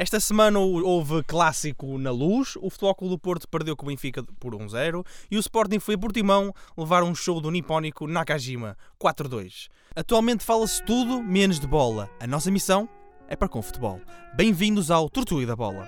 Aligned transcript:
Esta 0.00 0.18
semana 0.18 0.58
houve 0.58 1.22
clássico 1.24 1.98
na 1.98 2.10
luz, 2.10 2.56
o 2.56 2.70
Futebol 2.70 2.94
Clube 2.94 3.14
do 3.16 3.18
Porto 3.18 3.46
perdeu 3.46 3.76
com 3.76 3.84
o 3.84 3.88
Benfica 3.90 4.22
por 4.40 4.54
1-0 4.54 5.04
e 5.30 5.36
o 5.36 5.40
Sporting 5.40 5.78
foi 5.78 5.94
a 5.94 5.98
Portimão 5.98 6.54
levar 6.74 7.02
um 7.02 7.14
show 7.14 7.38
do 7.38 7.50
nipónico 7.50 8.06
Nakajima 8.06 8.78
4-2. 8.98 9.68
Atualmente 9.94 10.42
fala-se 10.42 10.82
tudo 10.84 11.22
menos 11.22 11.60
de 11.60 11.66
bola. 11.66 12.08
A 12.18 12.26
nossa 12.26 12.50
missão 12.50 12.88
é 13.28 13.36
para 13.36 13.46
com 13.46 13.60
futebol. 13.60 14.00
Bem-vindos 14.34 14.90
ao 14.90 15.10
Tortuga 15.10 15.44
da 15.44 15.54
Bola. 15.54 15.86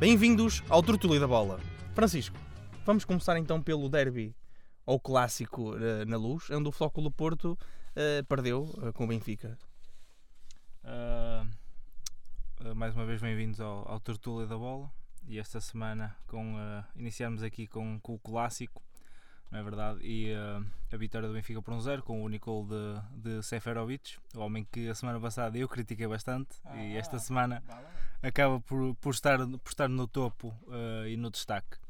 Bem-vindos 0.00 0.64
ao 0.68 0.82
Tortuga 0.82 1.20
da 1.20 1.28
Bola. 1.28 1.60
Francisco, 1.94 2.41
Vamos 2.84 3.04
começar 3.04 3.36
então 3.36 3.62
pelo 3.62 3.88
derby 3.88 4.34
ou 4.84 4.98
clássico 4.98 5.70
uh, 5.70 6.04
na 6.04 6.16
luz, 6.16 6.50
onde 6.50 6.68
o 6.68 6.72
Flóculo 6.72 7.12
Porto 7.12 7.52
uh, 7.52 8.24
perdeu 8.26 8.64
uh, 8.64 8.92
com 8.92 9.04
o 9.04 9.06
Benfica. 9.06 9.56
mais 12.74 12.92
uma 12.96 13.06
vez 13.06 13.22
bem-vindos 13.22 13.60
ao, 13.60 13.88
ao 13.88 14.00
Tertúlia 14.00 14.48
da 14.48 14.56
Bola 14.56 14.90
e 15.28 15.38
esta 15.38 15.60
semana 15.60 16.16
com, 16.26 16.56
iniciamos 16.96 17.44
aqui 17.44 17.68
com, 17.68 18.00
com, 18.00 18.14
o 18.14 18.18
clássico, 18.18 18.82
não 19.48 19.60
é 19.60 19.62
verdade? 19.62 20.00
E 20.02 20.32
a 20.92 20.96
vitória 20.96 21.28
do 21.28 21.34
Benfica 21.34 21.62
por 21.62 21.72
um 21.72 21.80
zero 21.80 22.02
com 22.02 22.20
o 22.20 22.24
único 22.24 22.66
de, 22.68 23.38
de 23.38 23.42
Seferovic, 23.44 24.16
o 24.34 24.40
homem 24.40 24.64
que 24.64 24.88
a 24.88 24.94
semana 24.94 25.20
passada 25.20 25.56
eu 25.56 25.68
critiquei 25.68 26.08
bastante 26.08 26.56
ah, 26.64 26.76
e 26.76 26.96
esta 26.96 27.18
semana 27.20 27.62
acaba 28.20 28.60
por, 28.60 28.94
por, 28.96 29.10
estar, 29.10 29.38
por 29.38 29.70
estar 29.70 29.88
no 29.88 30.08
topo 30.08 30.52
e 31.06 31.16
no 31.16 31.30
destaque. 31.30 31.81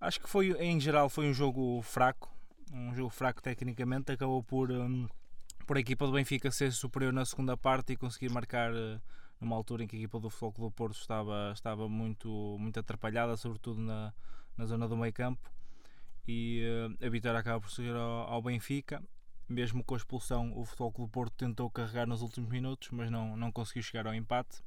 Acho 0.00 0.20
que 0.20 0.28
foi, 0.28 0.52
em 0.62 0.78
geral, 0.78 1.08
foi 1.08 1.28
um 1.28 1.34
jogo 1.34 1.82
fraco, 1.82 2.32
um 2.72 2.94
jogo 2.94 3.10
fraco 3.10 3.42
tecnicamente, 3.42 4.12
acabou 4.12 4.44
por, 4.44 4.70
um, 4.70 5.08
por 5.66 5.76
a 5.76 5.80
equipa 5.80 6.06
do 6.06 6.12
Benfica 6.12 6.52
ser 6.52 6.72
superior 6.72 7.12
na 7.12 7.24
segunda 7.24 7.56
parte 7.56 7.92
e 7.92 7.96
conseguir 7.96 8.30
marcar 8.30 8.72
uh, 8.72 9.00
numa 9.40 9.56
altura 9.56 9.82
em 9.82 9.88
que 9.88 9.96
a 9.96 9.98
equipa 9.98 10.20
do 10.20 10.30
Futebol 10.30 10.68
do 10.68 10.74
Porto 10.74 10.96
estava, 10.96 11.50
estava 11.52 11.88
muito, 11.88 12.28
muito 12.60 12.78
atrapalhada, 12.78 13.36
sobretudo 13.36 13.80
na, 13.80 14.14
na 14.56 14.66
zona 14.66 14.86
do 14.86 14.96
meio 14.96 15.12
campo, 15.12 15.50
e 16.28 16.62
uh, 16.64 17.04
a 17.04 17.08
vitória 17.08 17.40
acaba 17.40 17.60
por 17.60 17.70
seguir 17.70 17.94
ao, 17.94 18.32
ao, 18.32 18.42
Benfica. 18.42 19.02
Mesmo 19.48 19.82
com 19.82 19.94
a 19.94 19.96
expulsão, 19.96 20.52
o 20.56 20.64
Futebol 20.64 20.92
do 20.92 21.08
Porto 21.08 21.32
tentou 21.32 21.68
carregar 21.70 22.06
nos 22.06 22.22
últimos 22.22 22.50
minutos, 22.50 22.90
mas 22.92 23.10
não, 23.10 23.36
não 23.36 23.50
conseguiu 23.50 23.82
chegar 23.82 24.06
ao 24.06 24.14
empate. 24.14 24.62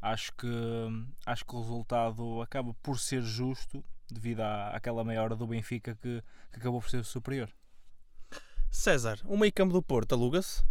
Acho 0.00 0.32
que, 0.32 0.46
hum, 0.46 1.06
acho 1.24 1.44
que 1.44 1.54
o 1.54 1.60
resultado 1.60 2.40
acaba 2.40 2.74
por 2.82 2.98
ser 2.98 3.22
justo 3.22 3.84
devido 4.10 4.40
à, 4.40 4.70
àquela 4.70 5.04
meia 5.04 5.22
hora 5.22 5.36
do 5.36 5.46
Benfica 5.46 5.94
que, 5.94 6.22
que 6.52 6.58
acabou 6.58 6.80
por 6.80 6.90
ser 6.90 7.04
superior. 7.04 7.50
César, 8.70 9.20
o 9.24 9.36
meio 9.36 9.52
campo 9.52 9.72
do 9.72 9.82
Porto 9.82 10.12
aluga-se? 10.14 10.64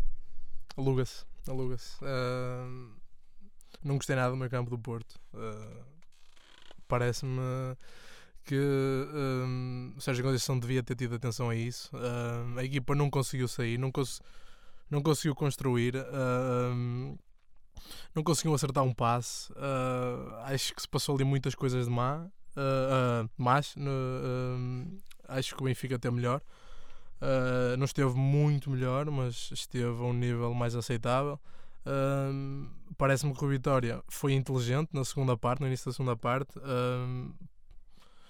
Aluga-se, 0.77 1.25
aluga-se. 1.47 1.97
Uh, 2.03 2.93
não 3.83 3.95
gostei 3.95 4.15
nada 4.15 4.31
do 4.31 4.37
meio 4.37 4.51
campo 4.51 4.69
do 4.69 4.77
Porto. 4.77 5.19
Uh, 5.33 5.95
Parece-me 6.87 7.41
que 8.43 8.55
um, 8.55 9.93
o 9.97 10.01
Sérgio 10.01 10.23
Conceição 10.23 10.59
devia 10.59 10.83
ter 10.83 10.95
tido 10.95 11.15
atenção 11.15 11.49
a 11.49 11.55
isso. 11.55 11.89
Uh, 11.95 12.59
a 12.59 12.63
equipa 12.63 12.93
não 12.93 13.09
conseguiu 13.09 13.47
sair, 13.47 13.77
não, 13.77 13.91
cons 13.91 14.21
não 14.89 15.01
conseguiu 15.01 15.33
construir, 15.33 15.95
uh, 15.95 17.17
não 18.13 18.23
conseguiu 18.23 18.53
acertar 18.53 18.83
um 18.83 18.93
passe. 18.93 19.51
Uh, 19.53 20.35
acho 20.43 20.75
que 20.75 20.81
se 20.81 20.87
passou 20.87 21.15
ali 21.15 21.23
muitas 21.23 21.55
coisas 21.55 21.85
de 21.85 21.91
má 21.91 22.27
uh, 22.55 23.29
mas 23.37 23.75
uh, 23.75 24.97
acho 25.27 25.55
que 25.55 25.61
o 25.61 25.65
Benfica 25.65 25.95
até 25.95 26.09
melhor. 26.09 26.41
Não 27.79 27.85
esteve 27.85 28.13
muito 28.13 28.69
melhor, 28.69 29.09
mas 29.09 29.49
esteve 29.51 29.87
a 29.87 30.05
um 30.05 30.13
nível 30.13 30.53
mais 30.53 30.75
aceitável. 30.75 31.39
Parece-me 32.97 33.33
que 33.33 33.43
o 33.43 33.47
Vitória 33.47 34.03
foi 34.07 34.33
inteligente 34.33 34.89
na 34.93 35.03
segunda 35.03 35.35
parte, 35.35 35.61
no 35.61 35.65
início 35.65 35.87
da 35.87 35.93
segunda 35.93 36.15
parte. 36.15 36.53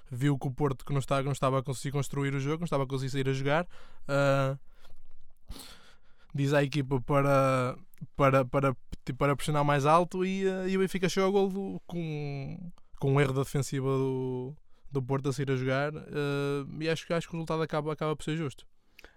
Viu 0.09 0.39
que 0.39 0.47
o 0.47 0.51
Porto 0.51 0.85
que 0.85 0.94
não 0.94 0.99
estava, 0.99 1.23
não 1.23 1.33
estava 1.33 1.59
a 1.59 1.63
conseguir 1.63 1.91
construir 1.91 2.33
o 2.35 2.39
jogo, 2.39 2.59
não 2.59 2.66
estava 2.66 2.83
a 2.83 2.88
conseguir 2.88 3.09
sair 3.09 3.28
a 3.28 3.33
jogar. 3.33 3.67
diz 6.33 6.53
à 6.53 6.63
equipa 6.63 7.01
para, 7.01 7.78
para, 8.16 8.45
para, 8.45 8.78
para 9.17 9.35
pressionar 9.35 9.66
mais 9.66 9.85
alto 9.85 10.23
e, 10.23 10.44
e 10.69 10.78
o 10.78 10.79
Benfica 10.79 11.09
chegou 11.09 11.38
ao 11.38 11.49
gol 11.49 11.81
com 11.85 12.72
com 13.05 13.13
um 13.13 13.21
erro 13.21 13.33
da 13.33 13.43
defensiva 13.43 13.88
do, 13.88 14.51
do 14.91 14.99
Porto 14.99 15.29
a 15.29 15.33
sair 15.33 15.51
a 15.51 15.55
jogar 15.55 15.95
uh, 15.95 16.81
e 16.81 16.89
acho, 16.89 17.13
acho 17.13 17.27
que 17.27 17.35
o 17.35 17.38
resultado 17.38 17.61
acaba, 17.61 17.93
acaba 17.93 18.16
por 18.16 18.23
ser 18.23 18.35
justo. 18.35 18.66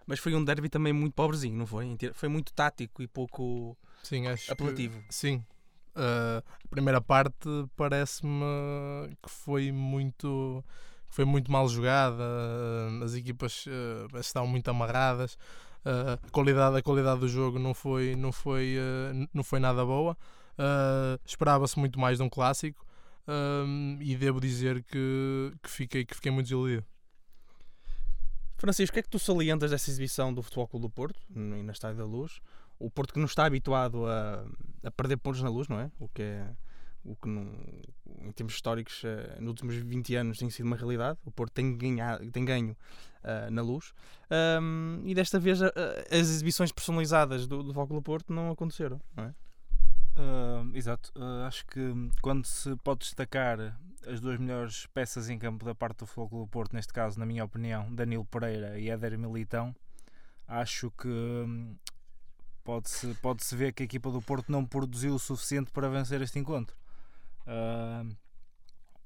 Mas 0.07 0.19
foi 0.19 0.35
um 0.35 0.45
derby 0.45 0.69
também 0.69 0.93
muito 0.93 1.15
pobrezinho, 1.15 1.57
não 1.57 1.67
foi? 1.67 1.97
Foi 2.13 2.29
muito 2.29 2.53
tático 2.53 3.03
e 3.03 3.07
pouco 3.07 3.79
sim, 4.03 4.25
apelativo. 4.51 5.01
Que, 5.03 5.15
sim. 5.15 5.37
Uh, 5.97 6.45
a 6.65 6.69
primeira 6.69 7.01
parte 7.01 7.49
parece-me 7.77 8.45
que 9.23 9.31
foi 9.31 9.73
muito 9.73 10.63
foi 11.09 11.25
muito 11.25 11.51
mal 11.51 11.67
jogada, 11.67 12.23
uh, 12.23 13.03
as 13.03 13.15
equipas 13.15 13.65
uh, 13.67 14.19
estavam 14.19 14.49
muito 14.49 14.69
amarradas, 14.69 15.39
a, 15.83 16.31
qualidade, 16.31 16.77
a 16.77 16.83
qualidade 16.83 17.21
do 17.21 17.29
jogo 17.29 17.59
não 17.59 17.73
foi, 17.73 18.15
não 18.15 18.33
foi, 18.33 18.77
não 19.33 19.43
foi 19.43 19.59
nada 19.59 19.83
boa. 19.87 20.15
Esperava-se 21.25 21.79
muito 21.79 21.99
mais 21.99 22.19
de 22.19 22.25
um 22.25 22.29
clássico 22.29 22.85
um, 23.29 23.99
e 24.01 24.17
devo 24.17 24.41
dizer 24.41 24.83
que, 24.83 25.53
que, 25.63 25.71
fiquei, 25.71 26.05
que 26.05 26.15
fiquei 26.15 26.33
muito 26.33 26.47
desiludido. 26.47 26.85
Francisco, 28.57 28.93
o 28.93 28.95
que 28.95 29.01
é 29.01 29.03
que 29.03 29.09
tu 29.09 29.19
salientas 29.19 29.71
dessa 29.71 29.89
exibição 29.89 30.35
do 30.35 30.43
Futebol 30.43 30.67
Clube 30.67 30.87
do 30.87 30.91
Porto 30.91 31.21
e 31.31 31.63
na 31.63 31.73
Estádio 31.73 31.99
da 31.99 32.05
Luz? 32.05 32.41
O 32.79 32.91
Porto 32.91 33.13
que 33.13 33.19
não 33.19 33.27
está 33.27 33.45
habituado 33.45 34.07
a, 34.07 34.45
a 34.83 34.91
perder 34.91 35.17
pontos 35.19 35.43
na 35.43 35.49
luz, 35.49 35.69
não 35.69 35.81
é? 35.81 35.91
O 35.99 36.09
que 36.09 36.23
é 36.23 36.51
o 37.05 37.17
que 37.17 37.29
não, 37.29 37.51
em 38.21 38.33
termos 38.33 38.55
históricos 38.55 39.03
uh, 39.05 39.41
nos 39.41 39.49
últimos 39.49 39.77
20 39.77 40.15
anos 40.17 40.39
tem 40.39 40.51
sido 40.51 40.67
uma 40.67 40.77
realidade. 40.77 41.19
O 41.25 41.31
Porto 41.31 41.53
tem, 41.53 41.77
tem 42.33 42.45
ganho 42.45 42.77
uh, 43.25 43.51
na 43.51 43.63
luz. 43.63 43.93
Um, 44.61 45.01
e 45.05 45.15
desta 45.15 45.39
vez 45.39 45.61
uh, 45.63 45.73
as 46.11 46.29
exibições 46.29 46.71
personalizadas 46.71 47.47
do, 47.47 47.63
do 47.63 47.73
Futebol 47.73 48.01
do 48.01 48.03
Porto 48.03 48.33
não 48.33 48.51
aconteceram, 48.51 49.01
não 49.17 49.25
é? 49.25 49.35
Uh, 50.19 50.77
exato, 50.77 51.13
uh, 51.15 51.47
acho 51.47 51.65
que 51.67 51.81
quando 52.21 52.45
se 52.45 52.75
pode 52.83 53.01
destacar 53.01 53.79
as 54.05 54.21
duas 54.21 54.37
melhores 54.37 54.87
peças 54.87 55.29
em 55.29 55.39
campo 55.39 55.65
da 55.65 55.77
parte 55.77 55.99
do 55.99 56.07
Futebol 56.07 56.45
do 56.45 56.51
Porto, 56.51 56.75
neste 56.75 56.93
caso, 56.93 57.21
na 57.21 57.25
minha 57.25 57.45
opinião, 57.45 57.95
Danilo 57.95 58.25
Pereira 58.25 58.81
e 58.81 58.91
Éder 58.91 59.17
Militão, 59.17 59.73
acho 60.49 60.91
que 60.91 61.07
um, 61.07 61.77
pode-se 62.65 63.15
pode 63.23 63.45
-se 63.45 63.55
ver 63.55 63.73
que 63.73 63.85
a 63.85 63.87
equipa 63.87 64.11
do 64.11 64.21
Porto 64.21 64.51
não 64.51 64.67
produziu 64.67 65.15
o 65.15 65.19
suficiente 65.21 65.71
para 65.71 65.89
vencer 65.89 66.21
este 66.21 66.37
encontro. 66.37 66.77
Uh, 67.47 68.17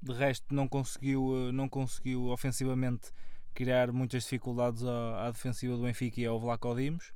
de 0.01 0.13
resto, 0.13 0.53
não 0.53 0.67
conseguiu, 0.67 1.51
não 1.53 1.69
conseguiu 1.69 2.25
ofensivamente 2.29 3.11
criar 3.53 3.91
muitas 3.91 4.23
dificuldades 4.23 4.83
à, 4.83 5.27
à 5.27 5.31
defensiva 5.31 5.77
do 5.77 5.83
Benfica 5.83 6.19
e 6.19 6.25
ao 6.25 6.39
Vlaco 6.39 6.75
Dimos. 6.75 7.13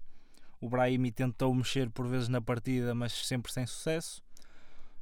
O 0.60 0.70
Brahimi 0.70 1.12
tentou 1.12 1.54
mexer 1.54 1.90
por 1.90 2.08
vezes 2.08 2.30
na 2.30 2.42
partida, 2.42 2.96
mas 2.96 3.14
sempre 3.14 3.52
sem 3.52 3.66
sucesso. 3.66 4.22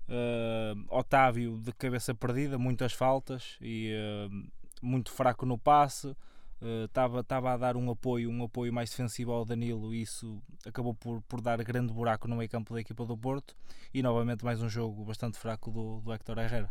Uh, 0.07 0.85
Otávio 0.89 1.57
de 1.57 1.71
cabeça 1.71 2.13
perdida, 2.13 2.59
muitas 2.59 2.93
faltas 2.93 3.57
e 3.59 3.91
uh, 3.93 4.49
muito 4.81 5.11
fraco 5.11 5.45
no 5.45 5.57
passe. 5.57 6.15
Estava 6.85 7.19
uh, 7.19 7.47
a 7.47 7.57
dar 7.57 7.75
um 7.75 7.91
apoio, 7.91 8.29
um 8.29 8.43
apoio 8.43 8.71
mais 8.71 8.89
defensivo 8.89 9.31
ao 9.31 9.45
Danilo 9.45 9.93
e 9.93 10.01
isso 10.01 10.41
acabou 10.65 10.93
por, 10.93 11.21
por 11.23 11.41
dar 11.41 11.61
grande 11.63 11.93
buraco 11.93 12.27
no 12.27 12.35
meio 12.35 12.49
campo 12.49 12.73
da 12.73 12.81
equipa 12.81 13.05
do 13.05 13.17
Porto 13.17 13.55
e 13.93 14.01
novamente 14.01 14.43
mais 14.43 14.61
um 14.61 14.69
jogo 14.69 15.03
bastante 15.03 15.37
fraco 15.37 15.69
do, 15.69 16.01
do 16.01 16.13
Héctor 16.13 16.37
Herrera. 16.37 16.69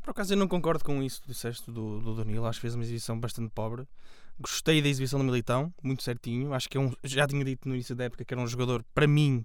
Por 0.00 0.10
acaso 0.10 0.32
eu 0.32 0.36
não 0.36 0.48
concordo 0.48 0.84
com 0.84 1.02
isso 1.02 1.20
que 1.20 1.28
disseste 1.28 1.70
do, 1.70 2.00
do 2.00 2.14
Danilo, 2.14 2.46
acho 2.46 2.58
que 2.58 2.62
fez 2.62 2.74
uma 2.74 2.82
exibição 2.82 3.18
bastante 3.18 3.50
pobre. 3.54 3.86
Gostei 4.40 4.80
da 4.80 4.88
exibição 4.88 5.18
do 5.18 5.24
Militão, 5.24 5.72
muito 5.82 6.02
certinho. 6.02 6.54
Acho 6.54 6.68
que 6.68 6.78
é 6.78 6.80
um, 6.80 6.92
já 7.04 7.26
tinha 7.26 7.44
dito 7.44 7.68
no 7.68 7.74
início 7.74 7.94
da 7.94 8.04
época 8.04 8.24
que 8.24 8.32
era 8.32 8.40
um 8.40 8.46
jogador, 8.46 8.82
para 8.94 9.06
mim, 9.06 9.44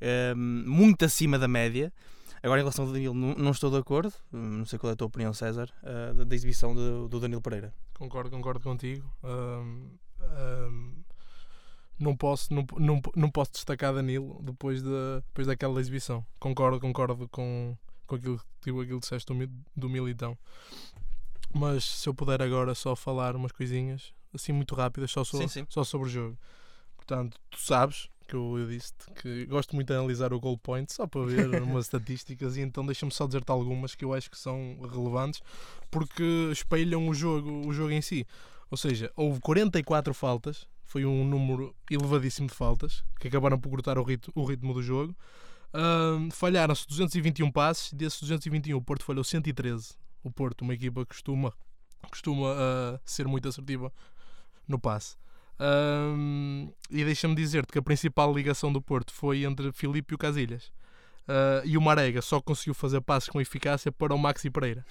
ehm, 0.00 0.64
muito 0.66 1.04
acima 1.04 1.38
da 1.38 1.46
média. 1.46 1.92
Agora, 2.42 2.60
em 2.60 2.64
relação 2.64 2.86
ao 2.86 2.92
Danilo, 2.92 3.14
não, 3.14 3.34
não, 3.34 3.50
estou 3.50 3.70
de 3.70 3.76
acordo. 3.76 4.12
Não 4.32 4.64
sei 4.64 4.78
qual 4.78 4.90
é 4.90 4.94
a 4.94 4.96
tua 4.96 5.06
opinião, 5.06 5.32
César, 5.32 5.70
uh, 5.82 6.14
da, 6.14 6.24
da, 6.24 6.34
exibição 6.34 6.74
do, 6.74 7.08
do, 7.08 7.20
Danilo 7.20 7.42
Pereira. 7.42 7.72
Concordo, 7.94 8.30
concordo 8.30 8.60
contigo. 8.60 9.08
Um, 9.22 9.90
um, 10.20 10.94
não, 11.98 12.16
posso, 12.16 12.52
não, 12.52 12.64
não, 12.78 13.00
não 13.14 13.30
posso 13.30 13.52
destacar 13.52 13.92
Danilo 13.92 14.40
depois, 14.42 14.82
de, 14.82 14.88
depois 15.26 15.46
daquela 15.46 15.78
exibição. 15.80 16.24
Concordo, 16.38 16.80
concordo 16.80 17.28
com, 17.28 17.76
com 18.10 18.16
aquilo, 18.16 18.40
tipo, 18.60 18.80
aquilo 18.80 18.98
que 18.98 19.04
disseste 19.04 19.32
do, 19.32 19.50
do 19.76 19.88
Militão. 19.88 20.36
Mas 21.54 21.84
se 21.84 22.08
eu 22.08 22.14
puder 22.14 22.42
agora 22.42 22.74
só 22.74 22.96
falar 22.96 23.36
umas 23.36 23.52
coisinhas, 23.52 24.12
assim 24.34 24.52
muito 24.52 24.74
rápidas, 24.74 25.10
só, 25.12 25.22
so, 25.22 25.38
sim, 25.38 25.46
sim. 25.46 25.66
só 25.68 25.84
sobre 25.84 26.08
o 26.08 26.10
jogo. 26.10 26.38
Portanto, 26.96 27.38
tu 27.50 27.60
sabes 27.60 28.08
que 28.26 28.34
eu, 28.34 28.58
eu 28.58 28.66
disse 28.66 28.92
que 29.20 29.46
gosto 29.46 29.74
muito 29.74 29.88
de 29.88 29.94
analisar 29.94 30.32
o 30.32 30.40
goal 30.40 30.58
point 30.58 30.92
só 30.92 31.06
para 31.06 31.24
ver 31.24 31.50
umas 31.62 31.86
estatísticas 31.86 32.56
e 32.56 32.60
então 32.60 32.84
deixa-me 32.84 33.12
só 33.12 33.26
dizer-te 33.26 33.50
algumas 33.50 33.94
que 33.94 34.04
eu 34.04 34.12
acho 34.12 34.30
que 34.30 34.38
são 34.38 34.78
relevantes 34.88 35.40
porque 35.90 36.50
espelham 36.52 37.08
o 37.08 37.14
jogo, 37.14 37.66
o 37.66 37.72
jogo 37.72 37.90
em 37.90 38.02
si. 38.02 38.26
Ou 38.70 38.76
seja, 38.76 39.10
houve 39.16 39.40
44 39.40 40.14
faltas, 40.14 40.68
foi 40.84 41.04
um 41.04 41.24
número 41.24 41.74
elevadíssimo 41.90 42.48
de 42.48 42.54
faltas, 42.54 43.04
que 43.18 43.26
acabaram 43.26 43.58
por 43.58 43.70
cortar 43.70 43.98
o 43.98 44.02
ritmo, 44.02 44.32
o 44.36 44.44
ritmo 44.44 44.74
do 44.74 44.82
jogo. 44.82 45.16
Falharam-se 46.32 46.86
221 46.88 47.50
passes, 47.50 47.92
desses 47.92 48.20
221 48.20 48.76
o 48.76 48.82
Porto 48.82 49.04
falhou 49.04 49.24
113. 49.24 49.94
O 50.22 50.30
Porto, 50.30 50.62
uma 50.62 50.74
equipa 50.74 51.00
que 51.02 51.08
costuma, 51.08 51.52
costuma 52.10 52.52
uh, 52.52 53.00
ser 53.04 53.26
muito 53.26 53.48
assertiva 53.48 53.92
no 54.68 54.78
passe. 54.78 55.16
E 56.90 57.04
deixa-me 57.04 57.34
dizer-te 57.34 57.72
que 57.72 57.78
a 57.78 57.82
principal 57.82 58.32
ligação 58.32 58.72
do 58.72 58.80
Porto 58.80 59.12
foi 59.12 59.44
entre 59.44 59.72
Filipe 59.72 60.12
e 60.12 60.16
o 60.16 60.18
Casilhas. 60.18 60.72
Uh, 61.28 61.64
e 61.64 61.78
o 61.78 61.80
Marega 61.80 62.20
só 62.20 62.40
conseguiu 62.40 62.74
fazer 62.74 63.00
passes 63.00 63.28
com 63.28 63.40
eficácia 63.40 63.92
para 63.92 64.14
o 64.14 64.18
Maxi 64.18 64.50
Pereira. 64.50 64.84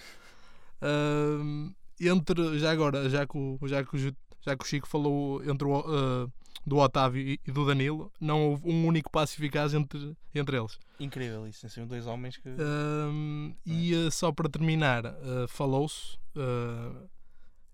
Entre, 2.07 2.57
já 2.59 2.71
agora, 2.71 3.09
já 3.09 3.25
que, 3.25 3.37
o, 3.37 3.59
já, 3.65 3.83
que 3.83 3.95
o, 3.95 4.15
já 4.41 4.55
que 4.55 4.63
o 4.63 4.67
Chico 4.67 4.87
falou 4.87 5.43
entre 5.43 5.67
o, 5.67 5.79
uh, 5.79 6.31
do 6.65 6.77
Otávio 6.77 7.21
e, 7.21 7.39
e, 7.45 7.51
do 7.51 7.65
Danilo, 7.65 8.11
não 8.19 8.49
houve 8.49 8.69
um 8.69 8.85
único 8.85 9.11
passe 9.11 9.35
eficaz 9.35 9.73
entre, 9.73 10.15
entre 10.33 10.57
eles. 10.57 10.77
Incrível 10.99 11.47
isso, 11.47 11.67
são 11.69 11.87
dois 11.87 12.05
homens 12.07 12.37
que. 12.37 12.49
e 13.65 13.95
é? 13.95 14.11
só 14.11 14.31
para 14.31 14.49
terminar, 14.49 15.03
falou-se 15.47 16.17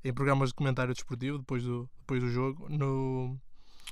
em 0.04 0.14
programas 0.14 0.50
de 0.50 0.56
comentário 0.56 0.94
desportivo 0.94 1.40
depois 1.40 1.64
do, 1.64 1.90
depois 2.00 2.22
do 2.22 2.30
jogo 2.30 2.68
no, 2.70 3.36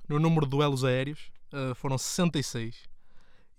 no 0.08 0.20
número 0.20 0.46
de 0.46 0.52
duelos 0.52 0.84
aéreos, 0.84 1.32
foram 1.76 1.98
66 1.98 2.94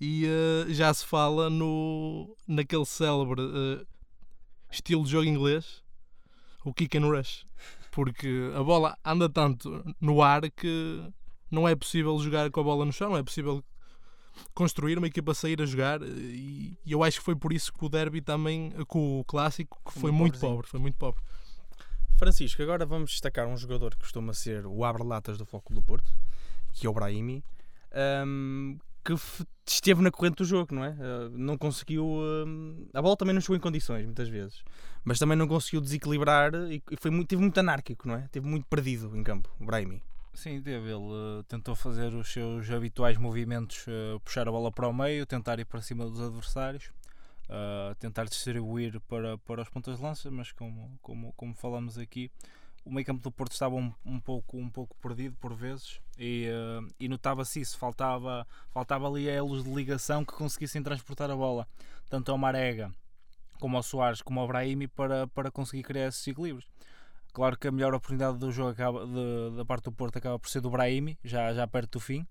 e 0.01 0.27
uh, 0.27 0.73
já 0.73 0.93
se 0.93 1.05
fala 1.05 1.49
no, 1.49 2.37
naquele 2.47 2.85
célebre 2.85 3.41
uh, 3.41 3.87
estilo 4.71 5.05
de 5.05 5.11
jogo 5.11 5.25
inglês, 5.25 5.83
o 6.65 6.73
kick 6.73 6.97
and 6.97 7.07
rush, 7.07 7.47
porque 7.91 8.51
a 8.57 8.63
bola 8.63 8.97
anda 9.05 9.29
tanto 9.29 9.85
no 10.01 10.23
ar 10.23 10.51
que 10.51 11.03
não 11.51 11.69
é 11.69 11.77
possível 11.77 12.19
jogar 12.19 12.51
com 12.51 12.61
a 12.61 12.65
bola 12.65 12.85
no 12.85 12.93
chão, 12.93 13.11
não 13.11 13.19
é 13.19 13.23
possível 13.23 13.63
construir 14.53 14.99
uma 14.99 15.07
equipa 15.07 15.33
a 15.33 15.35
sair 15.35 15.61
a 15.63 15.67
jogar 15.67 16.03
e, 16.03 16.77
eu 16.87 17.05
acho 17.05 17.19
que 17.19 17.25
foi 17.25 17.37
por 17.37 17.53
isso 17.53 17.73
que 17.73 17.85
o 17.85 17.89
derby 17.89 18.21
também, 18.21 18.73
com 18.89 19.21
o 19.21 19.25
clássico, 19.25 19.79
que 19.85 19.99
foi 19.99 20.11
muito, 20.11 20.35
muito 20.35 20.41
pobre, 20.41 20.67
foi 20.67 20.81
muito 20.81 20.97
pobre. 20.97 21.21
Francisco, 22.17 22.63
agora 22.63 22.87
vamos 22.87 23.11
destacar 23.11 23.47
um 23.47 23.57
jogador 23.57 23.93
que 23.93 24.01
costuma 24.01 24.33
ser 24.33 24.67
o 24.67 24.85
abre-latas 24.85 25.37
do 25.37 25.45
Foco 25.45 25.75
do 25.75 25.83
Porto, 25.83 26.11
que 26.73 26.87
é 26.87 26.91
o 26.91 26.93
Brahimi, 26.93 27.45
um, 28.27 28.79
que 29.05 29.15
esteve 29.67 30.03
na 30.03 30.11
corrente 30.11 30.37
do 30.37 30.45
jogo, 30.45 30.75
não 30.75 30.85
é? 30.85 30.91
Uh, 30.91 31.31
não 31.31 31.59
conseguiu. 31.59 32.07
Uh, 32.07 32.89
a 32.95 33.03
bola 33.03 33.17
também 33.17 33.35
não 33.35 33.41
chegou 33.41 33.57
em 33.57 33.61
condições, 33.61 34.05
muitas 34.05 34.29
vezes. 34.29 34.63
Mas 35.05 35.19
também 35.19 35.37
não 35.37 35.47
conseguiu 35.47 35.81
desequilibrar 35.81 36.55
e, 36.71 36.83
foi 36.97 37.11
muito, 37.11 37.29
teve 37.29 37.43
muito 37.43 37.61
anárquico, 37.61 38.09
não 38.09 38.15
é? 38.15 38.27
Teve 38.33 38.47
muito 38.47 38.67
perdido 38.67 39.15
em 39.15 39.23
campo, 39.23 39.51
o 39.61 39.67
Brahimi. 39.67 40.03
Sim, 40.33 40.63
teve. 40.63 40.87
Ele 40.87 40.97
uh, 40.97 41.45
tentou 41.47 41.77
fazer 41.77 42.15
os 42.15 42.33
seus 42.33 42.71
habituais 42.71 43.19
movimentos, 43.19 43.85
puxar 44.25 44.49
a 44.49 44.51
bola 44.51 44.73
para 44.73 44.89
o 44.89 44.93
meio, 44.93 45.27
tentar 45.27 45.59
ir 45.59 45.67
para 45.67 45.83
cima 45.83 46.07
dos 46.07 46.21
adversários, 46.21 46.91
tentar 48.01 48.25
distribuir 48.25 48.99
para, 49.03 49.37
para 49.39 49.63
os 49.63 49.69
pontas 49.69 49.99
de 49.99 50.03
lança, 50.03 50.31
mas 50.31 50.51
como, 50.51 50.99
como, 51.03 51.33
como 51.35 51.55
falamos 51.55 51.99
aqui, 51.99 52.31
o 52.85 52.93
meio 52.93 53.07
campo 53.07 53.23
do 53.23 53.33
Porto 53.33 53.53
estava 53.53 53.75
um, 53.75 53.93
um, 54.05 54.21
pouco, 54.21 54.59
um 54.59 54.69
pouco 54.69 54.95
perdido 54.97 55.35
por 55.41 55.55
vezes 55.55 56.01
e, 56.19 56.49
uh, 56.49 56.87
e 57.01 57.09
notava-se 57.09 57.61
isso, 57.61 57.79
faltava, 57.79 58.47
faltava 58.71 59.09
ali 59.09 59.27
elos 59.27 59.65
de 59.65 59.73
ligação 59.73 60.25
que 60.25 60.35
conseguissem 60.35 60.83
transportar 60.83 61.31
a 61.31 61.37
bola, 61.37 61.67
tanto 62.11 62.31
ao 62.31 62.39
Marega 62.39 62.93
como 63.59 63.77
ao 63.77 63.83
Soares 63.83 64.21
como 64.21 64.41
ao 64.41 64.47
Brahimi 64.47 64.87
para, 64.87 65.27
para 65.29 65.51
conseguir 65.51 65.83
criar 65.83 66.09
esses 66.09 66.27
equilíbrios. 66.27 66.69
Claro 67.33 67.59
que 67.59 67.67
a 67.67 67.73
melhor 67.73 67.95
oportunidade 67.95 68.39
do 68.39 68.53
jogo 68.53 68.71
acaba, 68.71 69.07
de, 69.07 69.57
da 69.57 69.65
parte 69.65 69.85
do 69.85 69.93
Porto 69.93 70.19
acaba 70.19 70.39
por 70.39 70.49
ser 70.49 70.61
do 70.61 70.71
Brahimi, 70.71 71.19
já, 71.25 71.53
já 71.53 71.67
perto 71.67 71.93
do 71.93 72.01
fim, 72.01 72.27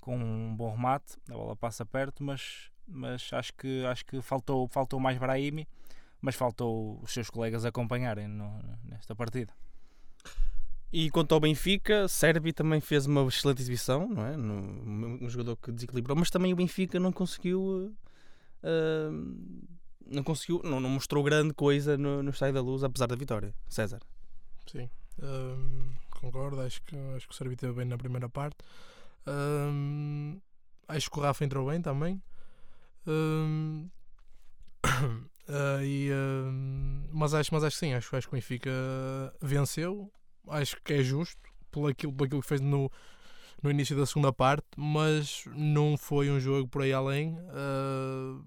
com 0.00 0.18
um 0.18 0.54
bom 0.54 0.72
remate, 0.72 1.16
a 1.30 1.32
bola 1.32 1.56
passa 1.56 1.86
perto, 1.86 2.22
mas, 2.22 2.70
mas 2.86 3.30
acho 3.32 3.54
que, 3.54 3.86
acho 3.86 4.04
que 4.04 4.20
faltou, 4.20 4.68
faltou 4.68 5.00
mais 5.00 5.16
Brahimi, 5.16 5.66
mas 6.20 6.34
faltou 6.34 7.00
os 7.02 7.12
seus 7.12 7.30
colegas 7.30 7.64
acompanharem 7.64 8.28
no, 8.28 8.60
nesta 8.84 9.14
partida. 9.14 9.54
E 10.92 11.10
quanto 11.10 11.34
ao 11.34 11.40
Benfica, 11.40 12.06
Serbi 12.06 12.52
também 12.52 12.80
fez 12.80 13.04
uma 13.06 13.26
excelente 13.26 13.60
exibição, 13.60 14.08
não 14.08 14.24
é? 14.24 14.36
No, 14.36 14.54
um 15.24 15.28
jogador 15.28 15.56
que 15.56 15.72
desequilibrou, 15.72 16.16
mas 16.16 16.30
também 16.30 16.52
o 16.52 16.56
Benfica 16.56 17.00
não 17.00 17.10
conseguiu. 17.10 17.92
Uh, 18.62 19.64
não 20.06 20.22
conseguiu, 20.22 20.60
não, 20.62 20.78
não, 20.78 20.88
mostrou 20.88 21.24
grande 21.24 21.52
coisa 21.52 21.98
no, 21.98 22.22
no 22.22 22.30
Estádio 22.30 22.54
da 22.54 22.60
Luz, 22.60 22.84
apesar 22.84 23.06
da 23.06 23.16
vitória. 23.16 23.52
César. 23.68 24.00
Sim, 24.70 24.88
um, 25.20 25.94
concordo. 26.10 26.60
Acho 26.60 26.80
que, 26.82 26.96
acho 27.16 27.26
que 27.26 27.34
o 27.34 27.36
Serbi 27.36 27.54
esteve 27.54 27.72
bem 27.72 27.86
na 27.86 27.98
primeira 27.98 28.28
parte. 28.28 28.58
Um, 29.26 30.40
acho 30.86 31.10
que 31.10 31.18
o 31.18 31.22
Rafa 31.22 31.44
entrou 31.44 31.68
bem 31.68 31.82
também. 31.82 32.22
Um, 33.04 33.88
uh, 35.48 35.82
e, 35.82 36.10
mas, 37.12 37.34
acho, 37.34 37.52
mas 37.52 37.64
acho 37.64 37.76
que 37.76 37.86
sim, 37.86 37.94
acho, 37.94 38.14
acho 38.16 38.28
que 38.28 38.34
o 38.34 38.36
Benfica 38.36 38.70
venceu 39.40 40.10
acho 40.48 40.76
que 40.82 40.94
é 40.94 41.02
justo 41.02 41.40
por 41.70 41.90
aquilo, 41.90 42.12
por 42.12 42.26
aquilo 42.26 42.40
que 42.40 42.48
fez 42.48 42.60
no, 42.60 42.90
no 43.62 43.70
início 43.70 43.96
da 43.96 44.06
segunda 44.06 44.32
parte, 44.32 44.66
mas 44.76 45.44
não 45.54 45.96
foi 45.96 46.30
um 46.30 46.38
jogo 46.38 46.68
por 46.68 46.82
aí 46.82 46.92
além. 46.92 47.36
Uh, 47.38 48.44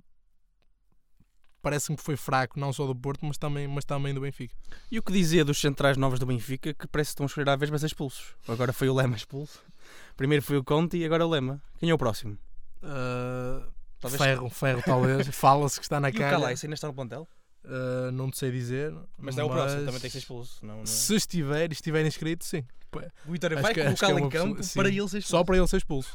Parece-me 1.59 1.97
que 1.97 2.03
foi 2.03 2.15
fraco, 2.15 2.57
não 2.57 2.71
só 2.71 2.85
do 2.85 2.95
Porto, 2.95 3.25
mas 3.25 3.37
também, 3.37 3.67
mas 3.67 3.83
também 3.83 4.13
do 4.13 4.21
Benfica. 4.21 4.55
E 4.89 4.99
o 4.99 5.03
que 5.03 5.11
dizia 5.11 5.43
dos 5.43 5.59
centrais 5.59 5.97
novos 5.97 6.17
do 6.17 6.25
Benfica, 6.25 6.73
que 6.73 6.87
parece 6.87 7.09
que 7.09 7.13
estão 7.13 7.25
a 7.25 7.27
escolher 7.27 7.49
à 7.49 7.57
vez 7.57 7.69
para 7.69 7.79
ser 7.79 7.87
expulsos. 7.87 8.35
Agora 8.47 8.71
foi 8.71 8.87
o 8.87 8.93
Lema 8.93 9.17
expulso, 9.17 9.61
primeiro 10.15 10.41
foi 10.45 10.55
o 10.55 10.63
Conte 10.63 10.95
e 10.95 11.03
agora 11.03 11.25
o 11.25 11.29
Lema. 11.29 11.61
Quem 11.77 11.89
é 11.89 11.93
o 11.93 11.97
próximo? 11.97 12.37
Uh, 12.81 13.69
talvez 13.99 14.21
ferro, 14.21 14.49
Ferro, 14.49 14.81
talvez. 14.85 15.27
Fala-se 15.35 15.79
que 15.79 15.85
está 15.85 15.99
na 15.99 16.11
cara. 16.11 16.37
O 16.37 16.41
Calais 16.41 16.63
ainda 16.63 16.73
está 16.73 16.87
no 16.87 16.93
plantel? 16.93 17.27
Uh, 17.63 18.11
não 18.11 18.31
te 18.31 18.37
sei 18.37 18.51
dizer. 18.51 18.91
Mas, 18.91 19.05
mas 19.17 19.37
é 19.37 19.43
o 19.43 19.49
próximo, 19.49 19.85
também 19.85 19.99
tem 19.99 20.09
que 20.09 20.11
ser 20.11 20.19
expulso. 20.19 20.65
Não, 20.65 20.77
não... 20.77 20.85
Se 20.85 21.15
estiver, 21.15 21.71
estiver 21.71 22.05
inscrito, 22.05 22.45
sim. 22.45 22.63
O 23.27 23.31
Vitória 23.31 23.61
vai 23.61 23.73
colocá-lo 23.75 24.19
é 24.19 24.21
em 24.21 24.29
campo 24.29 24.55
pessoa, 24.55 24.83
para 24.83 24.89
ele 24.89 25.07
ser 25.09 25.17
expulso. 25.17 25.27
Só 25.29 25.43
para 25.43 25.57
ele 25.57 25.67
ser 25.67 25.77
expulso. 25.77 26.09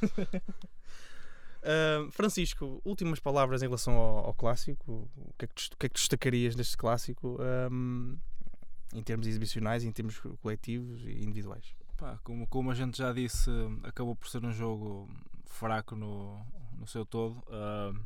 uh, 1.62 2.10
Francisco, 2.10 2.80
últimas 2.84 3.20
palavras 3.20 3.62
em 3.62 3.66
relação 3.66 3.94
ao, 3.94 4.26
ao 4.26 4.34
clássico. 4.34 5.10
O 5.16 5.34
que, 5.38 5.44
é 5.44 5.48
que 5.48 5.54
tu, 5.54 5.74
o 5.74 5.76
que, 5.76 5.86
é 5.86 5.88
que 5.88 5.94
destacarias 5.94 6.56
neste 6.56 6.76
clássico 6.76 7.38
um, 7.70 8.16
em 8.94 9.02
termos 9.02 9.26
exibicionais, 9.26 9.84
em 9.84 9.92
termos 9.92 10.18
coletivos 10.40 11.02
e 11.04 11.22
individuais? 11.22 11.74
Pá, 11.98 12.18
como, 12.24 12.46
como 12.46 12.70
a 12.70 12.74
gente 12.74 12.96
já 12.96 13.12
disse, 13.12 13.50
acabou 13.84 14.16
por 14.16 14.28
ser 14.28 14.44
um 14.44 14.52
jogo 14.52 15.08
fraco 15.44 15.94
no, 15.94 16.44
no 16.82 16.86
seu 16.86 17.06
todo. 17.06 17.42
Uh, 17.46 17.98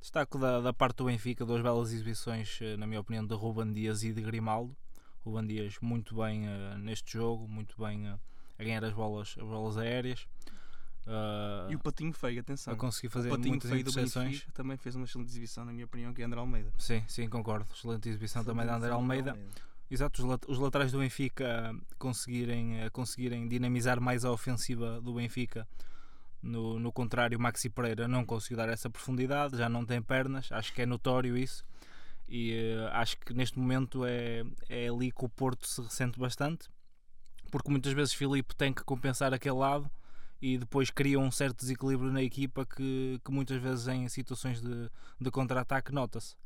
Destaco 0.00 0.38
da, 0.38 0.60
da 0.60 0.72
parte 0.72 0.96
do 0.96 1.04
Benfica 1.04 1.44
duas 1.44 1.60
belas 1.60 1.92
exibições, 1.92 2.58
eh, 2.62 2.74
na 2.78 2.86
minha 2.86 3.00
opinião, 3.00 3.26
de 3.26 3.34
Ruban 3.34 3.70
Dias 3.70 4.02
e 4.02 4.14
de 4.14 4.22
Grimaldo. 4.22 4.74
Ruban 5.22 5.46
Dias 5.46 5.76
muito 5.82 6.16
bem 6.16 6.48
uh, 6.48 6.78
neste 6.78 7.12
jogo, 7.12 7.46
muito 7.46 7.76
bem 7.78 8.08
uh, 8.08 8.18
a 8.58 8.64
ganhar 8.64 8.82
as 8.82 8.94
bolas, 8.94 9.36
as 9.38 9.44
bolas 9.46 9.76
aéreas. 9.76 10.26
Uh, 11.06 11.70
e 11.70 11.76
o 11.76 11.78
Patinho 11.78 12.14
Feio, 12.14 12.40
atenção. 12.40 12.72
A 12.72 12.76
conseguir 12.76 13.10
fazer 13.10 13.28
o 13.28 13.32
Patinho 13.32 13.50
muitas 13.50 13.70
Feio 13.70 13.84
do 13.84 13.92
Benfica 13.92 14.52
também 14.54 14.78
fez 14.78 14.94
uma 14.96 15.04
excelente 15.04 15.28
exibição, 15.28 15.66
na 15.66 15.72
minha 15.72 15.84
opinião, 15.84 16.14
que 16.14 16.22
é 16.22 16.24
André 16.24 16.40
Almeida. 16.40 16.72
Sim, 16.78 17.04
sim, 17.06 17.28
concordo. 17.28 17.66
Excelente 17.74 18.08
exibição 18.08 18.42
também 18.42 18.64
da 18.64 18.76
André 18.76 18.92
Almeida. 18.92 19.32
Almeida. 19.32 19.52
Exato, 19.90 20.24
os, 20.24 20.38
os 20.48 20.58
laterais 20.58 20.90
do 20.90 21.00
Benfica 21.00 21.76
conseguirem, 21.98 22.88
conseguirem 22.90 23.46
dinamizar 23.46 24.00
mais 24.00 24.24
a 24.24 24.32
ofensiva 24.32 24.98
do 25.02 25.12
Benfica 25.12 25.68
no, 26.42 26.78
no 26.78 26.92
contrário, 26.92 27.38
Maxi 27.38 27.68
Pereira 27.68 28.08
não 28.08 28.24
conseguiu 28.24 28.56
dar 28.56 28.68
essa 28.68 28.88
profundidade, 28.88 29.56
já 29.56 29.68
não 29.68 29.84
tem 29.84 30.00
pernas, 30.00 30.50
acho 30.52 30.72
que 30.72 30.82
é 30.82 30.86
notório 30.86 31.36
isso. 31.36 31.64
E 32.28 32.52
uh, 32.76 32.88
acho 32.92 33.18
que 33.18 33.34
neste 33.34 33.58
momento 33.58 34.04
é, 34.04 34.44
é 34.68 34.88
ali 34.88 35.10
que 35.10 35.24
o 35.24 35.28
Porto 35.28 35.66
se 35.66 35.82
ressente 35.82 36.18
bastante, 36.18 36.68
porque 37.50 37.70
muitas 37.70 37.92
vezes 37.92 38.14
Filipe 38.14 38.54
tem 38.54 38.72
que 38.72 38.84
compensar 38.84 39.34
aquele 39.34 39.56
lado 39.56 39.90
e 40.40 40.56
depois 40.56 40.90
cria 40.90 41.18
um 41.18 41.30
certo 41.30 41.58
desequilíbrio 41.58 42.12
na 42.12 42.22
equipa 42.22 42.64
que, 42.64 43.20
que 43.24 43.30
muitas 43.30 43.60
vezes 43.60 43.88
em 43.88 44.08
situações 44.08 44.60
de, 44.60 44.90
de 45.20 45.30
contra-ataque 45.30 45.92
nota-se. 45.92 46.36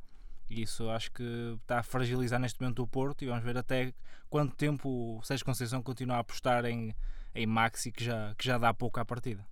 E 0.48 0.62
isso 0.62 0.90
acho 0.90 1.12
que 1.12 1.22
está 1.62 1.78
a 1.78 1.82
fragilizar 1.82 2.40
neste 2.40 2.60
momento 2.60 2.82
o 2.82 2.86
Porto 2.86 3.22
e 3.22 3.28
vamos 3.28 3.44
ver 3.44 3.56
até 3.56 3.94
quanto 4.28 4.56
tempo 4.56 5.18
o 5.18 5.22
Sérgio 5.22 5.44
Conceição 5.44 5.82
continua 5.82 6.16
a 6.16 6.20
apostar 6.20 6.64
em, 6.64 6.94
em 7.34 7.46
Maxi 7.46 7.92
que 7.92 8.02
já, 8.04 8.34
que 8.36 8.44
já 8.44 8.58
dá 8.58 8.74
pouco 8.74 8.98
à 8.98 9.04
partida. 9.04 9.46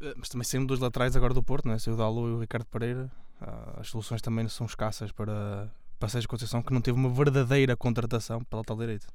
Eh, 0.00 0.14
mas 0.16 0.28
também 0.28 0.44
saíram 0.44 0.66
dois 0.66 0.80
laterais 0.80 1.16
agora 1.16 1.34
do 1.34 1.42
Porto, 1.42 1.68
né? 1.68 1.78
saiu 1.78 1.94
o 1.94 1.96
Dalu 1.96 2.28
e 2.28 2.32
o 2.32 2.40
Ricardo 2.40 2.66
Pereira. 2.66 3.10
Ah, 3.40 3.78
as 3.80 3.88
soluções 3.88 4.20
também 4.20 4.48
são 4.48 4.66
escassas 4.66 5.12
para, 5.12 5.70
para 5.98 6.08
Sérgio 6.08 6.28
Conceição, 6.28 6.62
que 6.62 6.72
não 6.72 6.80
teve 6.80 6.98
uma 6.98 7.10
verdadeira 7.10 7.76
contratação 7.76 8.42
para 8.44 8.56
o 8.56 8.60
lateral 8.60 8.78
direito. 8.78 9.06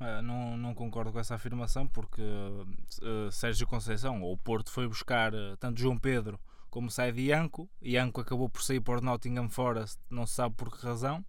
É, 0.00 0.20
não, 0.20 0.56
não 0.56 0.74
concordo 0.74 1.12
com 1.12 1.20
essa 1.20 1.36
afirmação, 1.36 1.86
porque 1.86 2.20
uh, 2.22 3.30
Sérgio 3.30 3.66
Conceição, 3.66 4.20
ou 4.22 4.32
o 4.32 4.36
Porto, 4.36 4.70
foi 4.70 4.88
buscar 4.88 5.32
uh, 5.32 5.56
tanto 5.58 5.80
João 5.80 5.96
Pedro 5.96 6.38
como 6.68 6.90
sai 6.90 7.12
de 7.12 7.22
Ianco. 7.22 7.70
Ianco 7.80 8.20
acabou 8.20 8.48
por 8.48 8.62
sair 8.62 8.80
para 8.80 8.98
o 8.98 9.00
Nottingham 9.00 9.48
Forest, 9.48 9.98
não 10.10 10.26
se 10.26 10.34
sabe 10.34 10.56
por 10.56 10.76
que 10.76 10.84
razão, 10.84 11.24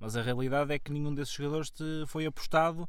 mas 0.00 0.16
a 0.16 0.22
realidade 0.22 0.72
é 0.74 0.78
que 0.78 0.92
nenhum 0.92 1.14
desses 1.14 1.32
jogadores 1.32 1.72
foi 2.08 2.26
apostado 2.26 2.88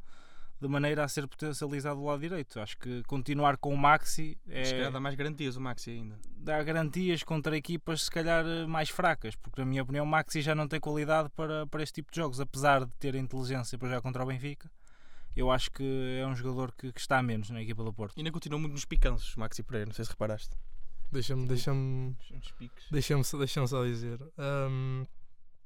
de 0.60 0.68
maneira 0.68 1.02
a 1.04 1.08
ser 1.08 1.26
potencializado 1.26 1.98
do 2.00 2.04
lado 2.06 2.20
direito. 2.20 2.60
Acho 2.60 2.76
que 2.76 3.02
continuar 3.04 3.56
com 3.56 3.72
o 3.72 3.78
Maxi 3.78 4.36
é, 4.48 4.64
Se 4.64 4.72
calhar 4.74 4.92
dá 4.92 5.00
mais 5.00 5.14
garantias 5.14 5.56
o 5.56 5.60
Maxi 5.60 5.90
ainda. 5.90 6.18
dá 6.36 6.62
garantias 6.62 7.22
contra 7.22 7.56
equipas 7.56 8.02
se 8.02 8.10
calhar 8.10 8.44
mais 8.68 8.90
fracas, 8.90 9.34
porque 9.36 9.60
na 9.60 9.66
minha 9.66 9.82
opinião 9.82 10.04
o 10.04 10.08
Maxi 10.08 10.42
já 10.42 10.54
não 10.54 10.68
tem 10.68 10.78
qualidade 10.78 11.30
para, 11.30 11.66
para 11.66 11.82
este 11.82 11.94
tipo 11.94 12.10
de 12.10 12.16
jogos, 12.16 12.40
apesar 12.40 12.84
de 12.84 12.92
ter 12.98 13.14
inteligência 13.14 13.78
para 13.78 13.88
jogar 13.88 14.02
contra 14.02 14.22
o 14.22 14.26
Benfica. 14.26 14.70
Eu 15.36 15.50
acho 15.50 15.70
que 15.70 16.18
é 16.20 16.26
um 16.26 16.34
jogador 16.34 16.72
que, 16.72 16.92
que 16.92 17.00
está 17.00 17.18
a 17.18 17.22
menos 17.22 17.48
na 17.50 17.62
equipa 17.62 17.84
do 17.84 17.92
Porto. 17.92 18.18
Ainda 18.18 18.32
continua 18.32 18.58
muito 18.58 18.72
nos 18.72 18.84
picanços, 18.84 19.34
o 19.36 19.40
Maxi 19.40 19.62
Pereira, 19.62 19.86
não 19.86 19.94
sei 19.94 20.04
se 20.04 20.10
reparaste. 20.10 20.54
Deixa-me 21.12 21.46
deixa-me 22.90 23.24
só- 23.24 23.38
deixa-me 23.38 23.66
só 23.68 23.84
dizer. 23.84 24.20
Hum, 24.38 25.04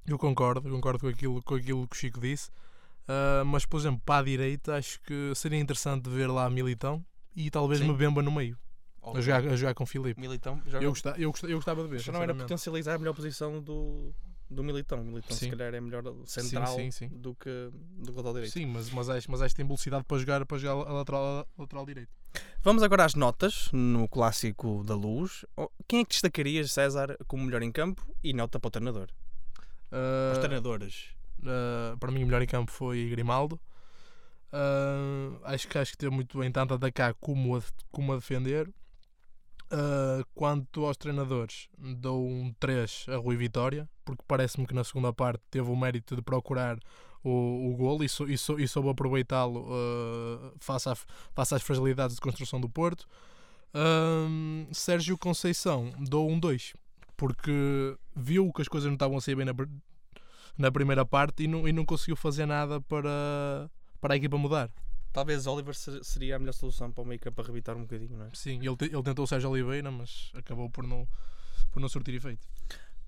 eu 0.07 0.19
concordo, 0.19 0.63
concordo 0.71 1.01
com 1.01 1.09
aquilo, 1.09 1.43
com 1.43 1.55
aquilo 1.55 1.89
que 1.89 1.97
o 1.97 1.99
Chico 1.99 2.21
disse. 2.21 2.51
Ah, 3.07 3.43
mas, 3.45 3.65
por 3.67 3.79
exemplo, 3.79 4.01
para 4.05 4.21
a 4.21 4.23
direita, 4.23 4.77
acho 4.77 5.01
que 5.03 5.33
seria 5.35 5.59
interessante 5.59 6.09
ver 6.09 6.29
lá 6.29 6.49
Militão 6.49 7.05
e 7.37 7.51
talvez 7.51 7.81
Sim. 7.81 7.89
Mbemba 7.89 8.23
no 8.23 8.31
meio, 8.33 8.59
a 9.03 9.21
jogar, 9.21 9.47
a 9.47 9.57
jogar 9.57 9.75
com 9.75 9.85
o 9.85 9.87
Filipe. 9.87 10.21
Militão 10.21 10.61
joga... 10.67 10.85
Eu 10.85 10.91
gostava, 10.91 11.19
eu, 11.21 11.31
gostava, 11.31 11.53
eu 11.53 11.57
gostava 11.59 11.83
de 11.83 11.89
ver. 11.89 12.01
Já 12.01 12.13
não 12.13 12.23
era 12.23 12.35
potencializar 12.35 12.95
a 12.95 12.99
melhor 12.99 13.15
posição 13.15 13.61
do, 13.61 14.15
do 14.49 14.65
Militão. 14.65 15.03
O 15.03 15.05
Militão 15.05 15.37
se 15.37 15.45
Sim. 15.45 15.51
calhar 15.51 15.75
é 15.75 15.81
melhor 15.81 16.03
central 16.25 16.75
sim, 16.77 16.91
sim. 16.91 17.09
do 17.09 17.35
que 17.35 17.71
do 17.99 18.13
que 18.13 18.17
lateral 18.17 18.35
direito. 18.35 18.53
Sim, 18.53 18.67
mas, 18.67 18.91
mas, 18.91 19.09
acho, 19.11 19.31
mas 19.31 19.43
acho 19.43 19.55
que 19.55 19.57
tem 19.57 19.67
velocidade 19.67 20.05
para 20.05 20.19
jogar, 20.19 20.47
para 20.47 20.59
jogar 20.59 20.91
a 20.91 20.93
lateral, 20.93 21.47
a 21.59 21.63
lateral 21.63 21.85
direito. 21.85 22.13
Vamos 22.63 22.83
agora 22.83 23.05
às 23.05 23.15
notas 23.15 23.69
no 23.73 24.09
clássico 24.09 24.83
da 24.85 24.95
luz. 24.95 25.45
Oh, 25.57 25.69
Quem 25.87 26.01
é 26.01 26.05
que 26.05 26.11
destacarias, 26.11 26.73
César, 26.73 27.17
como 27.27 27.45
melhor 27.45 27.63
em 27.63 27.71
campo 27.71 28.03
e 28.23 28.33
nota 28.33 28.59
para 28.59 28.69
o 28.69 28.71
treinador? 28.71 29.09
Ah, 29.93 30.33
Os 30.33 30.39
treinadores. 30.39 31.15
Uh, 31.45 31.97
para 31.99 32.11
mim 32.11 32.23
o 32.23 32.27
melhor 32.27 32.43
em 32.43 32.47
campo 32.47 32.71
foi 32.71 33.09
Grimaldo. 33.11 33.61
Uh, 34.53 35.39
acho, 35.45 35.69
que, 35.69 35.79
acho 35.79 35.93
que 35.93 35.99
teve 35.99 36.15
muito 36.15 36.39
bem 36.39 36.51
tanto 36.51 36.73
a 36.73 36.77
atacar 36.77 37.15
como 37.15 37.57
a, 37.57 37.63
como 37.91 38.13
a 38.13 38.17
defender. 38.17 38.69
Uh, 39.73 40.25
quanto 40.35 40.85
aos 40.85 40.97
treinadores, 40.97 41.69
dou 41.79 42.25
um 42.27 42.55
3 42.61 43.07
a 43.09 43.17
Rui 43.17 43.37
Vitória, 43.37 43.89
porque 44.05 44.23
parece-me 44.27 44.67
que 44.67 44.75
na 44.75 44.85
segunda 44.85 45.13
parte 45.13 45.43
teve 45.51 45.69
o 45.69 45.77
mérito 45.77 46.15
de 46.15 46.23
procurar 46.23 46.79
o, 47.25 47.71
o 47.71 47.77
golo 47.77 48.05
e, 48.05 48.09
sou, 48.09 48.29
e, 48.29 48.39
sou, 48.39 48.61
e 48.61 48.69
soube 48.69 48.91
aproveitá-lo 48.91 49.67
face, 50.61 50.89
face 51.35 51.55
às 51.55 51.63
fragilidades 51.63 52.15
de 52.15 52.21
construção 52.21 52.61
do 52.61 52.69
Porto. 52.69 53.09
Sérgio 54.71 55.19
Conceição, 55.19 55.93
dou 55.99 56.31
um 56.31 56.39
2, 56.39 56.75
porque 57.17 57.97
viu 58.15 58.53
que 58.53 58.63
as 58.63 58.69
coisas 58.69 58.87
não 58.87 58.95
estavam 58.95 59.17
a 59.17 59.21
sair 59.21 59.35
bem 59.35 59.47
na, 59.47 59.55
na 60.57 60.71
primeira 60.71 61.05
parte 61.05 61.45
e 61.45 61.49
não, 61.49 61.67
e 61.69 61.73
não 61.73 61.85
conseguiu 61.85 62.17
fazer 62.17 62.47
nada 62.47 62.81
para, 62.81 63.71
para 64.01 64.15
a 64.15 64.17
equipa 64.17 64.37
mudar. 64.39 64.71
Talvez 65.13 65.47
Oliver 65.47 65.75
se- 65.75 66.03
seria 66.03 66.37
a 66.37 66.39
melhor 66.39 66.53
solução 66.53 66.91
para 66.91 67.03
o 67.03 67.07
meio 67.07 67.21
campo 67.21 67.37
para 67.37 67.47
rebitar 67.47 67.77
um 67.77 67.83
bocadinho, 67.83 68.17
não 68.17 68.27
é? 68.27 68.31
Sim, 68.33 68.59
ele, 68.67 68.77
te- 68.77 68.87
ele 68.87 69.03
tentou 69.03 69.25
o 69.25 69.29
Sérgio 69.29 69.49
Oliveira, 69.51 69.91
mas 69.91 70.31
acabou 70.35 70.69
por 70.69 70.85
não, 70.87 71.07
por 71.71 71.81
não 71.81 71.89
surtir 71.89 72.15
efeito. 72.15 72.47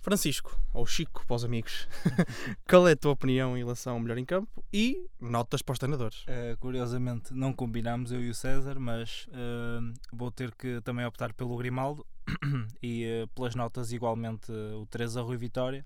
Francisco, 0.01 0.57
ou 0.73 0.87
Chico, 0.87 1.27
para 1.27 1.35
os 1.35 1.45
amigos, 1.45 1.89
qual 2.69 2.87
é 2.87 2.93
a 2.93 2.97
tua 2.97 3.11
opinião 3.11 3.57
em 3.57 3.61
relação 3.65 3.95
ao 3.95 4.01
melhor 4.01 4.17
em 4.19 4.25
campo 4.25 4.63
e 4.73 5.05
notas 5.21 5.63
para 5.63 5.73
os 5.73 5.79
treinadores? 5.81 6.23
Uh, 6.23 6.57
curiosamente, 6.61 7.35
não 7.35 7.53
combinámos 7.53 8.13
eu 8.13 8.23
e 8.23 8.31
o 8.31 8.35
César, 8.35 8.79
mas 8.79 9.27
uh, 9.31 9.93
vou 10.13 10.31
ter 10.31 10.55
que 10.55 10.81
também 10.83 11.05
optar 11.05 11.33
pelo 11.33 11.57
Grimaldo 11.57 12.07
e 12.81 13.05
uh, 13.25 13.29
pelas 13.35 13.57
notas, 13.57 13.91
igualmente, 13.91 14.53
o 14.53 14.87
3 14.87 15.17
a 15.17 15.23
Rui 15.23 15.37
Vitória, 15.37 15.85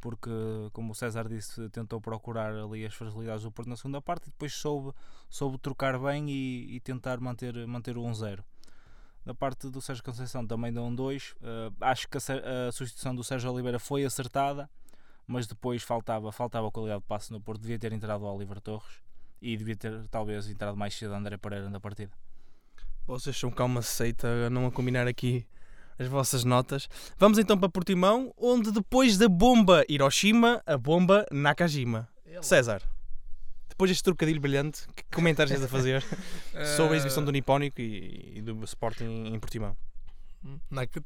porque, 0.00 0.30
como 0.72 0.92
o 0.92 0.94
César 0.94 1.28
disse, 1.28 1.68
tentou 1.70 2.00
procurar 2.00 2.54
ali 2.54 2.84
as 2.84 2.94
fragilidades 2.94 3.42
do 3.42 3.50
Porto 3.50 3.68
na 3.68 3.76
segunda 3.76 4.00
parte 4.00 4.28
e 4.28 4.30
depois 4.30 4.54
soube, 4.54 4.92
soube 5.28 5.58
trocar 5.58 5.98
bem 5.98 6.30
e, 6.30 6.76
e 6.76 6.80
tentar 6.80 7.20
manter, 7.20 7.66
manter 7.66 7.96
o 7.98 8.02
1-0. 8.02 8.42
Da 9.24 9.34
parte 9.34 9.68
do 9.68 9.80
Sérgio 9.80 10.02
Conceição 10.02 10.46
também 10.46 10.72
dá 10.72 10.82
um 10.82 10.94
2. 10.94 11.32
Uh, 11.32 11.36
acho 11.80 12.08
que 12.08 12.16
a, 12.16 12.68
a 12.68 12.72
substituição 12.72 13.14
do 13.14 13.22
Sérgio 13.22 13.52
Oliveira 13.52 13.78
foi 13.78 14.04
acertada, 14.04 14.70
mas 15.26 15.46
depois 15.46 15.82
faltava, 15.82 16.32
faltava 16.32 16.70
qualidade 16.70 17.00
de 17.00 17.06
passe 17.06 17.30
no 17.30 17.40
Porto. 17.40 17.60
Devia 17.60 17.78
ter 17.78 17.92
entrado 17.92 18.22
o 18.22 18.34
Oliver 18.34 18.60
Torres 18.60 19.02
e 19.42 19.56
devia 19.56 19.76
ter 19.76 20.08
talvez 20.08 20.48
entrado 20.48 20.76
mais 20.76 20.94
cedo 20.94 21.12
André 21.12 21.36
Pereira 21.36 21.68
na 21.68 21.78
partida. 21.78 22.12
Vocês 23.06 23.36
são 23.36 23.50
cá 23.50 23.64
uma 23.64 23.82
seita 23.82 24.48
não 24.50 24.66
a 24.66 24.70
combinar 24.70 25.06
aqui 25.06 25.46
as 25.98 26.06
vossas 26.06 26.44
notas. 26.44 26.88
Vamos 27.18 27.38
então 27.38 27.58
para 27.58 27.68
Portimão, 27.68 28.32
onde 28.36 28.70
depois 28.70 29.16
da 29.18 29.28
bomba 29.28 29.84
Hiroshima, 29.88 30.62
a 30.66 30.76
bomba 30.76 31.26
Nakajima. 31.32 32.08
César, 32.42 32.82
depois 33.68 33.90
deste 33.90 34.04
trocadilho 34.04 34.40
brilhante, 34.40 34.86
que 34.94 35.02
comentários 35.14 35.52
tens 35.56 35.64
a 35.64 35.68
fazer 35.68 36.04
sobre 36.76 36.94
a 36.94 36.96
exibição 36.98 37.24
do 37.24 37.32
Nipónico 37.32 37.80
e, 37.80 38.34
e 38.36 38.42
do 38.42 38.62
Sporting 38.64 39.26
em 39.26 39.38
Portimão? 39.40 39.76
Naka- 40.70 41.02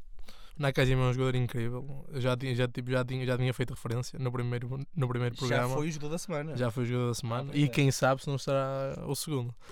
Nakajima 0.55 1.01
é 1.01 1.05
um 1.09 1.13
jogador 1.13 1.35
incrível. 1.35 2.05
Eu 2.11 2.21
já 2.21 2.37
tinha, 2.37 2.53
já, 2.53 2.67
tipo, 2.67 2.91
já, 2.91 3.03
tinha, 3.03 3.25
já 3.25 3.35
tinha 3.35 3.51
feito 3.51 3.73
referência 3.73 4.19
no 4.19 4.31
primeiro, 4.31 4.79
no 4.95 5.07
primeiro 5.07 5.35
programa. 5.35 5.67
Já 5.69 5.73
foi 5.75 5.87
o 5.87 5.91
jogador 5.91 6.11
da 6.11 6.17
semana. 6.19 6.55
Já 6.55 6.69
foi 6.69 6.83
o 6.83 6.85
jogador 6.85 7.07
da 7.07 7.13
semana. 7.15 7.49
pois 7.51 7.63
e 7.63 7.67
quem 7.67 7.89
sabe 7.89 8.21
se 8.21 8.27
não 8.27 8.37
será 8.37 8.95
o 9.07 9.15
segundo. 9.15 9.53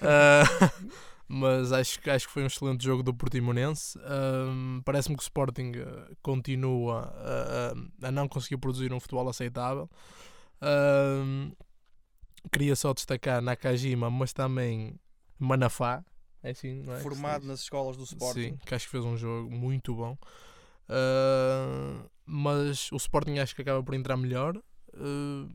Ah, 0.00 0.42
ah, 0.50 0.70
mas 1.28 1.70
acho, 1.72 2.00
que- 2.00 2.10
acho 2.10 2.26
que 2.26 2.32
foi 2.32 2.42
um 2.42 2.46
excelente 2.46 2.82
jogo 2.84 3.02
do 3.02 3.12
Portimonense. 3.14 3.98
Ah, 4.02 4.80
Parece-me 4.84 5.16
que 5.16 5.22
o 5.22 5.24
Sporting 5.24 5.72
ah, 5.76 6.10
continua 6.22 7.02
a, 7.14 8.04
a- 8.04 8.08
a 8.08 8.10
não 8.10 8.26
conseguir 8.28 8.56
produzir 8.56 8.92
um 8.92 8.98
futebol 9.00 9.28
aceitável. 9.28 9.88
Ah, 10.60 11.50
queria 12.52 12.74
só 12.74 12.92
destacar 12.94 13.42
Nakajima, 13.42 14.10
mas 14.10 14.32
também 14.32 14.98
Manafá. 15.38 16.04
É 16.42 16.50
assim, 16.50 16.84
é? 16.90 17.00
Formado 17.00 17.44
nas 17.46 17.60
escolas 17.60 17.96
do 17.96 18.04
Sporting. 18.04 18.40
Sim, 18.40 18.58
que 18.64 18.74
acho 18.74 18.84
que 18.86 18.90
fez 18.92 19.04
um 19.04 19.16
jogo 19.16 19.50
muito 19.50 19.94
bom. 19.94 20.16
Ah, 20.88 22.04
mas 22.24 22.90
o 22.92 22.96
Sporting 22.96 23.38
acho 23.38 23.54
que 23.54 23.62
acaba 23.62 23.82
por 23.82 23.94
entrar 23.94 24.16
melhor, 24.16 24.56
ah, 24.94 25.46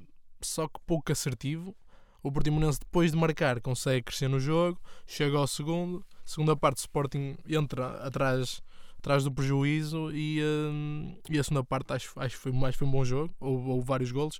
só 0.41 0.67
que 0.67 0.79
pouco 0.85 1.11
assertivo. 1.11 1.75
O 2.23 2.31
Portimonense, 2.31 2.79
depois 2.79 3.11
de 3.11 3.17
marcar, 3.17 3.59
consegue 3.59 4.03
crescer 4.03 4.29
no 4.29 4.39
jogo, 4.39 4.79
chega 5.05 5.37
ao 5.37 5.45
segundo. 5.45 6.05
Segunda 6.23 6.55
parte, 6.55 6.77
o 6.77 6.79
Sporting 6.79 7.35
entra 7.45 7.97
atrás, 8.05 8.63
atrás 8.97 9.25
do 9.25 9.31
prejuízo 9.31 10.09
e, 10.11 10.41
ah, 10.41 11.19
e 11.29 11.37
a 11.37 11.43
segunda 11.43 11.65
parte 11.65 11.91
acho, 11.91 12.17
acho, 12.17 12.35
que 12.35 12.41
foi, 12.41 12.51
acho 12.65 12.77
foi 12.77 12.87
um 12.87 12.91
bom 12.91 13.03
jogo. 13.03 13.35
Houve, 13.41 13.69
houve 13.69 13.85
vários 13.85 14.11
golos, 14.11 14.39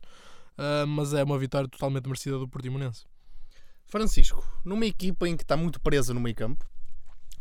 ah, 0.58 0.86
mas 0.88 1.14
é 1.14 1.24
uma 1.24 1.38
vitória 1.38 1.68
totalmente 1.68 2.06
merecida 2.06 2.40
do 2.40 2.48
Portimonense. 2.48 3.06
Francisco, 3.86 4.44
numa 4.64 4.86
equipa 4.86 5.28
em 5.28 5.36
que 5.36 5.44
está 5.44 5.58
muito 5.58 5.80
presa 5.82 6.14
no 6.14 6.20
meio 6.20 6.36
campo, 6.36 6.66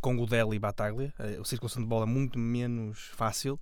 com 0.01 0.17
Godel 0.17 0.53
e 0.53 0.59
Bataglia, 0.59 1.15
eh, 1.19 1.39
a 1.41 1.45
circulação 1.45 1.81
de 1.81 1.89
bola 1.89 2.05
é 2.05 2.07
muito 2.07 2.39
menos 2.39 3.11
fácil, 3.15 3.59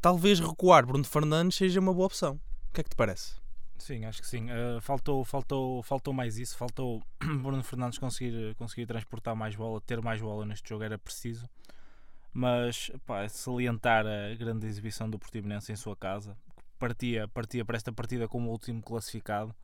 talvez 0.00 0.40
recuar 0.40 0.84
Bruno 0.84 1.04
Fernandes 1.04 1.56
seja 1.56 1.80
uma 1.80 1.94
boa 1.94 2.06
opção. 2.06 2.34
O 2.68 2.74
que 2.74 2.80
é 2.80 2.84
que 2.84 2.90
te 2.90 2.96
parece? 2.96 3.36
Sim, 3.78 4.04
acho 4.04 4.20
que 4.20 4.26
sim. 4.26 4.46
Uh, 4.50 4.80
faltou, 4.80 5.24
faltou, 5.24 5.82
faltou 5.82 6.12
mais 6.12 6.36
isso. 6.38 6.56
Faltou 6.56 7.02
Bruno 7.20 7.62
Fernandes 7.62 7.98
conseguir, 7.98 8.54
conseguir 8.56 8.86
transportar 8.86 9.34
mais 9.34 9.54
bola, 9.54 9.80
ter 9.80 10.00
mais 10.02 10.20
bola 10.20 10.44
neste 10.44 10.68
jogo 10.68 10.84
era 10.84 10.98
preciso. 10.98 11.48
Mas 12.32 12.90
pá, 13.06 13.22
é 13.22 13.28
salientar 13.28 14.04
a 14.06 14.34
grande 14.34 14.66
exibição 14.66 15.08
do 15.08 15.18
Portimonense 15.18 15.72
em 15.72 15.76
sua 15.76 15.96
casa. 15.96 16.36
Partia, 16.78 17.26
partia 17.28 17.64
para 17.64 17.76
esta 17.76 17.92
partida 17.92 18.28
como 18.28 18.48
o 18.48 18.52
último 18.52 18.82
classificado 18.82 19.54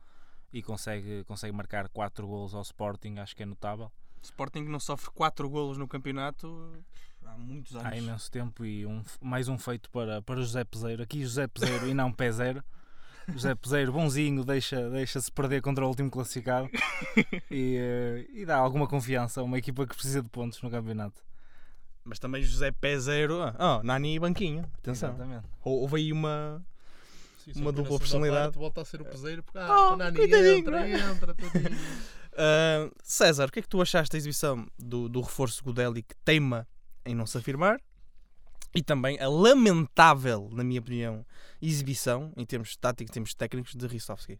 e 0.51 0.61
consegue, 0.61 1.23
consegue 1.25 1.55
marcar 1.55 1.87
4 1.89 2.27
golos 2.27 2.55
ao 2.55 2.61
Sporting, 2.61 3.19
acho 3.19 3.35
que 3.35 3.43
é 3.43 3.45
notável. 3.45 3.91
Sporting 4.21 4.63
não 4.63 4.79
sofre 4.79 5.11
4 5.11 5.49
golos 5.49 5.77
no 5.77 5.87
campeonato 5.87 6.83
há 7.25 7.37
muitos 7.37 7.75
anos. 7.75 7.87
Há 7.87 7.97
imenso 7.97 8.31
tempo 8.31 8.65
e 8.65 8.85
um, 8.85 9.03
mais 9.21 9.47
um 9.47 9.57
feito 9.57 9.89
para, 9.89 10.21
para 10.21 10.37
José 10.37 10.63
Peseiro. 10.63 11.03
Aqui 11.03 11.21
José 11.21 11.47
Peseiro 11.47 11.87
e 11.87 11.93
não 11.93 12.11
Peseiro. 12.11 12.63
José 13.33 13.55
Peseiro, 13.55 13.91
bonzinho, 13.91 14.43
deixa- 14.45 14.89
deixa-se 14.89 15.31
perder 15.31 15.61
contra 15.61 15.83
o 15.83 15.87
último 15.87 16.09
classificado 16.11 16.69
e, 17.49 17.75
eh, 17.77 18.25
e 18.33 18.45
dá 18.45 18.55
alguma 18.57 18.87
confiança 18.87 19.41
a 19.41 19.43
uma 19.43 19.57
equipa 19.57 19.85
que 19.87 19.95
precisa 19.95 20.21
de 20.21 20.29
pontos 20.29 20.61
no 20.61 20.69
campeonato. 20.69 21.23
Mas 22.03 22.19
também 22.19 22.43
José 22.43 22.71
Pé 22.71 22.99
Zero. 22.99 23.41
Ah, 23.41 23.79
oh, 23.79 23.83
Nani 23.83 24.15
e 24.15 24.19
Banquinho. 24.19 24.63
Atenção. 24.77 25.09
Exatamente. 25.09 25.45
Hou- 25.63 25.81
Houve 25.81 25.97
aí 25.97 26.11
uma. 26.13 26.63
Sim, 27.43 27.61
Uma 27.61 27.71
dupla 27.71 27.97
personalidade. 27.99 28.43
parte 28.45 28.57
Volta 28.57 28.81
a 28.81 28.85
ser 28.85 29.01
o 29.01 29.05
peseiro 29.05 29.43
porque 29.43 29.57
Oh, 29.59 29.61
ah, 29.61 29.93
o 29.93 29.95
Nani 29.97 30.19
entra, 30.21 30.87
é? 30.87 30.91
entra, 30.99 31.33
tadinho. 31.33 31.77
Ah, 32.37 32.89
César, 33.01 33.47
o 33.47 33.51
que 33.51 33.59
é 33.59 33.61
que 33.61 33.67
tu 33.69 33.81
achaste 33.81 34.11
da 34.11 34.17
exibição 34.17 34.67
do, 34.77 35.07
do 35.07 35.21
reforço 35.21 35.63
Godeli 35.63 36.03
que 36.03 36.13
teima 36.25 36.67
em 37.05 37.15
não 37.15 37.25
se 37.25 37.37
afirmar? 37.37 37.79
E 38.75 38.83
também 38.83 39.19
a 39.19 39.29
lamentável, 39.29 40.49
na 40.51 40.63
minha 40.63 40.79
opinião, 40.79 41.25
exibição 41.61 42.33
em 42.35 42.45
termos 42.45 42.75
táticos, 42.75 43.11
em 43.11 43.13
termos 43.13 43.33
técnicos 43.33 43.73
de 43.73 43.87
Ristovski. 43.87 44.37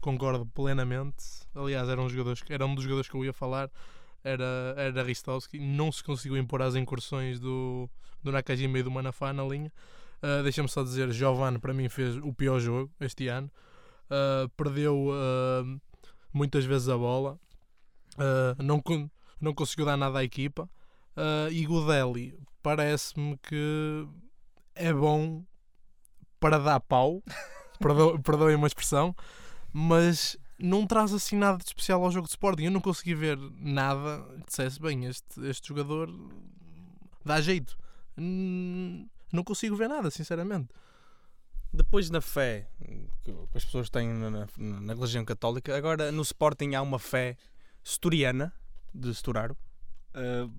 Concordo 0.00 0.46
plenamente. 0.46 1.24
Aliás, 1.54 1.88
era 1.88 2.00
um, 2.00 2.04
dos 2.04 2.12
jogadores, 2.12 2.42
era 2.48 2.64
um 2.64 2.74
dos 2.74 2.84
jogadores 2.84 3.10
que 3.10 3.16
eu 3.16 3.24
ia 3.24 3.32
falar. 3.32 3.70
Era, 4.24 4.74
era 4.76 5.02
Ristovski. 5.02 5.58
Não 5.58 5.92
se 5.92 6.02
conseguiu 6.02 6.38
impor 6.38 6.62
às 6.62 6.74
incursões 6.74 7.38
do, 7.38 7.88
do 8.22 8.32
Nakajima 8.32 8.78
e 8.78 8.82
do 8.82 8.90
Manafá 8.90 9.32
na 9.32 9.44
linha. 9.44 9.70
Ah, 10.22 10.42
Deixa-me 10.42 10.68
só 10.68 10.82
dizer, 10.82 11.10
Giovanni 11.12 11.58
para 11.58 11.74
mim 11.74 11.88
fez 11.88 12.16
o 12.16 12.32
pior 12.32 12.58
jogo 12.58 12.90
este 13.00 13.28
ano. 13.28 13.50
uh, 14.10 14.48
perdeu 14.50 15.08
uh, 15.08 15.80
muitas 16.32 16.64
vezes 16.64 16.88
a 16.88 16.96
bola, 16.96 17.38
uh, 18.14 18.62
não, 18.62 18.82
não 19.40 19.54
conseguiu 19.54 19.84
dar 19.84 19.96
nada 19.96 20.18
à 20.18 20.24
equipa. 20.24 20.68
Uh, 21.16 21.50
e 21.50 21.64
Godelli 21.64 22.38
parece-me 22.66 23.38
que 23.38 24.08
é 24.74 24.92
bom 24.92 25.44
para 26.40 26.58
dar 26.58 26.80
pau, 26.80 27.22
perdo- 27.78 28.18
perdoem 28.18 28.56
uma 28.56 28.66
expressão, 28.66 29.14
mas 29.72 30.36
não 30.58 30.84
traz 30.84 31.14
assim 31.14 31.36
nada 31.36 31.58
de 31.58 31.64
especial 31.66 32.02
ao 32.02 32.10
jogo 32.10 32.26
de 32.26 32.32
Sporting. 32.32 32.64
Eu 32.64 32.72
não 32.72 32.80
consegui 32.80 33.14
ver 33.14 33.38
nada 33.54 34.20
que 34.38 34.46
dissesse 34.48 34.80
bem, 34.80 35.04
este, 35.04 35.40
este 35.46 35.68
jogador 35.68 36.12
dá 37.24 37.40
jeito. 37.40 37.78
Não 38.16 39.44
consigo 39.44 39.76
ver 39.76 39.88
nada, 39.88 40.10
sinceramente. 40.10 40.68
Depois 41.72 42.10
na 42.10 42.20
fé 42.20 42.68
que 43.22 43.32
as 43.54 43.64
pessoas 43.64 43.88
têm 43.88 44.08
na, 44.08 44.28
na, 44.28 44.46
na 44.58 44.92
religião 44.92 45.24
católica, 45.24 45.76
agora 45.76 46.10
no 46.10 46.22
Sporting 46.22 46.74
há 46.74 46.82
uma 46.82 46.98
fé 46.98 47.36
seturiana 47.84 48.52
de 48.92 49.14
Seturaro. 49.14 49.56
Uh, 50.16 50.50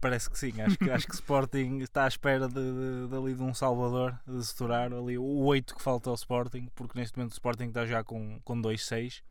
parece 0.00 0.28
que 0.28 0.38
sim, 0.38 0.60
acho 0.60 0.76
que, 0.76 0.90
acho 0.90 1.06
que 1.06 1.14
Sporting 1.14 1.78
está 1.78 2.04
à 2.04 2.08
espera 2.08 2.48
de, 2.48 2.54
de, 2.54 3.08
de 3.08 3.16
ali 3.16 3.34
de 3.34 3.42
um 3.42 3.54
Salvador 3.54 4.18
de 4.26 4.34
se 4.44 4.50
estourar 4.50 4.92
ali 4.92 5.16
o 5.16 5.24
8 5.44 5.74
que 5.74 5.82
falta 5.82 6.10
ao 6.10 6.14
Sporting, 6.14 6.68
porque 6.74 6.98
neste 6.98 7.16
momento 7.16 7.30
o 7.32 7.34
Sporting 7.34 7.68
está 7.68 7.86
já 7.86 8.04
com, 8.04 8.38
com 8.44 8.60
2-6 8.60 9.22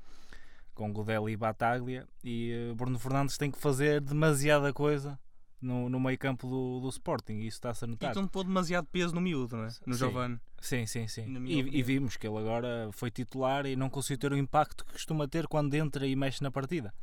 com 0.73 0.91
Godelli 0.91 1.31
e 1.33 1.37
Bataglia 1.37 2.07
e 2.23 2.69
uh, 2.71 2.75
Bruno 2.75 2.99
Fernandes 2.99 3.37
tem 3.37 3.49
que 3.49 3.57
fazer 3.59 4.01
demasiada 4.01 4.73
coisa 4.73 5.17
no, 5.61 5.89
no 5.89 5.99
meio 5.99 6.17
campo 6.17 6.47
do, 6.47 6.79
do 6.81 6.89
Sporting 6.89 7.33
e 7.33 7.47
isso 7.47 7.57
está-se 7.57 7.85
a 7.85 7.87
E 7.87 7.91
notar. 7.91 8.11
então 8.11 8.27
pôr 8.27 8.43
demasiado 8.43 8.85
peso 8.91 9.15
no 9.15 9.21
miúdo, 9.21 9.55
não 9.55 9.63
é? 9.65 9.69
No 9.85 9.93
Sim. 9.93 9.99
Giovanni. 9.99 10.39
Sim, 10.59 10.85
sim, 10.85 11.07
sim. 11.07 11.45
E, 11.45 11.79
e 11.79 11.83
vimos 11.83 12.17
que 12.17 12.27
ele 12.27 12.37
agora 12.37 12.89
foi 12.91 13.09
titular 13.09 13.65
e 13.65 13.75
não 13.75 13.89
conseguiu 13.89 14.17
ter 14.17 14.31
o 14.33 14.37
impacto 14.37 14.83
que 14.85 14.93
costuma 14.93 15.27
ter 15.27 15.47
quando 15.47 15.73
entra 15.75 16.05
e 16.05 16.15
mexe 16.15 16.43
na 16.43 16.51
partida. 16.51 16.93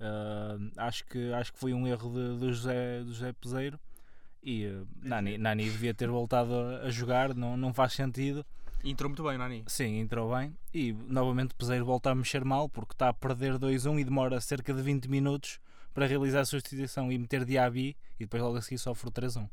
Uh, 0.00 0.70
acho, 0.76 1.04
que, 1.06 1.32
acho 1.32 1.52
que 1.52 1.58
foi 1.58 1.74
um 1.74 1.86
erro 1.86 2.10
de, 2.10 2.38
de 2.38 2.52
José, 2.52 3.02
de 3.02 3.08
José 3.08 3.32
Peseiro 3.32 3.80
e 4.42 4.66
uh, 4.66 4.86
Nani, 5.02 5.36
Nani 5.36 5.64
devia 5.64 5.92
ter 5.92 6.08
voltado 6.08 6.54
a, 6.54 6.86
a 6.86 6.90
jogar, 6.90 7.34
não, 7.34 7.56
não 7.56 7.74
faz 7.74 7.94
sentido. 7.94 8.46
Entrou 8.84 9.08
muito 9.08 9.24
bem, 9.24 9.36
Nani. 9.36 9.64
Sim, 9.66 9.98
entrou 9.98 10.34
bem 10.36 10.56
e 10.72 10.92
novamente 10.92 11.54
Peseiro 11.54 11.84
volta 11.84 12.10
a 12.10 12.14
mexer 12.14 12.44
mal 12.44 12.68
porque 12.68 12.92
está 12.92 13.08
a 13.08 13.12
perder 13.12 13.54
2-1 13.54 13.98
e 13.98 14.04
demora 14.04 14.40
cerca 14.40 14.72
de 14.72 14.80
20 14.80 15.08
minutos 15.08 15.58
para 15.92 16.06
realizar 16.06 16.40
a 16.40 16.44
substituição 16.44 17.10
e 17.10 17.18
meter 17.18 17.44
Diaby 17.44 17.96
e 18.20 18.24
depois 18.24 18.40
logo 18.40 18.56
a 18.56 18.62
seguir 18.62 18.78
sofre 18.78 19.08
o 19.08 19.12
3-1. 19.12 19.50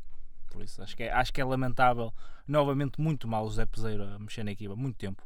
Por 0.52 0.64
isso 0.64 0.82
acho 0.82 0.96
que, 0.96 1.04
é, 1.04 1.12
acho 1.12 1.34
que 1.34 1.42
é 1.42 1.44
lamentável. 1.44 2.14
Novamente, 2.48 3.02
muito 3.02 3.28
mal 3.28 3.46
o 3.46 3.50
José 3.50 3.66
Peseiro 3.66 4.04
a 4.04 4.20
mexer 4.20 4.44
na 4.44 4.52
equipa, 4.52 4.76
muito 4.76 4.96
tempo. 4.96 5.24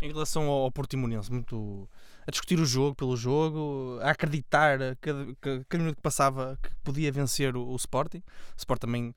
Em 0.00 0.08
relação 0.12 0.44
ao, 0.48 0.64
ao 0.64 0.72
Portimonense, 0.72 1.30
muito 1.32 1.88
a 2.26 2.30
discutir 2.30 2.60
o 2.60 2.64
jogo 2.66 2.94
pelo 2.94 3.16
jogo, 3.16 3.98
a 4.02 4.10
acreditar 4.10 4.80
a 4.82 4.96
cada, 5.00 5.24
que- 5.40 5.64
cada 5.68 5.82
minuto 5.82 5.96
que 5.96 6.02
passava 6.02 6.58
que 6.62 6.70
podia 6.84 7.10
vencer 7.10 7.56
o, 7.56 7.66
o 7.68 7.76
Sporting. 7.76 8.18
O 8.18 8.58
Sport 8.58 8.80
também 8.80 9.14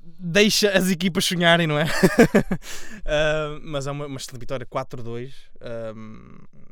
deixa 0.00 0.70
as 0.70 0.88
equipas 0.90 1.24
sonharem, 1.24 1.66
não 1.66 1.78
é? 1.78 1.84
Ah, 3.04 3.58
mas 3.62 3.86
é 3.86 3.90
uma, 3.90 4.06
uma 4.06 4.16
excelente 4.18 4.40
vitória, 4.40 4.66
4-2. 4.66 5.32
ah, 5.60 5.92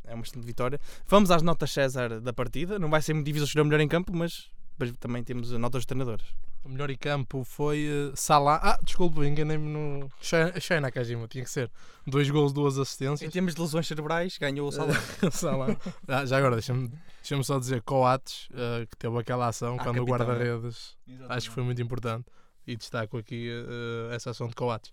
é 0.04 0.14
uma 0.14 0.22
excelente 0.22 0.44
vitória. 0.46 0.78
Vamos 1.06 1.30
às 1.30 1.42
notas 1.42 1.70
César 1.72 2.20
da 2.20 2.32
partida. 2.32 2.78
Não 2.78 2.90
vai 2.90 3.00
ser 3.02 3.14
muito 3.14 3.26
difícil 3.26 3.46
escolher 3.46 3.62
o 3.62 3.64
melhor 3.66 3.80
em 3.80 3.88
campo, 3.88 4.12
mas 4.14 4.50
depois 4.78 4.92
também 4.98 5.24
temos 5.24 5.52
a 5.52 5.58
nota 5.58 5.78
dos 5.78 5.86
treinadores. 5.86 6.26
O 6.62 6.68
melhor 6.68 6.90
em 6.90 6.96
campo 6.96 7.44
foi 7.44 7.86
uh, 7.88 8.12
Salah. 8.16 8.60
Ah, 8.62 8.78
desculpa, 8.82 9.24
enganei-me 9.24 9.68
no. 9.68 10.10
Shai 10.20 10.80
Nakajima, 10.80 11.28
tinha 11.28 11.44
que 11.44 11.50
ser. 11.50 11.70
Dois 12.06 12.28
gols, 12.28 12.52
duas 12.52 12.76
Em 12.76 12.82
assistências. 12.82 13.32
termos 13.32 13.54
de 13.54 13.60
lesões 13.60 13.86
cerebrais, 13.86 14.36
ganhou 14.36 14.68
o 14.68 14.72
Salah. 14.72 14.94
Salah. 15.30 15.76
Ah, 16.08 16.26
já 16.26 16.36
agora, 16.38 16.56
deixa-me 16.56 16.90
deixa 17.22 17.42
só 17.44 17.58
dizer: 17.58 17.82
Coates, 17.82 18.48
uh, 18.50 18.86
que 18.90 18.96
teve 18.96 19.16
aquela 19.16 19.46
ação 19.46 19.76
Ah, 19.78 19.84
quando 19.84 20.02
o 20.02 20.06
capitão, 20.06 20.26
né? 20.26 20.34
guarda-redes. 20.44 20.96
Acho 21.28 21.48
que 21.48 21.54
foi 21.54 21.62
muito 21.62 21.80
importante. 21.80 22.26
E 22.66 22.76
destaco 22.76 23.16
aqui 23.16 23.48
uh, 23.48 24.12
essa 24.12 24.30
ação 24.30 24.48
de 24.48 24.54
Coates. 24.56 24.90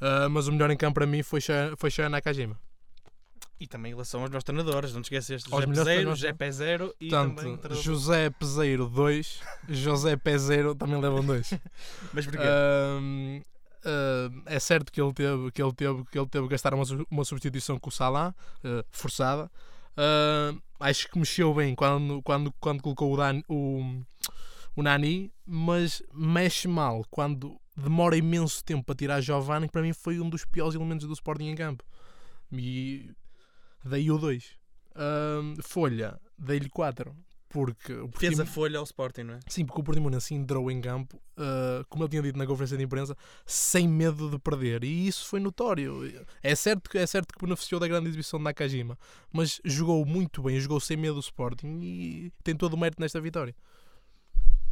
Uh, 0.00 0.28
mas 0.30 0.46
o 0.48 0.52
melhor 0.52 0.70
em 0.70 0.76
campo 0.76 0.94
para 0.96 1.06
mim 1.06 1.22
foi 1.22 1.40
Shai 1.40 2.08
Nakajima. 2.10 2.58
E 3.58 3.66
também 3.66 3.90
em 3.90 3.94
relação 3.94 4.20
aos 4.20 4.30
nossos 4.30 4.44
treinadores, 4.44 4.92
não 4.92 5.00
te 5.00 5.04
esqueces 5.06 5.44
Aos 5.50 5.64
José 5.64 5.66
Peseiro, 5.84 6.10
José? 6.10 6.32
Pezero 6.34 6.94
e 7.00 7.08
também 7.08 7.34
Portanto, 7.34 7.58
treinador- 7.60 7.82
José 7.82 8.30
Peseiro 8.30 8.86
2, 8.86 9.40
José 9.70 10.16
Pezero 10.16 10.74
também 10.74 11.00
levam 11.00 11.24
dois. 11.24 11.50
Mas 12.12 12.26
porquê? 12.26 12.42
Ahm, 12.42 13.40
ahm, 13.84 14.42
é 14.44 14.58
certo 14.60 14.92
que 14.92 15.00
ele 15.00 15.12
teve 15.14 15.50
que 15.52 15.62
ele 15.62 15.72
teve 15.72 16.04
que 16.04 16.18
ele 16.18 16.26
teve 16.28 16.44
que 16.44 16.50
gastar 16.50 16.74
uma, 16.74 16.84
uma 17.10 17.24
substituição 17.24 17.78
com 17.78 17.88
o 17.88 17.92
Salah 17.92 18.34
eh, 18.62 18.84
forçada. 18.90 19.50
Ahm, 19.96 20.58
acho 20.78 21.08
que 21.08 21.18
mexeu 21.18 21.54
bem 21.54 21.74
quando 21.74 22.20
quando 22.22 22.52
quando 22.60 22.82
colocou 22.82 23.14
o, 23.14 23.16
Dan, 23.16 23.40
o, 23.48 24.02
o 24.76 24.82
Nani, 24.82 25.32
mas 25.46 26.02
mexe 26.12 26.68
mal 26.68 27.06
quando 27.10 27.58
demora 27.74 28.18
imenso 28.18 28.62
tempo 28.62 28.84
para 28.84 28.94
tirar 28.94 29.20
Giovanni, 29.22 29.66
que 29.66 29.72
para 29.72 29.80
mim 29.80 29.94
foi 29.94 30.20
um 30.20 30.28
dos 30.28 30.44
piores 30.44 30.74
elementos 30.74 31.06
do 31.06 31.14
Sporting 31.14 31.46
em 31.48 31.54
campo. 31.54 31.82
E 32.52 33.10
daí 33.86 34.10
o 34.10 34.18
2. 34.18 34.56
Folha, 35.62 36.20
dei-lhe 36.38 36.68
4. 36.68 37.14
Porque 37.48 37.92
o 37.92 38.08
Fez 38.08 38.38
a 38.40 38.44
folha 38.44 38.78
ao 38.78 38.84
Sporting, 38.84 39.22
não 39.22 39.34
é? 39.34 39.38
Sim, 39.48 39.64
porque 39.64 39.80
o 39.80 39.84
Portimonense 39.84 40.34
entrou 40.34 40.70
em 40.70 40.80
campo, 40.80 41.16
uh, 41.38 41.84
como 41.88 42.04
ele 42.04 42.10
tinha 42.10 42.22
dito 42.22 42.38
na 42.38 42.46
conferência 42.46 42.76
de 42.76 42.84
imprensa, 42.84 43.16
sem 43.46 43.88
medo 43.88 44.28
de 44.28 44.38
perder. 44.38 44.84
E 44.84 45.06
isso 45.06 45.26
foi 45.26 45.40
notório. 45.40 46.26
É 46.42 46.54
certo 46.54 46.90
que, 46.90 46.98
é 46.98 47.06
certo 47.06 47.32
que 47.32 47.42
beneficiou 47.42 47.80
da 47.80 47.86
grande 47.88 48.08
exibição 48.08 48.38
de 48.38 48.44
Nakajima, 48.44 48.98
mas 49.32 49.60
jogou 49.64 50.04
muito 50.04 50.42
bem, 50.42 50.58
jogou 50.60 50.80
sem 50.80 50.96
medo 50.96 51.14
do 51.14 51.20
Sporting 51.20 51.80
e 51.82 52.32
tem 52.42 52.54
todo 52.54 52.74
o 52.74 52.76
mérito 52.76 53.00
nesta 53.00 53.20
vitória. 53.20 53.54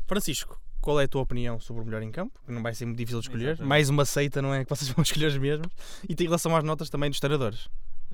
Francisco, 0.06 0.60
qual 0.80 1.00
é 1.00 1.04
a 1.04 1.08
tua 1.08 1.22
opinião 1.22 1.58
sobre 1.58 1.82
o 1.82 1.86
melhor 1.86 2.02
em 2.02 2.10
campo? 2.10 2.38
Que 2.44 2.52
não 2.52 2.62
vai 2.62 2.74
ser 2.74 2.84
muito 2.84 2.98
difícil 2.98 3.20
de 3.20 3.28
escolher. 3.28 3.48
Exatamente. 3.50 3.68
Mais 3.68 3.88
uma 3.88 4.04
seita, 4.04 4.42
não 4.42 4.52
é? 4.52 4.64
Que 4.64 4.68
vocês 4.68 4.90
vão 4.90 5.00
escolher 5.02 5.28
os 5.28 5.38
mesmos. 5.38 5.68
E 6.06 6.14
tem 6.14 6.26
relação 6.26 6.54
às 6.54 6.64
notas 6.64 6.90
também 6.90 7.08
dos 7.08 7.20
treinadores. 7.20 7.70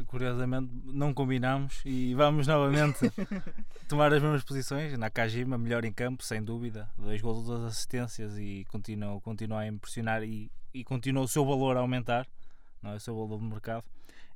Curiosamente, 0.07 0.71
não 0.85 1.13
combinamos 1.13 1.83
e 1.85 2.15
vamos 2.15 2.47
novamente 2.47 2.99
tomar 3.89 4.13
as 4.13 4.23
mesmas 4.23 4.43
posições. 4.43 4.97
Nakajima, 4.99 5.59
melhor 5.59 5.85
em 5.85 5.93
campo, 5.93 6.25
sem 6.25 6.43
dúvida. 6.43 6.89
Dois 6.97 7.21
gols, 7.21 7.45
duas 7.45 7.63
assistências 7.65 8.39
e 8.39 8.65
continua, 8.71 9.21
continua 9.21 9.61
a 9.61 9.67
impressionar 9.67 10.23
e, 10.23 10.51
e 10.73 10.83
continua 10.83 11.23
o 11.25 11.29
seu 11.29 11.45
valor 11.45 11.77
a 11.77 11.81
aumentar, 11.81 12.27
não 12.83 12.93
é? 12.93 12.97
o 12.97 13.01
seu 13.01 13.15
valor 13.15 13.39
de 13.39 13.45
mercado. 13.45 13.85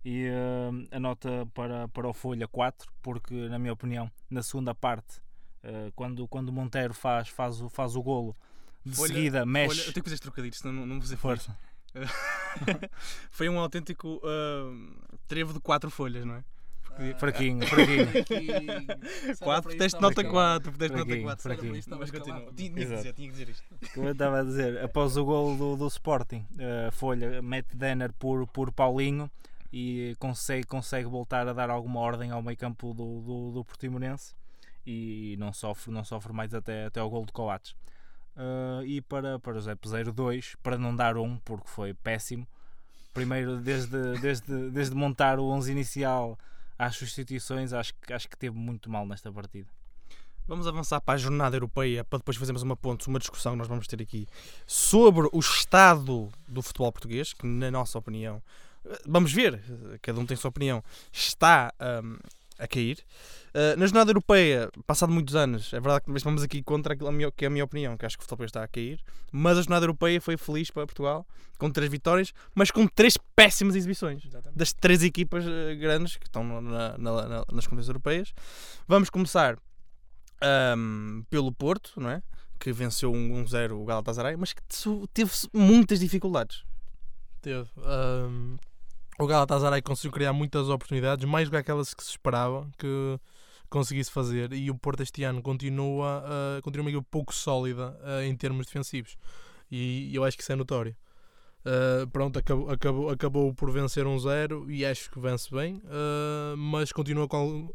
E 0.05 0.27
eh, 0.27 0.97
a 0.97 1.01
nota 1.01 1.49
para, 1.55 1.89
para 1.89 2.07
o 2.09 2.13
Folha 2.13 2.47
4, 2.47 2.93
porque, 3.01 3.49
na 3.49 3.59
minha 3.59 3.73
opinião, 3.73 4.11
na 4.29 4.43
segunda 4.43 4.75
parte, 4.75 5.23
eh, 5.63 5.91
quando, 5.97 6.29
quando 6.29 6.51
o 6.51 6.53
Monteiro 6.53 6.93
faz, 6.93 7.29
faz, 7.29 7.59
o, 7.63 7.71
faz 7.71 7.97
o 7.97 8.03
golo, 8.03 8.37
de 8.85 8.95
Folha- 8.95 9.15
seguida 9.15 9.47
mexe. 9.47 9.81
Olha, 9.81 9.89
eu 9.89 9.93
tenho 9.95 10.05
que 10.05 10.11
fazer 10.11 10.15
este 10.17 10.23
trocadilho, 10.25 10.55
senão 10.55 10.75
não, 10.75 10.87
não 10.87 10.95
vou 10.97 11.03
fazer 11.03 11.17
força. 11.17 11.57
Foi 13.31 13.49
um 13.49 13.59
autêntico 13.59 14.21
ah, 14.25 14.73
trevo 15.27 15.53
de 15.53 15.61
quatro 15.61 15.91
folhas, 15.91 16.25
não 16.25 16.37
é? 16.37 16.45
Porque- 16.83 17.15
Fraquinho, 17.15 17.67
fraquinho. 17.67 18.07
Quatro, 19.43 19.77
teste 19.77 20.01
nota 20.01 20.23
4, 20.23 20.73
teste 20.79 20.97
nota 20.97 21.05
Fraquinho, 21.05 21.23
4. 21.25 21.43
fraquinho. 21.43 21.83
Mas 21.99 22.11
continua. 22.11 22.53
Tinha 22.55 22.71
que 22.71 22.75
dizer, 22.77 23.13
tinha 23.13 23.29
que 23.29 23.33
dizer 23.33 23.49
isto. 23.49 23.65
Como 23.95 24.07
eu 24.07 24.13
estava 24.13 24.41
a 24.41 24.45
dizer, 24.45 24.81
após 24.81 25.17
o 25.17 25.25
gol 25.25 25.57
do, 25.57 25.77
do 25.77 25.87
Sporting, 25.89 26.47
a 26.87 26.93
Folha 26.93 27.43
mete 27.43 27.77
Denner 27.77 28.13
por, 28.13 28.47
por 28.47 28.71
Paulinho 28.71 29.29
e 29.73 30.15
consegue, 30.21 30.67
consegue 30.69 31.09
voltar 31.09 31.49
a 31.49 31.53
dar 31.53 31.69
alguma 31.69 31.99
ordem 31.99 32.31
ao 32.31 32.41
meio 32.41 32.57
campo 32.57 32.95
do, 32.95 33.21
do, 33.23 33.51
do 33.53 33.65
Portimonense 33.65 34.33
e 34.87 35.37
não 35.39 35.53
sofre, 35.53 35.91
não 35.91 36.05
sofre 36.05 36.33
mais 36.33 36.55
até, 36.55 36.87
até 36.87 37.01
ao 37.01 37.11
gol 37.11 37.27
de 37.27 37.33
Coates. 37.33 37.75
Ah, 38.37 38.83
e 38.85 39.01
para, 39.01 39.39
para 39.39 39.57
o 39.57 39.61
Zé 39.61 39.75
Peseiro 39.75 40.13
2, 40.13 40.57
para 40.63 40.77
não 40.79 40.95
dar 40.95 41.17
um, 41.17 41.37
porque 41.39 41.69
foi 41.69 41.95
péssimo. 41.95 42.47
Primeiro, 43.13 43.59
desde, 43.59 44.19
desde, 44.21 44.71
desde 44.71 44.95
montar 44.95 45.39
o 45.39 45.45
11 45.47 45.71
inicial 45.71 46.37
às 46.79 46.97
substituições, 46.97 47.73
acho, 47.73 47.95
que- 47.95 48.13
acho 48.13 48.29
que 48.29 48.37
teve 48.37 48.57
muito 48.57 48.91
mal 48.91 49.07
nesta 49.07 49.31
partida. 49.31 49.69
Vamos 50.47 50.67
avançar 50.67 51.01
para 51.01 51.15
a 51.15 51.17
jornada 51.17 51.57
europeia 51.57 52.05
para 52.05 52.19
depois 52.19 52.37
fazermos 52.37 52.63
uma 52.63 52.77
ponte, 52.77 53.07
uma 53.09 53.19
discussão 53.19 53.53
que 53.53 53.59
nós 53.59 53.69
vamos 53.69 53.87
ter 53.87 54.03
aqui 54.03 54.27
sobre 54.67 55.29
o 55.33 55.39
estado 55.39 56.29
do 56.47 56.61
futebol 56.61 56.93
português, 56.93 57.33
que 57.33 57.47
na 57.47 57.71
nossa 57.71 57.97
opinião, 57.99 58.43
vamos 59.07 59.33
ver, 59.33 59.63
cada 60.03 60.21
um 60.21 60.27
tem 60.27 60.35
a 60.35 60.39
sua 60.39 60.51
opinião, 60.51 60.83
está 61.11 61.73
ahm, 61.79 62.17
a 62.59 62.67
cair. 62.69 62.99
Eh, 63.53 63.77
na 63.77 63.87
jornada 63.87 64.11
europeia, 64.11 64.69
passado 64.87 65.13
muitos 65.13 65.35
anos, 65.37 65.73
é 65.73 65.81
verdade 65.81 66.05
que 66.05 66.25
vamos 66.25 66.43
aqui 66.43 66.63
contra 66.63 66.95
aquilo 66.95 67.33
que 67.33 67.45
é 67.45 67.49
a 67.49 67.51
minha 67.51 67.65
opinião, 67.65 67.97
que 67.97 68.05
acho 68.07 68.17
que 68.17 68.23
o 68.23 68.27
futebol 68.27 68.45
está 68.47 68.63
a 68.65 68.69
cair, 68.69 69.01
mas 69.33 69.59
a 69.59 69.63
jornada 69.63 69.85
europeia 69.85 70.21
foi 70.21 70.37
feliz 70.37 70.71
para 70.71 70.87
Portugal, 70.87 71.27
com 71.59 71.71
três 71.71 71.91
vitórias, 71.91 72.33
mas 72.55 72.71
com 72.71 72.87
três 72.87 73.17
péssimas 73.37 73.75
exibições 73.77 74.23
das 74.57 74.73
três 74.73 75.03
equipas 75.03 75.45
eh, 75.47 75.75
grandes 75.77 76.17
que 76.17 76.27
estão 76.27 76.43
na- 76.61 76.97
na- 76.99 77.29
na- 77.29 77.45
nas 77.53 77.67
competições 77.67 77.89
europeias. 77.89 78.35
Vamos 78.89 79.09
começar 79.11 79.57
ahm, 80.41 81.23
pelo 81.31 81.53
Porto, 81.53 81.93
não 81.97 82.11
é? 82.11 82.23
Que 82.59 82.73
venceu 82.73 83.13
um 83.13 83.43
1-0 83.45 83.81
o 83.81 83.85
Galatasaray, 83.85 84.37
mas 84.37 84.53
que 84.53 84.63
teve 85.13 85.31
muitas 85.53 86.01
dificuldades. 86.01 86.65
Teve. 87.41 87.69
ahm, 87.85 88.57
o 89.19 89.27
Galatasaray 89.27 89.83
conseguiu 89.83 90.13
criar 90.13 90.33
muitas 90.33 90.69
oportunidades, 90.69 91.25
mais 91.25 91.49
do 91.49 91.53
que 91.53 91.57
aquelas 91.57 91.95
que 91.95 92.03
se 92.03 92.11
esperava 92.11 92.69
que 92.79 93.19
conseguisse 93.69 94.11
fazer. 94.11 94.53
E 94.53 94.71
o 94.71 94.75
Porto 94.75 95.03
este 95.03 95.25
ano 95.25 95.43
continua, 95.43 96.25
uh, 96.25 96.63
continua 96.63 96.85
uma 96.85 96.91
equipa 96.91 97.07
pouco 97.11 97.35
sólida 97.35 97.97
uh, 98.03 98.23
em 98.23 98.35
termos 98.37 98.67
defensivos. 98.67 99.17
E 99.71 100.15
eu 100.15 100.25
acho 100.25 100.37
que 100.37 100.43
isso 100.43 100.53
é 100.53 100.57
notório. 100.57 100.97
Uh, 101.65 102.07
pronto, 102.11 102.39
acabou, 102.39 102.71
acabou, 102.71 103.09
acabou 103.09 103.55
por 103.55 103.71
vencer 103.73 104.07
um 104.07 104.19
zero 104.19 104.71
e 104.71 104.85
acho 104.85 105.11
que 105.11 105.19
vence 105.19 105.51
bem, 105.51 105.77
uh, 105.77 106.57
mas 106.57 106.93
continua 106.93 107.27
com, 107.27 107.73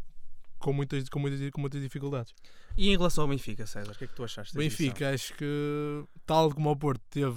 com, 0.59 0.71
muitas, 0.71 1.09
com, 1.09 1.17
muitas, 1.17 1.49
com 1.49 1.59
muitas 1.59 1.81
dificuldades. 1.81 2.35
E 2.77 2.89
em 2.89 2.95
relação 2.95 3.23
ao 3.23 3.27
Benfica, 3.27 3.65
César, 3.65 3.91
o 3.91 3.97
que 3.97 4.03
é 4.03 4.07
que 4.07 4.13
tu 4.13 4.23
achaste? 4.23 4.55
Benfica, 4.55 5.09
acho 5.09 5.33
que 5.33 6.03
tal 6.23 6.53
como 6.53 6.69
o 6.69 6.75
Porto 6.77 7.01
teve, 7.09 7.35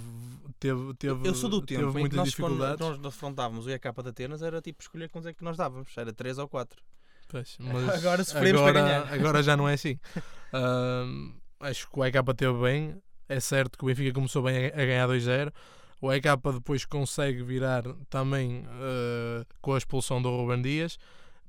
teve, 0.63 0.95
teve 0.95 1.29
Eu 1.29 1.35
sou 1.35 1.51
do 1.51 1.61
tempo 1.61 1.87
teve 1.87 1.99
muitas 1.99 2.17
nós, 2.17 2.29
dificuldades. 2.29 2.79
Quando 2.79 2.99
nós 2.99 3.15
afrontávamos 3.15 3.67
o 3.67 3.71
EK 3.71 3.93
de 4.03 4.09
Atenas, 4.09 4.43
era 4.43 4.63
tipo 4.63 4.81
escolher 4.81 5.09
quantos 5.09 5.27
é 5.27 5.35
que 5.35 5.43
nós 5.43 5.57
dávamos, 5.57 5.91
era 5.97 6.13
3 6.13 6.39
ou 6.39 6.49
4. 6.49 6.81
Pois, 7.29 7.57
mas 7.61 7.89
agora 7.89 8.23
sofremos 8.23 8.61
agora, 8.61 8.73
para 8.73 8.83
ganhar. 8.83 9.15
Agora 9.15 9.43
já 9.43 9.57
não 9.57 9.69
é 9.69 9.75
assim. 9.75 9.99
Uh, 10.55 11.33
acho 11.61 11.89
que 11.91 11.99
o 11.99 12.05
EK 12.05 12.15
teve 12.37 12.53
bem. 12.61 13.03
É 13.27 13.41
certo 13.41 13.79
que 13.79 13.85
o 13.85 13.87
Benfica 13.87 14.13
começou 14.13 14.43
bem 14.43 14.67
a, 14.67 14.69
a 14.69 14.85
ganhar 14.85 15.09
2-0. 15.09 15.51
O 15.99 16.13
EK 16.13 16.25
depois 16.53 16.85
consegue 16.85 17.43
virar 17.43 17.85
também 18.11 18.59
uh, 18.67 19.47
com 19.63 19.73
a 19.73 19.79
expulsão 19.79 20.21
do 20.21 20.29
Ruben 20.29 20.61
Dias. 20.61 20.99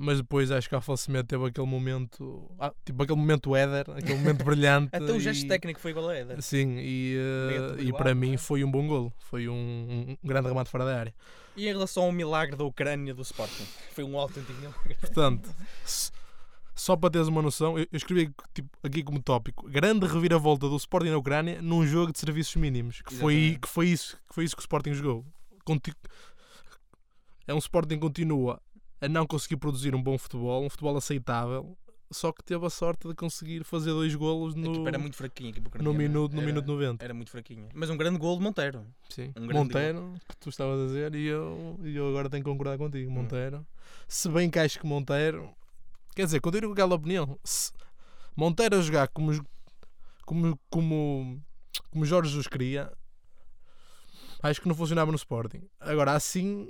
Mas 0.04 0.18
depois 0.18 0.52
acho 0.52 0.68
que 0.68 0.76
a 0.76 0.82
falecimento 0.82 1.28
teve 1.28 1.46
aquele 1.46 1.66
momento, 1.66 2.52
ah, 2.60 2.74
tipo 2.84 3.02
aquele 3.02 3.18
momento 3.18 3.56
Éder, 3.56 3.86
aquele 3.96 4.16
momento 4.20 4.44
brilhante. 4.44 4.90
Até 4.94 5.12
o 5.14 5.20
gesto 5.20 5.46
e- 5.46 5.48
técnico 5.48 5.80
foi 5.80 5.92
igual 5.92 6.10
a 6.10 6.16
Éder. 6.16 6.42
Sim, 6.42 6.76
e, 6.78 7.16
uh, 7.18 7.82
e 7.82 7.94
para 7.94 8.14
não 8.14 8.20
mim 8.20 8.34
é? 8.34 8.38
foi 8.38 8.64
um 8.66 8.70
bom 8.72 8.86
golo. 8.86 9.14
Foi 9.20 9.48
um, 9.48 10.18
um 10.22 10.28
grande 10.28 10.50
remate 10.50 10.70
fora 10.70 10.84
da 10.84 11.00
área. 11.00 11.16
E 11.56 11.64
em 11.68 11.72
relação 11.72 12.04
ao 12.04 12.12
milagre 12.12 12.56
da 12.58 12.64
Ucrânia 12.66 13.14
do 13.14 13.22
Sporting, 13.22 13.64
foi 13.94 14.04
um 14.04 14.18
autêntico 14.20 14.60
milagre. 14.60 14.96
Portanto, 15.00 15.50
só 16.76 16.98
para 16.98 17.10
teres 17.12 17.28
uma 17.28 17.42
noção, 17.42 17.78
eu 17.80 17.84
eu 17.92 17.98
escrevi 17.98 18.34
tipo, 18.54 18.70
aqui 18.84 19.04
como 19.04 19.22
tópico: 19.22 19.70
grande 19.70 20.06
reviravolta 20.06 20.68
do 20.68 20.76
Sporting 20.76 21.12
na 21.12 21.18
Ucrânia 21.18 21.62
num 21.62 21.86
jogo 21.86 22.12
de 22.12 22.20
serviços 22.20 22.56
mínimos. 22.58 23.02
Que 23.02 23.14
foi, 23.16 23.58
que 23.62 23.70
foi, 23.70 23.88
isso, 23.88 24.18
que 24.28 24.36
foi 24.36 24.44
isso 24.44 24.56
que 24.56 24.62
o 24.62 24.66
Sporting 24.66 24.94
jogou. 24.96 25.26
Conti- 25.64 25.94
É 27.48 27.54
um 27.54 27.58
Sporting 27.60 27.96
que 27.96 28.02
continua 28.02 28.60
a 29.04 29.10
não 29.10 29.28
conseguir 29.28 29.58
produzir 29.58 29.94
um 29.94 30.02
bom 30.02 30.18
futebol, 30.18 30.64
um 30.64 30.70
futebol 30.70 30.96
aceitável, 30.96 31.78
só 32.10 32.32
que 32.32 32.44
teve 32.44 32.66
a 32.66 32.70
sorte 32.70 33.08
de 33.08 33.14
conseguir 33.16 33.64
fazer 33.64 33.90
dois 33.90 34.16
golos 34.16 34.56
no, 34.56 34.88
era 34.88 34.98
muito 34.98 35.18
fraquinha, 35.18 35.52
no, 35.60 35.68
ucraniana. 35.68 35.98
minuto, 35.98 36.32
no 36.34 36.38
Era- 36.40 36.46
minuto 36.46 36.66
90. 36.68 37.04
Era 37.04 37.14
muito 37.14 37.30
fraquinha. 37.32 37.68
Mas 37.74 37.90
um 37.90 37.98
grande 37.98 38.18
gol 38.18 38.38
de 38.38 38.44
Monteiro. 38.44 38.86
Sim. 39.10 39.34
Um 39.36 39.48
grande 39.48 39.54
Monteiro, 39.54 40.14
que 40.30 40.38
tu 40.38 40.50
estavas 40.50 40.80
a 40.80 40.86
dizer, 40.86 41.16
e 41.16 41.26
eu, 41.26 41.78
e 41.84 41.96
eu 41.96 42.08
agora 42.08 42.30
tenho 42.30 42.44
que 42.44 42.50
concordar 42.50 42.78
contigo. 42.78 43.10
Hum. 43.10 43.14
Monteiro, 43.14 43.66
se 44.08 44.30
bem 44.30 44.50
que 44.50 44.60
acho 44.60 44.80
que 44.80 44.86
Monteiro, 44.86 45.50
quer 46.16 46.26
dizer, 46.26 46.40
continuo 46.40 46.70
com 46.70 46.74
aquela 46.74 46.96
opinião. 46.96 47.38
Se 47.44 47.74
Monteiro 48.38 48.78
a 48.78 48.82
jogar 48.82 49.08
como, 49.10 49.46
como, 50.26 50.58
como, 50.70 51.42
como 51.92 52.06
Jorge 52.06 52.30
Jesus 52.30 52.48
queria, 52.48 52.90
acho 54.42 54.62
que 54.62 54.68
não 54.68 54.76
funcionava 54.76 55.12
no 55.12 55.18
Sporting. 55.18 55.62
Agora, 55.80 56.14
assim, 56.14 56.70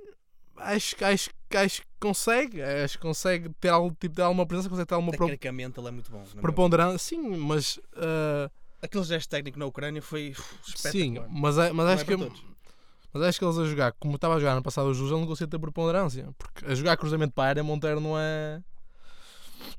acho, 0.57 0.95
que- 0.95 1.03
acho, 1.03 1.29
acho 1.55 1.81
que 1.81 1.87
consegue. 1.99 2.61
Acho 2.61 2.97
que 2.97 3.01
consegue 3.01 3.49
ter 3.59 3.69
algum 3.69 3.91
tipo 3.93 4.15
de 4.15 4.21
alguma 4.21 4.45
presença, 4.45 4.69
consegue 4.69 4.87
ter 4.87 4.93
alguma 4.95 5.11
pro- 5.13 5.25
Tecnicamente 5.27 5.79
ele 5.79 5.87
é 5.87 5.91
muito 5.91 6.11
bom. 6.11 6.23
preponderância. 6.41 6.97
Sim, 6.99 7.35
mas. 7.37 7.79
opinião. 7.95 8.49
Aquele 8.81 9.03
gesto 9.05 9.29
técnico 9.29 9.57
na 9.57 9.65
Ucrânia 9.65 10.01
foi 10.01 10.35
Sim, 10.75 11.15
mas, 11.29 11.57
é- 11.57 11.71
mas 11.71 11.85
Não 11.85 11.93
acho 11.93 12.03
é 12.03 12.05
que. 12.05 12.17
todos. 12.17 12.43
Mas 13.13 13.23
acho 13.23 13.39
que 13.39 13.45
eles 13.45 13.57
a 13.57 13.65
jogar, 13.65 13.91
como 13.93 14.15
estava 14.15 14.35
a 14.35 14.39
jogar 14.39 14.55
no 14.55 14.63
passado 14.63 14.87
o 14.87 14.93
ele 15.13 15.21
não 15.21 15.27
conseguia 15.27 15.47
ter 15.47 15.59
preponderância. 15.59 16.27
Porque 16.37 16.65
a 16.65 16.73
jogar 16.75 16.97
cruzamento 16.97 17.31
para 17.33 17.43
a 17.43 17.47
área, 17.47 17.63
Monteiro 17.63 17.99
não 18.01 18.17
é. 18.19 18.61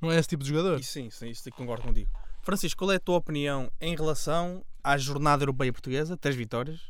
Não 0.00 0.10
é 0.10 0.18
esse 0.18 0.28
tipo 0.28 0.42
de 0.42 0.48
jogador. 0.50 0.78
Isso 0.80 0.92
sim, 0.92 1.10
sim, 1.10 1.28
isso 1.28 1.42
concordo 1.50 1.82
contigo. 1.82 2.08
Francisco, 2.42 2.78
qual 2.78 2.92
é 2.92 2.96
a 2.96 3.00
tua 3.00 3.16
opinião 3.16 3.70
em 3.80 3.94
relação 3.96 4.64
à 4.82 4.96
jornada 4.96 5.42
europeia 5.42 5.72
portuguesa? 5.72 6.16
Três 6.16 6.36
vitórias. 6.36 6.80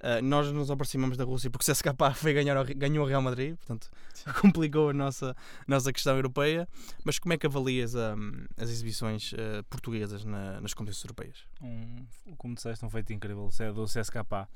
Ah, 0.00 0.20
nós 0.22 0.50
nos 0.52 0.70
aproximamos 0.70 1.16
da 1.16 1.24
Rússia 1.24 1.50
porque 1.50 1.70
o 1.70 1.74
CSKA 1.74 1.94
foi 2.14 2.32
ganhar 2.34 2.62
ganhou 2.74 3.04
o 3.04 3.08
Real 3.08 3.22
Madrid, 3.22 3.56
portanto 3.56 3.90
complicou 4.40 4.90
a 4.90 4.92
nossa, 4.92 5.34
nossa 5.66 5.92
questão 5.92 6.14
europeia. 6.16 6.68
Mas 7.04 7.18
como 7.18 7.32
é 7.32 7.38
que 7.38 7.46
avalias 7.46 7.94
hum, 7.94 8.44
as 8.56 8.68
exibições 8.70 9.32
ah, 9.34 9.62
portuguesas 9.70 10.24
na- 10.24 10.60
nas 10.60 10.74
competições 10.74 11.04
europeias? 11.04 11.38
um, 11.62 12.06
como 12.36 12.54
disseste, 12.54 12.84
um 12.84 12.90
feito 12.90 13.12
incrível 13.12 13.48
do 13.74 13.84
CSKA. 13.86 14.48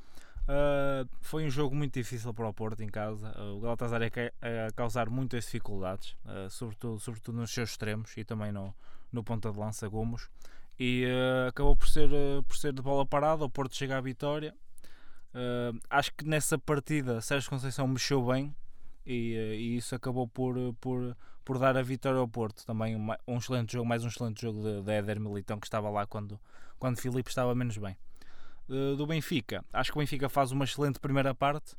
Uh, 0.49 1.09
foi 1.21 1.45
um 1.45 1.51
jogo 1.51 1.77
muito 1.77 1.95
difícil 1.95 2.33
para 2.35 2.49
o 2.49 2.53
Porto 2.53 2.83
em 2.83 2.89
casa. 2.89 3.31
Uh, 3.39 3.57
o 3.59 3.61
Galatasaray 3.61 4.09
a, 4.09 4.11
ca- 4.11 4.33
a 4.69 4.73
causar 4.73 5.09
muitas 5.09 5.45
dificuldades, 5.45 6.17
uh, 6.25 6.51
sobretudo, 6.51 6.99
sobretudo 6.99 7.39
nos 7.39 7.53
seus 7.53 7.71
extremos 7.71 8.17
e 8.17 8.25
também 8.25 8.51
no, 8.51 8.75
no 9.13 9.23
ponta 9.23 9.53
de 9.53 9.59
lança 9.59 9.87
Gomos. 9.89 10.29
E 10.79 11.05
uh, 11.07 11.49
acabou 11.51 11.77
por 11.77 11.89
ser, 11.89 12.09
uh, 12.11 12.43
por 12.43 12.57
ser 12.57 12.73
de 12.73 12.83
bola 12.83 13.07
parada. 13.07 13.45
O 13.45 13.51
Porto 13.51 13.77
chega 13.77 13.97
à 13.99 14.01
vitória. 14.01 14.53
Uh, 15.33 15.79
acho 15.89 16.13
que 16.15 16.25
nessa 16.27 16.59
partida 16.59 17.21
Sérgio 17.21 17.49
Conceição 17.51 17.87
mexeu 17.87 18.21
bem 18.27 18.55
e, 19.07 19.37
uh, 19.37 19.55
e 19.55 19.77
isso 19.77 19.95
acabou 19.95 20.27
por, 20.27 20.59
uh, 20.59 20.75
por, 20.75 21.17
por 21.45 21.59
dar 21.59 21.77
a 21.77 21.83
vitória 21.83 22.19
ao 22.19 22.27
Porto. 22.29 22.65
Também 22.67 22.97
uma- 22.97 23.19
um 23.29 23.37
excelente 23.39 23.73
jogo, 23.75 23.87
mais 23.87 24.05
um 24.05 24.09
excelente 24.09 24.43
jogo 24.43 24.61
de, 24.63 24.83
de 24.83 24.91
Éder 24.93 25.21
Militão 25.21 25.59
que 25.61 25.67
estava 25.67 25.89
lá 25.89 26.05
quando, 26.07 26.39
quando 26.79 26.97
Filipe 26.99 27.29
estava 27.29 27.55
menos 27.55 27.79
bem. 27.79 27.97
Uh, 28.69 28.97
do 28.97 29.07
Benfica, 29.07 29.65
acho 29.73 29.93
que 29.93 29.99
o 29.99 30.01
Benfica 30.01 30.29
faz 30.29 30.51
uma 30.53 30.65
excelente 30.65 30.99
primeira 30.99 31.35
parte. 31.35 31.75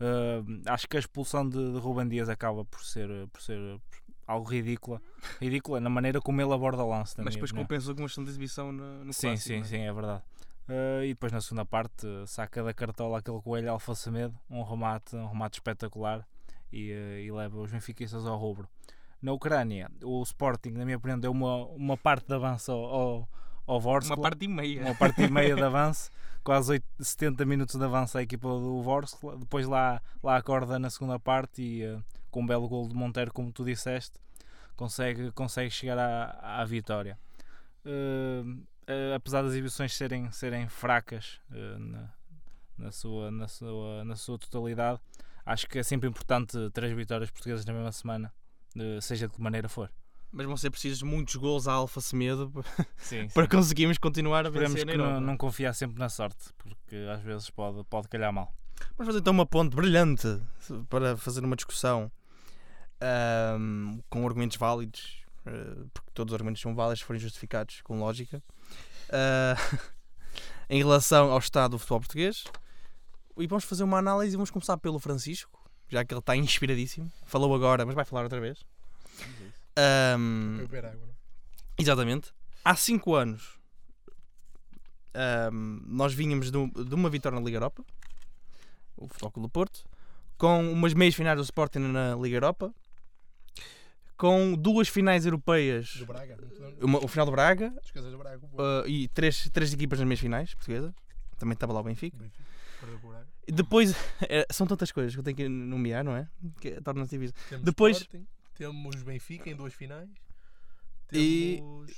Uh, 0.00 0.62
acho 0.66 0.88
que 0.88 0.96
a 0.96 1.00
expulsão 1.00 1.46
de, 1.48 1.72
de 1.72 1.78
Ruben 1.78 2.08
Dias 2.08 2.28
acaba 2.28 2.64
por 2.64 2.82
ser, 2.84 3.08
por 3.28 3.42
ser 3.42 3.58
algo 4.26 4.48
ridícula. 4.48 5.00
Ridícula 5.40 5.80
na 5.80 5.90
maneira 5.90 6.20
como 6.20 6.40
ele 6.40 6.52
aborda 6.52 6.84
o 6.84 6.88
lance. 6.88 7.14
Mas 7.18 7.34
depois 7.34 7.50
compensou 7.52 7.94
com 7.94 8.02
uma 8.02 8.06
excelente 8.06 8.28
exibição 8.30 8.70
no, 8.72 9.04
no 9.04 9.12
Sim, 9.12 9.28
clássico, 9.28 9.48
sim, 9.48 9.60
é? 9.60 9.64
sim, 9.64 9.78
é 9.78 9.92
verdade. 9.92 10.22
Uh, 10.68 11.02
e 11.02 11.08
depois 11.08 11.32
na 11.32 11.40
segunda 11.40 11.64
parte 11.64 12.06
uh, 12.06 12.26
saca 12.26 12.62
da 12.62 12.74
cartola 12.74 13.18
aquele 13.18 13.40
coelho 13.40 13.70
Alfa 13.70 13.94
Semedo, 13.94 14.38
um 14.50 14.62
remate, 14.62 15.16
um 15.16 15.26
remate 15.26 15.56
espetacular 15.56 16.28
e, 16.70 16.92
uh, 16.92 17.18
e 17.20 17.32
leva 17.32 17.58
os 17.58 17.70
benfiquistas 17.70 18.26
ao 18.26 18.36
rubro. 18.36 18.68
Na 19.22 19.32
Ucrânia, 19.32 19.90
o 20.02 20.22
Sporting, 20.22 20.72
na 20.72 20.84
minha 20.84 20.98
opinião, 20.98 21.18
deu 21.18 21.32
uma, 21.32 21.64
uma 21.68 21.96
parte 21.96 22.26
de 22.26 22.34
avanço 22.34 22.70
ao, 22.70 22.84
ao, 22.84 23.28
ao 23.66 23.80
Vorskla, 23.80 24.14
Uma 24.14 24.22
parte 24.22 24.44
e 24.44 24.48
meia. 24.48 24.82
uma 24.82 24.94
parte 24.94 25.22
e 25.22 25.30
meia 25.30 25.54
de 25.56 25.62
avanço, 25.64 26.10
quase 26.44 26.72
8, 26.72 26.86
70 27.00 27.46
minutos 27.46 27.74
de 27.74 27.84
avanço 27.84 28.18
à 28.18 28.22
equipa 28.22 28.46
do 28.46 28.82
Vorskla. 28.82 29.38
Depois 29.38 29.66
lá, 29.66 30.02
lá 30.22 30.36
acorda 30.36 30.78
na 30.78 30.90
segunda 30.90 31.18
parte 31.18 31.62
e 31.62 31.86
uh, 31.86 32.04
com 32.30 32.42
um 32.42 32.46
belo 32.46 32.68
gol 32.68 32.86
de 32.86 32.94
Monteiro, 32.94 33.32
como 33.32 33.50
tu 33.50 33.64
disseste, 33.64 34.18
consegue, 34.76 35.32
consegue 35.32 35.70
chegar 35.70 35.98
à, 35.98 36.60
à 36.60 36.64
vitória. 36.66 37.18
Uh, 37.86 38.62
uh, 38.88 39.14
apesar 39.14 39.42
das 39.42 39.52
exibições 39.52 39.94
serem, 39.94 40.30
serem 40.30 40.68
fracas 40.68 41.40
uh, 41.50 41.78
na, 41.78 42.10
na, 42.78 42.92
sua, 42.92 43.30
na, 43.30 43.48
sua, 43.48 44.04
na 44.04 44.16
sua 44.16 44.38
totalidade, 44.38 45.00
acho 45.44 45.68
que 45.68 45.78
é 45.78 45.82
sempre 45.82 46.08
importante 46.08 46.56
três 46.72 46.94
vitórias 46.96 47.30
portuguesas 47.30 47.64
na 47.64 47.72
mesma 47.72 47.92
semana, 47.92 48.32
uh, 48.76 49.00
seja 49.00 49.28
de 49.28 49.34
que 49.34 49.40
maneira 49.40 49.68
for. 49.68 49.90
Mas 50.30 50.46
vão 50.46 50.56
ser 50.56 50.70
precisos 50.70 51.02
muitos 51.02 51.36
gols 51.36 51.66
à 51.66 51.72
Alfa 51.72 52.00
Semedo 52.02 52.52
Sim, 52.98 53.28
para 53.28 53.46
conseguirmos 53.48 53.96
continuar 53.96 54.44
a 54.44 54.48
Esperemos 54.48 54.74
vencer 54.74 54.86
na 54.86 54.92
que 54.92 54.98
não, 54.98 55.20
não 55.20 55.36
confiar 55.36 55.72
sempre 55.72 55.98
na 55.98 56.08
sorte, 56.08 56.52
porque 56.58 56.96
às 57.10 57.22
vezes 57.22 57.48
pode, 57.50 57.82
pode 57.84 58.08
calhar 58.08 58.32
mal. 58.32 58.52
Vamos 58.96 59.06
fazer 59.06 59.20
então 59.20 59.32
uma 59.32 59.46
ponte 59.46 59.74
brilhante 59.74 60.40
para 60.88 61.16
fazer 61.16 61.44
uma 61.44 61.56
discussão 61.56 62.12
ahm, 63.00 64.00
com 64.08 64.26
argumentos 64.26 64.56
válidos, 64.56 65.24
eh, 65.46 65.84
porque 65.92 66.10
todos 66.12 66.32
os 66.32 66.34
argumentos 66.34 66.60
são 66.60 66.74
válidos 66.74 67.00
se 67.00 67.04
forem 67.04 67.20
justificados 67.20 67.80
com 67.82 67.98
lógica, 67.98 68.42
ah, 69.10 69.54
em 70.70 70.78
relação 70.78 71.30
ao 71.30 71.38
estado 71.38 71.72
do 71.72 71.78
futebol 71.78 72.00
português. 72.00 72.44
E 73.38 73.46
vamos 73.46 73.64
fazer 73.64 73.84
uma 73.84 73.98
análise 73.98 74.34
e 74.34 74.36
vamos 74.36 74.50
começar 74.50 74.76
pelo 74.78 74.98
Francisco, 74.98 75.58
já 75.88 76.04
que 76.04 76.12
ele 76.12 76.18
está 76.20 76.34
inspiradíssimo. 76.36 77.10
Falou 77.24 77.54
agora, 77.54 77.86
mas 77.86 77.94
vai 77.94 78.04
falar 78.04 78.22
outra 78.24 78.40
vez. 78.40 78.58
Não? 79.76 80.64
Exatamente. 81.78 82.32
Há 82.64 82.74
5 82.74 83.14
anos 83.14 83.58
ahm, 85.14 85.80
nós 85.86 86.12
vínhamos 86.12 86.50
de, 86.50 86.56
um- 86.58 86.68
de 86.68 86.94
uma 86.94 87.08
vitória 87.08 87.38
na 87.38 87.44
Liga 87.44 87.56
Europa, 87.58 87.84
o 88.96 89.06
Futebol 89.08 89.30
Clube 89.30 89.48
do 89.48 89.52
Porto, 89.52 89.84
com 90.36 90.72
umas 90.72 90.92
meias 90.94 91.14
finais 91.14 91.36
do 91.36 91.42
Sporting 91.44 91.78
na 91.78 92.14
Liga 92.16 92.36
Europa, 92.36 92.74
com 94.18 94.54
duas 94.54 94.88
finais 94.88 95.24
europeias, 95.24 95.94
Do 95.96 96.04
Braga. 96.06 96.36
uma, 96.82 96.98
o 97.02 97.08
final 97.08 97.24
do 97.24 97.32
Braga 97.32 97.70
do 97.70 98.18
Braga. 98.18 98.48
ah, 98.58 98.84
e 98.86 99.08
três, 99.08 99.48
três 99.50 99.72
equipas 99.72 99.98
nas 100.00 100.06
meias 100.08 100.20
finais 100.20 100.52
portuguesas. 100.54 100.92
Também 101.38 101.54
estava 101.54 101.72
lá 101.72 101.80
o 101.80 101.84
Benfica. 101.84 102.16
Benfica. 102.16 102.44
E 103.46 103.52
depois, 103.52 103.92
eh, 104.28 104.46
são 104.50 104.66
tantas 104.66 104.90
coisas 104.92 105.14
que 105.14 105.18
eu 105.20 105.24
tenho 105.24 105.36
que 105.36 105.48
nomear, 105.48 106.04
não 106.04 106.14
é? 106.16 106.28
Que 106.60 106.80
torna-se 106.80 107.16
difícil. 107.16 107.34
Temos 107.48 107.64
Depois- 107.64 107.96
Sporting, 107.98 108.26
temos 108.54 109.02
Benfica 109.02 109.48
em 109.50 109.54
duas 109.56 109.72
finais. 109.72 110.08
E- 111.12 111.56
Temos 111.56 111.92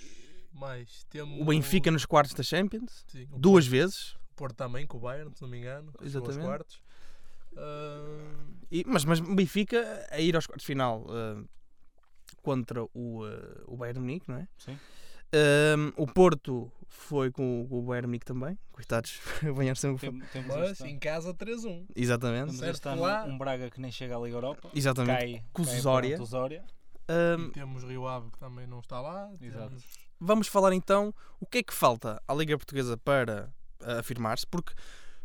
mais. 0.53 1.05
Temos 1.11 1.41
O 1.41 1.45
Benfica 1.47 1.91
nos 1.91 2.05
quartos 2.07 2.35
da 2.35 2.43
Champions, 2.43 3.05
Sim, 3.09 3.27
duas 3.37 3.65
Porto, 3.65 3.71
vezes. 3.71 4.17
Porto 4.37 4.57
também 4.57 4.87
com 4.87 4.99
o 4.99 5.01
Bayern, 5.01 5.35
se 5.35 5.43
não 5.43 5.49
me 5.49 5.59
engano. 5.59 5.93
Exatamente. 6.03 6.45
quartos. 6.45 6.81
Ah, 7.57 8.35
E- 8.71 8.85
mas, 8.87 9.05
mas 9.05 9.21
o 9.21 9.35
Benfica 9.35 10.07
a 10.11 10.21
ir 10.21 10.37
aos 10.37 10.47
quartos 10.47 10.63
de 10.63 10.67
final 10.67 11.07
ah, 11.11 11.43
contra 12.43 12.83
o, 12.95 13.25
ah, 13.25 13.63
o 13.67 13.77
Bayern 13.77 14.01
Munique, 14.01 14.29
não 14.29 14.37
é? 14.39 14.49
Sim. 14.59 14.79
Ahm, 15.33 15.93
o 15.97 16.07
Porto 16.07 16.71
foi 16.89 17.31
com, 17.31 17.63
o- 17.63 17.69
com 17.69 17.79
o 17.79 17.83
Bayern 17.83 18.07
Munique 18.09 18.25
também. 18.27 18.59
Coitados, 18.73 19.21
banhar 19.57 19.77
sempre. 19.77 20.11
Tem- 20.11 20.21
temos 20.33 20.57
mas 20.57 20.81
em 20.81 20.99
casa 20.99 21.33
3-1. 21.33 21.87
Exatamente. 21.95 22.47
temos 22.47 22.59
certo 22.59 22.75
este 22.75 22.89
ano 22.89 23.03
lá. 23.03 23.25
um 23.25 23.39
Braga 23.39 23.71
que 23.71 23.81
nem 23.81 23.93
chega 23.93 24.17
à 24.17 24.21
Liga 24.21 24.37
Europa. 24.37 24.71
Exatamente. 24.75 25.19
Cai, 25.19 25.45
Com 25.53 25.63
o 25.63 25.67
cai 25.67 25.79
Zória. 25.81 26.21
o 26.21 26.25
Zória. 26.27 26.65
E 27.09 27.51
temos 27.53 27.83
Rio 27.85 28.07
Ave 28.07 28.31
que 28.31 28.39
também 28.39 28.67
não 28.67 28.81
está 28.81 29.01
lá. 29.01 29.31
Exato. 29.41 29.69
Temos... 29.69 29.85
vamos 30.21 30.47
falar 30.49 30.73
então 30.73 31.15
o 31.41 31.47
que 31.47 31.59
é 31.59 31.63
que 31.63 31.75
falta 31.75 32.21
à 32.27 32.35
Liga 32.35 32.57
Portuguesa 32.57 32.97
para 32.97 33.53
ah, 33.81 33.99
afirmar-se, 34.01 34.47
porque 34.47 34.73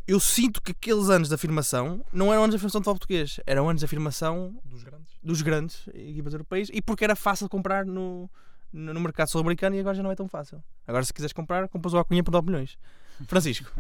eu 0.08 0.20
sinto 0.20 0.62
que 0.62 0.72
aqueles 0.72 1.10
anos 1.10 1.30
de 1.30 1.36
afirmação 1.36 2.06
não 2.14 2.32
eram 2.32 2.44
anos 2.44 2.54
de 2.54 2.58
afirmação 2.58 2.80
do 2.82 2.84
futebol 2.84 2.96
português, 3.00 3.40
eram 3.46 3.70
anos 3.70 3.80
de 3.80 3.86
afirmação 3.86 4.60
Dos 4.64 4.84
grandes. 4.84 5.14
dos 5.24 5.42
grandes 5.42 5.88
equipas 5.94 6.34
europeias 6.34 6.70
e 6.74 6.82
porque 6.82 7.04
era 7.04 7.16
fácil 7.16 7.50
comprar 7.50 7.86
no, 7.86 8.30
no, 8.72 8.94
no 8.94 9.00
mercado 9.00 9.30
sul-americano 9.30 9.76
e 9.76 9.80
agora 9.80 9.96
já 9.96 10.04
não 10.04 10.12
é 10.12 10.16
tão 10.16 10.28
fácil. 10.28 10.64
Agora, 10.88 11.04
se 11.04 11.14
quiseres 11.14 11.34
comprar, 11.34 11.68
compras 11.70 11.94
o 11.94 11.98
Acunha 11.98 12.24
por 12.24 12.32
9 12.32 12.46
milhões. 12.48 12.78
Francisco, 13.28 13.72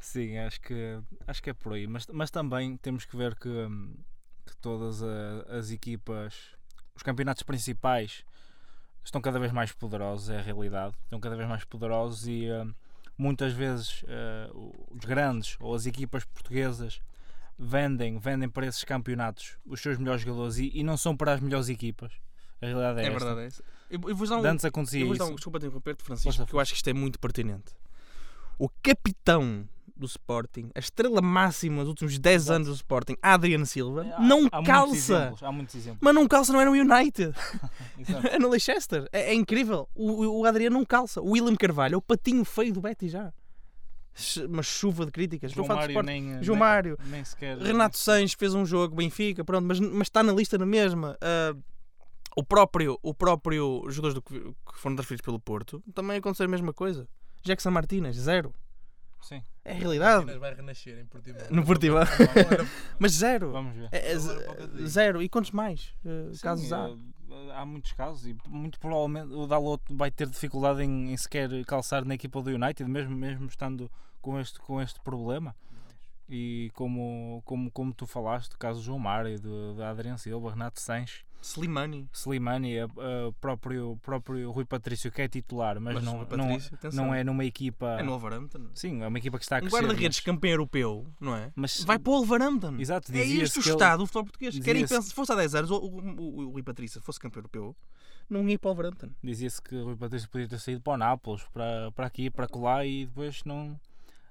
Sim, 0.00 0.38
acho 0.38 0.60
que, 0.60 0.98
acho 1.26 1.42
que 1.42 1.50
é 1.50 1.54
por 1.54 1.72
aí. 1.72 1.86
Mas, 1.86 2.06
mas 2.12 2.30
também 2.30 2.76
temos 2.76 3.04
que 3.04 3.16
ver 3.16 3.34
que, 3.36 3.48
hum, 3.48 3.94
que 4.44 4.56
todas 4.58 5.02
a- 5.02 5.56
as 5.58 5.70
equipas, 5.70 6.34
os 6.94 7.02
campeonatos 7.02 7.42
principais, 7.42 8.24
estão 9.04 9.20
cada 9.20 9.38
vez 9.38 9.52
mais 9.52 9.72
poderosos, 9.72 10.28
é 10.28 10.38
a 10.38 10.42
realidade. 10.42 10.94
Estão 11.04 11.18
cada 11.18 11.34
vez 11.36 11.48
mais 11.48 11.64
poderosos 11.64 12.26
e 12.28 12.48
hum, 12.50 12.72
muitas 13.16 13.52
vezes 13.52 14.04
eh, 14.06 14.50
os 14.90 15.04
grandes 15.04 15.56
ou 15.60 15.74
as 15.74 15.86
equipas 15.86 16.24
portuguesas 16.24 17.00
vendem, 17.58 18.18
vendem 18.18 18.48
para 18.48 18.66
esses 18.66 18.84
campeonatos 18.84 19.56
os 19.64 19.80
seus 19.80 19.98
melhores 19.98 20.22
jogadores 20.22 20.58
e, 20.58 20.70
e 20.74 20.82
não 20.82 20.96
são 20.96 21.16
para 21.16 21.32
as 21.32 21.40
melhores 21.40 21.68
equipas. 21.68 22.12
A 22.60 22.66
realidade 22.66 23.00
é, 23.00 23.12
esta. 23.12 23.40
é 23.40 23.46
isso. 23.46 23.62
Eu, 23.90 24.00
eu 24.08 24.16
vou 24.16 24.26
dar 24.26 24.38
um, 24.38 24.44
Antes 24.44 24.64
acontecia 24.64 25.00
eu 25.00 25.06
vou 25.06 25.14
isso. 25.14 25.24
dar 25.24 25.30
um 25.30 25.34
desculpa 25.34 25.58
te 25.58 25.66
interromper-te, 25.66 26.02
Francisco, 26.02 26.30
Força, 26.30 26.44
porque 26.44 26.56
eu 26.56 26.60
acho 26.60 26.72
que 26.72 26.76
isto 26.76 26.88
é 26.88 26.92
muito 26.92 27.18
pertinente. 27.18 27.72
O 28.58 28.68
capitão 28.82 29.68
do 29.96 30.06
Sporting, 30.06 30.70
a 30.74 30.78
estrela 30.78 31.22
máxima 31.22 31.78
dos 31.80 31.88
últimos 31.88 32.18
10 32.18 32.42
Exato. 32.42 32.56
anos 32.56 32.68
do 32.68 32.74
Sporting, 32.74 33.16
Adriano 33.22 33.64
Silva, 33.66 34.02
Há- 34.16 34.20
não 34.20 34.38
há 34.52 34.56
muitos 34.60 34.66
calça. 34.66 34.94
exemplos, 35.14 35.42
Há 35.42 35.52
muitos 35.52 35.74
exemplos. 35.74 36.00
Mas 36.02 36.14
não 36.14 36.28
calça, 36.28 36.52
não 36.52 36.60
é 36.60 36.64
no 36.64 36.72
United. 36.72 37.32
É 38.30 38.38
no 38.38 38.48
Leicester. 38.48 39.08
É, 39.12 39.30
é 39.30 39.34
incrível. 39.34 39.88
O, 39.94 40.40
o- 40.40 40.44
Adriano 40.44 40.76
não 40.78 40.84
calça. 40.84 41.20
O 41.22 41.30
William 41.32 41.56
Carvalho 41.56 41.94
é 41.94 41.96
o 41.96 42.02
patinho 42.02 42.44
feio 42.44 42.72
do 42.72 42.80
Betis 42.80 43.10
já. 43.12 43.32
Uma 44.48 44.62
chuva 44.62 45.04
de 45.04 45.12
críticas. 45.12 45.52
João 45.52 45.68
Mário 45.68 46.02
nem, 46.02 46.42
João 46.42 46.56
nem- 46.56 46.58
Mário. 46.58 46.98
nem 47.06 47.22
sequer. 47.24 47.58
Renato 47.58 47.98
Sanches 47.98 48.32
fez 48.38 48.54
um 48.54 48.64
jogo, 48.64 48.96
Benfica, 48.96 49.44
pronto, 49.44 49.66
mas, 49.66 49.78
mas 49.78 50.02
está 50.08 50.22
na 50.22 50.32
lista 50.32 50.56
na 50.56 50.64
mesma. 50.64 51.18
Ah, 51.20 51.54
o 52.34 52.42
próprio, 52.42 52.98
o 53.02 53.12
próprio 53.14 53.82
jogadores 53.90 54.14
do 54.14 54.22
que, 54.22 54.38
que 54.40 54.78
foram 54.78 54.96
transferidos 54.96 55.24
pelo 55.24 55.38
Porto 55.40 55.82
também 55.94 56.16
aconteceu 56.18 56.44
a 56.46 56.48
mesma 56.48 56.72
coisa. 56.72 57.06
Jackson 57.42 57.70
Martínez, 57.70 58.16
zero. 58.16 58.54
Sim, 59.22 59.42
É 59.66 59.72
a 59.72 59.74
realidade. 59.74 60.38
Vai 60.38 60.54
renascer 60.54 60.96
em 60.98 61.06
Portimão. 61.06 61.42
No 61.50 61.64
Portimão. 61.64 62.02
Mas 63.00 63.12
zero. 63.12 63.50
vamos 63.50 63.74
ver. 63.74 63.88
É- 63.90 64.12
é 64.12 64.16
zero. 64.86 65.20
E 65.20 65.28
quantos 65.28 65.50
mais 65.50 65.92
ah, 66.06 66.32
Sim, 66.32 66.40
casos 66.40 66.72
há? 66.72 66.88
eh, 66.88 67.52
há 67.52 67.66
muitos 67.66 67.92
casos 67.92 68.26
e 68.26 68.36
muito 68.48 68.78
provavelmente 68.78 69.32
o 69.34 69.46
Dalot 69.46 69.82
vai 69.90 70.10
ter 70.10 70.28
dificuldade 70.28 70.82
em, 70.82 71.12
em 71.12 71.16
sequer 71.16 71.48
calçar 71.64 72.04
na 72.04 72.14
equipa 72.14 72.40
do 72.40 72.50
United, 72.50 72.88
mesmo, 72.88 73.16
mesmo 73.16 73.46
estando 73.46 73.90
com 74.22 74.38
este, 74.38 74.60
com 74.60 74.80
este 74.80 75.00
problema. 75.00 75.54
E 76.28 76.70
como, 76.74 77.40
como, 77.44 77.70
como 77.70 77.94
tu 77.94 78.06
falaste, 78.06 78.52
o 78.54 78.58
caso 78.58 78.80
do 78.80 78.84
João 78.84 78.98
Mário, 78.98 79.40
do, 79.40 79.74
do 79.74 79.82
Adriano 79.84 80.18
Silva, 80.18 80.50
Renato 80.50 80.80
Sanches, 80.80 81.24
Slimani. 81.40 82.08
Slimani, 82.12 82.80
a, 82.80 82.84
a 82.86 83.32
próprio, 83.40 83.96
próprio 84.02 84.50
Rui 84.50 84.64
Patrício, 84.64 85.12
que 85.12 85.22
é 85.22 85.28
titular, 85.28 85.78
mas, 85.78 86.02
não, 86.02 86.14
o 86.14 86.18
não, 86.18 86.26
Patrício, 86.26 86.74
atenção. 86.74 87.06
não 87.06 87.14
é 87.14 87.22
numa 87.22 87.44
equipa. 87.44 87.96
É 88.00 88.02
no 88.02 88.10
Wolverhampton. 88.18 88.66
Sim, 88.74 89.02
é 89.02 89.06
uma 89.06 89.18
equipa 89.18 89.38
que 89.38 89.44
está 89.44 89.56
a 89.56 89.58
Um 89.58 89.60
crescer. 89.62 89.76
guarda-redes 89.76 90.18
mas- 90.18 90.24
campeão 90.24 90.50
europeu, 90.50 91.06
não 91.20 91.36
é? 91.36 91.52
mas, 91.54 91.84
Vai 91.84 91.98
para 92.00 92.10
o 92.10 92.16
Wolverhampton. 92.16 92.76
Exato, 92.78 93.12
É 93.14 93.18
este 93.24 93.58
o 93.58 93.62
ele- 93.62 93.70
estado 93.70 93.98
do 94.00 94.06
futebol 94.06 94.24
português. 94.24 94.58
Querem 94.58 94.82
pensar, 94.82 95.02
se 95.02 95.14
fosse 95.14 95.30
há 95.30 95.36
10 95.36 95.54
anos, 95.54 95.70
o, 95.70 95.76
o, 95.76 96.00
o, 96.00 96.38
o 96.46 96.50
Rui 96.50 96.62
Patrício 96.64 97.00
fosse 97.00 97.20
campeão 97.20 97.40
europeu, 97.42 97.76
não 98.28 98.48
ia 98.48 98.58
para 98.58 98.68
o 98.70 98.74
Wolverhampton. 98.74 99.10
Dizia-se 99.22 99.62
que 99.62 99.76
o 99.76 99.84
Rui 99.84 99.96
Patrício 99.96 100.28
podia 100.28 100.48
ter 100.48 100.58
saído 100.58 100.80
para 100.80 100.94
o 100.94 100.96
Nápoles, 100.96 101.44
para, 101.52 101.92
para 101.92 102.06
aqui, 102.06 102.28
para 102.28 102.48
colar 102.48 102.84
e 102.84 103.06
depois 103.06 103.44
não, 103.44 103.78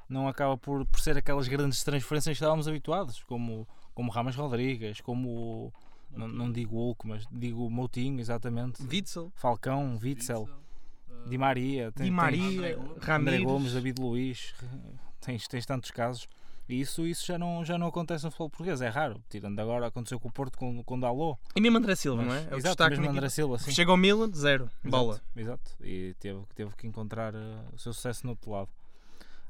não 0.10 0.28
acaba 0.28 0.58
por, 0.58 0.86
por 0.86 1.00
ser 1.00 1.18
aquelas 1.18 1.48
grandes 1.48 1.84
transferências 1.84 2.38
que 2.38 2.44
estávamos 2.44 2.68
habituados, 2.68 3.24
como, 3.24 3.68
como 3.94 4.12
Ramos 4.12 4.36
Rodrigues, 4.36 5.02
como 5.02 5.74
não, 6.12 6.28
não 6.28 6.52
digo 6.52 6.76
Hulk, 6.78 7.08
mas 7.08 7.26
digo 7.32 7.70
Moutinho, 7.70 8.20
exatamente. 8.20 8.82
Witzel, 8.84 9.32
Falcão, 9.36 10.00
Witzel, 10.02 10.48
Ah, 10.52 11.28
Di 11.30 11.38
Maria, 11.38 11.91
tem- 11.91 12.06
Di 12.06 12.10
tens 12.10 12.13
Maria, 12.15 12.44
André 12.48 12.74
Gomes. 12.76 12.91
André 12.98 13.06
Ramírez. 13.08 13.44
Gomes, 13.44 13.74
David 13.74 14.02
Luiz, 14.02 14.54
tens, 15.22 15.48
tens 15.48 15.65
tantos 15.65 15.91
casos. 15.91 16.28
E 16.68 16.82
isso, 16.82 17.06
isso 17.06 17.24
já, 17.28 17.38
não, 17.38 17.63
já 17.63 17.78
não 17.78 17.86
acontece 17.86 18.24
no 18.26 18.32
futebol 18.32 18.50
português, 18.50 18.82
é 18.82 18.88
raro. 18.89 19.22
Tirando 19.30 19.60
agora, 19.60 19.86
aconteceu 19.86 20.20
com 20.20 20.30
o 20.30 20.32
Porto 20.32 20.58
com, 20.58 20.84
com 20.84 21.00
Dalot. 21.00 21.39
E 21.56 21.62
mesmo 21.62 21.78
André 21.78 21.96
Silva, 21.96 22.24
Mas- 22.24 22.28
não 22.28 22.34
é? 22.34 22.39
É 22.39 22.56
o 22.56 22.58
exato, 22.58 22.62
destaque 22.76 22.98
mesmo 22.98 23.12
André. 23.12 23.30
Silva, 23.30 23.60
sim. 23.60 23.72
Chega 23.72 23.91
ao 23.91 23.98
Milan, 23.98 24.32
zero. 24.34 24.63
Exato, 24.63 24.89
Bola. 24.89 25.22
Exato. 25.36 25.72
E 25.80 26.15
teve, 26.20 26.39
teve 26.56 26.76
que 26.76 26.88
encontrar 26.88 27.36
eh, 27.36 27.60
o 27.72 27.78
seu 27.78 27.94
sucesso 27.94 28.26
no 28.26 28.32
outro 28.32 28.50
lado. 28.50 28.70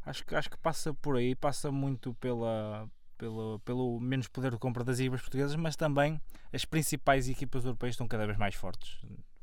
Acho 0.06 0.24
que, 0.26 0.36
acho 0.36 0.50
que 0.50 0.58
passa 0.58 0.94
por 0.94 1.18
aí, 1.18 1.34
passa 1.36 1.72
muito 1.72 2.14
pela, 2.16 2.88
pelo, 3.18 3.60
pelo 3.66 4.00
menos 4.00 4.28
poder 4.28 4.52
de 4.52 4.58
compra 4.58 4.84
das 4.84 5.00
equipas 5.00 5.22
portuguesas, 5.22 5.56
mas 5.56 5.76
também 5.76 6.22
as 6.54 6.64
principais 6.66 7.28
equipas 7.28 7.64
europeias 7.66 7.94
estão 7.96 8.08
cada 8.08 8.26
vez 8.26 8.38
mais 8.38 8.54
fortes. 8.56 8.98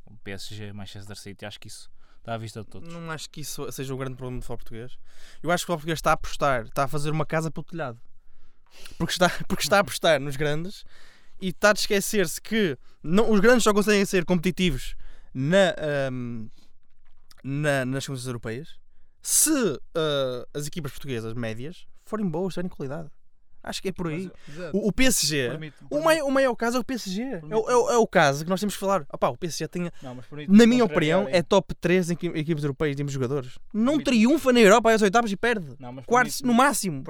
O 0.07 0.16
PSG, 0.18 0.72
Manchester 0.72 1.16
City, 1.16 1.44
acho 1.44 1.59
que 1.59 1.68
isso 1.68 1.90
está 2.18 2.35
à 2.35 2.38
vista 2.38 2.61
de 2.61 2.66
todos. 2.68 2.92
Não 2.92 3.11
acho 3.11 3.29
que 3.29 3.40
isso 3.40 3.70
seja 3.72 3.92
o 3.92 3.96
grande 3.96 4.14
problema 4.16 4.38
do 4.38 4.42
futebol 4.44 4.59
português. 4.59 4.96
Eu 5.42 5.51
acho 5.51 5.66
que 5.66 5.72
o 5.72 5.75
futebol 5.75 5.79
português 5.79 5.98
está 5.98 6.11
a 6.11 6.14
apostar, 6.14 6.62
está 6.66 6.85
a 6.85 6.88
fazer 6.88 7.11
uma 7.11 7.27
casa 7.27 7.51
para 7.51 7.61
o 7.61 7.64
telhado. 7.64 8.01
Porque 8.96 9.12
está, 9.12 9.29
porque 9.48 9.62
está 9.64 9.79
a 9.79 9.81
apostar 9.81 10.20
nos 10.20 10.37
grandes 10.37 10.85
e 11.40 11.48
está 11.48 11.70
a 11.70 11.72
esquecer-se 11.72 12.40
que 12.40 12.79
não, 13.03 13.33
os 13.33 13.40
grandes 13.40 13.64
só 13.64 13.75
conseguem 13.75 14.05
ser 14.05 14.25
competitivos 14.25 14.94
na, 15.35 15.75
ahm, 16.07 16.46
na- 17.42 17.85
nas 17.85 18.07
competições 18.07 18.27
europeias 18.29 18.81
se 19.22 19.50
ah, 19.94 20.46
as 20.54 20.66
equipas 20.66 20.92
portuguesas 20.92 21.32
médias 21.35 21.87
forem 22.04 22.28
boas, 22.28 22.54
tiverem 22.54 22.68
qualidade. 22.68 23.08
Acho 23.64 23.80
que 23.80 23.90
é 23.90 23.92
por 23.92 24.08
aí. 24.08 24.28
exato. 24.48 24.76
O, 24.76 24.88
o 24.88 24.92
PSG, 24.92 25.48
o 25.88 26.02
maior, 26.02 26.26
o 26.26 26.30
maior 26.32 26.52
caso 26.56 26.78
é 26.78 26.80
o 26.80 26.85
PSG. 26.85 27.22
É, 27.22 27.40
o- 27.56 27.70
é 27.70 27.76
o- 27.76 27.90
é 27.92 27.96
o 27.96 28.06
caso 28.08 28.42
que 28.42 28.50
nós 28.50 28.58
temos 28.58 28.74
que 28.74 28.80
falar. 28.80 29.06
Opá, 29.12 29.28
o 29.28 29.37
PSG 29.37 29.68
tem, 29.68 29.88
Não, 30.02 30.16
na 30.48 30.66
minha 30.66 30.85
opinião, 30.85 31.28
é 31.30 31.42
top 31.44 31.72
3 31.76 32.11
em 32.11 32.14
equi- 32.14 32.26
equipas 32.35 32.64
europeias 32.64 32.96
de 32.96 33.04
jogadores. 33.14 33.61
Não 33.72 34.00
triunfa 34.02 34.52
na 34.52 34.58
Europa 34.58 34.90
às 34.92 35.00
oitavas 35.00 35.30
e 35.30 35.37
perde. 35.37 35.76
Não, 35.78 35.94
Quartos 36.02 36.40
no 36.42 36.52
máximo. 36.52 37.04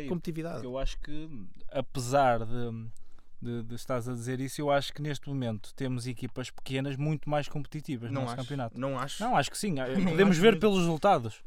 aí. 0.00 0.08
Competitividade. 0.08 0.64
Eu 0.64 0.76
acho 0.76 0.98
que, 0.98 1.30
apesar 1.70 2.40
de, 2.44 2.88
de, 3.40 3.62
de 3.62 3.74
estás 3.74 4.08
a 4.08 4.12
dizer 4.12 4.40
isso, 4.40 4.60
eu 4.60 4.70
acho 4.70 4.92
que 4.92 5.02
neste 5.02 5.28
momento 5.28 5.72
temos 5.74 6.06
equipas 6.06 6.50
pequenas 6.50 6.96
muito 6.96 7.28
mais 7.28 7.48
competitivas 7.48 8.10
no 8.10 8.14
Não 8.14 8.22
nosso 8.22 8.34
acho. 8.34 8.42
campeonato. 8.42 8.80
Não 8.80 8.98
acho. 8.98 9.22
Não, 9.22 9.36
acho 9.36 9.50
que 9.50 9.58
sim. 9.58 9.72
Não 9.72 9.84
Podemos 10.10 10.36
ver 10.38 10.52
mesmo. 10.52 10.60
pelos 10.60 10.78
resultados. 10.78 11.42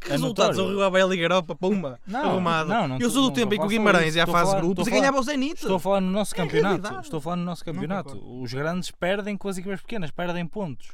que 0.00 0.08
é 0.08 0.12
resultados? 0.12 0.56
O 0.58 0.62
notório. 0.62 0.78
Rio 0.80 0.90
vai 0.90 1.02
à 1.02 1.06
Liga 1.06 1.22
Europa, 1.24 1.56
pumba. 1.56 1.98
Não, 2.06 2.30
arrumado. 2.30 2.68
não, 2.68 2.86
não 2.88 2.98
eu 2.98 3.10
sou 3.10 3.22
do 3.22 3.28
não 3.28 3.34
tempo 3.34 3.54
em 3.54 3.58
que 3.58 3.64
o 3.64 3.68
Guimarães 3.68 4.14
ia 4.14 4.24
à 4.24 4.26
fase 4.26 4.54
de 4.54 4.60
grupos 4.60 4.86
e 4.86 4.90
ganhava 4.90 5.18
o 5.18 5.22
Zenit. 5.22 5.54
Estou 5.56 5.76
a 5.76 5.80
falar 5.80 6.00
no 6.00 6.10
nosso 6.10 6.34
É 6.34 6.36
campeonato. 6.36 7.00
Estou 7.00 7.18
a 7.18 7.20
falar 7.20 7.36
no 7.36 7.44
nosso 7.44 7.64
campeonato. 7.64 8.40
Os 8.42 8.52
grandes 8.52 8.90
perdem 8.90 9.36
com 9.36 9.48
as 9.48 9.58
equipas 9.58 9.80
pequenas, 9.80 10.10
perdem 10.10 10.46
pontos. 10.46 10.88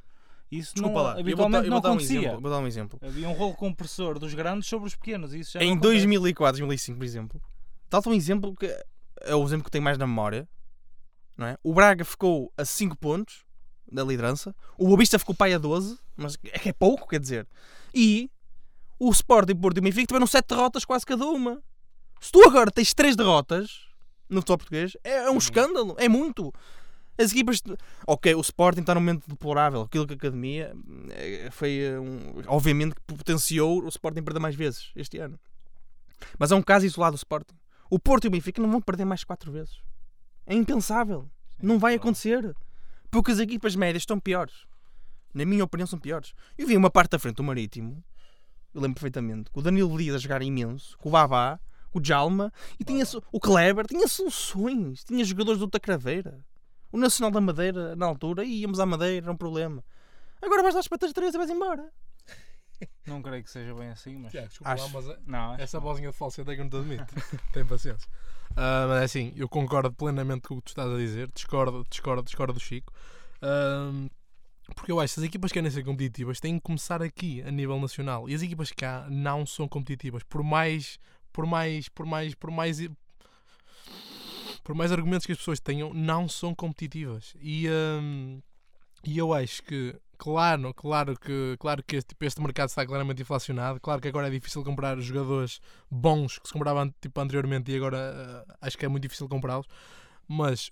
Isso 0.51 0.75
Desculpa 0.75 0.99
não, 0.99 1.03
lá. 1.05 1.11
Eu 1.13 1.15
vou, 1.15 1.17
dar- 1.17 1.21
habitualmente 1.21 1.65
eu 1.65 1.71
não 1.71 1.77
vou 1.77 1.81
dar 1.83 1.89
um 1.89 1.93
acontecia. 1.95 2.19
exemplo. 2.21 2.41
Vou 2.43 2.51
dar 2.51 2.59
um 2.59 2.67
exemplo. 2.67 2.99
Havia 3.03 3.29
um 3.29 3.33
rolo 3.33 3.55
compressor 3.55 4.19
dos 4.19 4.35
grandes 4.35 4.69
sobre 4.69 4.87
os 4.87 4.95
pequenos. 4.95 5.33
Isso 5.33 5.53
já 5.53 5.61
não 5.61 5.67
Em 5.67 5.73
acontece. 5.73 5.93
2004, 5.95 6.53
2005, 6.59 6.99
por 6.99 7.05
exemplo, 7.05 7.41
tal 7.89 8.03
um 8.07 8.13
exemplo 8.13 8.55
que 8.55 8.67
é 9.25 9.35
o 9.35 9.45
exemplo 9.45 9.65
que 9.65 9.71
tenho 9.71 9.85
mais 9.85 9.99
na 9.99 10.07
memória. 10.07 10.49
Não 11.37 11.47
é? 11.47 11.57
O 11.63 11.73
Braga 11.75 12.05
ficou 12.05 12.53
a 12.57 12.65
5 12.65 12.97
pontos 12.97 13.45
da 13.91 14.03
liderança, 14.05 14.55
o 14.79 14.87
Boavista 14.87 15.19
ficou 15.19 15.35
pai 15.35 15.53
a 15.55 15.59
12, 15.59 15.99
mas 16.17 16.37
é 16.45 16.59
que 16.59 16.69
é 16.69 16.73
pouco, 16.73 17.09
quer 17.09 17.21
dizer. 17.21 17.47
E 17.95 18.31
o 18.99 19.11
Sporting, 19.11 19.57
Porto 19.57 19.77
e 19.79 19.81
o 19.81 19.83
Benfica 19.83 20.07
tiveram 20.07 20.27
7 20.27 20.47
derrotas 20.49 20.85
quase 20.85 21.05
cada 21.05 21.27
uma. 21.27 21.63
Se 22.21 22.31
tu 22.31 22.43
agora 22.47 22.71
tens 22.71 22.95
3 22.95 23.17
derrotas 23.17 23.87
no 24.29 24.37
futebol 24.41 24.59
português, 24.59 24.97
é, 25.03 25.17
é 25.17 25.23
um 25.25 25.33
muito. 25.33 25.43
escândalo, 25.43 25.97
é 25.99 26.09
muito. 26.09 26.53
As 27.19 27.31
equipas. 27.33 27.63
Ok, 28.07 28.35
o 28.35 28.41
Sporting 28.41 28.81
está 28.81 28.95
num 28.95 29.01
momento 29.01 29.25
deplorável. 29.29 29.83
Aquilo 29.83 30.07
que 30.07 30.15
a 30.15 30.17
academia 30.17 30.75
eh, 31.11 31.49
foi. 31.51 31.79
eh, 31.81 32.01
um- 32.01 32.43
obviamente 32.47 32.95
que 32.95 33.03
potenciou 33.03 33.85
o 33.85 33.89
Sporting 33.89 34.23
perder 34.23 34.41
mais 34.41 34.55
vezes 34.55 34.91
este 34.97 35.19
ano. 35.19 35.39
Mas 36.39 36.51
é 36.53 36.55
um 36.55 36.63
caso 36.63 36.87
isolado 36.87 37.15
do 37.15 37.19
Sporting. 37.19 37.55
O 37.93 37.99
Porto 37.99 38.25
e 38.25 38.29
o 38.29 38.31
Benfica 38.31 38.63
não 38.63 38.71
vão 38.71 38.81
perder 38.81 39.05
mais 39.05 39.23
4 39.23 39.53
vezes. 39.53 39.83
É 40.47 40.55
impensável. 40.55 41.31
Sim, 41.51 41.67
Não 41.67 41.79
vai 41.79 41.93
claro. 41.93 42.09
acontecer. 42.09 42.57
Porque 43.11 43.33
as 43.33 43.39
equipas 43.39 43.77
médias 43.77 44.01
estão 44.01 44.19
piores. 44.19 44.65
Na 45.35 45.45
minha 45.45 45.63
opinião, 45.63 45.87
são 45.87 45.99
piores. 45.99 46.33
Eu 46.57 46.67
vi 46.67 46.75
uma 46.75 46.91
parte 46.91 47.11
da 47.11 47.19
frente 47.19 47.37
do 47.37 47.43
Marítimo, 47.45 48.03
eu 48.73 48.81
lembro 48.81 48.95
perfeitamente, 48.95 49.51
com 49.51 49.61
o 49.61 49.63
Danilo 49.63 49.95
Dias 49.99 50.17
a 50.17 50.19
jogar 50.19 50.41
imenso, 50.41 50.97
com 50.97 51.11
o 51.11 51.13
Babá, 51.13 51.61
com 51.91 51.99
o 51.99 52.03
Jalma, 52.03 52.51
e 52.81 52.85
tinha 52.85 53.05
o 53.31 53.39
Kleber, 53.39 53.87
tinha 53.87 54.09
soluções, 54.09 55.05
tinha 55.05 55.23
jogadores 55.23 55.61
do 55.61 55.69
Tacraveira. 55.69 56.43
O 56.91 56.97
Nacional 56.97 57.31
da 57.31 57.43
Madeira, 57.43 57.95
na 57.95 58.07
altura, 58.07 58.43
e 58.43 58.63
íamos 58.63 58.81
à 58.81 58.87
Madeira, 58.87 59.27
era 59.27 59.33
um 59.33 59.37
problema. 59.37 59.85
Agora 60.41 60.63
vais 60.63 60.75
lá 60.75 60.81
espetas 60.81 61.11
de 61.11 61.15
três 61.15 61.35
e 61.35 61.37
vais 61.37 61.51
embora. 61.51 61.93
Não 63.07 63.21
creio 63.23 63.43
que 63.45 63.51
seja 63.51 63.75
bem 63.75 63.89
assim, 63.89 64.17
mas. 64.19 64.31
Tiago, 64.33 64.49
desculpa 64.49 64.69
lá, 64.75 64.75
Acho- 64.85 64.93
mas 64.95 65.09
é- 65.09 65.19
Não, 65.27 65.55
essa 65.55 65.67
que 65.79 65.85
não. 65.85 65.93
bolinha 65.93 66.11
de 66.11 66.17
é 66.53 66.57
que 66.57 66.63
não 66.63 66.71
te 66.71 66.77
admito. 66.77 67.15
Tem 67.53 67.65
paciência. 67.65 68.09
Ah, 68.57 68.87
mas 68.89 69.01
é 69.03 69.05
assim, 69.05 69.33
eu 69.37 69.49
concordo 69.49 69.93
plenamente 69.93 70.49
com 70.49 70.55
o 70.55 70.57
que 70.59 70.65
tu 70.65 70.69
estás 70.69 70.91
a 70.91 70.97
dizer. 70.97 71.31
Discordo, 71.35 71.85
discordo, 71.89 72.23
discordo 72.23 72.53
do 72.53 72.61
Chico. 72.61 72.93
Ahm, 73.41 74.09
porque 74.77 74.93
eu 74.93 75.01
acho 75.01 75.15
que 75.15 75.21
as 75.21 75.25
equipas 75.27 75.51
querem 75.53 75.71
ser 75.71 75.83
competitivas 75.85 76.39
têm 76.39 76.57
que 76.57 76.63
começar 76.63 77.03
aqui, 77.03 77.43
a 77.43 77.51
nível 77.51 77.79
nacional. 77.81 78.29
E 78.29 78.35
as 78.35 78.43
equipas 78.43 78.71
cá 78.73 79.07
não 79.11 79.45
são 79.47 79.67
competitivas. 79.67 80.23
Por 80.23 80.43
mais. 80.43 80.99
Por 81.33 81.47
mais. 81.47 81.89
Por 81.89 82.07
mais. 82.07 82.35
Por 82.35 82.51
mais. 82.51 82.79
Por 84.63 84.75
mais 84.77 84.93
argumentos 84.93 85.27
que 85.27 85.33
as 85.33 85.39
pessoas 85.39 85.59
tenham, 85.59 85.93
não 85.93 86.29
são 86.29 86.55
competitivas. 86.55 87.35
E, 87.41 87.67
e 89.05 89.19
eu 89.19 89.35
acho 89.35 89.61
que, 89.65 89.99
claro, 90.23 90.73
claro 90.73 91.19
que, 91.19 91.57
claro 91.59 91.83
que 91.83 91.97
este, 91.97 92.11
tipo, 92.11 92.25
este 92.25 92.41
mercado 92.41 92.69
está 92.69 92.87
claramente 92.87 93.23
inflacionado. 93.23 93.81
Claro 93.81 94.01
que 94.01 94.07
agora 94.07 94.29
é 94.29 94.31
difícil 94.31 94.63
comprar 94.63 94.97
jogadores 95.01 95.61
bons 95.91 96.39
que 96.39 96.47
se 96.47 96.53
compravam 96.53 96.95
tipo, 97.01 97.21
anteriormente 97.21 97.73
e 97.73 97.77
agora 97.77 98.45
ah, 98.49 98.57
acho 98.61 98.79
que 98.79 98.85
é 98.85 98.89
muito 98.89 99.03
difícil 99.03 99.29
comprá-los. 99.29 99.67
Mas 100.29 100.71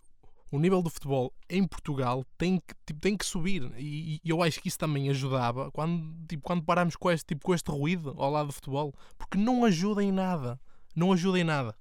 o 0.53 0.59
nível 0.61 0.81
do 0.81 0.89
futebol 0.89 1.35
em 1.49 1.67
Portugal 1.67 2.25
tem 2.39 2.59
que, 2.59 2.75
tipo, 2.87 3.01
tem 3.01 3.17
que 3.17 3.27
subir 3.27 3.73
e, 3.77 4.21
e 4.25 4.31
eu 4.31 4.41
acho 4.41 4.61
que 4.61 4.69
isso 4.69 4.79
também 4.79 5.11
ajudava 5.11 5.69
quando, 5.73 6.15
tipo, 6.29 6.45
quando 6.45 6.63
paramos 6.63 6.95
com 6.95 7.11
este, 7.11 7.27
tipo, 7.27 7.45
com 7.45 7.53
este 7.53 7.73
ruído 7.73 8.15
ao 8.19 8.31
lado 8.31 8.47
do 8.47 8.53
futebol, 8.53 8.95
porque 9.19 9.37
não 9.37 9.65
ajuda 9.65 10.01
em 10.01 10.13
nada. 10.13 10.61
Não 10.95 11.13
ajuda 11.13 11.41
em 11.41 11.45
nada. 11.45 11.75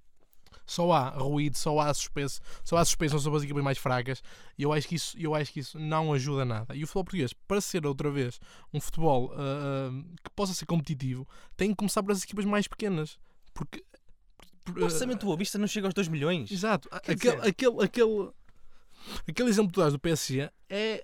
Só 0.70 0.92
há 0.92 1.10
ruído, 1.10 1.58
só 1.58 1.80
há 1.80 1.94
suspense, 1.94 2.40
só 2.64 2.78
há 2.78 2.86
suspensão 2.86 3.18
sobre 3.20 3.38
as 3.38 3.44
equipas 3.44 3.64
mais 3.64 3.78
fracas 3.78 4.22
e 4.58 4.62
eu 4.64 4.72
acho 4.72 4.88
que 4.88 4.96
isso, 4.96 5.18
eu 5.20 5.34
acho 5.34 5.52
que 5.52 5.60
isso 5.62 5.80
não 5.80 6.14
ajuda 6.14 6.46
nada. 6.46 6.76
E 6.76 6.84
o 6.84 6.88
futebol 6.88 7.04
português, 7.06 7.34
para 7.34 7.60
ser 7.60 7.86
outra 7.88 8.12
vez 8.12 8.40
um 8.74 8.80
futebol 8.80 9.34
ah, 9.36 9.90
ah, 9.90 10.04
que 10.24 10.30
possa 10.36 10.54
ser 10.54 10.66
competitivo, 10.68 11.28
tem 11.58 11.72
que 11.72 11.76
começar 11.76 12.04
por 12.04 12.12
as 12.12 12.24
equipas 12.24 12.46
mais 12.46 12.68
pequenas. 12.68 13.18
Porque 13.54 13.84
por- 14.64 14.78
O 14.80 14.84
orçamento 14.84 15.26
Boa 15.26 15.36
Vista 15.38 15.58
não 15.58 15.66
chega 15.68 15.88
aos 15.88 15.94
2 15.96 16.08
milhões. 16.08 16.52
Exato. 16.52 16.88
Aquele, 16.92 17.16
dizer- 17.18 17.48
aquele, 17.50 17.84
aquele, 17.84 18.30
aquele 19.28 19.50
exemplo 19.50 19.70
que 19.70 19.74
tu 19.74 19.82
dás 19.82 19.94
do 19.94 20.00
PSG 20.00 20.52
é 20.70 21.04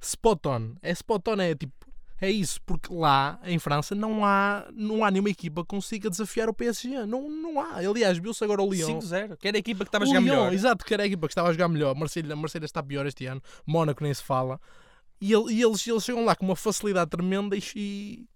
spot 0.00 0.46
on. 0.46 0.74
É 0.82 0.92
spot 0.92 1.26
on, 1.28 1.40
é 1.40 1.54
tipo. 1.54 1.74
É 2.20 2.30
isso, 2.30 2.60
porque 2.66 2.92
lá 2.92 3.40
em 3.44 3.58
França 3.58 3.94
não 3.94 4.24
há, 4.24 4.68
não 4.74 5.02
há 5.02 5.10
nenhuma 5.10 5.30
equipa 5.30 5.62
que 5.62 5.68
consiga 5.68 6.10
desafiar 6.10 6.50
o 6.50 6.54
PSG. 6.54 7.06
Não, 7.06 7.30
não 7.30 7.58
há. 7.58 7.76
Aliás, 7.76 8.18
viu-se 8.18 8.44
agora 8.44 8.60
o 8.60 8.70
Lyon. 8.70 8.98
5-0. 8.98 9.36
Que 9.38 9.48
era 9.48 9.56
a 9.56 9.60
equipa 9.60 9.84
que 9.84 9.88
estava 9.88 10.04
a 10.04 10.06
jogar 10.06 10.20
Lyon, 10.20 10.30
melhor. 10.34 10.52
Exato, 10.52 10.84
que 10.84 10.92
era 10.92 11.02
a 11.02 11.06
equipa 11.06 11.26
que 11.26 11.32
estava 11.32 11.48
a 11.48 11.52
jogar 11.52 11.68
melhor. 11.68 11.94
Marselha, 11.94 12.36
Marselha 12.36 12.66
está 12.66 12.82
pior 12.82 13.06
este 13.06 13.24
ano. 13.24 13.40
Mónaco 13.66 14.04
nem 14.04 14.12
se 14.12 14.22
fala. 14.22 14.60
E, 15.18 15.32
e 15.32 15.62
eles, 15.62 15.86
eles 15.86 16.04
chegam 16.04 16.24
lá 16.24 16.36
com 16.36 16.44
uma 16.44 16.56
facilidade 16.56 17.10
tremenda 17.10 17.56
e, 17.56 17.62
e, 17.74 18.28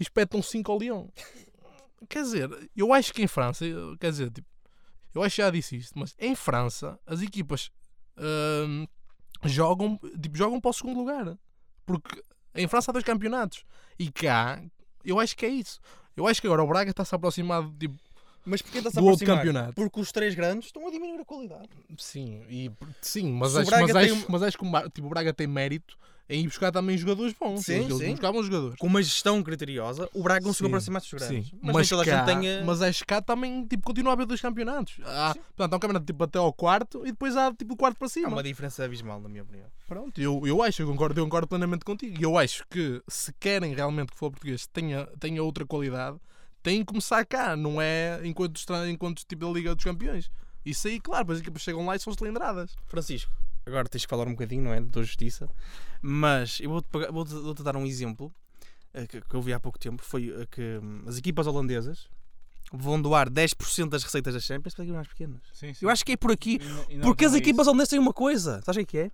espetam 0.00 0.42
5 0.42 0.72
ao 0.72 0.78
Lyon. 0.78 1.06
Quer 2.08 2.22
dizer, 2.22 2.70
eu 2.76 2.92
acho 2.92 3.14
que 3.14 3.22
em 3.22 3.28
França, 3.28 3.64
quer 4.00 4.10
dizer, 4.10 4.30
tipo, 4.30 4.48
eu 5.14 5.22
acho 5.22 5.36
que 5.36 5.42
já 5.42 5.50
disse 5.50 5.76
isto, 5.76 5.98
mas 5.98 6.14
em 6.18 6.34
França 6.34 6.98
as 7.06 7.22
equipas 7.22 7.70
hum, 8.18 8.86
jogam, 9.44 9.98
tipo, 10.20 10.36
jogam 10.36 10.60
para 10.60 10.70
o 10.70 10.74
segundo 10.74 10.98
lugar. 10.98 11.38
Porque 11.86 12.22
em 12.56 12.68
França 12.68 12.90
há 12.90 12.92
dois 12.92 13.04
campeonatos. 13.04 13.64
E 13.98 14.10
cá, 14.10 14.62
eu 15.04 15.18
acho 15.18 15.36
que 15.36 15.46
é 15.46 15.48
isso. 15.48 15.80
Eu 16.16 16.26
acho 16.26 16.40
que 16.40 16.46
agora 16.46 16.62
o 16.62 16.66
Braga 16.66 16.90
está-se 16.90 17.14
a 17.14 17.16
aproximar 17.16 17.62
tipo, 17.78 17.96
Mas 18.44 18.62
porquê 18.62 18.78
está-se 18.78 18.98
aproximar? 18.98 19.36
campeonato. 19.36 19.74
Porque 19.74 20.00
os 20.00 20.10
três 20.10 20.34
grandes 20.34 20.66
estão 20.66 20.86
a 20.86 20.90
diminuir 20.90 21.20
a 21.20 21.24
qualidade. 21.24 21.68
Sim, 21.98 22.44
e, 22.48 22.70
sim 23.00 23.32
mas, 23.32 23.56
acho, 23.56 23.70
mas, 23.70 23.92
tem 23.92 24.02
acho, 24.02 24.26
mas 24.30 24.42
acho 24.42 24.58
que 24.58 24.64
o 24.66 24.90
tipo, 24.90 25.06
o 25.06 25.10
Braga 25.10 25.32
tem 25.32 25.46
mérito 25.46 25.96
em 26.28 26.40
ir 26.42 26.46
buscar 26.48 26.72
também 26.72 26.96
jogadores 26.98 27.32
bons. 27.38 27.64
Sim, 27.64 27.84
eles, 27.84 27.98
sim. 27.98 28.10
buscavam 28.10 28.42
jogadores. 28.42 28.78
Com 28.78 28.86
uma 28.86 29.02
gestão 29.02 29.42
criteriosa, 29.42 30.08
o 30.12 30.22
Braga 30.22 30.44
conseguiu 30.44 30.66
Sim, 30.66 30.72
aproximar-se 30.72 31.10
dos 31.10 31.20
grandes. 31.22 31.48
Sim, 31.48 31.58
Mas, 31.62 31.74
mas, 31.74 31.90
nem 31.90 31.98
toda 31.98 32.10
cá, 32.10 32.22
a 32.22 32.26
gente 32.26 32.40
tenha... 32.40 32.64
mas 32.64 32.82
acho 32.82 33.00
que 33.00 33.06
cá 33.06 33.22
também 33.22 33.66
tipo, 33.66 33.84
continua 33.84 34.12
a 34.12 34.14
haver 34.14 34.26
dois 34.26 34.40
campeonatos. 34.40 34.98
Há, 35.04 35.32
Sim. 35.34 35.40
portanto, 35.56 35.72
há 35.72 35.76
um 35.76 35.80
campeonato 35.80 36.06
tipo, 36.06 36.24
até 36.24 36.38
ao 36.38 36.52
quarto 36.52 37.02
e 37.06 37.12
depois 37.12 37.36
há 37.36 37.50
tipo 37.50 37.74
do 37.74 37.76
quarto 37.76 37.96
para 37.96 38.06
Há 38.06 38.10
cima. 38.10 38.28
uma 38.28 38.42
diferença 38.42 38.84
abismal, 38.84 39.20
na 39.20 39.28
minha 39.28 39.42
opinião. 39.42 39.66
Pronto, 39.86 40.20
eu, 40.20 40.42
eu 40.44 40.62
acho, 40.62 40.82
eu 40.82 40.86
concordo, 40.88 41.20
eu 41.20 41.24
concordo 41.24 41.46
plenamente 41.46 41.84
contigo. 41.84 42.18
E 42.18 42.22
eu 42.22 42.36
acho 42.36 42.64
que 42.68 43.00
se 43.08 43.32
querem 43.38 43.74
realmente 43.74 44.08
que 44.08 44.14
o 44.14 44.16
futebol 44.16 44.30
português 44.32 44.66
tenha, 44.66 45.06
tenha 45.20 45.42
outra 45.42 45.64
qualidade, 45.64 46.18
tem 46.62 46.80
que 46.80 46.86
começar 46.86 47.24
cá, 47.24 47.54
não 47.54 47.80
é 47.80 48.20
enquanto, 48.24 48.60
enquanto 48.88 49.24
tipo 49.24 49.46
da 49.46 49.52
Liga 49.52 49.74
dos 49.74 49.84
Campeões. 49.84 50.28
Isso 50.64 50.88
aí, 50.88 50.98
claro, 50.98 51.30
as 51.30 51.38
equipas 51.38 51.62
chegam 51.62 51.86
lá 51.86 51.94
e 51.94 52.00
são 52.00 52.12
cilindradas. 52.12 52.74
Francisco, 52.88 53.30
agora 53.66 53.88
tens 53.88 54.04
que 54.04 54.10
falar 54.10 54.26
um 54.28 54.32
bocadinho, 54.32 54.62
não 54.64 54.72
é? 54.72 54.80
Da 54.80 55.02
justiça. 55.02 55.48
Mas 56.00 56.60
eu 56.60 56.70
vou-te 56.70 56.88
pagar- 56.88 57.10
vou-te 57.10 57.34
vou-te 57.34 57.62
dar 57.62 57.76
um 57.76 57.84
exemplo 57.84 58.32
eh, 58.94 59.06
que, 59.06 59.20
que 59.20 59.34
eu 59.34 59.42
vi 59.42 59.52
há 59.52 59.60
pouco 59.60 59.78
tempo. 59.78 60.02
Foi 60.04 60.28
eh, 60.30 60.46
que 60.50 60.78
hum, 60.82 61.02
as 61.06 61.18
equipas 61.18 61.46
holandesas 61.46 62.08
vão 62.72 63.00
doar 63.00 63.28
10% 63.28 63.88
das 63.88 64.02
receitas 64.04 64.34
das 64.34 64.44
Champions 64.44 64.74
para 64.74 64.84
equipes 64.84 64.96
mais 64.96 65.08
pequenas. 65.08 65.40
Sim, 65.52 65.74
sim. 65.74 65.84
Eu 65.84 65.90
acho 65.90 66.04
que 66.04 66.12
é 66.12 66.16
por 66.16 66.30
aqui. 66.30 66.60
E 66.88 66.94
e 66.94 66.96
não 66.96 67.04
Porque 67.08 67.24
as 67.24 67.32
só 67.32 67.38
equipas 67.38 67.66
holandesas 67.66 67.90
têm 67.90 67.98
uma 67.98 68.12
coisa. 68.12 68.62
Sabes 68.62 68.82
o 68.82 68.86
que 68.86 68.98
é? 68.98 69.10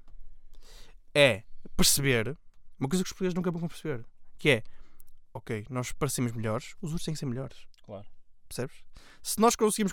É 1.15 1.43
perceber 1.77 2.37
uma 2.79 2.89
coisa 2.89 3.03
que 3.03 3.09
os 3.09 3.13
portugueses 3.13 3.35
nunca 3.35 3.51
vão 3.51 3.69
perceber. 3.69 4.05
Que 4.39 4.51
é, 4.51 4.63
ok, 5.33 5.67
nós 5.71 5.93
parecemos 5.93 6.33
melhores, 6.33 6.75
os 6.83 6.91
outros 6.91 7.05
têm 7.05 7.15
que 7.15 7.21
ser 7.21 7.27
melhores. 7.27 7.57
Claro. 7.85 8.07
Percebes? 8.49 8.77
Se 9.23 9.39
nós 9.41 9.55
conseguimos 9.55 9.93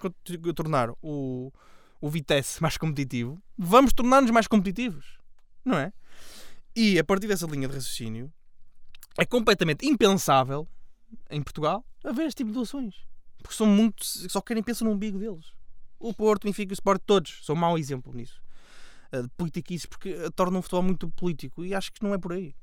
tornar 0.55 0.89
o, 1.01 1.51
o 2.01 2.09
Vitesse 2.09 2.61
mais 2.61 2.77
competitivo, 2.77 3.41
vamos 3.57 3.93
tornar-nos 3.93 4.31
mais 4.31 4.47
competitivos. 4.47 5.17
Não 5.63 5.77
é? 5.77 5.91
E 6.75 6.97
a 6.97 7.03
partir 7.03 7.27
dessa 7.27 7.45
linha 7.45 7.67
de 7.67 7.75
raciocínio, 7.75 8.31
é 9.17 9.25
completamente 9.25 9.85
impensável 9.85 10.67
em 11.29 11.41
Portugal 11.41 11.83
haver 12.03 12.27
este 12.27 12.37
tipo 12.37 12.51
de 12.51 12.55
doações. 12.55 12.95
Porque 13.41 13.55
são 13.55 13.67
muito. 13.67 14.03
só 14.29 14.41
querem 14.41 14.63
pensar 14.63 14.85
no 14.85 14.91
umbigo 14.91 15.19
deles. 15.19 15.53
O 15.99 16.13
Porto, 16.13 16.43
o 16.43 16.47
Benfica, 16.47 16.71
o 16.71 16.73
Sport, 16.73 17.01
todos 17.05 17.41
são 17.43 17.55
mau 17.55 17.77
exemplo 17.77 18.13
nisso. 18.13 18.41
Uh, 19.11 19.23
de 19.23 19.29
politiquice, 19.29 19.87
porque 19.87 20.13
uh, 20.13 20.31
tornam 20.31 20.59
o 20.59 20.61
futebol 20.61 20.83
muito 20.83 21.09
político 21.09 21.65
e 21.65 21.73
acho 21.73 21.91
que 21.91 22.03
não 22.03 22.13
é 22.13 22.17
por 22.17 22.33
aí. 22.33 22.55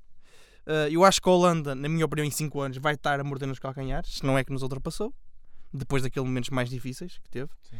Uh, 0.67 0.89
eu 0.91 1.05
acho 1.05 1.21
que 1.21 1.29
a 1.29 1.33
Holanda, 1.33 1.75
na 1.75 1.89
minha 1.89 2.05
opinião, 2.05 2.27
em 2.27 2.31
5 2.31 2.61
anos 2.61 2.79
vai 2.79 2.95
estar 2.95 3.21
a 3.21 3.25
morder 3.25 3.49
nos 3.49 3.59
calcanhares, 3.59 4.17
se 4.17 4.25
não 4.25 4.39
é 4.39 4.45
que 4.45 4.53
nos 4.53 4.63
ultrapassou, 4.63 5.13
depois 5.73 6.03
daqueles 6.03 6.27
momentos 6.27 6.51
mais 6.51 6.71
difíceis 6.71 7.19
que 7.19 7.29
teve. 7.29 7.51
Sim. 7.63 7.77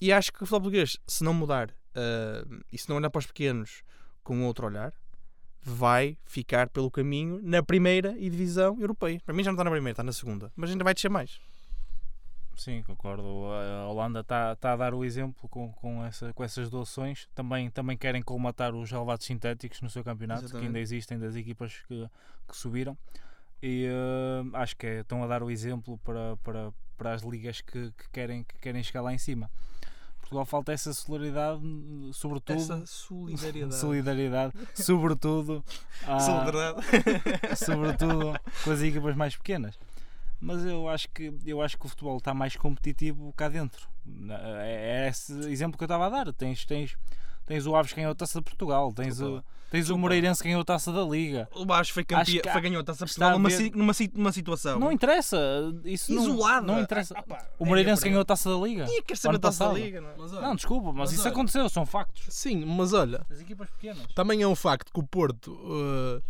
E 0.00 0.12
acho 0.12 0.32
que 0.32 0.38
o 0.42 0.46
futebol 0.46 0.62
português, 0.62 0.96
se 1.06 1.22
não 1.22 1.32
mudar 1.32 1.70
uh, 1.70 2.64
e 2.72 2.78
se 2.78 2.88
não 2.88 2.96
olhar 2.96 3.10
para 3.10 3.20
os 3.20 3.26
pequenos 3.26 3.82
com 4.22 4.44
outro 4.44 4.66
olhar, 4.66 4.92
vai 5.62 6.18
ficar 6.24 6.68
pelo 6.68 6.90
caminho 6.90 7.40
na 7.42 7.62
primeira 7.62 8.14
e 8.18 8.28
divisão 8.28 8.80
europeia. 8.80 9.20
Para 9.24 9.34
mim 9.34 9.44
já 9.44 9.50
não 9.50 9.54
está 9.54 9.64
na 9.64 9.70
primeira, 9.70 9.92
está 9.92 10.02
na 10.02 10.12
segunda, 10.12 10.52
mas 10.56 10.70
ainda 10.70 10.82
vai 10.82 10.94
descer 10.94 11.08
mais. 11.10 11.40
Sim, 12.56 12.82
concordo. 12.82 13.22
A 13.50 13.88
Holanda 13.88 14.20
está 14.20 14.54
tá 14.56 14.72
a 14.72 14.76
dar 14.76 14.94
o 14.94 15.04
exemplo 15.04 15.48
com, 15.48 15.72
com, 15.72 16.04
essa, 16.04 16.32
com 16.32 16.44
essas 16.44 16.68
doações. 16.68 17.26
Também, 17.34 17.70
também 17.70 17.96
querem 17.96 18.22
colmatar 18.22 18.74
os 18.74 18.90
relevados 18.90 19.24
sintéticos 19.24 19.80
no 19.80 19.88
seu 19.88 20.04
campeonato, 20.04 20.42
Exatamente. 20.42 20.60
que 20.60 20.66
ainda 20.66 20.78
existem 20.78 21.18
das 21.18 21.34
equipas 21.34 21.82
que, 21.88 22.08
que 22.46 22.56
subiram. 22.56 22.96
E 23.62 23.86
eh, 23.86 24.56
acho 24.58 24.76
que 24.76 24.86
é- 24.86 25.00
estão 25.00 25.22
a 25.22 25.26
dar 25.26 25.42
o 25.42 25.50
exemplo 25.50 25.96
para, 25.98 26.36
para, 26.38 26.72
para 26.96 27.14
as 27.14 27.22
ligas 27.22 27.60
que, 27.60 27.90
que 27.92 28.10
querem, 28.12 28.44
que 28.44 28.58
querem 28.58 28.82
chegar 28.82 29.00
lá 29.00 29.14
em 29.14 29.18
cima. 29.18 29.50
Portugal 30.32 30.46
falta 30.46 30.72
essa 30.72 30.92
solidariedade, 30.92 31.60
sobretudo. 32.12 32.86
solidariedade. 32.86 33.74
Solidariedade, 33.80 34.52
sobretudo, 34.74 35.64
à- 36.06 36.18
sobretudo 37.56 38.38
com 38.64 38.70
as 38.70 38.80
equipas 38.80 39.14
mais 39.16 39.36
pequenas. 39.36 39.78
Mas 40.40 40.64
eu 40.64 40.88
acho 40.88 41.08
que 41.10 41.32
eu 41.46 41.62
acho 41.62 41.78
que 41.78 41.86
o 41.86 41.88
futebol 41.88 42.16
está 42.18 42.34
mais 42.34 42.56
competitivo 42.56 43.32
cá 43.36 43.48
dentro. 43.48 43.86
É 44.68 45.04
é 45.04 45.08
esse 45.08 45.32
exemplo 45.50 45.78
que 45.78 45.84
eu 45.84 45.86
estava 45.86 46.06
a 46.06 46.10
dar. 46.10 46.32
Tens, 46.32 46.64
tens, 46.64 46.96
tens 47.46 47.66
o 47.66 47.74
Aves 47.76 47.92
que 47.92 47.96
ganhou 47.96 48.12
a 48.12 48.14
taça 48.14 48.38
de 48.38 48.44
Portugal, 48.44 48.92
tens 48.92 49.20
o, 49.20 49.42
tens 49.70 49.90
o. 49.90 49.98
Moreirense 49.98 50.42
que 50.42 50.48
ganhou 50.48 50.62
a 50.62 50.64
taça 50.64 50.92
da 50.92 51.02
Liga. 51.02 51.48
O 51.54 51.64
Baixo 51.64 51.92
foi, 51.92 52.04
campeão, 52.04 52.40
que 52.42 52.50
foi 52.50 52.60
ganhou 52.60 52.80
a 52.80 52.84
taça 52.84 53.04
está 53.04 53.28
a 53.28 53.30
Portugal 53.30 53.38
numa, 53.38 53.48
ver- 53.48 53.76
numa, 53.76 53.92
numa 54.14 54.32
situação 54.32 54.78
Não 54.78 54.90
interessa, 54.92 55.38
isso 55.84 56.12
não- 56.12 56.22
isolada. 56.22 56.66
não, 56.66 56.80
interessa. 56.80 57.14
Ah, 57.16 57.22
pá, 57.22 57.46
O 57.58 57.64
Moreirense 57.66 58.02
é, 58.02 58.08
ganhou 58.08 58.22
a 58.22 58.24
taça 58.24 58.48
da 58.50 58.56
Liga. 58.56 58.84
Tinha 58.86 59.02
que 59.02 59.16
saber 59.16 59.36
a 59.36 59.38
taça 59.38 59.66
da. 59.68 59.72
Liga. 59.74 60.00
Não. 60.00 60.08
é? 60.10 60.14
Mas, 60.18 60.32
olha, 60.32 60.42
Não, 60.42 60.54
desculpa, 60.56 60.86
mas, 60.88 60.96
Mas 60.96 61.12
isso 61.12 61.22
olha- 61.22 61.30
aconteceu, 61.32 61.68
são 61.68 61.84
factos. 61.86 62.24
Sim, 62.28 62.64
mas 62.64 62.92
olha, 62.92 63.24
As 63.30 63.40
equipas 63.40 63.68
pequenas. 63.70 64.06
também 64.14 64.42
é 64.42 64.46
um 64.46 64.54
facto 64.56 64.92
que 64.92 65.00
o 65.00 65.02
Porto 65.02 65.52
uh, 65.52 66.22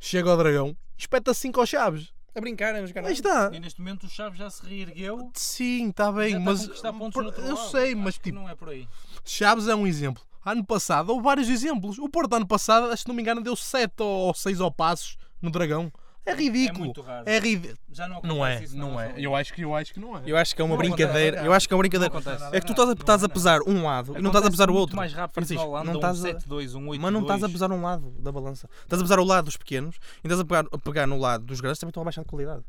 chega 0.00 0.30
ao 0.30 0.36
Dragão 0.36 0.76
e 0.98 1.00
espeta 1.00 1.32
5 1.34 1.60
aos 1.60 1.68
Chaves. 1.68 2.12
A 2.34 2.40
brincar, 2.40 2.74
a 2.74 2.86
jogar 2.86 3.04
Aí 3.04 3.12
está. 3.12 3.50
E 3.52 3.60
neste 3.60 3.78
momento 3.78 4.04
o 4.04 4.08
Chaves 4.08 4.38
já 4.38 4.48
se 4.48 4.64
reergueu. 4.66 5.30
Sim, 5.34 5.90
está 5.90 6.10
bem, 6.10 6.28
está 6.28 6.40
mas 6.40 6.66
por- 7.12 7.24
eu 7.26 7.54
lado. 7.54 7.70
sei, 7.70 7.88
Acho 7.92 7.96
mas 7.98 8.14
tipo, 8.14 8.34
não 8.34 8.48
é 8.48 8.54
por 8.54 8.70
aí. 8.70 8.88
Chaves 9.22 9.68
é 9.68 9.74
um 9.74 9.86
exemplo. 9.86 10.22
Ano 10.44 10.64
passado 10.64 11.10
houve 11.10 11.22
vários 11.22 11.48
exemplos. 11.48 11.98
O 11.98 12.08
Porto 12.08 12.34
ano 12.34 12.46
passado, 12.46 12.90
acho 12.92 13.02
que 13.04 13.08
não 13.08 13.14
me 13.14 13.22
engano, 13.22 13.40
deu 13.42 13.54
7 13.56 13.92
ou 14.02 14.34
6 14.34 14.60
ao 14.60 14.70
passos 14.70 15.16
no 15.40 15.50
Dragão. 15.50 15.92
É 16.24 16.30
É 16.30 16.34
ridículo. 16.36 16.84
muito 16.84 17.00
raro. 17.00 17.24
É 17.28 17.38
ridículo. 17.40 17.76
Já 17.90 18.06
não 18.06 18.20
Não 18.22 18.46
é, 18.46 18.62
isso 18.62 18.76
não 18.76 18.92
nossa 18.92 19.06
é. 19.06 19.14
Eu 19.16 19.34
acho 19.34 19.52
que, 19.52 19.62
eu 19.62 19.74
acho 19.74 19.92
que 19.92 19.98
não 19.98 20.16
é. 20.16 20.22
Eu 20.24 20.36
acho 20.36 20.54
que 20.54 20.62
é 20.62 20.64
uma 20.64 20.70
Não 20.74 20.78
brincadeira. 20.78 21.44
Eu 21.44 21.52
acho 21.52 21.66
que 21.66 21.74
é 21.74 21.76
uma 21.76 21.80
brincadeira. 21.82 22.14
Não 22.14 22.54
É 22.54 22.60
que 22.60 22.66
tu 22.66 22.70
estás 22.70 22.88
a, 22.88 22.92
estás 22.92 23.24
a 23.24 23.26
Não 23.26 23.32
é 23.32 23.34
pesar 23.34 23.60
um 23.66 23.82
lado 23.82 24.16
e 24.16 24.22
não 24.22 24.30
estás 24.30 24.46
a 24.46 24.50
pesar 24.50 24.70
o 24.70 24.74
outro. 24.74 24.94
mais 24.94 25.12
rápido 25.12 25.34
Francisco, 25.34 25.64
Holanda, 25.64 25.84
não 25.86 25.92
um 25.94 25.96
estás 25.96 26.24
a- 26.24 26.28
7-2, 26.28 26.74
um 26.76 26.86
8-2. 26.86 26.98
Mas 27.00 27.12
não 27.12 27.20
estás 27.22 27.42
a 27.42 27.48
pesar 27.48 27.72
um 27.72 27.82
lado 27.82 28.10
da 28.20 28.30
balança. 28.30 28.68
Estás 28.84 29.02
a 29.02 29.04
pesar 29.04 29.18
o 29.18 29.24
lado 29.24 29.46
dos 29.46 29.56
pequenos 29.56 29.96
e 30.22 30.26
estás 30.28 30.38
a 30.40 30.44
pegar, 30.44 30.64
a 30.70 30.78
pegar 30.78 31.06
no 31.08 31.18
lado 31.18 31.44
dos 31.44 31.60
grandes 31.60 31.80
também 31.80 31.90
estão 31.90 32.02
a 32.02 32.04
baixar 32.04 32.22
de 32.22 32.28
qualidade. 32.28 32.62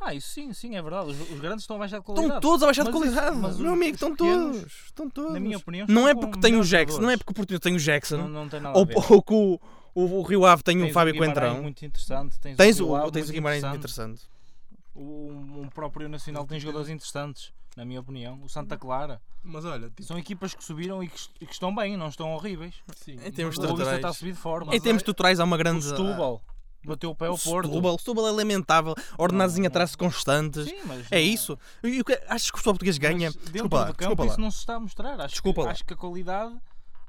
Ah, 0.00 0.14
isso 0.14 0.28
sim, 0.28 0.52
sim, 0.52 0.76
é 0.76 0.82
verdade. 0.82 1.10
Os, 1.10 1.20
os 1.30 1.40
grandes 1.40 1.62
estão 1.62 1.76
a 1.76 1.78
baixar 1.80 1.96
de 1.96 2.02
Estão 2.02 2.14
qualidade. 2.14 2.40
todos 2.42 2.62
a 2.62 2.66
baixar 2.66 2.84
de 2.84 2.90
Mas 2.92 3.00
qualidade. 3.00 3.36
mas 3.36 3.56
Meu 3.58 3.66
os- 3.72 3.76
amigo, 3.76 3.90
os 3.90 3.94
estão 3.96 4.10
pequenos, 4.14 4.56
todos. 4.58 4.72
Estão 4.86 5.10
todos. 5.10 5.32
Na 5.32 5.40
minha 5.40 5.56
opinião, 5.56 5.86
não 5.88 6.08
estão 6.08 6.08
é 6.08 6.14
porque 6.26 6.40
tem 6.40 6.56
o 6.56 6.62
Jackson, 6.64 7.00
não 7.00 7.10
é 7.10 7.16
porque 7.16 7.32
o 7.32 7.34
Portugal 7.34 7.60
tem 7.60 7.74
o 7.74 7.78
Jackson 7.78 8.16
Não, 8.18 8.28
não 8.28 8.48
tem 8.48 8.60
nada 8.60 8.76
a 8.76 8.78
ou, 8.78 8.86
ver. 8.86 8.94
ou 8.96 9.22
que 9.22 9.32
o, 9.34 9.60
o, 9.94 10.02
o 10.18 10.22
Rio 10.22 10.44
Ave 10.44 10.62
tem 10.62 10.78
Tens 10.78 10.90
o 10.90 10.92
Fábio 10.92 11.12
Guimarães 11.14 11.34
Coentrão. 11.38 11.62
muito 11.62 11.84
interessante. 11.84 12.38
Tens, 12.38 12.56
Tens 12.56 12.78
o, 12.80 12.88
o, 12.88 12.94
Ave 12.96 13.10
tens 13.10 13.22
o 13.22 13.24
muito 13.26 13.32
Guimarães 13.34 13.62
muito 13.64 13.76
interessante. 13.76 14.10
interessante. 14.22 14.36
O, 14.94 15.62
o 15.64 15.70
próprio 15.74 16.08
Nacional 16.08 16.46
tem 16.46 16.58
jogadores 16.60 16.88
interessantes, 16.88 17.52
na 17.76 17.84
minha 17.84 18.00
opinião. 18.00 18.40
O 18.42 18.48
Santa 18.48 18.76
Clara. 18.78 19.20
Mas 19.42 19.64
olha, 19.64 19.88
tipo, 19.88 20.02
São 20.04 20.18
equipas 20.18 20.54
que 20.54 20.64
subiram 20.64 21.02
e 21.02 21.08
que, 21.08 21.20
e 21.40 21.46
que 21.46 21.52
estão 21.52 21.74
bem, 21.74 21.96
não 21.96 22.08
estão 22.08 22.32
horríveis. 22.32 22.74
sim, 22.96 23.12
Em 23.24 23.30
termos 23.32 23.56
O 23.56 23.60
Vista 23.60 23.72
laterais. 23.72 23.96
está 23.96 24.08
a 24.08 24.12
subir 24.12 24.32
de 24.32 24.38
forma. 24.38 24.74
Em 24.74 24.80
termos 24.80 25.00
estruturais 25.00 25.38
há 25.40 25.44
uma 25.44 25.56
O 25.56 25.58
grande. 25.58 25.84
Setúbal 25.84 26.42
bateu 26.86 27.10
o 27.10 27.14
pé 27.14 27.26
ao 27.26 27.36
Porto. 27.38 27.66
Setúbal, 27.68 27.94
o 27.94 27.98
Setúbal 27.98 28.28
é 28.28 28.30
lamentável. 28.30 28.94
Não, 29.32 29.66
atrasos 29.66 29.96
constantes. 29.96 30.64
Sim, 30.64 30.78
mas 30.86 31.06
É 31.10 31.16
não- 31.16 31.22
isso. 31.24 31.58
E 31.82 32.00
o 32.00 32.04
que 32.04 32.12
achas 32.28 32.50
que 32.50 32.54
o 32.54 32.58
futebol 32.58 32.74
português 32.74 32.98
ganha? 32.98 33.30
Desculpa 33.30 33.76
lá, 33.78 33.86
campo 33.86 33.98
desculpa 33.98 34.22
lá. 34.24 34.28
isso 34.30 34.40
não 34.40 34.50
se 34.50 34.58
está 34.58 34.74
a 34.76 34.80
mostrar. 34.80 35.20
Acho, 35.20 35.34
Desculpa 35.34 35.60
que, 35.62 35.66
lá. 35.66 35.72
acho 35.72 35.84
que 35.84 35.92
a 35.92 35.96
qualidade 35.96 36.50
não 36.50 36.60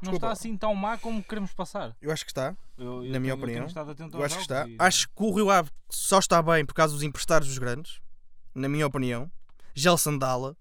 Desculpa 0.02 0.16
está 0.28 0.32
assim 0.32 0.58
tão 0.58 0.76
má 0.76 0.98
como 0.98 1.24
queremos 1.24 1.54
passar. 1.54 1.96
Eu 2.02 2.12
acho 2.12 2.26
que 2.26 2.32
está. 2.32 2.56
Eu- 2.78 3.04
eu 3.06 3.12
Na 3.12 3.20
minha 3.20 3.20
tenho- 3.20 3.30
eu 3.30 3.64
opinião, 3.64 3.68
Eu 4.14 4.18
aos 4.24 4.26
acho 4.26 4.36
que 4.36 4.42
está. 4.42 4.68
e- 4.68 4.76
Acho 4.80 5.08
que 5.08 5.14
o 5.24 5.34
Rio 5.34 5.50
Ave 5.50 5.70
só 5.90 6.20
está 6.20 6.42
bem 6.42 6.66
por 6.66 6.74
causa 6.74 6.94
dos 6.94 7.04
emprestados 7.04 7.48
dos 7.48 7.58
grandes. 7.58 8.00
Na 8.54 8.68
minha 8.70 8.86
opinião. 8.88 9.32
Gelson 9.76 10.18
Dalla, 10.18 10.56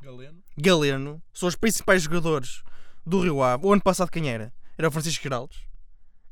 Galeno. 0.00 0.42
Galeno, 0.56 1.22
são 1.32 1.48
os 1.48 1.56
principais 1.56 2.02
jogadores 2.02 2.62
do 3.06 3.20
Rio 3.20 3.42
Ave. 3.42 3.66
O 3.66 3.72
ano 3.72 3.82
passado 3.82 4.10
quem 4.10 4.28
era? 4.30 4.52
Era 4.78 4.88
o 4.88 4.90
Francisco 4.92 5.22
Geraldes. 5.22 5.58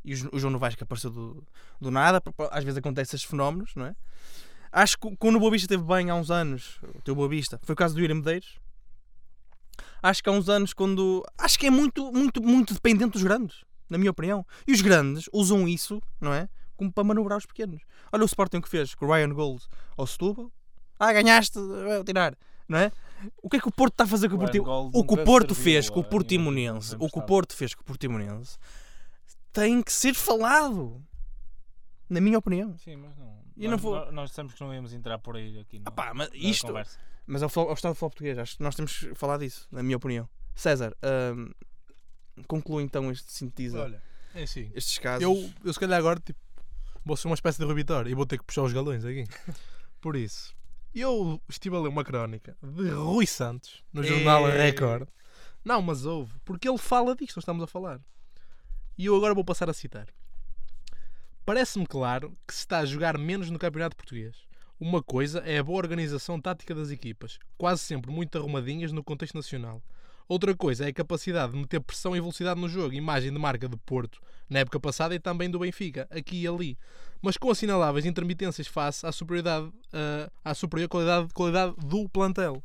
E 0.04 0.14
o 0.14 0.16
Jo- 0.16 0.30
o 0.32 0.38
João 0.38 0.52
Novaes 0.52 0.74
que 0.74 0.82
apareceu 0.82 1.10
do, 1.10 1.42
do 1.80 1.90
nada. 1.90 2.22
Às 2.50 2.64
vezes 2.64 2.78
acontecem 2.78 3.16
esses 3.16 3.24
fenómenos, 3.28 3.74
não 3.74 3.86
é? 3.86 3.94
Acho 4.72 4.98
que 4.98 5.16
quando 5.16 5.36
o 5.36 5.40
Boa 5.40 5.50
Vista 5.50 5.64
esteve 5.66 5.82
bem 5.82 6.10
há 6.10 6.14
uns 6.14 6.30
anos, 6.30 6.78
o 6.94 7.02
teu 7.02 7.14
Boa 7.14 7.28
Vista, 7.28 7.58
foi 7.62 7.72
o 7.72 7.76
caso 7.76 7.94
do 7.94 8.00
Yuri 8.00 8.14
Medeiros. 8.14 8.58
Acho 10.02 10.22
que 10.22 10.28
há 10.28 10.32
uns 10.32 10.48
anos 10.48 10.72
quando. 10.72 11.24
Acho 11.36 11.58
que 11.58 11.66
é 11.66 11.70
muito, 11.70 12.10
muito, 12.12 12.42
muito 12.42 12.72
dependente 12.74 13.12
dos 13.12 13.22
grandes, 13.22 13.64
na 13.88 13.98
minha 13.98 14.10
opinião. 14.10 14.46
E 14.66 14.72
os 14.72 14.80
grandes 14.80 15.28
usam 15.32 15.68
isso, 15.68 16.00
não 16.20 16.32
é? 16.32 16.48
Como 16.76 16.90
para 16.90 17.04
manobrar 17.04 17.36
os 17.36 17.44
pequenos. 17.46 17.82
Olha 18.12 18.22
o 18.22 18.26
Sporting 18.26 18.60
que 18.60 18.68
fez 18.68 18.94
com 18.94 19.06
o 19.06 19.12
Ryan 19.12 19.30
Gold 19.34 19.62
ao 19.96 20.06
Setúbal. 20.06 20.50
Ah, 20.98 21.12
ganhaste, 21.12 21.58
vou 21.58 22.04
tirar, 22.04 22.34
não 22.68 22.78
é? 22.78 22.92
O 23.42 23.50
que 23.50 23.56
é 23.56 23.60
que 23.60 23.68
o 23.68 23.72
Porto 23.72 23.92
está 23.94 24.04
a 24.04 24.06
fazer 24.06 24.28
com 24.30 24.36
o 24.36 24.38
Porto? 24.38 24.52
O 24.98 25.04
que 25.04 25.12
o 25.14 25.16
nunca 25.16 25.24
Porto 25.24 25.54
fez 25.54 25.90
com 25.90 26.00
o 26.00 26.04
Portimonense, 26.04 26.94
o 26.98 27.08
que 27.10 27.18
o. 27.18 27.22
Porto 27.22 27.54
fez 27.54 27.74
com 27.74 27.82
o 27.82 27.84
Portimonense, 27.84 28.56
tem 29.52 29.82
que 29.82 29.92
ser 29.92 30.14
falado. 30.14 31.02
Na 32.08 32.20
minha 32.20 32.38
opinião. 32.38 32.76
Sim, 32.78 32.96
mas 32.96 33.16
não. 33.16 33.40
E 33.56 33.64
não 33.64 33.72
nós, 33.72 33.80
vou- 33.80 33.94
nós- 33.96 34.12
nós 34.14 34.30
dissemos 34.30 34.54
que 34.54 34.60
não 34.60 34.74
íamos 34.74 34.92
entrar 34.92 35.18
por 35.18 35.36
aí 35.36 35.58
aqui. 35.60 35.80
Ah 35.84 35.90
pá, 35.90 36.12
mas 36.14 36.28
na 36.30 36.36
isto. 36.36 36.66
conversa. 36.66 36.98
Mas 37.26 37.42
é 37.42 37.46
o, 37.46 37.48
futebol- 37.48 37.70
é 37.70 37.74
estado 37.74 37.92
do 37.92 37.94
futebol 37.94 38.10
português, 38.10 38.38
acho 38.38 38.56
que 38.56 38.62
nós 38.62 38.74
temos 38.74 38.98
que 38.98 39.14
falar 39.14 39.38
disso, 39.38 39.68
na 39.70 39.82
minha 39.82 39.96
opinião. 39.96 40.28
César, 40.54 40.96
hum, 41.36 41.50
conclui 42.48 42.82
então 42.82 43.10
este 43.10 43.30
sintetiza 43.32 43.80
Olha, 43.82 44.02
é 44.34 44.42
assim. 44.42 44.70
estes 44.74 44.98
casos. 44.98 45.22
Eu, 45.22 45.50
eu 45.64 45.72
se 45.72 45.78
calhar 45.78 45.98
agora 45.98 46.18
tipo, 46.18 46.38
vou 47.04 47.16
ser 47.16 47.28
uma 47.28 47.34
espécie 47.34 47.58
de 47.58 47.64
Rui 47.64 47.74
Vitória 47.74 48.10
e 48.10 48.14
vou 48.14 48.26
ter 48.26 48.38
que 48.38 48.44
puxar 48.44 48.62
os 48.62 48.72
galões 48.72 49.04
aqui. 49.04 49.24
Por 50.00 50.16
isso, 50.16 50.54
eu 50.94 51.40
estive 51.48 51.76
a 51.76 51.80
ler 51.80 51.88
uma 51.88 52.02
crónica 52.02 52.56
de 52.62 52.88
Rui 52.90 53.26
Santos 53.26 53.84
no 53.92 54.02
jornal 54.02 54.48
Ei. 54.48 54.56
Record. 54.56 55.08
Não, 55.64 55.80
mas 55.82 56.04
houve, 56.06 56.32
porque 56.44 56.68
ele 56.68 56.78
fala 56.78 57.14
disto, 57.14 57.36
nós 57.36 57.42
estamos 57.44 57.62
a 57.62 57.66
falar. 57.66 58.00
E 59.00 59.06
eu 59.06 59.16
agora 59.16 59.32
vou 59.32 59.42
passar 59.42 59.70
a 59.70 59.72
citar. 59.72 60.08
Parece-me 61.46 61.86
claro 61.86 62.36
que 62.46 62.52
se 62.52 62.60
está 62.60 62.80
a 62.80 62.84
jogar 62.84 63.16
menos 63.16 63.48
no 63.48 63.58
Campeonato 63.58 63.96
Português. 63.96 64.36
Uma 64.78 65.02
coisa 65.02 65.38
é 65.38 65.56
a 65.56 65.64
boa 65.64 65.78
organização 65.78 66.38
tática 66.38 66.74
das 66.74 66.90
equipas, 66.90 67.38
quase 67.56 67.80
sempre 67.80 68.10
muito 68.10 68.36
arrumadinhas 68.36 68.92
no 68.92 69.02
contexto 69.02 69.36
nacional. 69.36 69.82
Outra 70.28 70.54
coisa 70.54 70.84
é 70.84 70.88
a 70.88 70.92
capacidade 70.92 71.52
de 71.52 71.58
meter 71.58 71.80
pressão 71.80 72.14
e 72.14 72.20
velocidade 72.20 72.60
no 72.60 72.68
jogo, 72.68 72.92
imagem 72.92 73.32
de 73.32 73.38
marca 73.38 73.66
de 73.66 73.76
Porto, 73.78 74.20
na 74.50 74.58
época 74.58 74.78
passada 74.78 75.14
e 75.14 75.18
também 75.18 75.48
do 75.48 75.60
Benfica, 75.60 76.06
aqui 76.10 76.42
e 76.42 76.46
ali. 76.46 76.76
Mas 77.22 77.38
com 77.38 77.50
assinaláveis 77.50 78.04
intermitências 78.04 78.66
face 78.66 79.06
à 79.06 79.12
superioridade, 79.12 79.72
ah, 79.94 80.30
à 80.44 80.52
superior 80.52 80.90
qualidade, 80.90 81.32
qualidade 81.32 81.74
do 81.86 82.06
plantel. 82.06 82.62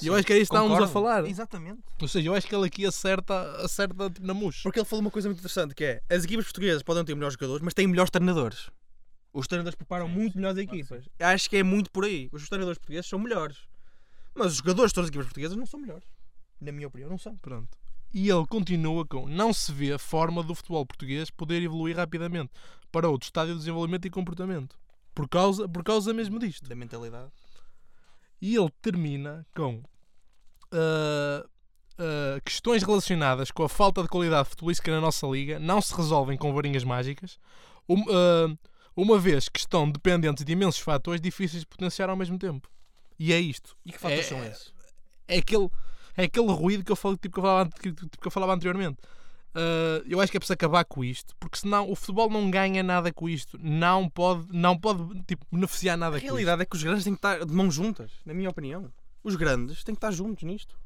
E 0.00 0.06
eu 0.06 0.14
acho 0.14 0.26
que 0.26 0.32
é 0.32 0.38
isso 0.38 0.50
que 0.50 0.56
estávamos 0.56 0.82
a 0.82 0.88
falar. 0.88 1.24
Exatamente. 1.24 1.82
Ou 2.00 2.08
seja, 2.08 2.28
eu 2.28 2.34
acho 2.34 2.46
que 2.46 2.54
ele 2.54 2.66
aqui 2.66 2.86
acerta, 2.86 3.64
acerta 3.64 4.12
na 4.20 4.32
mousse. 4.32 4.62
Porque 4.62 4.78
ele 4.78 4.86
falou 4.86 5.00
uma 5.00 5.10
coisa 5.10 5.28
muito 5.28 5.38
interessante 5.38 5.74
que 5.74 5.84
é 5.84 6.02
as 6.08 6.24
equipas 6.24 6.44
portuguesas 6.44 6.82
podem 6.82 7.04
ter 7.04 7.14
melhores 7.14 7.34
jogadores, 7.34 7.62
mas 7.62 7.74
têm 7.74 7.86
melhores 7.86 8.10
treinadores. 8.10 8.70
Os 9.32 9.46
treinadores 9.46 9.76
preparam 9.76 10.06
Sim, 10.06 10.14
muito 10.14 10.32
sim, 10.32 10.38
melhores 10.38 10.58
equipas. 10.58 11.08
Acho 11.18 11.50
que 11.50 11.56
é 11.56 11.62
muito 11.62 11.90
por 11.90 12.04
aí. 12.04 12.28
Os 12.32 12.48
treinadores 12.48 12.78
portugueses 12.78 13.08
são 13.08 13.18
melhores. 13.18 13.58
Mas 14.34 14.52
os 14.52 14.58
jogadores 14.58 14.90
de 14.90 14.94
todas 14.94 15.06
as 15.06 15.10
equipas 15.10 15.26
portuguesas 15.26 15.56
não 15.56 15.66
são 15.66 15.80
melhores. 15.80 16.04
Na 16.60 16.72
minha 16.72 16.86
opinião, 16.86 17.10
não 17.10 17.18
são. 17.18 17.36
Pronto. 17.36 17.76
E 18.12 18.28
ele 18.30 18.46
continua 18.46 19.06
com: 19.06 19.28
não 19.28 19.52
se 19.52 19.72
vê 19.72 19.92
a 19.92 19.98
forma 19.98 20.42
do 20.42 20.54
futebol 20.54 20.84
português 20.86 21.30
poder 21.30 21.62
evoluir 21.62 21.96
rapidamente 21.96 22.50
para 22.90 23.08
outro 23.08 23.26
estádio 23.26 23.54
de 23.54 23.60
desenvolvimento 23.60 24.06
e 24.06 24.10
comportamento. 24.10 24.76
Por 25.14 25.28
causa, 25.28 25.68
por 25.68 25.82
causa 25.82 26.14
mesmo 26.14 26.38
disto. 26.38 26.68
Da 26.68 26.74
mentalidade. 26.74 27.30
E 28.40 28.54
ele 28.56 28.70
termina 28.82 29.44
com 29.54 29.82
ah, 30.72 31.44
ah, 31.98 32.40
questões 32.44 32.82
relacionadas 32.82 33.50
com 33.50 33.62
a 33.64 33.68
falta 33.68 34.02
de 34.02 34.08
qualidade 34.08 34.48
futebolística 34.48 34.90
na 34.90 35.00
nossa 35.00 35.26
liga 35.26 35.58
não 35.58 35.80
se 35.80 35.94
resolvem 35.94 36.36
com 36.38 36.52
varinhas 36.52 36.84
mágicas, 36.84 37.38
um- 37.88 38.04
ah, 38.10 38.56
uma 38.96 39.18
vez 39.18 39.48
que 39.48 39.58
estão 39.60 39.90
dependentes 39.90 40.44
de 40.44 40.52
imensos 40.52 40.80
fatores 40.80 41.20
difíceis 41.20 41.62
de 41.62 41.66
potenciar 41.66 42.10
ao 42.10 42.16
mesmo 42.16 42.38
tempo. 42.38 42.68
E 43.18 43.32
é 43.32 43.40
isto. 43.40 43.76
E 43.84 43.92
que 43.92 43.98
fatores 43.98 44.26
É- 44.26 44.28
são 44.28 44.44
esses? 44.44 44.72
É 45.26 45.38
aquele, 45.38 45.68
é 46.16 46.24
aquele 46.24 46.50
ruído 46.52 46.84
que 46.84 46.90
eu, 46.92 46.96
falo, 46.96 47.16
tipo, 47.16 47.34
que 47.34 47.38
eu, 47.38 47.42
falava, 47.42 47.70
tipo, 47.70 48.08
que 48.20 48.26
eu 48.26 48.30
falava 48.30 48.54
anteriormente. 48.54 48.98
Ah, 49.54 50.02
eu 50.06 50.20
acho 50.20 50.30
que 50.30 50.36
é 50.36 50.40
preciso 50.40 50.54
acabar 50.54 50.84
com 50.84 51.02
isto, 51.04 51.34
porque 51.40 51.58
senão 51.58 51.90
o 51.90 51.96
futebol 51.96 52.28
não 52.30 52.50
ganha 52.50 52.82
nada 52.82 53.12
com 53.12 53.28
isto, 53.28 53.58
não 53.60 54.08
pode, 54.08 54.46
não 54.52 54.78
pode 54.78 55.02
tipo, 55.24 55.44
beneficiar 55.50 55.96
nada 55.96 56.16
A 56.16 56.20
com 56.20 56.24
isto. 56.26 56.32
realidade 56.34 56.62
é 56.62 56.64
que 56.64 56.76
os 56.76 56.82
grandes 56.82 57.04
têm 57.04 57.14
que 57.14 57.18
estar 57.18 57.44
de 57.44 57.52
mãos 57.52 57.74
juntas, 57.74 58.10
na 58.24 58.34
minha 58.34 58.50
opinião. 58.50 58.92
Os 59.24 59.34
grandes 59.36 59.82
têm 59.84 59.94
que 59.94 59.98
estar 59.98 60.10
juntos 60.12 60.44
nisto. 60.44 60.78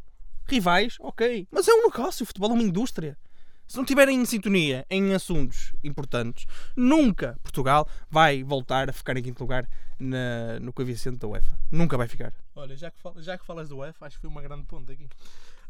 Rivais, 0.47 0.97
ok. 1.01 1.47
Mas 1.51 1.69
é 1.69 1.73
um 1.73 1.83
negócio, 1.85 2.25
o 2.25 2.27
futebol 2.27 2.51
é 2.51 2.55
uma 2.55 2.63
indústria. 2.63 3.17
Se 3.69 3.77
não 3.77 3.85
estiverem 3.85 4.21
em 4.21 4.25
sintonia 4.25 4.85
em 4.91 5.15
assuntos 5.15 5.73
importantes, 5.85 6.47
nunca 6.77 7.39
Portugal 7.43 7.89
vai 8.11 8.43
voltar 8.43 8.91
a 8.91 8.93
ficar 8.93 9.17
em 9.17 9.23
quinto 9.23 9.43
lugar 9.43 9.67
na- 9.99 10.59
no 10.61 10.73
coeficiente 10.73 11.19
da 11.19 11.29
UEFA. 11.29 11.57
Nunca 11.71 11.97
vai 11.97 12.09
ficar. 12.09 12.35
Olha, 12.55 12.77
já 12.77 12.91
que, 12.91 12.99
já 13.19 13.39
que 13.39 13.47
falas 13.47 13.69
do 13.69 13.79
UEFA, 13.79 14.07
acho 14.07 14.17
que 14.17 14.23
foi 14.23 14.31
uma 14.31 14.43
grande 14.43 14.65
ponta 14.65 14.93
aqui. 14.93 15.09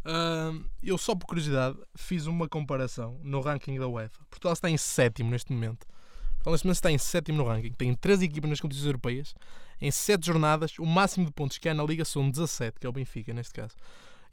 Ahm, 0.05 0.65
eu 0.83 0.99
só 0.99 1.15
por 1.15 1.27
curiosidade 1.27 1.79
fiz 1.95 2.27
uma 2.27 2.49
comparação 2.49 3.21
no 3.23 3.41
ranking 3.41 3.79
da 3.79 3.87
UEFA. 3.87 4.19
Portugal 4.29 4.53
está 4.53 4.69
em 4.69 4.77
sétimo 4.77 5.31
neste 5.31 5.53
momento. 5.53 5.87
Portugal 6.35 6.53
neste 6.53 6.67
momento 6.67 6.77
está 6.77 6.91
em 6.91 6.99
sétimo 6.99 7.39
no 7.39 7.45
ranking. 7.45 7.73
Tem 7.73 7.95
três 7.95 8.21
equipas 8.21 8.51
nas 8.51 8.61
competições 8.61 8.87
europeias. 8.87 9.35
Em 9.81 9.91
sete 9.91 10.27
jornadas, 10.27 10.79
o 10.79 10.87
máximo 10.87 11.27
de 11.27 11.33
pontos 11.33 11.59
que 11.59 11.69
há 11.69 11.75
na 11.75 11.85
Liga 11.85 12.05
são 12.05 12.31
17, 12.31 12.81
que 12.81 12.87
é 12.87 12.91
o 12.91 12.93
Benfica 12.93 13.33
neste 13.33 13.55
caso. 13.55 13.75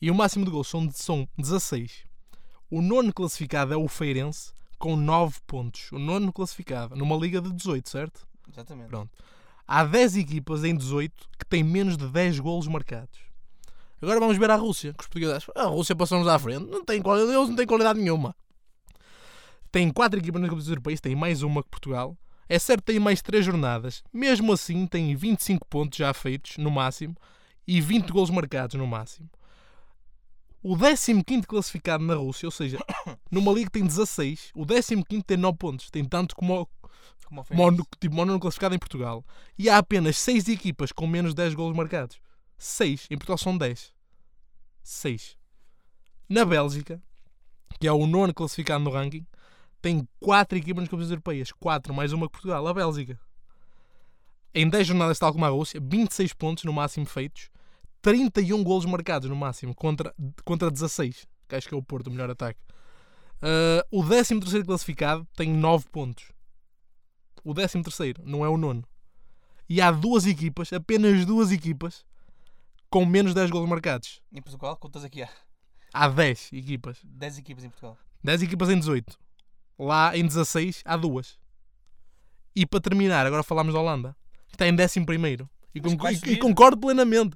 E 0.02 0.10
o 0.10 0.16
máximo 0.16 0.46
de 0.46 0.52
gols 0.52 0.68
são, 0.68 0.90
são 0.92 1.28
16. 1.38 2.06
O 2.70 2.82
nono 2.82 3.12
classificado 3.12 3.74
é 3.74 3.78
o 3.78 3.88
Feirense, 3.88 4.54
com 4.78 4.96
9 4.96 5.40
pontos. 5.46 5.92
O 5.92 6.00
nono 6.00 6.32
classificado, 6.32 6.96
numa 6.96 7.16
liga 7.16 7.42
de 7.42 7.52
18, 7.52 7.90
certo? 7.90 8.28
Exatamente. 8.52 8.88
Pronto. 8.90 9.12
Há 9.68 9.84
10 9.84 10.18
equipas 10.18 10.64
em 10.64 10.76
18 10.76 11.30
que 11.38 11.46
têm 11.46 11.64
menos 11.64 11.98
de 11.98 12.08
10 12.08 12.40
golos 12.40 12.68
marcados. 12.68 13.29
Agora 14.02 14.20
vamos 14.20 14.38
ver 14.38 14.50
a 14.50 14.56
Rússia. 14.56 14.94
Que 14.94 15.02
os 15.04 15.08
portugueses 15.08 15.36
acham, 15.36 15.54
a 15.56 15.66
Rússia 15.66 15.96
passou-nos 15.96 16.28
à 16.28 16.38
frente. 16.40 16.66
Não 16.70 16.84
tem 16.84 17.02
qualidade, 17.02 17.36
eles 17.36 17.50
não 17.50 17.56
têm 17.56 17.68
qualidade 17.68 18.00
nenhuma. 18.00 18.36
Tem 19.72 19.90
4 19.92 20.20
equipas 20.20 20.42
nas 20.42 20.50
competições 20.50 20.72
europeias, 20.72 21.02
tem 21.02 21.16
mais 21.16 21.44
uma 21.44 21.62
que 21.62 21.70
Portugal. 21.70 22.18
É 22.48 22.58
certo 22.58 22.82
que 22.82 22.94
tem 22.94 23.00
mais 23.00 23.22
3 23.22 23.46
jornadas. 23.46 24.04
Mesmo 24.12 24.52
assim, 24.54 24.88
tem 24.88 25.16
25 25.16 25.68
pontos 25.68 25.98
já 25.98 26.12
feitos, 26.14 26.58
no 26.58 26.72
máximo, 26.72 27.16
e 27.68 27.80
20 27.80 28.10
golos 28.12 28.32
marcados, 28.32 28.76
no 28.76 28.88
máximo. 28.88 29.30
O 30.62 30.76
15 30.76 31.24
classificado 31.48 32.04
na 32.04 32.16
Rússia, 32.16 32.48
ou 32.48 32.52
seja, 32.52 32.80
numa 33.32 33.52
liga 33.52 33.68
que 33.68 33.80
tem 33.80 33.86
16, 33.86 34.52
o 34.56 34.66
15 34.66 35.24
tem 35.24 35.38
9 35.38 35.58
pontos. 35.58 35.90
Tem 35.92 36.04
tanto 36.04 36.36
como 36.36 36.62
o 36.62 36.68
Como 37.26 37.46
mono, 37.52 37.86
tipo, 38.00 38.40
classificado 38.40 38.74
em 38.74 38.80
Portugal. 38.80 39.24
E 39.58 39.70
há 39.70 39.78
apenas 39.78 40.18
6 40.18 40.50
equipas 40.50 40.92
com 40.92 41.06
menos 41.06 41.32
de 41.32 41.36
10 41.36 41.54
golos 41.54 41.78
marcados. 41.78 42.20
6. 42.60 43.08
Em 43.10 43.18
Portugal 43.18 43.38
são 43.38 43.58
10. 43.58 43.94
6. 44.84 45.38
Na 46.28 46.46
Bélgica, 46.46 47.02
que 47.80 47.88
é 47.88 47.92
o 47.92 48.06
nono 48.06 48.34
classificado 48.34 48.84
no 48.84 48.92
ranking, 48.92 49.26
tem 49.82 50.08
4 50.20 50.58
equipas 50.58 50.84
nas 50.84 50.90
competições 50.90 51.12
europeias. 51.12 51.52
4 51.54 51.94
mais 51.94 52.12
uma 52.14 52.28
que 52.28 52.34
Portugal. 52.34 52.68
A 52.68 52.74
Bélgica. 52.74 53.20
em 54.54 54.68
10 54.68 54.88
jornadas, 54.88 55.18
tal 55.18 55.32
como 55.32 55.46
a 55.46 55.50
Rússia, 55.50 55.80
26 55.82 56.34
pontos 56.34 56.64
no 56.66 56.74
máximo 56.74 57.06
feitos, 57.06 57.50
31 58.02 58.64
golos 58.64 58.86
marcados 58.86 59.30
no 59.30 59.36
máximo, 59.36 59.74
contra, 59.76 60.14
contra 60.44 60.72
16, 60.72 61.28
que 61.48 61.56
acho 61.56 61.68
que 61.68 61.74
é 61.74 61.78
o 61.78 61.84
Porto, 61.84 62.08
o 62.08 62.12
melhor 62.12 62.30
ataque. 62.30 62.60
Uh, 63.42 64.00
o 64.00 64.06
13 64.06 64.64
classificado 64.66 65.26
tem 65.36 65.50
9 65.50 65.86
pontos. 65.92 66.32
O 67.44 67.54
13 67.54 67.82
não 68.24 68.44
é 68.44 68.50
o 68.50 68.58
nono. 68.58 68.84
E 69.68 69.80
há 69.80 69.92
duas 69.92 70.26
equipas, 70.26 70.74
apenas 70.74 71.26
duas 71.26 71.52
equipas, 71.52 72.04
com 72.90 73.06
menos 73.06 73.34
10 73.34 73.50
golos 73.52 73.70
marcados. 73.70 74.22
Em 74.32 74.42
Portugal, 74.42 74.76
quantas 74.78 75.04
aqui 75.04 75.22
há? 75.24 75.30
Há 75.94 76.08
10 76.08 76.50
equipas. 76.54 76.98
10 77.04 77.38
equipas 77.40 77.64
em 77.64 77.70
Portugal. 77.70 77.98
10 78.24 78.42
equipas 78.44 78.70
em 78.70 78.78
18. 78.80 79.18
Lá 79.78 80.16
em 80.18 80.26
16 80.26 80.82
há 80.86 80.98
duas. 80.98 81.38
E 82.56 82.66
para 82.66 82.82
terminar, 82.82 83.26
agora 83.26 83.44
falamos 83.44 83.74
da 83.74 83.80
Holanda, 83.80 84.16
que 84.48 84.56
está 84.56 84.68
em 84.68 84.74
11 84.74 85.06
primeiro. 85.06 85.50
E, 85.74 85.80
con- 85.80 85.96
vai 85.98 86.14
e- 86.16 86.32
e 86.32 86.38
concordo 86.38 86.78
plenamente. 86.82 87.36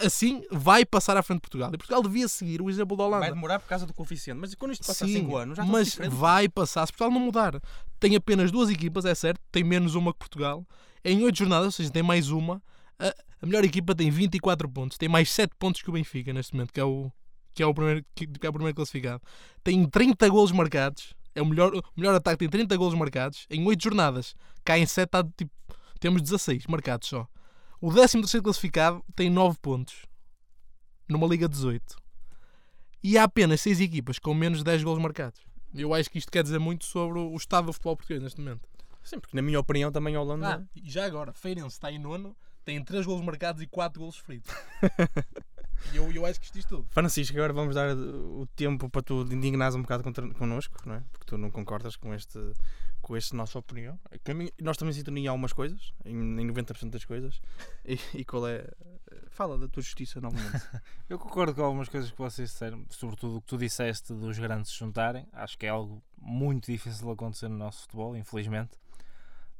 Assim 0.00 0.42
vai 0.50 0.86
passar 0.86 1.18
à 1.18 1.22
frente 1.22 1.38
de 1.38 1.42
Portugal. 1.42 1.68
E 1.74 1.76
Portugal 1.76 2.02
devia 2.02 2.26
seguir 2.26 2.62
o 2.62 2.70
exemplo 2.70 2.96
da 2.96 3.02
Vai 3.04 3.18
Holanda. 3.18 3.34
demorar 3.34 3.58
por 3.58 3.68
causa 3.68 3.84
do 3.84 3.92
coeficiente. 3.92 4.40
Mas 4.40 4.54
quando 4.54 4.72
isto 4.72 4.86
passar 4.86 5.04
Sim, 5.06 5.14
5 5.14 5.36
anos, 5.36 5.56
já 5.58 5.64
mas 5.66 5.88
diferente. 5.90 6.14
vai 6.14 6.48
passar 6.48 6.86
se 6.86 6.92
Portugal 6.92 7.10
não 7.12 7.20
mudar. 7.26 7.60
Tem 8.00 8.16
apenas 8.16 8.50
duas 8.50 8.70
equipas, 8.70 9.04
é 9.04 9.14
certo, 9.14 9.38
tem 9.50 9.62
menos 9.62 9.94
uma 9.94 10.12
que 10.14 10.18
Portugal. 10.20 10.66
Em 11.04 11.22
8 11.22 11.36
jornadas, 11.36 11.66
ou 11.66 11.72
seja, 11.72 11.90
tem 11.90 12.02
mais 12.02 12.30
uma. 12.30 12.62
A, 13.42 13.46
melhor 13.46 13.64
equipa 13.64 13.94
tem 13.94 14.10
24 14.10 14.68
pontos, 14.68 14.96
tem 14.96 15.08
mais 15.08 15.30
7 15.30 15.52
pontos 15.58 15.82
que 15.82 15.90
o 15.90 15.92
Benfica 15.92 16.32
neste 16.32 16.54
momento, 16.54 16.72
que 16.72 16.80
é 16.80 16.84
o, 16.84 17.10
que 17.52 17.62
é 17.62 17.66
o, 17.66 17.74
primeiro, 17.74 18.04
que, 18.14 18.24
é 18.24 18.48
o 18.48 18.52
primeiro 18.52 18.76
classificado. 18.76 19.22
Tem 19.64 19.84
30 19.84 20.28
golos 20.28 20.52
marcados, 20.52 21.12
é 21.34 21.42
o 21.42 21.46
melhor, 21.46 21.74
o 21.74 21.82
melhor 21.96 22.14
ataque, 22.14 22.38
tem 22.38 22.48
30 22.48 22.76
golos 22.76 22.94
marcados 22.94 23.46
em 23.50 23.66
8 23.66 23.82
jornadas. 23.82 24.34
Cá 24.64 24.78
em 24.78 24.86
7 24.86 25.10
tá, 25.10 25.24
tipo, 25.36 25.52
temos 25.98 26.22
16 26.22 26.66
marcados 26.66 27.08
só. 27.08 27.28
O 27.80 27.92
13 27.92 28.40
classificado 28.40 29.04
tem 29.14 29.28
9 29.28 29.58
pontos 29.60 30.06
numa 31.08 31.26
Liga 31.26 31.48
18 31.48 31.96
e 33.02 33.18
há 33.18 33.24
apenas 33.24 33.60
6 33.60 33.80
equipas 33.80 34.18
com 34.18 34.32
menos 34.32 34.58
de 34.58 34.64
10 34.64 34.84
golos 34.84 35.02
marcados. 35.02 35.40
Eu 35.74 35.92
acho 35.92 36.08
que 36.10 36.18
isto 36.18 36.30
quer 36.30 36.42
dizer 36.42 36.58
muito 36.58 36.84
sobre 36.84 37.18
o 37.18 37.34
estado 37.34 37.66
do 37.66 37.72
futebol 37.72 37.96
português 37.96 38.22
neste 38.22 38.40
momento. 38.40 38.68
Sim, 39.02 39.18
porque 39.18 39.34
na 39.34 39.42
minha 39.42 39.58
opinião 39.58 39.90
também 39.90 40.14
a 40.14 40.20
Holanda. 40.20 40.62
Ah, 40.62 40.80
e 40.80 40.88
já 40.88 41.04
agora, 41.04 41.32
Feirense 41.32 41.74
está 41.74 41.90
em 41.90 41.98
nono, 41.98 42.36
tem 42.64 42.82
3 42.82 43.06
golos 43.06 43.24
marcados 43.24 43.62
e 43.62 43.66
4 43.66 44.00
golos 44.00 44.16
feridos. 44.18 44.50
e 45.92 45.96
eu, 45.96 46.10
eu 46.12 46.24
acho 46.26 46.38
que 46.40 46.46
isto 46.46 46.54
diz 46.54 46.64
tudo. 46.64 46.86
Francisco, 46.90 47.36
agora 47.36 47.52
vamos 47.52 47.74
dar 47.74 47.96
o 47.96 48.46
tempo 48.54 48.88
para 48.88 49.02
tu 49.02 49.22
indignares 49.32 49.74
um 49.74 49.82
bocado 49.82 50.02
contra, 50.02 50.28
connosco, 50.34 50.76
não 50.86 50.94
é? 50.96 51.02
Porque 51.12 51.26
tu 51.26 51.36
não 51.38 51.50
concordas 51.50 51.96
com 51.96 52.12
este 52.14 52.38
com 53.02 53.16
esta 53.16 53.36
nossa 53.36 53.58
opinião. 53.58 53.98
Que 54.22 54.30
a 54.30 54.34
mim- 54.34 54.48
Nós 54.60 54.76
também 54.76 54.94
sintonia 54.94 55.24
em 55.24 55.26
algumas 55.26 55.52
coisas, 55.52 55.92
em, 56.04 56.14
em 56.40 56.46
90% 56.46 56.88
das 56.90 57.04
coisas. 57.04 57.40
E, 57.84 57.98
e 58.14 58.24
qual 58.24 58.46
é. 58.46 58.64
Fala 59.28 59.58
da 59.58 59.66
tua 59.66 59.82
justiça 59.82 60.20
novamente. 60.20 60.62
Eu 61.10 61.18
concordo 61.18 61.52
com 61.52 61.62
algumas 61.64 61.88
coisas 61.88 62.10
que 62.12 62.16
vocês 62.18 62.50
disseram, 62.50 62.86
sobretudo 62.88 63.38
o 63.38 63.40
que 63.40 63.46
tu 63.48 63.58
disseste 63.58 64.14
dos 64.14 64.38
grandes 64.38 64.70
se 64.70 64.78
juntarem. 64.78 65.26
Acho 65.32 65.58
que 65.58 65.66
é 65.66 65.70
algo 65.70 66.00
muito 66.16 66.70
difícil 66.70 67.04
de 67.06 67.12
acontecer 67.12 67.48
no 67.48 67.56
nosso 67.56 67.82
futebol, 67.82 68.16
infelizmente. 68.16 68.70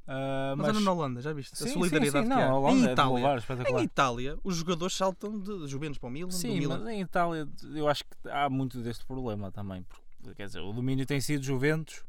Ah, 0.07 0.55
Mas, 0.57 0.68
anda 0.70 0.80
na 0.80 0.92
Holanda, 0.92 1.20
já 1.22 1.32
viste? 1.32 1.57
Sim, 1.57 1.64
a 1.64 1.66
sim, 1.68 1.72
solidariedade 1.74 2.24
sim, 2.26 2.30
que 2.32 2.36
não, 2.36 2.66
há. 2.66 2.72
em 2.72 2.86
é 2.88 2.92
Itália, 2.92 3.36
espetacular. 3.36 3.80
em 3.80 3.84
Itália, 3.84 4.38
os 4.42 4.57
jogadores 4.57 4.94
saltam 4.96 5.38
de 5.38 5.66
Juventus 5.68 5.98
para 5.98 6.09
o 6.09 6.11
Milan, 6.11 6.30
Sim, 6.30 6.59
Milan. 6.59 6.78
mas 6.78 6.88
em 6.94 7.00
Itália 7.00 7.48
eu 7.74 7.88
acho 7.88 8.03
que 8.05 8.28
há 8.28 8.50
muito 8.50 8.80
deste 8.80 9.05
problema 9.07 9.53
também. 9.53 9.84
Porque, 10.20 10.34
quer 10.34 10.46
dizer, 10.46 10.61
o 10.61 10.72
domínio 10.72 11.07
tem 11.07 11.20
sido 11.20 11.44
Juventus, 11.44 12.05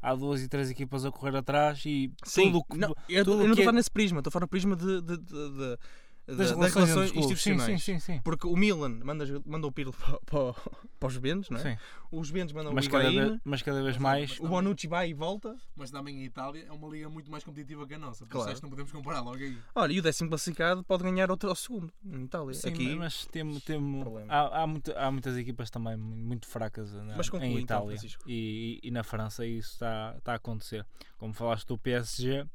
há 0.00 0.14
duas 0.14 0.42
e 0.42 0.48
três 0.48 0.70
equipas 0.70 1.04
a 1.04 1.10
correr 1.10 1.36
atrás 1.36 1.82
e 1.84 2.10
Sim, 2.24 2.50
tudo 2.52 2.64
que. 2.64 2.78
não, 2.78 2.94
eu, 3.08 3.24
tudo 3.24 3.42
eu 3.42 3.46
não 3.48 3.52
estou 3.52 3.54
que 3.54 3.60
a 3.60 3.62
é- 3.62 3.64
falar 3.66 3.76
nesse 3.76 3.90
prisma, 3.90 4.18
estou 4.20 4.30
a 4.30 4.32
falar 4.32 4.44
no 4.44 4.48
prisma 4.48 4.76
de, 4.76 5.00
de- 5.02 5.16
de- 5.18 5.24
de- 5.50 5.78
das 6.26 6.36
das 6.38 6.50
relações, 6.50 6.74
relações 6.74 7.10
clubes. 7.12 7.30
institucionais. 7.30 7.82
Sim, 7.82 7.92
sim, 7.94 7.98
sim. 8.00 8.12
sim. 8.14 8.20
Porque 8.24 8.46
o 8.46 8.56
Milan 8.56 9.00
manda, 9.04 9.24
manda 9.44 9.66
o 9.66 9.72
Pirlo 9.72 9.92
para, 9.98 10.18
para, 10.20 10.52
para 10.98 11.06
os 11.06 11.12
Juventus, 11.12 11.50
não 11.50 11.58
é? 11.58 11.62
Sim. 11.74 11.78
Os 12.10 12.28
Juventus 12.28 12.52
mandam 12.54 12.72
Mas, 12.72 12.86
o 12.86 12.90
cada 12.90 13.10
Higuaín, 13.10 13.28
vez, 13.28 13.40
mas 13.44 13.62
cada 13.62 13.82
vez 13.82 13.98
mais. 13.98 14.38
o 14.40 14.48
Bonucci 14.48 14.86
vai 14.86 15.10
e 15.10 15.14
volta. 15.14 15.54
Mas 15.76 15.90
também 15.90 16.20
em 16.20 16.24
Itália 16.24 16.64
é 16.68 16.72
uma 16.72 16.88
liga 16.88 17.08
muito 17.10 17.30
mais 17.30 17.42
competitiva 17.44 17.86
que 17.86 17.94
a 17.94 17.98
nossa. 17.98 18.24
Por 18.24 18.30
Claro. 18.32 18.46
isso 18.46 18.52
acho 18.52 18.60
que 18.60 18.62
não 18.62 18.70
podemos 18.70 18.92
comparar 18.92 19.20
logo 19.20 19.36
aí. 19.36 19.58
Olha, 19.74 19.92
e 19.92 19.98
o 19.98 20.02
décimo 20.02 20.28
classificado 20.30 20.82
pode 20.84 21.02
ganhar 21.02 21.30
outro 21.30 21.48
ao 21.50 21.56
segundo, 21.56 21.92
em 22.04 22.24
Itália. 22.24 22.54
Sim, 22.54 22.68
Aqui, 22.68 22.94
mas 22.94 23.26
temo, 23.26 23.60
temo, 23.60 24.04
há, 24.28 24.62
há, 24.62 24.66
muito- 24.66 24.92
há 24.96 25.10
muitas 25.10 25.36
equipas 25.36 25.68
também 25.70 25.96
muito 25.96 26.46
fracas 26.46 26.92
na, 26.92 27.16
Mas 27.16 27.28
conclui 27.28 27.48
em 27.50 27.58
então, 27.60 27.78
Itália 27.80 27.98
Francisco. 27.98 28.22
e, 28.26 28.80
e- 28.82 28.88
e 28.88 28.90
na 28.90 29.02
França 29.02 29.44
isso 29.44 29.72
está, 29.72 30.14
está 30.16 30.32
a 30.32 30.36
acontecer. 30.36 30.86
Como 31.18 31.34
falaste 31.34 31.66
do 31.66 31.76
PSG, 31.76 32.46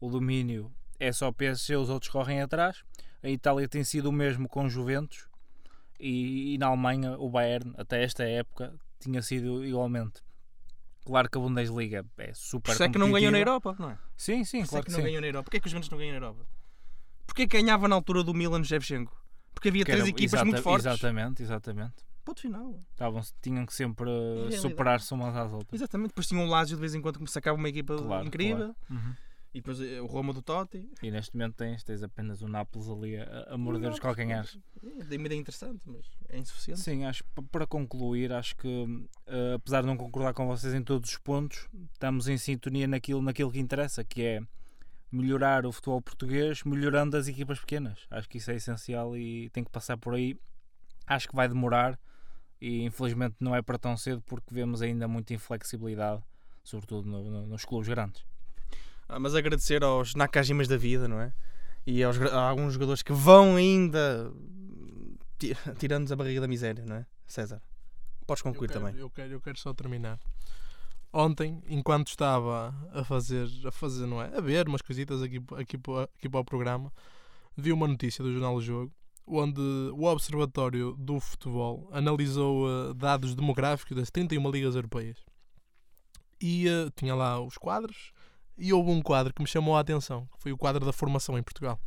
o 0.00 0.08
domínio 0.10 0.72
é 1.04 1.12
só 1.12 1.28
o 1.28 1.32
PSG, 1.32 1.76
os 1.76 1.88
outros 1.90 2.10
correm 2.10 2.40
atrás. 2.40 2.82
A 3.22 3.28
Itália 3.28 3.68
tem 3.68 3.84
sido 3.84 4.08
o 4.08 4.12
mesmo 4.12 4.48
com 4.48 4.68
Juventus 4.68 5.26
e, 5.98 6.54
e 6.54 6.58
na 6.58 6.66
Alemanha 6.68 7.16
o 7.18 7.28
Bayern, 7.30 7.72
até 7.76 8.02
esta 8.02 8.24
época, 8.24 8.74
tinha 8.98 9.22
sido 9.22 9.64
igualmente. 9.64 10.20
Claro 11.04 11.28
que 11.28 11.36
a 11.36 11.40
Bundesliga 11.40 11.98
é 12.18 12.26
por 12.28 12.36
super 12.36 12.72
isso 12.72 12.82
é 12.84 12.88
que 12.88 12.98
não 12.98 13.10
ganhou 13.10 13.32
na. 13.32 13.38
Europa, 13.38 13.74
não 13.78 13.90
é? 13.90 13.98
Sim, 14.16 14.44
sim, 14.44 14.60
Por 14.60 14.64
é 14.64 14.68
claro 14.68 14.84
que 14.84 14.90
que 14.90 14.92
não 14.92 14.98
sim. 15.00 15.04
ganhou 15.06 15.20
na 15.20 15.26
Europa. 15.26 15.44
Porquê 15.44 15.56
é 15.56 15.60
que 15.60 15.66
os 15.66 15.70
Juventus 15.72 15.90
não 15.90 15.98
ganham 15.98 16.12
na 16.12 16.16
Europa? 16.18 16.46
Porquê 17.26 17.46
que 17.48 17.56
ganhava 17.60 17.88
na 17.88 17.94
altura 17.96 18.22
do 18.22 18.32
Milan 18.32 18.62
Shevchenko? 18.62 19.20
Porque 19.54 19.68
havia 19.68 19.84
Que 19.84 19.90
três 19.90 20.00
era- 20.02 20.08
equipas 20.10 20.32
exata- 20.34 20.44
muito 20.44 20.62
fortes. 20.62 20.86
Exatamente, 20.86 21.42
exatamente. 21.42 21.94
Ponto 22.24 22.40
final. 22.40 22.80
Estavam, 22.92 23.20
tinham 23.40 23.66
que 23.66 23.74
sempre 23.74 24.08
realidade. 24.08 24.58
superar-se 24.62 25.12
umas 25.12 25.34
às 25.36 25.52
outras. 25.52 25.72
Exatamente. 25.80 26.08
Depois 26.10 26.26
tinha 26.28 26.40
um 26.40 26.46
Lazio 26.48 26.76
de 26.76 26.80
vez 26.80 26.94
em 26.94 27.00
quando 27.02 27.16
que 27.16 27.22
me 27.22 27.28
sacava 27.28 27.56
uma 27.58 27.68
equipa 27.68 27.96
Claro, 27.96 28.24
incrível. 28.26 28.56
claro. 28.58 28.76
Uhum. 28.90 29.14
E 29.54 29.58
depois 29.60 29.78
eh, 29.80 30.00
o 30.00 30.06
Roma 30.06 30.32
do 30.32 30.40
Totti. 30.40 30.88
E 31.02 31.10
neste 31.10 31.34
momento 31.36 31.56
tens, 31.56 31.84
tens 31.84 32.02
apenas 32.02 32.40
o 32.40 32.48
Nápoles 32.48 32.88
ali 32.88 33.16
a, 33.18 33.48
a 33.50 33.58
morder 33.58 33.90
os 33.90 34.00
calcanhares. 34.00 34.58
É, 34.82 35.16
uma 35.16 35.26
ideia 35.26 35.38
interessante, 35.38 35.80
mas 35.84 36.06
é 36.30 36.38
insuficiente. 36.38 36.80
Sim, 36.80 37.04
acho 37.04 37.22
para 37.50 37.66
concluir, 37.66 38.32
acho 38.32 38.56
que 38.56 39.06
eh, 39.26 39.54
apesar 39.54 39.82
de 39.82 39.86
não 39.88 39.96
concordar 39.96 40.32
com 40.32 40.46
vocês 40.46 40.72
em 40.72 40.82
todos 40.82 41.10
os 41.10 41.18
pontos, 41.18 41.68
estamos 41.92 42.28
em 42.28 42.38
sintonia 42.38 42.86
naquilo, 42.88 43.20
naquilo 43.20 43.52
que 43.52 43.58
interessa, 43.60 44.02
que 44.02 44.22
é 44.22 44.40
melhorar 45.10 45.66
o 45.66 45.72
futebol 45.72 46.00
português, 46.00 46.62
melhorando 46.64 47.16
as 47.18 47.28
equipas 47.28 47.60
pequenas. 47.60 48.06
Acho 48.10 48.26
que 48.30 48.38
isso 48.38 48.50
é 48.50 48.54
essencial 48.54 49.14
e 49.16 49.50
tem 49.50 49.62
que 49.62 49.70
passar 49.70 49.98
por 49.98 50.14
aí. 50.14 50.34
Acho 51.06 51.28
que 51.28 51.36
vai 51.36 51.46
demorar 51.46 52.00
e 52.58 52.82
infelizmente 52.84 53.36
não 53.38 53.54
é 53.54 53.60
para 53.60 53.76
tão 53.78 53.96
cedo 53.98 54.22
porque 54.22 54.54
vemos 54.54 54.80
ainda 54.80 55.06
muita 55.06 55.34
inflexibilidade, 55.34 56.22
sobretudo 56.64 57.06
no- 57.06 57.30
no- 57.30 57.46
nos 57.46 57.66
clubes 57.66 57.88
grandes. 57.88 58.24
Ah, 59.08 59.18
mas 59.18 59.34
agradecer 59.34 59.82
aos 59.84 60.14
Nakajimas 60.14 60.68
da 60.68 60.76
vida, 60.76 61.06
não 61.08 61.20
é? 61.20 61.32
E 61.86 62.02
aos, 62.02 62.20
a 62.20 62.48
alguns 62.48 62.72
jogadores 62.74 63.02
que 63.02 63.12
vão 63.12 63.56
ainda 63.56 64.32
ti- 65.38 65.56
tirando-nos 65.78 66.12
a 66.12 66.16
barriga 66.16 66.40
da 66.40 66.48
miséria, 66.48 66.84
não 66.86 66.96
é? 66.96 67.06
César, 67.26 67.60
podes 68.26 68.42
concluir 68.42 68.68
eu 68.68 68.72
quero, 68.72 68.84
também. 68.86 69.00
Eu 69.00 69.10
quero, 69.10 69.32
eu 69.32 69.40
quero 69.40 69.58
só 69.58 69.72
terminar. 69.74 70.18
Ontem, 71.12 71.62
enquanto 71.68 72.08
estava 72.08 72.74
a 72.92 73.04
fazer, 73.04 73.46
a 73.66 73.70
fazer, 73.70 74.06
não 74.06 74.22
é? 74.22 74.34
A 74.36 74.40
ver 74.40 74.66
umas 74.66 74.80
coisitas 74.80 75.20
aqui, 75.22 75.42
aqui, 75.58 75.76
para- 75.76 76.04
aqui 76.04 76.28
para 76.28 76.40
o 76.40 76.44
programa, 76.44 76.90
vi 77.56 77.70
uma 77.72 77.86
notícia 77.86 78.24
do 78.24 78.32
Jornal 78.32 78.54
do 78.54 78.62
Jogo, 78.62 78.92
onde 79.26 79.60
o 79.60 80.04
Observatório 80.04 80.94
do 80.98 81.20
Futebol 81.20 81.88
analisou 81.92 82.66
eh, 82.68 82.94
dados 82.94 83.34
demográficos 83.34 83.96
das 83.96 84.10
31 84.10 84.50
ligas 84.50 84.74
europeias. 84.74 85.18
E 86.40 86.66
eh, 86.68 86.90
tinha 86.96 87.14
lá 87.14 87.38
os 87.40 87.58
quadros, 87.58 88.12
e 88.56 88.72
houve 88.72 88.90
um 88.90 89.02
quadro 89.02 89.32
que 89.32 89.42
me 89.42 89.48
chamou 89.48 89.76
a 89.76 89.80
atenção, 89.80 90.26
que 90.26 90.42
foi 90.42 90.52
o 90.52 90.56
quadro 90.56 90.84
da 90.84 90.92
formação 90.92 91.38
em 91.38 91.42
Portugal. 91.42 91.80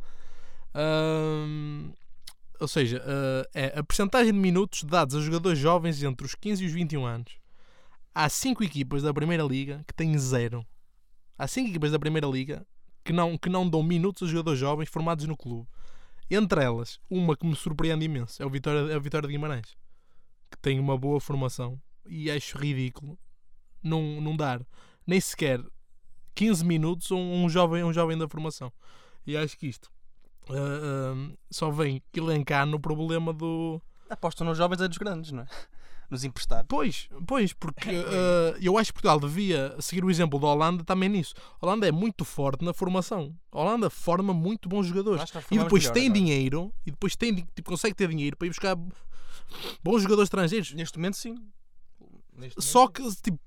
Ou 2.58 2.68
seja, 2.68 3.02
eh, 3.04 3.72
é 3.72 3.78
a 3.78 3.84
percentagem 3.84 4.32
de 4.32 4.38
minutos 4.38 4.82
dados 4.82 5.14
a 5.14 5.20
jogadores 5.20 5.58
jovens 5.58 6.02
entre 6.02 6.26
os 6.26 6.34
15 6.34 6.64
e 6.64 6.66
os 6.66 6.72
21 6.72 7.04
anos. 7.04 7.38
Há 8.14 8.28
5 8.28 8.64
equipas 8.64 9.02
da 9.02 9.12
Primeira 9.12 9.42
Liga 9.42 9.84
que 9.86 9.92
têm 9.92 10.16
zero. 10.18 10.66
Há 11.36 11.46
5 11.46 11.68
equipas 11.68 11.92
da 11.92 11.98
Primeira 11.98 12.26
Liga 12.26 12.66
que 13.04 13.12
não, 13.12 13.36
que 13.36 13.50
não 13.50 13.68
dão 13.68 13.82
minutos 13.82 14.22
a 14.22 14.30
jogadores 14.30 14.58
jovens 14.58 14.88
formados 14.88 15.26
no 15.26 15.36
clube. 15.36 15.68
Entre 16.30 16.64
elas, 16.64 16.98
uma 17.08 17.36
que 17.36 17.46
me 17.46 17.54
surpreende 17.54 18.04
imenso 18.04 18.42
é 18.42 18.46
o 18.46 18.50
Vitória, 18.50 18.92
é 18.92 18.96
o 18.96 19.00
Vitória 19.00 19.28
de 19.28 19.32
Guimarães, 19.32 19.76
que 20.50 20.58
tem 20.60 20.80
uma 20.80 20.98
boa 20.98 21.20
formação 21.20 21.80
e 22.08 22.30
acho 22.30 22.58
ridículo 22.58 23.18
não, 23.82 24.20
não 24.20 24.36
dar 24.36 24.66
nem 25.06 25.20
sequer 25.20 25.62
15 26.36 26.64
minutos 26.64 27.10
um, 27.10 27.44
um 27.44 27.48
jovem, 27.48 27.82
um 27.82 27.92
jovem 27.92 28.16
da 28.16 28.28
formação. 28.28 28.72
E 29.26 29.36
acho 29.36 29.58
que 29.58 29.66
isto 29.66 29.90
ah, 30.48 30.54
ah, 30.54 31.36
só 31.50 31.70
vem 31.70 32.00
elencar 32.14 32.64
no 32.64 32.78
problema 32.78 33.32
do, 33.32 33.82
Apostam 34.08 34.46
nos 34.46 34.58
jovens 34.58 34.80
e 34.80 34.88
dos 34.88 34.98
grandes, 34.98 35.32
não 35.32 35.42
é? 35.42 35.46
Nos 36.08 36.22
emprestados. 36.22 36.66
Pois, 36.68 37.08
pois, 37.26 37.52
porque 37.52 37.90
eh, 37.90 38.56
eu 38.60 38.78
acho 38.78 38.92
que 38.92 39.02
Portugal 39.02 39.18
devia 39.18 39.74
seguir 39.80 40.04
o 40.04 40.10
exemplo 40.10 40.38
da 40.38 40.46
Holanda 40.46 40.84
também 40.84 41.08
nisso. 41.08 41.34
A 41.60 41.66
Holanda 41.66 41.88
é 41.88 41.90
muito 41.90 42.24
forte 42.24 42.64
na 42.64 42.72
formação. 42.72 43.36
A 43.50 43.60
Holanda 43.60 43.90
forma 43.90 44.32
muito 44.32 44.68
bons 44.68 44.86
jogadores. 44.86 45.28
E 45.50 45.58
depois 45.58 45.82
melhor 45.82 45.94
tem 45.94 46.06
agora. 46.06 46.20
dinheiro, 46.20 46.72
e 46.86 46.92
depois 46.92 47.16
tem, 47.16 47.34
tipo, 47.34 47.70
consegue 47.70 47.96
ter 47.96 48.08
dinheiro 48.08 48.36
para 48.36 48.46
ir 48.46 48.50
buscar 48.50 48.76
bons 49.82 50.02
jogadores 50.02 50.28
estrangeiros. 50.28 50.72
Neste 50.74 50.96
momento, 50.96 51.16
sim. 51.16 51.34
Neste 52.32 52.62
Só 52.62 52.82
momento, 52.82 52.92
que, 52.92 53.22
tipo, 53.22 53.40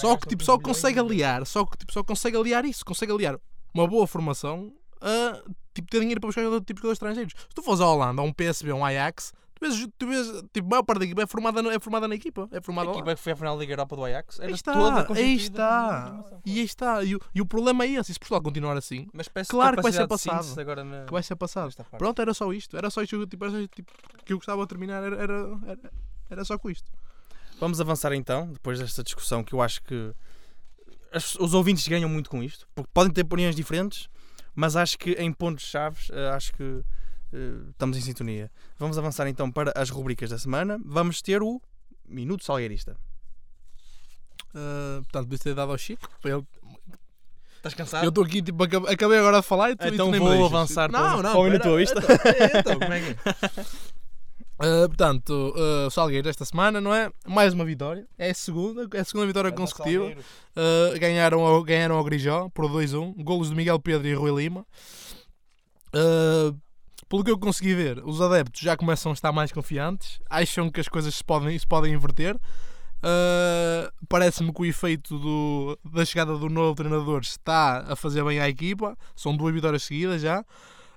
só 0.00 0.16
que 0.16 0.28
tipo, 0.28 0.40
15 0.40 0.44
só 0.46 0.58
consegue 0.58 0.98
aliar, 0.98 1.46
só 1.46 1.64
que 1.64 1.78
tipo, 1.78 1.92
só 1.92 2.02
consegue 2.04 2.36
aliar 2.36 2.64
isso, 2.64 2.84
consegue 2.84 3.12
aliar 3.12 3.38
uma 3.72 3.86
boa 3.86 4.06
formação 4.06 4.72
a 5.00 5.40
tipo, 5.74 5.88
ter 5.90 6.00
dinheiro 6.00 6.20
para 6.20 6.28
buscar 6.28 6.42
outro 6.44 6.60
tipo 6.60 6.80
de 6.80 6.86
jogadores 6.88 6.96
estrangeiros. 6.96 7.32
Se 7.48 7.54
tu 7.54 7.62
fores 7.62 7.80
à 7.80 7.86
Holanda, 7.88 8.22
a 8.22 8.24
um 8.24 8.32
PSV, 8.32 8.70
a 8.70 8.74
um 8.74 8.84
Ajax, 8.84 9.32
tu 9.54 9.60
vês, 9.60 9.88
tu 9.98 10.06
vês 10.06 10.26
tipo, 10.52 10.66
a 10.66 10.70
maior 10.70 10.82
parte 10.82 11.00
da 11.00 11.04
equipa 11.04 11.22
é 11.22 11.26
formada, 11.26 11.62
na- 11.62 11.72
é 11.74 11.78
formada 11.80 12.06
na 12.08 12.14
equipa. 12.14 12.48
É 12.52 12.58
A 12.58 12.62
formada 12.62 12.88
lá. 12.90 12.94
equipa 12.96 13.14
que 13.14 13.20
foi 13.20 13.32
à 13.32 13.36
final 13.36 13.56
da 13.56 13.60
Liga 13.60 13.72
Europa 13.72 13.96
do 13.96 14.04
Ajax 14.04 14.38
era 14.38 14.48
Aí 14.48 14.54
está, 14.54 14.72
toda 14.72 15.12
aí 15.18 15.34
está. 15.36 16.24
E 16.46 16.58
aí 16.60 16.64
está. 16.64 17.02
E 17.04 17.14
o, 17.16 17.20
e 17.34 17.40
o 17.40 17.46
problema 17.46 17.84
é 17.84 17.88
esse. 17.90 18.12
E 18.12 18.14
se 18.14 18.20
Portugal 18.20 18.42
continuar 18.42 18.76
assim, 18.76 19.06
Mas 19.12 19.28
Claro 19.48 19.76
que 19.76 19.82
vai 19.82 19.92
ser 19.92 20.06
passado. 20.06 20.60
agora 20.60 20.84
na, 20.84 21.04
que 21.04 21.12
vai 21.12 21.22
ser 21.22 21.36
passado. 21.36 21.74
Pronto, 21.98 22.22
era 22.22 22.32
só 22.32 22.52
isto. 22.52 22.76
Era 22.76 22.88
só 22.90 23.02
isto 23.02 23.26
tipo, 23.26 23.44
era 23.44 23.52
só 23.52 23.58
isto, 23.60 23.74
tipo, 23.74 23.92
que 24.24 24.32
eu 24.32 24.36
gostava 24.38 24.62
de 24.62 24.68
terminar. 24.68 25.02
Era, 25.02 25.16
era, 25.16 25.34
era, 25.66 25.92
era 26.30 26.44
só 26.44 26.56
com 26.58 26.70
isto. 26.70 26.90
Vamos 27.64 27.80
avançar 27.80 28.12
então, 28.12 28.52
depois 28.52 28.78
desta 28.78 29.02
discussão 29.02 29.42
que 29.42 29.54
eu 29.54 29.62
acho 29.62 29.82
que 29.84 30.12
as- 31.10 31.34
os 31.36 31.54
ouvintes 31.54 31.88
ganham 31.88 32.10
muito 32.10 32.28
com 32.28 32.42
isto, 32.42 32.68
porque 32.74 32.90
podem 32.92 33.10
ter 33.10 33.22
opiniões 33.22 33.56
diferentes, 33.56 34.06
mas 34.54 34.76
acho 34.76 34.98
que 34.98 35.12
em 35.12 35.32
pontos-chave 35.32 35.96
acho 36.34 36.52
que 36.52 36.82
eh, 37.32 37.70
estamos 37.70 37.96
em 37.96 38.02
sintonia. 38.02 38.50
Vamos 38.78 38.98
avançar 38.98 39.26
então 39.28 39.50
para 39.50 39.72
as 39.74 39.88
rubricas 39.88 40.28
da 40.28 40.36
semana. 40.38 40.78
Vamos 40.84 41.22
ter 41.22 41.42
o 41.42 41.58
Minuto 42.06 42.44
Salgueirista. 42.44 42.98
Uh, 44.54 45.02
portanto, 45.04 45.24
devia 45.24 45.38
ter 45.38 45.54
dado 45.54 45.72
ao 45.72 45.78
Chico. 45.78 46.06
para 46.20 46.32
ele- 46.32 46.46
Estás 47.56 47.72
cansado? 47.74 48.04
Eu 48.04 48.10
estou 48.10 48.22
aqui, 48.24 48.42
tipo, 48.42 48.62
acab- 48.62 48.86
acabei 48.86 49.18
agora 49.18 49.40
de 49.40 49.46
falar 49.46 49.70
e 49.70 49.76
tu, 49.76 49.84
e 49.86 49.88
tu 49.88 49.94
Então 49.94 50.10
vou 50.12 50.44
avançar 50.44 50.92
não, 50.92 51.00
para 51.00 51.16
o- 51.18 51.22
não, 51.22 51.30
para 51.32 51.40
o 51.40 51.44
Minuto 51.44 51.62
pera, 51.62 51.70
Egoísta. 51.72 52.00
Então, 52.00 52.60
então, 52.60 52.78
como 52.78 52.92
é 52.92 53.00
que 53.00 53.10
é? 53.10 53.64
Uh, 54.56 54.86
portanto, 54.88 55.30
uh, 55.56 55.86
o 55.88 55.90
Salgueiro 55.90 56.28
esta 56.28 56.44
semana, 56.44 56.80
não 56.80 56.94
é? 56.94 57.10
Mais 57.26 57.52
uma 57.52 57.64
vitória. 57.64 58.06
É 58.16 58.30
a 58.30 58.34
segunda, 58.34 58.88
é 58.96 59.00
a 59.00 59.04
segunda 59.04 59.26
vitória 59.26 59.50
consecutiva. 59.50 60.04
Uh, 60.56 60.98
ganharam, 60.98 61.44
ao, 61.44 61.62
ganharam 61.64 61.96
ao 61.96 62.04
Grijó 62.04 62.48
por 62.50 62.66
2-1. 62.70 63.14
Golos 63.24 63.48
de 63.50 63.54
Miguel 63.56 63.80
Pedro 63.80 64.06
e 64.06 64.14
Rui 64.14 64.30
Lima. 64.42 64.64
Uh, 65.94 66.56
pelo 67.08 67.24
que 67.24 67.30
eu 67.30 67.38
consegui 67.38 67.74
ver, 67.74 68.00
os 68.04 68.20
adeptos 68.20 68.60
já 68.60 68.76
começam 68.76 69.10
a 69.10 69.14
estar 69.14 69.32
mais 69.32 69.50
confiantes. 69.52 70.20
Acham 70.30 70.70
que 70.70 70.80
as 70.80 70.88
coisas 70.88 71.14
se 71.14 71.24
podem, 71.24 71.58
se 71.58 71.66
podem 71.66 71.92
inverter. 71.92 72.36
Parece-me 74.08 74.52
que 74.52 74.62
o 74.62 74.64
efeito 74.64 75.18
do- 75.18 75.78
da 75.84 76.04
chegada 76.04 76.38
do 76.38 76.48
novo 76.48 76.74
treinador 76.74 77.20
está 77.20 77.84
a 77.88 77.94
fazer 77.96 78.24
bem 78.24 78.40
à 78.40 78.48
equipa. 78.48 78.96
São 79.14 79.36
duas 79.36 79.52
vitórias 79.52 79.82
seguidas 79.82 80.22
já. 80.22 80.44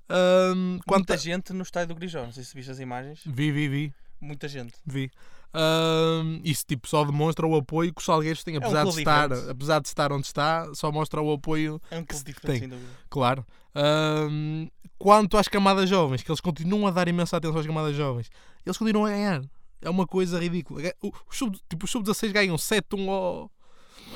Um, 0.10 0.80
Muita 0.88 1.14
a- 1.14 1.18
gente 1.18 1.51
no 1.53 1.64
estádio 1.64 1.89
do 1.93 1.95
Grijó, 1.99 2.24
não 2.24 2.32
sei 2.32 2.43
se 2.43 2.53
viste 2.55 2.72
as 2.72 2.80
imagens. 2.80 3.20
Vi, 3.26 3.51
vi, 3.51 3.68
vi. 3.68 3.93
Muita 4.22 4.47
gente. 4.47 4.74
Vi. 4.86 5.12
Ahm, 5.53 6.39
isso 6.43 6.64
tipo, 6.68 6.88
só 6.88 7.03
demonstra 7.05 7.45
o 7.47 7.55
apoio 7.55 7.93
que 7.93 8.01
o 8.01 8.03
Salgueiros 8.05 8.43
um 8.55 8.58
apesar, 8.58 8.80
de 8.80 8.84
clube 8.86 9.01
estar, 9.01 9.28
diferente. 9.30 9.49
apesar 9.51 9.80
de 9.82 9.88
estar 9.88 10.12
onde 10.12 10.28
está, 10.28 10.74
só 10.74 10.91
mostra 10.91 11.22
o 11.22 11.32
apoio, 11.34 11.82
É 11.89 11.97
um 11.97 12.03
Que 12.03 12.41
tem. 12.47 12.60
sem 12.60 12.70
dúvida. 12.70 12.89
claro. 13.10 13.45
Ahm, 13.74 14.68
quanto 14.97 15.38
às 15.38 15.47
camadas 15.47 15.89
jovens, 15.89 16.22
que 16.24 16.30
eles 16.32 16.41
continuam 16.41 16.88
a 16.88 16.91
dar 16.91 17.08
imensa 17.08 17.38
atenção 17.38 17.60
às 17.60 17.66
camadas 17.66 17.95
jovens, 17.95 18.30
eles 18.66 18.78
continuam 18.78 19.05
a 19.05 19.10
ganhar. 19.10 19.41
É 19.82 19.89
uma 19.89 20.08
coisa 20.08 20.39
ridícula. 20.39 20.82
O, 21.01 21.10
o 21.10 21.14
sub, 21.36 21.58
tipo, 21.70 21.86
os 21.86 21.91
sub-16 21.91 22.32
ganham 22.32 22.55
7-1 22.55 23.08
ao, 23.10 23.51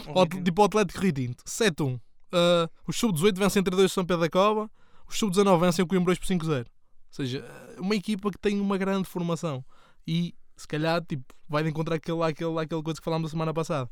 ao, 0.07 0.23
Um 0.23 0.43
tipo, 0.43 0.61
ao 0.61 0.65
Atlético 0.65 0.99
Rio 0.99 1.11
Tinto. 1.13 1.43
7-1. 1.45 1.99
Ah, 2.31 2.67
os 2.87 2.95
sub-18 2.97 3.37
vencem 3.37 3.63
3-2 3.63 3.89
São 3.91 4.03
Pedro 4.05 4.21
da 4.23 4.29
Cova. 4.29 4.69
Os 5.11 5.19
sub-19 5.19 5.59
vencem 5.59 5.83
o 5.83 5.87
Coimbrões 5.87 6.17
por 6.17 6.25
5-0. 6.27 6.59
Ou 6.61 6.65
seja, 7.11 7.45
uma 7.77 7.95
equipa 7.95 8.31
que 8.31 8.37
tem 8.39 8.59
uma 8.59 8.77
grande 8.77 9.07
formação. 9.07 9.63
E 10.07 10.33
se 10.55 10.67
calhar 10.67 11.03
tipo, 11.05 11.23
vai 11.49 11.67
encontrar 11.67 11.95
aquele, 11.97 12.21
aquele, 12.23 12.57
aquela 12.59 12.81
coisa 12.81 12.99
que 12.99 13.03
falámos 13.03 13.29
a 13.29 13.31
semana 13.31 13.53
passada. 13.53 13.89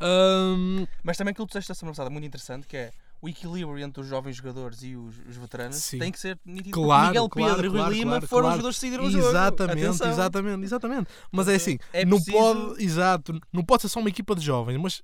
Ahm, 0.00 0.86
Mas 1.02 1.16
também 1.16 1.32
aquilo 1.32 1.46
que 1.46 1.52
tu 1.52 1.58
disseste 1.58 1.72
a 1.72 1.74
semana 1.74 1.92
passada, 1.94 2.10
muito 2.10 2.24
interessante, 2.26 2.66
que 2.66 2.76
é 2.76 2.90
o 3.22 3.28
equilíbrio 3.28 3.78
entre 3.78 4.02
os 4.02 4.08
jovens 4.08 4.36
jogadores 4.36 4.82
e 4.82 4.96
os, 4.96 5.14
os 5.28 5.36
veteranos 5.36 5.76
Sim. 5.76 5.98
tem 5.98 6.12
que 6.12 6.18
ser 6.18 6.38
nítido. 6.44 6.72
Claro, 6.72 7.06
Miguel 7.08 7.28
claro, 7.28 7.52
Pedro 7.54 7.66
e 7.66 7.68
Rui 7.68 7.78
claro, 7.78 7.94
Lima 7.94 8.10
claro, 8.12 8.26
foram 8.28 8.48
os 8.48 8.52
jogadores 8.54 8.78
que 8.78 8.86
decidiram 8.86 9.04
o 9.06 9.10
jogo. 9.10 9.28
exatamente, 9.28 9.84
Atenção. 9.86 10.10
exatamente, 10.10 10.64
exatamente. 10.64 11.10
Mas 11.32 11.48
é 11.48 11.54
assim, 11.54 11.78
É 11.92 12.04
não 12.04 12.16
preciso- 12.18 12.36
pode, 12.36 12.84
exato, 12.84 13.40
não 13.52 13.64
pode 13.64 13.82
ser 13.82 13.88
só 13.88 14.00
uma 14.00 14.08
equipa 14.08 14.34
de 14.34 14.42
jovens, 14.44 14.76
mas 14.78 15.02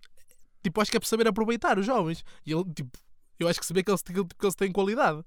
tipo, 0.62 0.80
acho 0.82 0.90
que 0.90 0.96
é 0.96 1.00
para 1.00 1.08
saber 1.08 1.28
aproveitar 1.28 1.78
os 1.78 1.86
jovens. 1.86 2.22
E 2.44 2.52
ele, 2.52 2.64
tipo, 2.74 2.90
eu 3.42 3.48
acho 3.48 3.60
que 3.60 3.66
se 3.66 3.72
vê 3.72 3.82
que 3.82 3.90
eles, 3.90 4.02
que, 4.02 4.12
eles 4.12 4.54
têm 4.54 4.72
qualidade. 4.72 5.22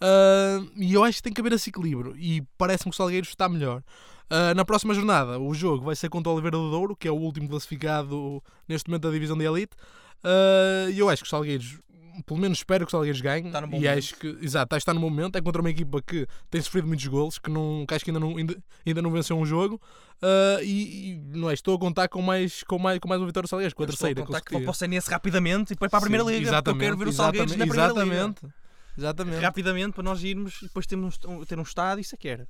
Ah, 0.00 0.64
e 0.76 0.94
eu 0.94 1.04
acho 1.04 1.18
que 1.18 1.22
tem 1.22 1.32
que 1.32 1.40
haver 1.40 1.52
esse 1.52 1.70
equilíbrio. 1.70 2.16
E 2.16 2.42
parece-me 2.56 2.90
que 2.90 2.94
o 2.94 2.96
Salgueiros 2.96 3.28
está 3.28 3.48
melhor. 3.48 3.82
Ah, 4.30 4.54
na 4.54 4.64
próxima 4.64 4.94
jornada, 4.94 5.38
o 5.38 5.54
jogo 5.54 5.84
vai 5.84 5.96
ser 5.96 6.08
contra 6.08 6.30
o 6.30 6.34
Oliveira 6.34 6.56
do 6.56 6.70
Douro, 6.70 6.96
que 6.96 7.08
é 7.08 7.10
o 7.10 7.16
último 7.16 7.48
classificado 7.48 8.42
neste 8.68 8.88
momento 8.88 9.02
da 9.02 9.10
divisão 9.10 9.36
de 9.36 9.44
Elite. 9.44 9.76
Ah, 10.22 10.88
E 10.90 10.98
eu 10.98 11.08
acho 11.08 11.22
que 11.22 11.26
o 11.26 11.30
Salgueiros, 11.30 11.78
pelo 12.26 12.40
menos 12.40 12.58
espero 12.58 12.84
que 12.86 12.90
o 12.90 12.92
Salgueiros 12.92 13.20
ganhe. 13.20 13.46
Está 13.46 13.60
bom 13.60 13.76
e 13.76 13.80
momento. 13.80 13.98
acho 13.98 14.16
que, 14.16 14.38
exato, 14.40 14.76
está 14.76 14.94
no 14.94 15.00
momento. 15.00 15.36
É 15.36 15.40
contra 15.40 15.60
uma 15.60 15.70
equipa 15.70 16.00
que 16.02 16.26
tem 16.50 16.60
sofrido 16.60 16.86
muitos 16.86 17.06
golos, 17.06 17.38
que, 17.38 17.50
não, 17.50 17.84
que 17.86 17.94
acho 17.94 18.04
que 18.04 18.10
ainda 18.10 18.20
não, 18.20 18.36
ainda, 18.36 18.56
ainda 18.86 19.02
não 19.02 19.10
venceu 19.10 19.36
um 19.38 19.44
jogo. 19.46 19.80
Ah, 20.20 20.58
e, 20.62 21.12
e, 21.12 21.16
não 21.36 21.48
é, 21.50 21.54
estou 21.54 21.76
a 21.76 21.78
contar 21.78 22.08
com 22.08 22.20
mais, 22.20 22.62
com 22.64 22.78
mais, 22.78 22.98
com 22.98 23.08
mais 23.08 23.20
uma 23.20 23.26
vitória 23.26 23.46
do 23.46 23.48
Salgueiros, 23.50 23.72
com 23.74 23.82
a 23.82 23.86
Eu 23.86 23.90
estou 23.90 24.06
terceira. 24.08 24.26
contar 24.26 24.40
que 24.40 24.52
vou 24.52 24.62
para 24.62 24.70
o 24.70 24.74
CNS 24.74 25.06
rapidamente 25.08 25.72
e 25.72 25.74
depois 25.74 25.90
para 25.90 25.98
a 25.98 26.02
Primeira 26.02 26.24
Sim, 26.24 26.30
Liga. 26.30 26.40
porque 26.40 26.48
eu 26.48 26.54
Exatamente, 26.54 26.84
quero 26.84 26.96
ver 26.96 27.08
o 27.08 27.12
Salgueiros 27.12 27.56
na 27.56 27.66
Primeira 27.66 27.88
Liga. 27.88 28.02
exatamente, 28.02 28.54
exatamente. 28.96 29.40
Rapidamente 29.40 29.92
para 29.92 30.02
nós 30.02 30.22
irmos 30.24 30.58
e 30.62 30.64
depois 30.66 30.86
termos 30.86 31.18
um, 31.26 31.44
ter 31.44 31.58
um 31.58 31.62
estádio, 31.62 32.00
isso 32.00 32.14
é 32.14 32.18
que 32.18 32.28
era. 32.28 32.48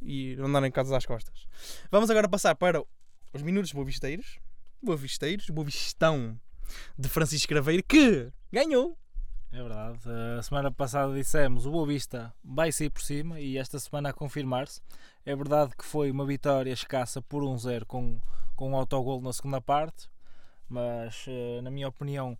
E 0.00 0.34
andar 0.40 0.64
em 0.64 0.70
casas 0.70 0.92
às 0.92 1.04
costas. 1.06 1.46
Vamos 1.90 2.10
agora 2.10 2.28
passar 2.28 2.54
para 2.54 2.82
os 3.32 3.42
minutos 3.42 3.72
boavisteiros. 3.72 4.38
Boavisteiros, 4.82 5.48
boavistão 5.48 6.38
de 6.98 7.08
Francisco 7.08 7.48
Craveiro 7.48 7.82
que 7.82 8.32
ganhou. 8.52 8.96
É 9.52 9.62
verdade. 9.62 9.98
A 10.38 10.42
semana 10.42 10.70
passada 10.70 11.12
dissemos 11.12 11.66
o 11.66 11.70
Boa 11.70 11.86
Vista 11.86 12.32
vai 12.42 12.72
sair 12.72 12.88
por 12.88 13.02
cima 13.02 13.38
e 13.38 13.58
esta 13.58 13.78
semana 13.78 14.08
a 14.08 14.12
confirmar-se. 14.12 14.80
É 15.26 15.36
verdade 15.36 15.76
que 15.76 15.84
foi 15.84 16.10
uma 16.10 16.24
vitória 16.24 16.72
escassa 16.72 17.20
por 17.20 17.42
1-0 17.42 17.84
com, 17.84 18.18
com 18.56 18.70
um 18.70 18.76
autogol 18.76 19.20
na 19.20 19.32
segunda 19.32 19.60
parte, 19.60 20.08
mas 20.68 21.26
eh, 21.28 21.60
na 21.60 21.70
minha 21.70 21.86
opinião 21.86 22.36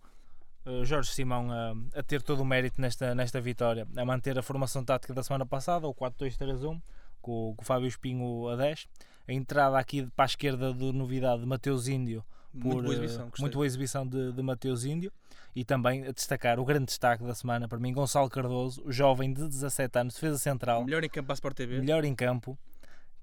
eh, 0.65 0.83
Jorge 0.83 1.11
Simão 1.11 1.51
a, 1.51 1.99
a 1.99 2.01
ter 2.01 2.21
todo 2.21 2.41
o 2.41 2.45
mérito 2.45 2.81
nesta, 2.81 3.13
nesta 3.13 3.39
vitória, 3.39 3.87
a 3.95 4.05
manter 4.05 4.39
a 4.39 4.41
formação 4.41 4.83
tática 4.83 5.13
da 5.13 5.21
semana 5.21 5.45
passada, 5.45 5.87
o 5.87 5.93
4-2-3-1, 5.93 6.81
com, 7.21 7.53
com 7.55 7.61
o 7.61 7.63
Fábio 7.63 7.87
Espinho 7.87 8.47
a 8.49 8.55
10. 8.55 8.87
A 9.27 9.33
entrada 9.33 9.77
aqui 9.77 10.07
para 10.15 10.25
a 10.25 10.27
esquerda 10.27 10.73
do 10.73 10.91
novidade 10.91 11.41
de 11.41 11.47
Mateus 11.47 11.87
Índio 11.87 12.25
Muito 12.53 12.81
boa 12.83 12.93
eh, 12.93 12.97
exibição. 12.97 13.25
gostei. 13.29 13.43
muito 13.43 13.53
boa 13.55 13.65
exibição 13.65 14.07
de, 14.07 14.31
de 14.31 14.41
Mateus 14.43 14.85
Índio 14.85 15.11
e 15.55 15.63
também 15.65 16.05
a 16.07 16.11
destacar 16.11 16.59
o 16.59 16.65
grande 16.65 16.85
destaque 16.85 17.23
da 17.23 17.33
semana 17.33 17.67
para 17.67 17.79
mim, 17.79 17.93
Gonçalo 17.93 18.29
Cardoso, 18.29 18.81
o 18.85 18.91
jovem 18.91 19.33
de 19.33 19.47
17 19.47 19.99
anos, 19.99 20.13
defesa 20.15 20.37
central, 20.37 20.83
Melhor 20.85 21.03
em 21.03 21.09
campo 21.09 21.27
para 21.27 21.33
a 21.33 21.35
Sport 21.35 21.55
TV. 21.55 21.79
melhor 21.79 22.03
em 22.05 22.13
campo, 22.15 22.57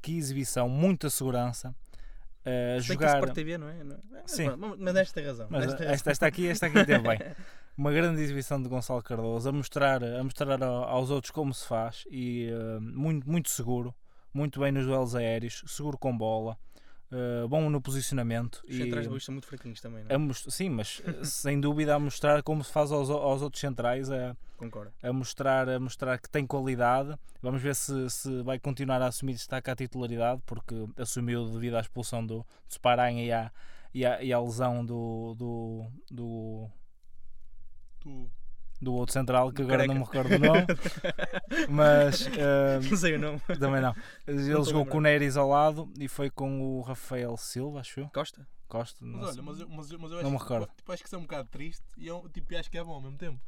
que 0.03 0.17
exibição, 0.17 0.69
muita 0.69 1.11
segurança, 1.11 1.75
Se 2.43 2.45
bem 2.45 2.77
que 2.81 2.81
jogar. 2.83 3.15
Sport 3.19 3.35
TV, 3.35 3.59
não 3.59 3.69
é? 3.69 3.85
Não 3.85 3.97
é? 3.97 3.99
Mas 4.11 4.31
Sim. 4.31 4.47
Mas 4.79 4.95
Nesta 4.95 5.15
tem 5.15 5.25
razão. 5.27 5.47
Mas 5.51 5.61
Nesta 5.67 5.77
tem 5.79 5.89
esta, 5.89 6.11
esta 6.11 6.27
aqui, 6.27 6.49
esta 6.49 6.67
aqui 6.67 6.85
teve 6.85 6.99
bem. 7.01 7.19
Uma 7.77 7.93
grande 7.93 8.21
exibição 8.21 8.61
de 8.63 8.69
Gonçalo 8.69 9.03
Cardoso 9.03 9.49
a 9.49 9.53
mostrar, 9.53 10.03
a 10.05 10.23
mostrar 10.23 10.63
ao- 10.63 10.85
aos 10.85 11.11
outros 11.11 11.31
como 11.31 11.53
se 11.55 11.67
faz 11.67 12.05
e 12.11 12.49
eh, 12.51 12.79
muito, 12.81 13.29
muito 13.31 13.49
seguro, 13.51 13.95
muito 14.35 14.61
bem 14.61 14.71
nos 14.71 14.85
duelos 14.87 15.15
aéreos, 15.15 15.63
seguro 15.67 15.97
com 15.97 16.17
bola, 16.17 16.59
eh, 17.13 17.47
bom 17.49 17.69
no 17.69 17.81
posicionamento. 17.81 18.63
Os 18.69 18.77
centrais 18.77 19.03
de 19.05 19.09
Boa 19.09 19.21
são 19.21 19.33
muito 19.33 19.47
fraquinhos 19.47 19.81
também, 19.81 20.05
não 20.05 20.31
é? 20.31 20.35
sim, 20.35 20.69
mas 20.69 21.03
eh, 21.05 21.25
sem 21.25 21.61
dúvida 21.61 21.95
a 21.95 21.99
mostrar 21.99 22.43
como 22.43 22.63
se 22.63 22.73
faz 22.73 22.93
aos, 22.93 23.11
aos 23.11 23.43
outros 23.43 23.61
centrais, 23.61 24.11
a, 24.11 24.37
Concordo. 24.57 24.93
a, 25.03 25.13
mostrar, 25.13 25.69
a 25.69 25.81
mostrar 25.81 26.19
que 26.19 26.29
tem 26.31 26.47
qualidade. 26.47 27.19
Vamos 27.43 27.61
ver 27.61 27.75
se, 27.75 28.09
se 28.11 28.43
vai 28.43 28.61
continuar 28.61 29.03
a 29.03 29.09
assumir 29.09 29.33
destaque 29.33 29.71
à 29.71 29.75
titularidade, 29.75 30.41
porque 30.47 30.75
assumiu 30.97 31.49
devido 31.49 31.75
à 31.77 31.81
expulsão 31.81 32.25
do, 32.25 32.39
do 32.39 32.73
Sparanha 32.75 33.25
e 33.25 33.33
à, 33.33 33.51
e, 33.93 34.07
à, 34.07 34.23
e 34.23 34.33
à 34.33 34.41
lesão 34.41 34.85
do, 34.87 35.35
do, 35.37 35.87
do, 36.11 36.71
do 38.05 38.31
outro 38.87 39.13
central, 39.13 39.51
que 39.53 39.63
Do 39.63 39.65
agora 39.73 39.87
não 39.87 39.95
me 39.95 40.07
Careca. 40.07 40.29
recordo 40.29 40.45
o 40.45 40.55
nome, 40.55 40.67
mas 41.69 42.27
eh, 42.27 42.81
Não 42.91 42.97
sei 42.97 43.15
o 43.15 43.19
nome. 43.19 43.41
também 43.59 43.81
não. 43.81 43.95
Ele 44.27 44.39
a 44.53 44.63
jogou 44.63 44.87
com 44.87 44.99
o 44.99 45.01
Neres 45.01 45.37
ao 45.37 45.49
lado 45.49 45.91
e 45.99 46.09
foi 46.09 46.31
com 46.31 46.79
o 46.79 46.81
Rafael 46.83 47.37
Silva, 47.37 47.81
acho 47.81 48.01
eu. 48.01 48.09
Costa? 48.09 48.47
Costa, 48.69 49.05
não 49.05 49.19
Mas 49.21 49.31
olha, 49.31 49.43
mas, 49.43 49.61
eu- 49.61 49.69
mas, 49.69 49.91
eu- 49.91 49.99
mas 49.99 50.11
eu 50.13 50.17
Não 50.19 50.23
acho, 50.25 50.31
me 50.31 50.39
recordo. 50.39 50.67
que- 50.69 50.77
tipo, 50.77 50.93
acho 50.93 51.03
que 51.03 51.09
isso 51.09 51.17
é 51.17 51.19
um 51.19 51.23
bocado 51.23 51.49
triste 51.51 51.83
e 51.99 52.07
eu, 52.07 52.29
tipo, 52.33 52.57
acho 52.57 52.71
que 52.71 52.79
é 52.79 52.85
bom 52.85 52.93
ao 52.93 53.01
mesmo 53.01 53.17
tempo. 53.19 53.39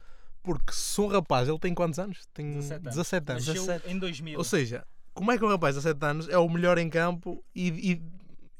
Porque 0.42 0.72
se 0.72 1.00
um 1.00 1.06
rapaz, 1.06 1.48
ele 1.48 1.58
tem 1.60 1.72
quantos 1.72 1.98
anos? 2.00 2.26
Tem 2.34 2.50
17 2.50 2.80
anos. 2.82 2.94
17 2.96 3.30
anos. 3.32 3.46
Nasceu 3.46 3.80
em 3.90 3.98
2000. 3.98 4.36
Ou 4.38 4.44
seja, 4.44 4.84
como 5.14 5.30
é 5.30 5.38
que 5.38 5.44
um 5.44 5.48
rapaz 5.48 5.76
de 5.76 5.80
17 5.82 6.04
anos 6.04 6.28
é 6.28 6.36
o 6.36 6.48
melhor 6.48 6.76
em 6.78 6.90
campo 6.90 7.44
e, 7.54 7.68
e, 7.92 8.02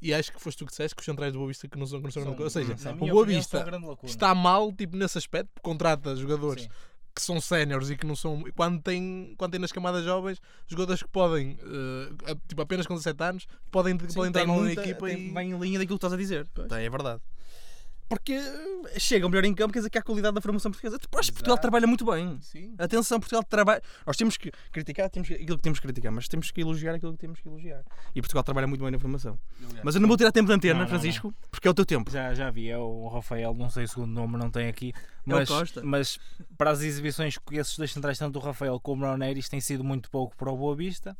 e 0.03 0.13
acho 0.13 0.31
que 0.31 0.41
foste 0.41 0.57
tu 0.59 0.65
que 0.65 0.71
disseste 0.71 0.95
que 0.95 1.01
os 1.01 1.05
centrais 1.05 1.31
do 1.33 1.39
Boa 1.39 1.47
Vista 1.47 1.67
que 1.67 1.77
não 1.77 1.85
são, 1.85 1.99
que 1.99 2.03
não 2.05 2.11
são, 2.11 2.23
São- 2.23 2.35
Ou 2.39 2.49
seja, 2.49 2.73
o 2.99 3.07
Boa 3.07 3.25
Vista 3.25 3.65
está 4.03 4.35
mal 4.35 4.71
tipo, 4.71 4.95
nesse 4.97 5.17
aspecto, 5.17 5.49
porque 5.53 5.61
contrata 5.67 6.15
jogadores 6.15 6.63
Sim. 6.63 6.69
que 7.15 7.21
são 7.21 7.39
séniores 7.39 7.89
e 7.89 7.95
que 7.95 8.05
não 8.05 8.15
são. 8.15 8.43
Quando 8.55 8.81
tem, 8.81 9.33
quando 9.37 9.51
tem 9.51 9.59
nas 9.59 9.71
camadas 9.71 10.03
jovens, 10.03 10.41
jogadores 10.67 11.01
que 11.03 11.09
podem, 11.09 11.57
a- 12.31 12.35
tipo, 12.47 12.61
apenas 12.61 12.85
com 12.87 12.95
17 12.95 13.23
anos, 13.23 13.47
podem, 13.71 13.93
Sim, 13.99 14.13
podem 14.15 14.29
entrar 14.29 14.45
muita- 14.47 14.81
equipa 14.81 15.05
tem- 15.07 15.27
e. 15.29 15.31
Vem 15.33 15.51
em 15.51 15.57
linha 15.59 15.79
daquilo 15.79 15.97
que 15.97 16.05
estás 16.05 16.13
a 16.13 16.17
dizer. 16.17 16.47
Tem, 16.47 16.85
é 16.85 16.89
verdade. 16.89 17.21
Porque 18.15 18.39
chega 18.99 19.25
o 19.25 19.29
melhor 19.29 19.45
em 19.45 19.53
campo, 19.53 19.73
quer 19.73 19.79
dizer 19.79 19.89
que 19.89 19.97
há 19.97 20.01
qualidade 20.01 20.35
da 20.35 20.41
formação 20.41 20.71
portuguesa. 20.71 20.97
Tipo, 20.97 21.17
acho 21.19 21.29
que 21.29 21.33
Portugal 21.35 21.57
trabalha 21.57 21.87
muito 21.87 22.05
bem. 22.05 22.37
Sim. 22.41 22.73
Atenção, 22.77 23.19
Portugal 23.19 23.43
trabalha. 23.43 23.81
Nós 24.05 24.15
temos 24.17 24.37
que 24.37 24.51
criticar 24.71 25.09
temos 25.09 25.27
que- 25.27 25.35
aquilo 25.35 25.57
que 25.57 25.63
temos 25.63 25.79
que 25.79 25.87
criticar, 25.87 26.11
mas 26.11 26.27
temos 26.27 26.51
que 26.51 26.61
elogiar 26.61 26.95
aquilo 26.95 27.13
que 27.13 27.19
temos 27.19 27.39
que 27.39 27.47
elogiar. 27.47 27.83
E 28.15 28.21
Portugal 28.21 28.43
trabalha 28.43 28.67
muito 28.67 28.81
bem 28.81 28.91
na 28.91 28.99
formação. 28.99 29.39
Mas 29.83 29.95
eu 29.95 30.01
não 30.01 30.07
vou 30.07 30.17
tirar 30.17 30.31
tempo 30.31 30.47
de 30.47 30.53
antena, 30.53 30.73
Não, 30.75 30.81
não, 30.81 30.87
Francisco, 30.89 31.33
porque 31.51 31.67
é 31.67 31.71
o 31.71 31.73
teu 31.73 31.85
tempo. 31.85 32.11
Já, 32.11 32.33
já 32.33 32.49
vi, 32.51 32.69
é 32.69 32.77
o 32.77 33.07
Rafael, 33.07 33.53
não 33.53 33.69
sei 33.69 33.85
o 33.85 33.87
segundo 33.87 34.11
nome, 34.11 34.37
não 34.37 34.49
tem 34.49 34.67
aqui. 34.67 34.93
É 34.95 35.01
Mas, 35.25 35.49
Costa. 35.49 35.81
mas 35.83 36.19
para 36.57 36.71
as 36.71 36.81
exibições 36.81 37.37
que 37.37 37.55
esses 37.57 37.77
dois 37.77 37.91
centrais, 37.91 38.17
tanto 38.17 38.37
o 38.37 38.41
Rafael 38.41 38.79
como 38.79 39.03
o 39.03 39.05
Brauneris, 39.05 39.47
tem 39.49 39.59
sido 39.61 39.83
muito 39.83 40.09
pouco 40.11 40.35
para 40.35 40.51
o 40.51 40.57
Boa 40.57 40.75
Vista. 40.75 41.15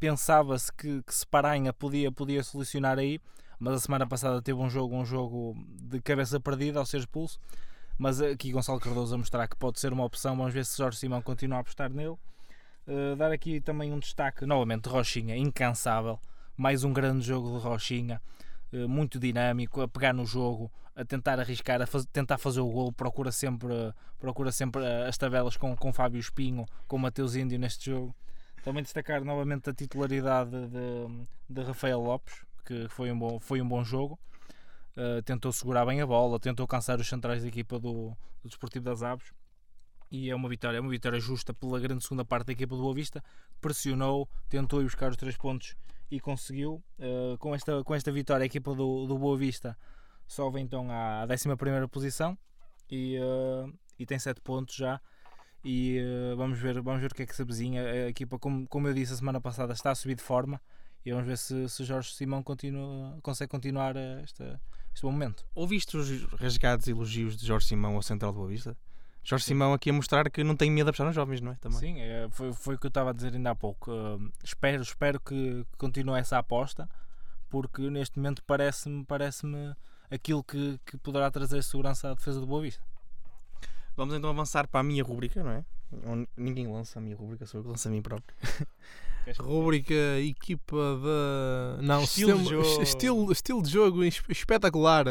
Pensava-se 0.00 0.72
que, 0.72 1.02
que 1.02 1.14
se 1.14 1.26
Paranha 1.26 1.72
podia, 1.72 2.10
podia 2.10 2.42
solucionar 2.42 2.98
aí, 2.98 3.20
mas 3.64 3.74
a 3.76 3.80
semana 3.80 4.06
passada 4.06 4.42
teve 4.42 4.58
um 4.58 4.68
jogo, 4.68 4.94
um 4.94 5.06
jogo 5.06 5.56
de 5.80 5.98
cabeça 6.02 6.38
perdida 6.38 6.78
ao 6.78 6.84
ser 6.84 6.98
expulso. 6.98 7.40
Mas 7.96 8.20
aqui 8.20 8.52
Gonçalo 8.52 8.78
Cardoso 8.78 9.14
a 9.14 9.18
mostrar 9.18 9.48
que 9.48 9.56
pode 9.56 9.80
ser 9.80 9.90
uma 9.90 10.04
opção. 10.04 10.36
Vamos 10.36 10.52
ver 10.52 10.66
se 10.66 10.76
Jorge 10.76 10.98
Simão 10.98 11.22
continua 11.22 11.58
a 11.58 11.60
apostar 11.62 11.90
nele. 11.90 12.18
Uh, 12.86 13.16
dar 13.16 13.32
aqui 13.32 13.60
também 13.60 13.90
um 13.90 13.98
destaque, 13.98 14.44
novamente, 14.44 14.86
Rochinha, 14.86 15.34
incansável. 15.34 16.20
Mais 16.56 16.84
um 16.84 16.92
grande 16.92 17.24
jogo 17.24 17.56
de 17.56 17.64
Rochinha, 17.64 18.20
uh, 18.72 18.86
muito 18.86 19.18
dinâmico, 19.18 19.80
a 19.80 19.88
pegar 19.88 20.12
no 20.12 20.26
jogo, 20.26 20.70
a 20.94 21.04
tentar 21.04 21.40
arriscar, 21.40 21.80
a 21.80 21.86
faz- 21.86 22.04
tentar 22.12 22.36
fazer 22.36 22.60
o 22.60 22.68
gol. 22.68 22.92
Procura 22.92 23.32
sempre, 23.32 23.72
procura 24.20 24.52
sempre 24.52 24.82
uh, 24.82 25.08
as 25.08 25.16
tabelas 25.16 25.56
com, 25.56 25.74
com 25.74 25.90
Fábio 25.90 26.20
Espinho, 26.20 26.66
com 26.86 26.98
Mateus 26.98 27.34
Índio 27.34 27.58
neste 27.58 27.90
jogo. 27.90 28.14
Também 28.62 28.82
destacar 28.82 29.24
novamente 29.24 29.70
a 29.70 29.72
titularidade 29.72 30.50
de, 30.50 31.26
de 31.48 31.62
Rafael 31.62 32.00
Lopes, 32.00 32.34
que 32.64 32.88
foi 32.88 33.10
um 33.12 33.18
bom, 33.18 33.38
foi 33.38 33.60
um 33.60 33.68
bom 33.68 33.84
jogo. 33.84 34.18
Uh, 34.96 35.22
tentou 35.22 35.52
segurar 35.52 35.84
bem 35.84 36.00
a 36.00 36.06
bola, 36.06 36.38
tentou 36.38 36.64
alcançar 36.64 36.98
os 37.00 37.08
centrais 37.08 37.42
da 37.42 37.48
equipa 37.48 37.78
do, 37.78 38.16
do 38.42 38.48
Desportivo 38.48 38.84
das 38.84 39.02
Aves 39.02 39.32
e 40.10 40.30
é 40.30 40.34
uma 40.34 40.48
vitória, 40.48 40.78
é 40.78 40.80
uma 40.80 40.90
vitória 40.90 41.18
justa 41.18 41.52
pela 41.52 41.80
grande 41.80 42.04
segunda 42.04 42.24
parte 42.24 42.46
da 42.46 42.52
equipa 42.52 42.76
do 42.76 42.82
Boa 42.82 42.94
Vista. 42.94 43.22
Pressionou, 43.60 44.28
tentou 44.48 44.80
ir 44.80 44.84
buscar 44.84 45.10
os 45.10 45.16
três 45.16 45.36
pontos 45.36 45.74
e 46.08 46.20
conseguiu. 46.20 46.82
Uh, 46.98 47.36
com, 47.38 47.52
esta, 47.52 47.82
com 47.82 47.94
esta 47.94 48.12
vitória, 48.12 48.44
a 48.44 48.46
equipa 48.46 48.74
do, 48.74 49.06
do 49.06 49.18
Boa 49.18 49.36
Vista 49.36 49.76
sobe 50.26 50.60
então 50.60 50.88
à 50.90 51.26
11 51.28 51.88
posição 51.90 52.38
e, 52.88 53.18
uh, 53.18 53.72
e 53.98 54.06
tem 54.06 54.16
7 54.16 54.40
pontos 54.40 54.76
já. 54.76 55.00
E 55.64 55.98
uh, 56.00 56.36
vamos, 56.36 56.60
ver, 56.60 56.80
vamos 56.80 57.00
ver 57.00 57.10
o 57.10 57.14
que 57.14 57.24
é 57.24 57.26
que 57.26 57.34
se 57.34 57.42
avizinha. 57.42 57.82
A 57.82 58.08
equipa, 58.08 58.38
como, 58.38 58.68
como 58.68 58.86
eu 58.86 58.94
disse 58.94 59.14
a 59.14 59.16
semana 59.16 59.40
passada, 59.40 59.72
está 59.72 59.90
a 59.90 59.94
subir 59.96 60.14
de 60.14 60.22
forma. 60.22 60.60
E 61.04 61.12
vamos 61.12 61.26
ver 61.26 61.36
se, 61.36 61.68
se 61.68 61.84
Jorge 61.84 62.14
Simão 62.14 62.42
continua, 62.42 63.18
consegue 63.22 63.50
continuar 63.50 63.94
uh, 63.94 64.20
esta, 64.22 64.60
este 64.92 65.02
bom 65.02 65.12
momento. 65.12 65.44
Ouviste 65.54 65.96
os 65.96 66.24
rasgados 66.32 66.88
elogios 66.88 67.36
de 67.36 67.46
Jorge 67.46 67.66
Simão 67.66 67.96
ao 67.96 68.02
Central 68.02 68.32
de 68.32 68.38
Boa 68.38 68.48
Vista? 68.48 68.76
Jorge 69.22 69.44
Simão 69.44 69.72
aqui 69.72 69.90
a 69.90 69.92
mostrar 69.92 70.30
que 70.30 70.42
não 70.42 70.56
tem 70.56 70.70
medo 70.70 70.86
de 70.86 70.90
apostar 70.90 71.06
nos 71.06 71.14
jovens, 71.14 71.40
não 71.40 71.52
é? 71.52 71.54
Também. 71.56 71.78
Sim, 71.78 72.00
é, 72.00 72.28
foi, 72.30 72.52
foi 72.52 72.74
o 72.74 72.78
que 72.78 72.86
eu 72.86 72.88
estava 72.88 73.10
a 73.10 73.12
dizer 73.12 73.34
ainda 73.34 73.50
há 73.50 73.54
pouco. 73.54 73.90
Uh, 73.90 74.30
espero, 74.42 74.82
espero 74.82 75.20
que 75.20 75.66
continue 75.76 76.18
essa 76.18 76.38
aposta, 76.38 76.88
porque 77.50 77.90
neste 77.90 78.18
momento 78.18 78.42
parece-me 78.44 79.04
parece 79.04 79.46
aquilo 80.10 80.42
que, 80.42 80.78
que 80.86 80.96
poderá 80.98 81.30
trazer 81.30 81.62
segurança 81.62 82.10
à 82.10 82.14
defesa 82.14 82.40
do 82.40 82.46
Boa 82.46 82.62
Vista. 82.62 82.82
Vamos 83.96 84.14
então 84.14 84.28
avançar 84.28 84.66
para 84.66 84.80
a 84.80 84.82
minha 84.82 85.04
rubrica, 85.04 85.42
não 85.42 85.50
é? 85.52 85.64
Ninguém 86.36 86.66
lança 86.66 86.98
a 86.98 87.02
minha 87.02 87.16
rubrica, 87.16 87.46
sou 87.46 87.60
eu 87.60 87.64
que 87.64 87.70
lanço 87.70 87.88
a 87.88 87.90
mim 87.90 88.02
próprio. 88.02 88.36
Rubrica 89.38 89.94
equipa 90.20 90.76
da. 91.02 91.82
Não, 91.82 92.02
Estilo 92.04 92.32
de 92.34 92.38
sistema- 92.40 92.62
jogo. 92.64 92.82
estilo, 92.82 93.32
estilo 93.32 93.62
de 93.62 93.70
jogo 93.70 94.04
es- 94.04 94.22
espetacular 94.28 95.04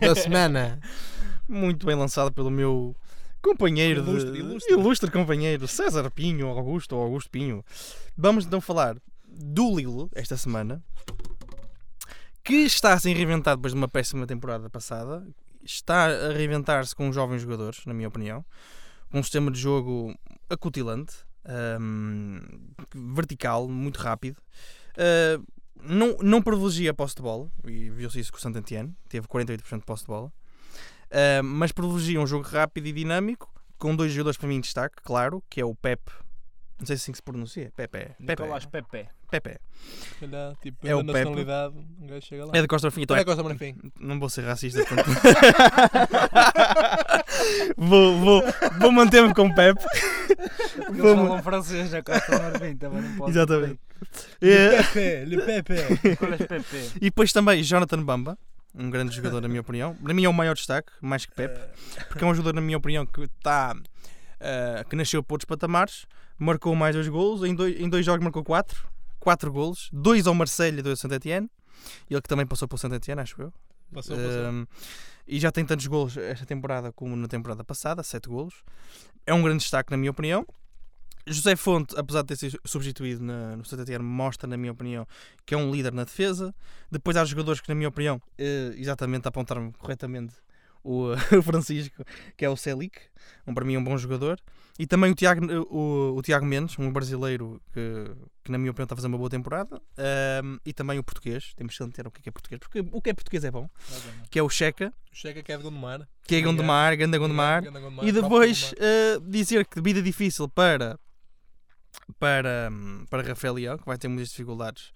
da 0.00 0.14
semana. 0.14 0.80
Muito 1.48 1.86
bem 1.86 1.94
lançado 1.96 2.32
pelo 2.32 2.50
meu 2.50 2.94
companheiro, 3.40 4.02
de- 4.02 4.10
Ilustre, 4.10 4.38
ilustre. 4.38 4.72
ilustre 4.74 5.10
companheiro 5.10 5.66
César 5.68 6.10
Pinho, 6.10 6.48
Augusto 6.48 6.94
ou 6.96 7.02
Augusto 7.02 7.30
Pinho. 7.30 7.64
Vamos 8.16 8.44
então 8.44 8.60
falar 8.60 8.96
do 9.26 9.76
Lilo 9.76 10.10
esta 10.14 10.36
semana, 10.36 10.82
que 12.44 12.54
está 12.54 12.92
a 12.94 12.98
se 12.98 13.12
reinventar 13.12 13.56
depois 13.56 13.72
de 13.72 13.78
uma 13.78 13.88
péssima 13.88 14.26
temporada 14.26 14.68
passada. 14.68 15.26
Está 15.62 16.06
a 16.06 16.32
reinventar-se 16.32 16.94
com 16.94 17.12
jovens 17.12 17.42
jogadores, 17.42 17.84
na 17.86 17.92
minha 17.94 18.08
opinião, 18.08 18.44
um 19.12 19.22
sistema 19.22 19.50
de 19.50 19.58
jogo 19.60 20.14
acutilante, 20.48 21.14
hum, 21.80 22.40
vertical, 23.20 23.68
muito 23.68 23.98
rápido. 23.98 24.38
Uh, 24.94 25.44
não, 25.80 26.16
não 26.18 26.42
privilegia 26.42 26.90
a 26.90 26.94
posse 26.94 27.14
de 27.14 27.22
bola, 27.22 27.50
e 27.66 27.90
viu-se 27.90 28.18
isso 28.18 28.32
com 28.32 28.38
o 28.38 28.40
Santantiano, 28.40 28.94
teve 29.08 29.26
48% 29.26 29.78
de 29.78 29.84
posse 29.84 30.02
de 30.02 30.08
bola. 30.08 30.32
Uh, 31.06 31.42
mas 31.42 31.72
privilegia 31.72 32.20
um 32.20 32.26
jogo 32.26 32.46
rápido 32.46 32.86
e 32.86 32.92
dinâmico, 32.92 33.52
com 33.78 33.94
dois 33.94 34.12
jogadores 34.12 34.36
para 34.36 34.48
mim 34.48 34.56
em 34.56 34.60
destaque, 34.60 34.96
claro, 35.02 35.42
que 35.48 35.60
é 35.60 35.64
o 35.64 35.74
Pep. 35.74 36.02
Não 36.78 36.86
sei 36.86 36.96
se 36.96 37.02
assim 37.02 37.12
que 37.12 37.18
se 37.18 37.22
pronuncia. 37.22 37.72
Pepe. 37.74 37.98
Pepe. 38.24 38.42
Nicolás 38.42 38.64
Pepe. 38.66 39.08
Pepe. 39.30 39.58
Se 40.20 40.26
calhar, 40.26 40.54
tipo, 40.62 40.86
É 40.86 40.94
o 40.94 41.02
da 41.02 41.12
Pepe. 41.12 41.18
nacionalidade, 41.24 41.74
um 42.00 42.06
gajo 42.06 42.26
chega 42.26 42.44
lá. 42.46 42.52
É 42.54 42.60
de 42.62 42.68
Costa 42.68 42.86
Marfim. 42.86 43.02
Então 43.02 43.16
é- 43.16 43.20
a 43.20 43.24
Costa 43.24 43.42
Marfim. 43.42 43.76
Não 43.98 44.20
vou 44.20 44.28
ser 44.30 44.42
racista. 44.44 44.84
portanto- 44.84 45.10
vou, 47.76 48.18
vou, 48.18 48.42
vou 48.80 48.92
manter-me 48.92 49.34
com 49.34 49.52
Pepe. 49.52 49.84
Eles 50.78 50.98
Vamos- 50.98 51.28
falam 51.28 51.42
francês 51.42 51.90
na 51.90 52.02
Costa 52.02 52.38
Marfim, 52.38 52.76
também 52.76 53.02
não 53.02 53.16
pode. 53.16 53.30
Exatamente. 53.32 53.80
Le 54.40 54.52
É, 54.52 54.82
Pepe, 54.82 55.24
Le 55.26 55.42
Pepe. 55.42 56.08
Nicolás 56.08 56.46
Pepe. 56.46 56.92
e 56.96 57.00
depois 57.00 57.32
também 57.32 57.62
Jonathan 57.62 58.02
Bamba. 58.02 58.38
Um 58.74 58.90
grande 58.90 59.14
jogador, 59.16 59.40
na 59.40 59.48
minha 59.48 59.60
opinião. 59.62 59.94
Para 59.96 60.14
mim 60.14 60.24
é 60.24 60.28
o 60.28 60.32
maior 60.32 60.54
destaque, 60.54 60.92
mais 61.00 61.26
que 61.26 61.34
Pepe. 61.34 61.58
porque 62.08 62.22
é 62.22 62.26
um 62.26 62.34
jogador, 62.34 62.54
na 62.54 62.60
minha 62.60 62.76
opinião, 62.78 63.04
que 63.04 63.22
está 63.22 63.74
ah, 64.40 64.84
que 64.88 64.94
nasceu 64.94 65.22
para 65.22 65.34
outros 65.34 65.46
patamares, 65.48 66.06
marcou 66.38 66.74
mais 66.74 66.94
dois 66.94 67.08
golos, 67.08 67.42
em 67.42 67.54
dois, 67.54 67.78
em 67.80 67.88
dois 67.88 68.04
jogos 68.04 68.22
marcou 68.22 68.44
quatro, 68.44 68.88
quatro 69.18 69.52
golos, 69.52 69.88
dois 69.92 70.26
ao 70.26 70.34
Marselha 70.34 70.80
e 70.80 70.82
dois 70.82 70.98
ao 70.98 71.08
Saint-Etienne, 71.08 71.50
ele 72.08 72.22
que 72.22 72.28
também 72.28 72.46
passou 72.46 72.68
pelo 72.68 72.78
Saint-Etienne, 72.78 73.20
acho 73.20 73.40
eu. 73.40 73.52
Passou, 73.92 74.16
passou. 74.16 74.52
Um, 74.52 74.66
e 75.26 75.38
já 75.38 75.50
tem 75.50 75.64
tantos 75.64 75.86
golos 75.86 76.16
esta 76.16 76.46
temporada 76.46 76.92
como 76.92 77.14
na 77.16 77.28
temporada 77.28 77.62
passada, 77.64 78.02
sete 78.02 78.28
golos. 78.28 78.54
É 79.26 79.34
um 79.34 79.42
grande 79.42 79.60
destaque, 79.60 79.90
na 79.90 79.96
minha 79.96 80.10
opinião. 80.10 80.46
José 81.26 81.54
Fonte, 81.56 81.94
apesar 81.98 82.22
de 82.22 82.28
ter 82.28 82.36
sido 82.36 82.58
substituído 82.64 83.22
na, 83.22 83.56
no 83.56 83.64
Saint-Etienne, 83.64 84.02
mostra, 84.02 84.48
na 84.48 84.56
minha 84.56 84.72
opinião, 84.72 85.06
que 85.44 85.54
é 85.54 85.58
um 85.58 85.70
líder 85.70 85.92
na 85.92 86.04
defesa. 86.04 86.54
Depois 86.90 87.16
há 87.16 87.24
jogadores 87.24 87.60
que, 87.60 87.68
na 87.68 87.74
minha 87.74 87.88
opinião, 87.88 88.20
eh, 88.38 88.72
exatamente 88.76 89.28
apontaram 89.28 89.70
corretamente 89.72 90.34
o, 90.88 91.12
o 91.36 91.42
Francisco, 91.42 92.02
que 92.36 92.44
é 92.44 92.48
o 92.48 92.56
Celic, 92.56 92.98
um, 93.46 93.52
para 93.52 93.64
mim 93.64 93.76
um 93.76 93.84
bom 93.84 93.96
jogador. 93.98 94.40
E 94.78 94.86
também 94.86 95.10
o 95.10 95.14
Tiago, 95.14 95.44
o, 95.70 96.16
o 96.16 96.22
Tiago 96.22 96.46
Mendes, 96.46 96.78
um 96.78 96.92
brasileiro 96.92 97.60
que, 97.72 97.80
que, 98.44 98.52
na 98.52 98.58
minha 98.58 98.70
opinião, 98.70 98.84
está 98.84 98.94
a 98.94 98.96
fazer 98.96 99.08
uma 99.08 99.18
boa 99.18 99.28
temporada. 99.28 99.82
Um, 100.44 100.58
e 100.64 100.72
também 100.72 100.98
o 101.00 101.02
português, 101.02 101.52
temos 101.56 101.76
que 101.76 101.82
entender 101.82 102.06
o 102.06 102.10
que 102.12 102.20
é, 102.20 102.22
que 102.22 102.28
é 102.28 102.32
português, 102.32 102.60
porque 102.60 102.80
o 102.92 103.02
que 103.02 103.10
é 103.10 103.12
português 103.12 103.44
é 103.44 103.50
bom, 103.50 103.68
que 104.30 104.38
é 104.38 104.42
o 104.42 104.48
Checa, 104.48 104.94
Chega 105.12 105.42
que 105.42 105.52
é 105.52 105.56
de 105.56 105.64
Gondomar. 105.64 106.08
que 106.22 106.36
é 106.36 106.40
Gondomar, 106.40 106.96
Ganda 106.96 107.18
Gondomar. 107.18 107.64
Gondomar, 107.64 108.06
E 108.06 108.12
depois 108.12 108.72
uh, 108.72 109.20
dizer 109.28 109.66
que 109.66 109.80
vida 109.80 110.00
difícil 110.00 110.48
para, 110.48 110.96
para, 112.20 112.70
para 113.10 113.22
Rafael 113.22 113.54
Leão, 113.54 113.78
que 113.78 113.84
vai 113.84 113.98
ter 113.98 114.06
muitas 114.06 114.28
dificuldades 114.28 114.92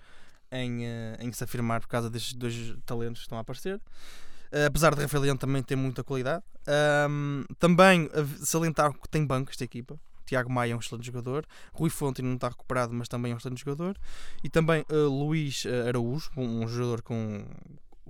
em, 0.52 0.84
uh, 0.84 1.16
em 1.18 1.32
se 1.32 1.42
afirmar 1.42 1.80
por 1.80 1.88
causa 1.88 2.08
destes 2.08 2.34
dois 2.34 2.76
talentos 2.86 3.22
que 3.22 3.24
estão 3.24 3.36
a 3.36 3.40
aparecer. 3.40 3.80
Uh, 4.52 4.66
apesar 4.66 4.94
de 4.94 5.00
Rafael 5.00 5.22
Leão 5.22 5.36
também 5.36 5.62
ter 5.62 5.76
muita 5.76 6.04
qualidade. 6.04 6.44
Um, 7.08 7.44
também 7.58 8.08
salientar 8.40 8.92
que 8.92 9.08
tem 9.08 9.24
banco 9.24 9.50
esta 9.50 9.64
equipa. 9.64 9.98
Tiago 10.26 10.50
Maia 10.50 10.72
é 10.72 10.76
um 10.76 10.78
excelente 10.78 11.06
jogador. 11.06 11.46
Rui 11.72 11.90
Fonte 11.90 12.22
não 12.22 12.34
está 12.34 12.48
recuperado, 12.48 12.92
mas 12.92 13.08
também 13.08 13.32
é 13.32 13.34
um 13.34 13.38
excelente 13.38 13.64
jogador. 13.64 13.96
E 14.42 14.48
também 14.48 14.84
uh, 14.90 15.08
Luís 15.08 15.64
uh, 15.64 15.88
Araújo, 15.88 16.30
um, 16.36 16.62
um 16.62 16.68
jogador 16.68 17.02
com, 17.02 17.44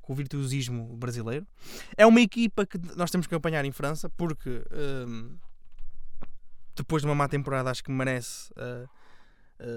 com 0.01 0.12
o 0.12 0.16
virtuosismo 0.16 0.97
brasileiro. 0.97 1.47
É 1.97 2.07
uma 2.07 2.20
equipa 2.20 2.64
que 2.66 2.78
nós 2.97 3.11
temos 3.11 3.26
que 3.26 3.34
acompanhar 3.34 3.64
em 3.64 3.72
França 3.72 4.09
porque 4.09 4.62
um, 5.07 5.36
depois 6.76 7.03
de 7.03 7.09
uma 7.09 7.14
má 7.14 7.28
temporada 7.28 7.70
acho 7.70 7.82
que 7.82 7.90
merece 7.90 8.53
uh, 8.53 8.88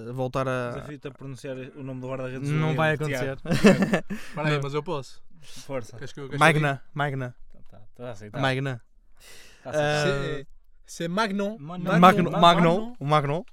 uh, 0.09 0.13
voltar 0.13 0.47
a. 0.47 0.71
Desafio-te 0.71 1.07
a 1.07 1.11
pronunciar 1.11 1.57
o 1.75 1.83
nome 1.83 2.01
do 2.01 2.07
guarda-redes. 2.07 2.49
Não 2.49 2.75
vai 2.75 2.93
acontecer. 2.93 3.37
Para 4.35 4.49
aí, 4.49 4.59
mas 4.61 4.73
eu 4.73 4.83
posso. 4.83 5.24
Força. 5.49 5.97
Queres 5.97 6.11
que 6.13 6.19
eu- 6.19 6.25
queres 6.29 6.29
que 6.29 6.35
eu 6.35 6.39
Magna, 6.39 6.81
Magna, 6.93 7.35
Tá, 7.69 7.81
tá 7.95 8.07
a 8.07 8.11
aceitar. 8.11 8.39
Magna. 8.41 8.81
Tá 9.63 9.69
a 9.69 9.71
diga? 9.71 9.83
aceitar. 9.83 10.19
Ah, 10.19 10.35
C'est- 10.37 10.47
C'est 10.87 11.07
Magnon. 11.07 11.57
Magnon. 11.59 11.99
Magno, 11.99 11.99
Magno, 11.99 12.39
Magno, 12.39 12.93
o 12.99 13.05
Magno. 13.05 13.45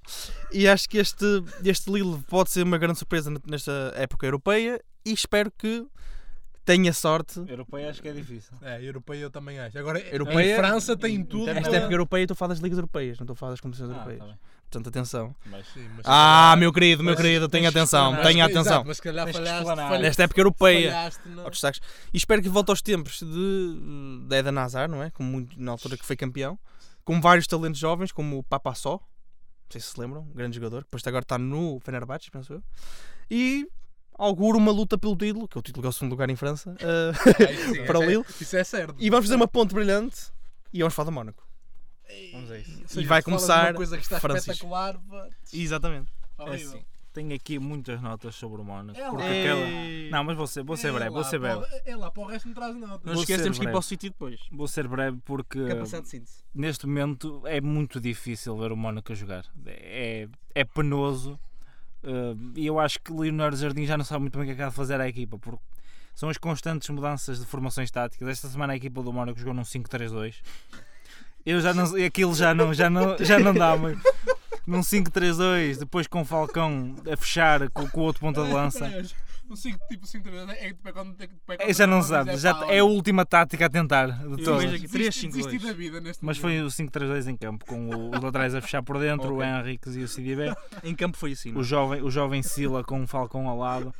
E 0.51 0.67
acho 0.67 0.87
que 0.87 0.99
este, 0.99 1.25
este 1.65 1.91
Lille 1.91 2.21
pode 2.29 2.51
ser 2.51 2.61
uma 2.63 2.77
grande 2.77 2.99
surpresa 2.99 3.31
nesta 3.47 3.91
época 3.95 4.27
europeia 4.27 4.79
e 5.03 5.11
espero 5.11 5.51
que 5.51 5.83
tenha 6.63 6.93
sorte. 6.93 7.39
Europeia 7.47 7.89
acho 7.89 8.01
que 8.03 8.07
é 8.07 8.13
difícil. 8.13 8.55
É, 8.61 8.79
europeia 8.87 9.21
eu 9.23 9.31
também 9.31 9.57
acho. 9.59 9.77
Agora, 9.79 9.99
Europeia- 9.99 10.53
em 10.53 10.55
França 10.55 10.95
tem 10.95 11.23
tudo. 11.25 11.49
Esta 11.49 11.75
época 11.75 11.93
europeia, 11.93 12.23
estou 12.23 12.33
a 12.35 12.37
falar 12.37 12.49
das 12.53 12.59
ligas 12.59 12.77
europeias, 12.77 13.17
não 13.17 13.23
estou 13.23 13.33
a 13.33 13.35
falar 13.35 13.51
das 13.53 13.59
competições 13.61 13.89
Ah, 13.89 13.93
europeias. 13.95 14.19
tá 14.19 14.25
bem. 14.27 14.39
Portanto, 14.73 14.89
atenção. 14.89 15.35
Mas 15.45 15.67
Sim, 15.71 15.87
mas- 15.95 16.05
Ah, 16.05 16.55
meu 16.57 16.73
querido, 16.73 17.03
meu 17.03 17.15
querido, 17.15 17.47
tenha 17.47 17.69
atenção, 17.69 18.15
tenha 18.23 18.43
atenção. 18.45 18.83
mas 18.83 18.97
se 18.97 19.03
calhar 19.03 19.31
falhaste, 19.31 19.65
falhaste, 19.65 20.01
Nesta 20.01 20.23
época 20.23 20.41
europeia. 20.41 20.89
falhaste. 20.91 21.79
E 22.11 22.17
espero 22.17 22.41
que 22.41 22.49
volte 22.49 22.69
aos 22.71 22.81
tempos 22.81 23.19
de, 23.19 24.27
de 24.27 24.35
Eden 24.35 24.57
Hazard, 24.57 24.91
não 24.91 25.03
é? 25.03 25.11
Como 25.11 25.29
muito, 25.29 25.59
na 25.61 25.71
altura 25.73 25.95
que 25.95 26.03
foi 26.05 26.15
campeão. 26.15 26.57
Com 27.05 27.21
vários 27.21 27.45
talentos 27.45 27.79
jovens, 27.79 28.11
como 28.11 28.39
o 28.39 28.43
Papa 28.43 28.73
Só. 28.73 28.93
Não 28.93 28.99
sei 29.69 29.79
se 29.81 29.87
se 29.89 29.99
lembram, 29.99 30.21
um 30.21 30.33
grande 30.33 30.55
jogador. 30.55 30.79
que 30.81 30.87
Depois 30.87 31.05
agora 31.05 31.23
está 31.23 31.37
no 31.37 31.79
Fenerbahçe, 31.81 32.31
penso 32.31 32.53
eu. 32.53 32.63
E 33.29 33.67
auguro 34.17 34.57
uma 34.57 34.71
luta 34.71 34.97
pelo 34.97 35.15
título, 35.15 35.47
que 35.47 35.57
é 35.57 35.59
o 35.59 35.61
título 35.61 35.81
que 35.83 35.87
é 35.87 35.89
o 35.89 35.93
segundo 35.93 36.11
lugar 36.11 36.29
em 36.29 36.35
França, 36.35 36.75
eh, 36.79 37.11
Ah, 37.47 37.51
isso 37.53 37.73
sim, 37.75 37.85
para 37.85 37.99
o 37.99 38.03
é- 38.03 38.07
Lille. 38.07 38.25
Isso 38.41 38.55
é 38.57 38.63
certo. 38.63 38.95
E 38.97 39.09
vamos 39.09 39.25
fazer 39.25 39.35
uma 39.35 39.47
ponte 39.47 39.73
brilhante 39.73 40.31
e 40.71 40.79
vamos 40.79 40.93
falar 40.95 41.05
do 41.05 41.11
Mónaco. 41.11 41.43
Vamos 42.31 42.51
a 42.51 42.59
isso. 42.59 42.81
Seja, 42.87 43.01
e 43.01 43.05
vai 43.05 43.21
começar 43.23 43.65
uma 43.71 43.73
coisa 43.73 43.97
que 43.97 44.03
está 44.03 44.19
Francis. 44.19 44.47
espetacular. 44.47 44.97
pá, 45.09 45.27
Exatamente. 45.51 46.11
É 46.39 46.53
assim, 46.55 46.83
tenho 47.13 47.33
aqui 47.35 47.59
muitas 47.59 48.01
notas 48.01 48.35
sobre 48.35 48.59
o 48.61 48.63
Mónaco. 48.63 48.99
É 48.99 49.09
porque 49.09 49.23
aquela... 49.23 49.65
Não, 50.11 50.23
mas 50.23 50.35
vou 50.37 50.47
ser, 50.47 50.63
vou 50.63 50.75
ser 50.75 50.87
É 50.87 50.91
breve, 50.91 51.09
vou 51.11 51.21
lá, 51.21 51.27
ser 51.29 51.39
breve. 51.39 51.65
É 51.85 51.95
lá, 51.95 52.09
para 52.11 52.23
o 52.23 52.25
resto 52.25 52.47
não 52.47 52.55
traz 52.55 52.75
nada. 52.75 53.01
Não 53.03 53.13
Vou 53.13 53.21
esqueças, 53.23 53.37
ser 53.37 53.43
temos 53.43 53.57
que 53.57 53.63
ir 53.63 53.65
breve. 53.67 53.71
para 53.73 53.79
o 53.79 53.83
sítio 53.83 54.09
depois. 54.09 54.39
Vou 54.51 54.67
ser 54.67 54.87
breve 54.87 55.17
porque 55.23 55.65
Capacidade 55.67 56.03
de 56.05 56.09
síntese. 56.09 56.43
neste 56.53 56.85
momento 56.87 57.41
é 57.45 57.61
muito 57.61 57.99
difícil 58.01 58.57
ver 58.57 58.71
o 58.71 58.77
Mónaco 58.77 59.11
a 59.11 59.15
jogar. 59.15 59.45
É, 59.65 60.27
é 60.55 60.63
penoso. 60.65 61.39
eh, 62.03 62.35
E 62.55 62.65
eu 62.65 62.79
acho 62.79 62.99
que 62.99 63.13
Leonardo 63.13 63.57
Jardim 63.57 63.85
já 63.85 63.95
não 63.97 64.03
sabe 64.05 64.21
muito 64.21 64.37
bem 64.37 64.43
o 64.43 64.45
que 64.47 64.53
é 64.53 64.55
que 64.55 64.61
há 64.63 64.69
de 64.69 64.75
fazer 64.75 64.99
à 64.99 65.07
equipa. 65.07 65.37
Porque 65.37 65.61
são 66.15 66.29
as 66.29 66.37
constantes 66.37 66.89
mudanças 66.89 67.39
de 67.39 67.45
formações 67.45 67.89
táticas. 67.91 68.27
Esta 68.27 68.47
semana 68.47 68.73
a 68.73 68.75
equipa 68.75 69.01
do 69.03 69.13
Mónaco 69.13 69.37
jogou 69.39 69.53
num 69.53 69.61
5-3-2. 69.63 70.41
Eu 71.45 71.59
já 71.61 71.73
não, 71.73 71.83
aquilo 72.05 72.33
já 72.33 72.53
não, 72.53 72.73
já 72.73 72.89
não, 72.89 73.17
já 73.19 73.39
não 73.39 73.53
dá 73.53 73.75
mais. 73.77 73.97
Num 74.65 74.79
5-3-2, 74.79 75.77
depois 75.79 76.07
com 76.07 76.21
o 76.21 76.25
Falcão 76.25 76.95
a 77.11 77.17
fechar 77.17 77.69
com, 77.69 77.87
com 77.89 77.99
o 78.01 78.03
outro 78.03 78.21
ponta 78.21 78.43
de 78.43 78.51
lança. 78.51 78.89
Um 79.51 79.57
5 79.57 79.77
tipo 79.89 80.07
5 80.07 80.29
é 80.29 80.67
tipo 80.73 80.87
é 80.87 80.91
quando 80.93 81.15
é 81.21 81.27
quando- 81.27 81.59
É, 81.59 81.73
já 81.73 81.85
não 81.85 82.01
sabe, 82.01 82.31
diz, 82.31 82.39
já 82.41 82.57
é 82.69 82.79
a 82.79 82.83
última 82.85 83.25
tática 83.25 83.65
a 83.65 83.69
tentar 83.69 84.07
de 84.07 84.23
Eu 84.23 84.37
todas. 84.45 84.63
vejo 84.63 84.75
aqui 84.77 84.87
três, 84.87 85.07
desisti- 85.13 85.19
cinco, 85.19 85.33
desisti 85.35 85.57
dois. 85.59 85.63
da 85.73 85.77
vida 85.77 85.99
neste 85.99 86.25
Mas 86.25 86.37
foi 86.37 86.61
o 86.61 86.71
5-3-2 86.71 87.27
em 87.27 87.35
campo, 87.35 87.65
com 87.65 87.89
o- 87.89 88.15
os 88.15 88.21
laterais 88.23 88.55
a 88.55 88.61
fechar 88.61 88.81
por 88.81 88.97
dentro, 88.99 89.35
o. 89.35 89.43
Henriques 89.43 89.97
e 89.97 89.99
o 89.99 90.07
CDB, 90.07 90.55
Em 90.81 90.95
campo 90.95 91.17
foi 91.17 91.33
assim. 91.33 91.53
é? 91.53 91.57
o 91.57 91.61
jovem, 91.61 92.01
o 92.01 92.09
jovem 92.09 92.41
Sila 92.41 92.85
com 92.85 93.03
o 93.03 93.05
Falcão 93.05 93.47
ao 93.49 93.57
lado. 93.59 93.93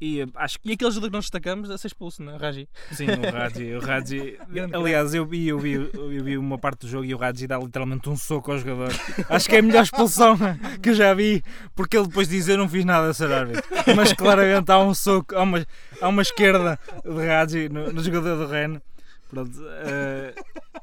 E 0.00 0.20
eh, 0.20 0.26
acho 0.36 0.60
que 0.60 0.68
E 0.68 0.72
aquele 0.74 0.90
jogador 0.92 1.08
que 1.08 1.16
nós 1.16 1.24
destacamos 1.24 1.70
a 1.70 1.76
ser 1.78 1.88
expulso, 1.88 2.22
não 2.22 2.34
é? 2.34 2.36
Raji. 2.36 2.68
sim, 2.92 3.06
o 3.06 3.30
Radji, 3.34 3.74
o 3.74 3.80
Grande 4.48 4.74
aliás, 4.76 5.12
eu 5.12 5.26
vi, 5.26 5.48
eu, 5.48 5.58
vi, 5.58 5.72
eu 5.72 6.24
vi 6.24 6.38
uma 6.38 6.56
parte 6.56 6.82
do 6.82 6.88
jogo 6.88 7.04
e 7.04 7.12
o 7.14 7.18
Radji 7.18 7.46
dá 7.48 7.58
literalmente 7.58 8.08
um 8.08 8.16
soco 8.16 8.52
ao 8.52 8.58
jogador. 8.58 8.92
Acho 9.28 9.48
que 9.48 9.56
é 9.56 9.58
a 9.58 9.62
melhor 9.62 9.82
expulsão 9.82 10.36
que 10.80 10.90
eu 10.90 10.94
já 10.94 11.12
vi, 11.14 11.42
porque 11.74 11.96
ele 11.96 12.06
depois 12.06 12.28
diz: 12.28 12.46
Eu 12.48 12.56
não 12.58 12.68
fiz 12.68 12.84
nada, 12.84 13.12
Sr. 13.12 13.32
Árbitro. 13.32 13.64
Mas 13.96 14.12
claramente 14.12 14.70
há 14.70 14.78
um 14.78 14.94
soco, 14.94 15.34
há 15.34 15.42
uma, 15.42 15.66
há 16.00 16.08
uma 16.08 16.22
esquerda 16.22 16.78
de 17.04 17.26
Radji 17.26 17.68
no, 17.68 17.92
no 17.92 18.02
jogador 18.02 18.36
do 18.36 18.46
Ren. 18.46 18.80
Pronto, 19.28 19.52
eh, 19.84 20.34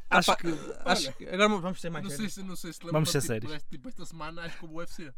acho 0.09 0.37
que. 0.37 0.53
Acho 0.85 1.13
que 1.13 1.25
agora 1.29 1.49
vamos 1.49 1.81
ter 1.81 1.89
mais. 1.89 2.03
Não 2.03 2.09
sei 2.11 2.17
sérios. 2.17 2.33
se, 2.35 2.43
não 2.43 2.55
sei 2.55 2.73
se 2.73 2.79
lembra, 2.79 2.91
Vamos 2.93 3.09
ser 3.11 3.21
tipo, 3.21 3.33
sérios. 3.33 3.53
este- 3.53 3.69
tipo, 3.69 3.89
esta 3.89 4.05
semana 4.05 4.41
acho 4.43 4.59
que 4.59 4.65
o 4.65 4.73
UFC. 4.75 5.11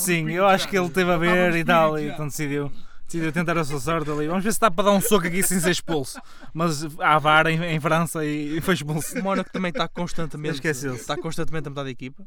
Sim, 0.00 0.30
eu 0.30 0.46
acho 0.46 0.66
que 0.68 0.76
ele 0.76 0.86
esteve 0.86 1.10
a 1.12 1.16
ver 1.16 1.54
e 1.54 1.64
tal, 1.64 1.98
e 1.98 2.08
então 2.08 2.26
decidiu, 2.26 2.72
decidiu 3.06 3.32
tentar 3.32 3.56
a 3.58 3.64
sua 3.64 3.78
sorte 3.80 4.10
ali. 4.10 4.26
Vamos 4.26 4.44
ver 4.44 4.50
se 4.52 4.56
está 4.56 4.70
para 4.70 4.84
dar 4.84 4.92
um 4.92 5.00
soco 5.00 5.26
aqui 5.26 5.42
sem 5.42 5.60
ser 5.60 5.70
expulso. 5.70 6.20
Mas 6.54 6.84
há 6.98 7.18
VAR 7.18 7.46
em, 7.46 7.62
em 7.62 7.80
França 7.80 8.24
e, 8.24 8.60
foi 8.60 8.74
expulso. 8.74 9.18
O 9.18 9.22
Mónaco 9.22 9.50
também 9.52 9.70
está 9.70 9.86
constantemente. 9.88 10.54
Esqueceu-se. 10.56 11.00
Está 11.00 11.16
constantemente 11.16 11.66
a 11.68 11.70
mudar 11.70 11.84
de 11.84 11.90
equipa. 11.90 12.22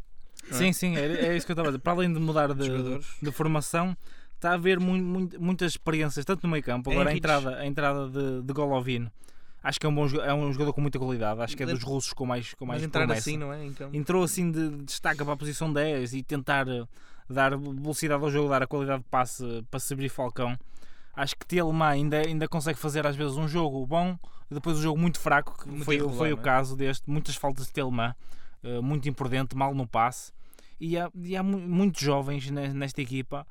é? 0.52 0.54
Sim, 0.54 0.74
sim, 0.74 0.96
é, 0.96 1.28
é 1.28 1.38
isso 1.38 1.46
que 1.46 1.52
eu 1.52 1.56
estava 1.56 1.70
a 1.70 1.72
dizer. 1.72 1.80
Para 1.82 1.94
além 1.94 2.14
de 2.14 2.20
mudar 2.20 2.54
de, 2.54 2.68
de 3.22 3.32
formação, 3.32 3.98
está 4.36 4.52
a 4.52 4.54
haver 4.54 4.80
mu- 4.80 4.98
mu- 4.98 5.30
muitas 5.40 5.72
experiências, 5.72 6.24
tanto 6.24 6.44
no 6.44 6.50
meio 6.52 6.64
campo, 6.64 6.92
agora 6.92 7.10
a 7.10 7.16
entrada, 7.16 7.56
a 7.58 7.66
entrada 7.66 8.08
de, 8.10 8.42
de 8.44 8.54
Golovin. 8.54 9.10
Acho 9.64 9.80
que 9.80 9.86
é 9.88 9.90
um, 9.90 9.96
bom, 9.96 10.06
é 10.22 10.32
um 10.32 10.54
jogador 10.54 10.74
com 10.74 10.82
muita 10.82 11.00
qualidade. 11.00 11.42
Acho 11.42 11.58
que 11.58 11.64
é 11.64 11.66
dos 11.66 11.82
russos 11.82 12.14
com 12.14 12.24
mais, 12.24 12.54
com 12.54 12.68
mais 12.68 12.82
Mas 12.82 12.88
entrar 12.88 13.02
promessa. 13.08 13.22
assim, 13.28 13.36
não 13.38 13.52
é? 13.52 13.68
Campo. 13.76 13.96
entrou 13.98 14.24
assim 14.24 14.52
de 14.52 14.70
de 14.70 14.84
destaca 14.84 15.24
para 15.26 15.34
a 15.34 15.38
posição 15.38 15.74
10 15.74 16.14
e 16.14 16.22
tentar 16.22 16.68
dar 17.30 17.58
velocidade 17.58 18.24
ao 18.24 18.30
jogo, 18.32 18.50
dar 18.50 18.62
a 18.64 18.68
qualidade 18.68 19.04
de 19.04 19.10
passe 19.10 19.44
para 19.70 19.80
se 19.80 19.94
abrir 19.94 20.10
Falcão. 20.10 20.58
Acho 21.16 21.36
que 21.38 21.46
Telma 21.46 21.88
ainda, 21.88 22.18
ainda 22.20 22.48
consegue 22.48 22.78
fazer 22.78 23.08
às 23.08 23.16
vezes 23.16 23.38
um 23.38 23.48
jogo 23.48 23.86
bom 23.88 24.18
e 24.52 24.54
depois 24.54 24.78
um 24.78 24.82
jogo 24.82 25.00
muito 25.00 25.20
fraco, 25.20 25.58
que 25.58 25.68
Muito 25.70 25.86
foi, 25.86 25.96
irregular, 25.96 26.18
foi 26.18 26.34
o 26.34 26.38
é? 26.38 26.42
caso 26.42 26.76
deste. 26.76 27.10
Muitas 27.10 27.36
faltas 27.36 27.68
de 27.68 27.72
Telma, 27.74 28.16
eh, 28.64 28.82
muito 28.82 29.08
imprudente, 29.08 29.56
mal 29.56 29.74
no 29.74 29.88
passe. 29.88 30.34
E 30.80 30.98
há, 30.98 31.10
e 31.16 31.36
há 31.38 31.42
mu- 31.42 31.58
muitos 31.60 32.02
jovens 32.02 32.50
ne- 32.52 32.74
nesta 32.74 33.02
equipa 33.02 33.48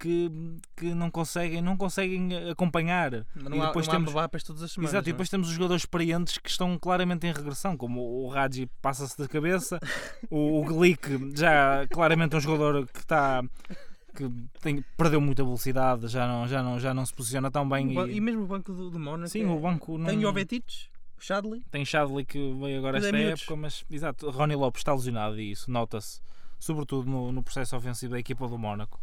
que, 0.00 0.30
que 0.76 0.94
não 0.94 1.10
conseguem, 1.10 1.60
não 1.60 1.76
conseguem 1.76 2.30
acompanhar. 2.50 3.12
E 3.14 3.26
não 3.36 3.62
há, 3.62 3.66
depois 3.66 3.86
há 3.86 3.92
temos- 3.92 4.10
Mbappés 4.12 4.42
todas 4.42 4.62
as 4.62 4.72
semanas. 4.72 4.94
Exato, 4.94 5.08
e 5.08 5.10
é? 5.10 5.12
depois 5.12 5.28
temos 5.28 5.48
os 5.48 5.54
jogadores 5.54 5.82
experientes 5.82 6.38
que 6.38 6.48
estão 6.48 6.78
claramente 6.78 7.26
em 7.26 7.32
regressão, 7.32 7.76
como 7.76 8.00
o 8.00 8.28
Raji 8.28 8.66
passa-se 8.80 9.18
da 9.18 9.28
cabeça, 9.28 9.78
o, 10.30 10.60
o 10.60 10.64
Glick 10.64 11.32
já 11.36 11.86
claramente 11.88 12.34
é 12.34 12.38
um 12.38 12.40
jogador 12.40 12.86
que 12.88 12.98
está 13.00 13.42
que 14.16 14.28
tem, 14.60 14.84
perdeu 14.96 15.20
muita 15.20 15.44
velocidade, 15.44 16.08
já 16.08 16.26
não, 16.26 16.48
já, 16.48 16.62
não, 16.62 16.80
já 16.80 16.92
não 16.92 17.06
se 17.06 17.14
posiciona 17.14 17.48
tão 17.50 17.68
bem. 17.68 17.96
O 17.96 18.06
E, 18.08 18.16
E 18.16 18.20
mesmo 18.20 18.42
o 18.42 18.46
banco 18.46 18.72
do, 18.72 18.90
do 18.90 18.98
Mónaco. 18.98 19.28
sim, 19.28 19.42
é- 19.44 19.46
o 19.46 19.60
banco 19.60 19.96
não 19.98 20.06
Tem 20.06 20.20
Jovetic, 20.20 20.64
o 21.16 21.22
Shadley. 21.22 21.62
tem 21.70 21.84
Shadley 21.84 22.24
que 22.24 22.38
veio 22.54 22.78
agora 22.78 22.96
é 22.96 23.00
esta 23.00 23.12
miúdos. 23.12 23.42
época, 23.42 23.56
mas 23.56 23.84
exato, 23.90 24.30
Rony 24.30 24.56
Lopes 24.56 24.80
está 24.80 24.92
lesionado 24.94 25.38
e 25.38 25.52
isso 25.52 25.70
nota-se, 25.70 26.20
sobretudo 26.58 27.08
no, 27.08 27.30
no 27.30 27.42
processo 27.42 27.76
ofensivo 27.76 28.12
da 28.14 28.18
equipa 28.18 28.48
do 28.48 28.58
Mónaco. 28.58 28.98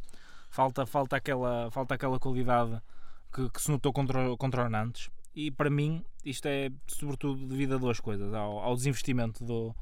Falta, 0.49 0.85
falta, 0.85 1.15
aquela, 1.15 1.69
falta 1.71 1.95
aquela 1.95 2.19
qualidade 2.19 2.81
que, 3.33 3.49
que 3.49 3.61
se 3.61 3.69
notou 3.69 3.91
contra, 3.93 4.35
contra 4.37 4.65
o 4.65 4.69
Nantes. 4.69 5.09
E 5.35 5.51
para 5.51 5.69
mim, 5.69 6.03
isto 6.25 6.47
é 6.47 6.71
sobretudo 6.87 7.45
devido 7.47 7.75
a 7.75 7.77
duas 7.77 7.99
coisas: 7.99 8.33
ao, 8.33 8.59
ao 8.59 8.75
desinvestimento 8.75 9.43
do, 9.45 9.75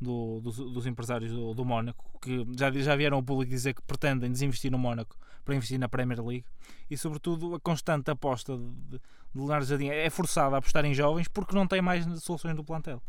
do- 0.00 0.40
dos, 0.40 0.56
dos 0.56 0.86
empresários 0.86 1.30
do, 1.32 1.52
do 1.52 1.64
Mónaco, 1.64 2.04
que 2.22 2.46
já, 2.58 2.70
já 2.72 2.96
vieram 2.96 3.18
ao 3.18 3.22
público 3.22 3.50
dizer 3.50 3.74
que 3.74 3.82
pretendem 3.82 4.30
desinvestir 4.32 4.70
no 4.70 4.78
Mónaco 4.78 5.16
para 5.44 5.54
investir 5.54 5.78
na 5.78 5.88
Premier 5.90 6.24
League, 6.24 6.46
e 6.90 6.96
sobretudo 6.96 7.54
a 7.54 7.60
constante 7.60 8.10
aposta 8.10 8.56
de, 8.56 8.64
de 8.92 9.00
Leonardo 9.34 9.66
Jardim 9.66 9.88
é 9.88 10.08
forçada 10.08 10.56
a 10.56 10.58
apostar 10.58 10.86
em 10.86 10.94
jovens 10.94 11.28
porque 11.28 11.54
não 11.54 11.66
tem 11.66 11.82
mais 11.82 12.06
soluções 12.22 12.56
do 12.56 12.64
plantel. 12.64 13.02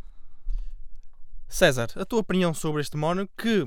César, 1.47 1.87
a 1.95 2.05
tua 2.05 2.19
opinião 2.19 2.53
sobre 2.53 2.81
este 2.81 2.97
Mónaco? 2.97 3.31
Que 3.37 3.61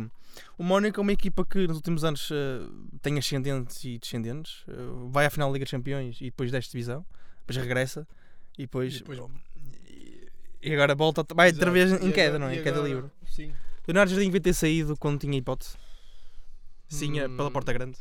o 0.59 0.62
Mónaco 0.62 1.01
é 1.01 1.03
uma 1.03 1.12
equipa 1.12 1.45
que 1.45 1.66
nos 1.66 1.76
últimos 1.76 2.05
anos 2.05 2.29
eh, 2.33 2.61
tem 3.03 3.18
ascendentes 3.18 3.83
e 3.85 3.99
descendentes. 3.99 4.64
eh, 4.68 4.72
vai 5.11 5.26
à 5.26 5.31
final 5.31 5.49
da 5.49 5.53
Liga 5.55 5.64
dos 5.64 5.70
Campeões 5.70 6.18
e 6.20 6.24
depois 6.24 6.51
desta 6.51 6.70
divisão. 6.72 7.05
Depois 7.41 7.57
regressa. 7.57 8.07
E 8.59 8.62
depois. 8.62 8.97
E 8.97 8.99
depois- 8.99 9.20
E 10.61 10.72
agora 10.74 10.95
volta. 10.95 11.24
Vai 11.35 11.51
outra 11.51 11.70
vez 11.70 11.93
em 11.93 12.11
queda, 12.12 12.37
agora- 12.37 12.39
não 12.39 12.49
é? 12.49 12.57
Em 12.57 12.62
queda 12.62 12.79
agora- 12.79 12.89
livre. 12.95 13.11
Sim. 13.26 13.53
Leonardo 13.87 14.11
Jardim 14.11 14.26
devia 14.26 14.41
ter 14.41 14.53
saído 14.53 14.97
quando 14.97 15.18
tinha 15.20 15.39
hipótese. 15.39 15.76
Sim, 16.89 17.18
é 17.20 17.26
Hum. 17.29 17.37
pela 17.37 17.51
porta 17.51 17.72
grande. 17.72 17.99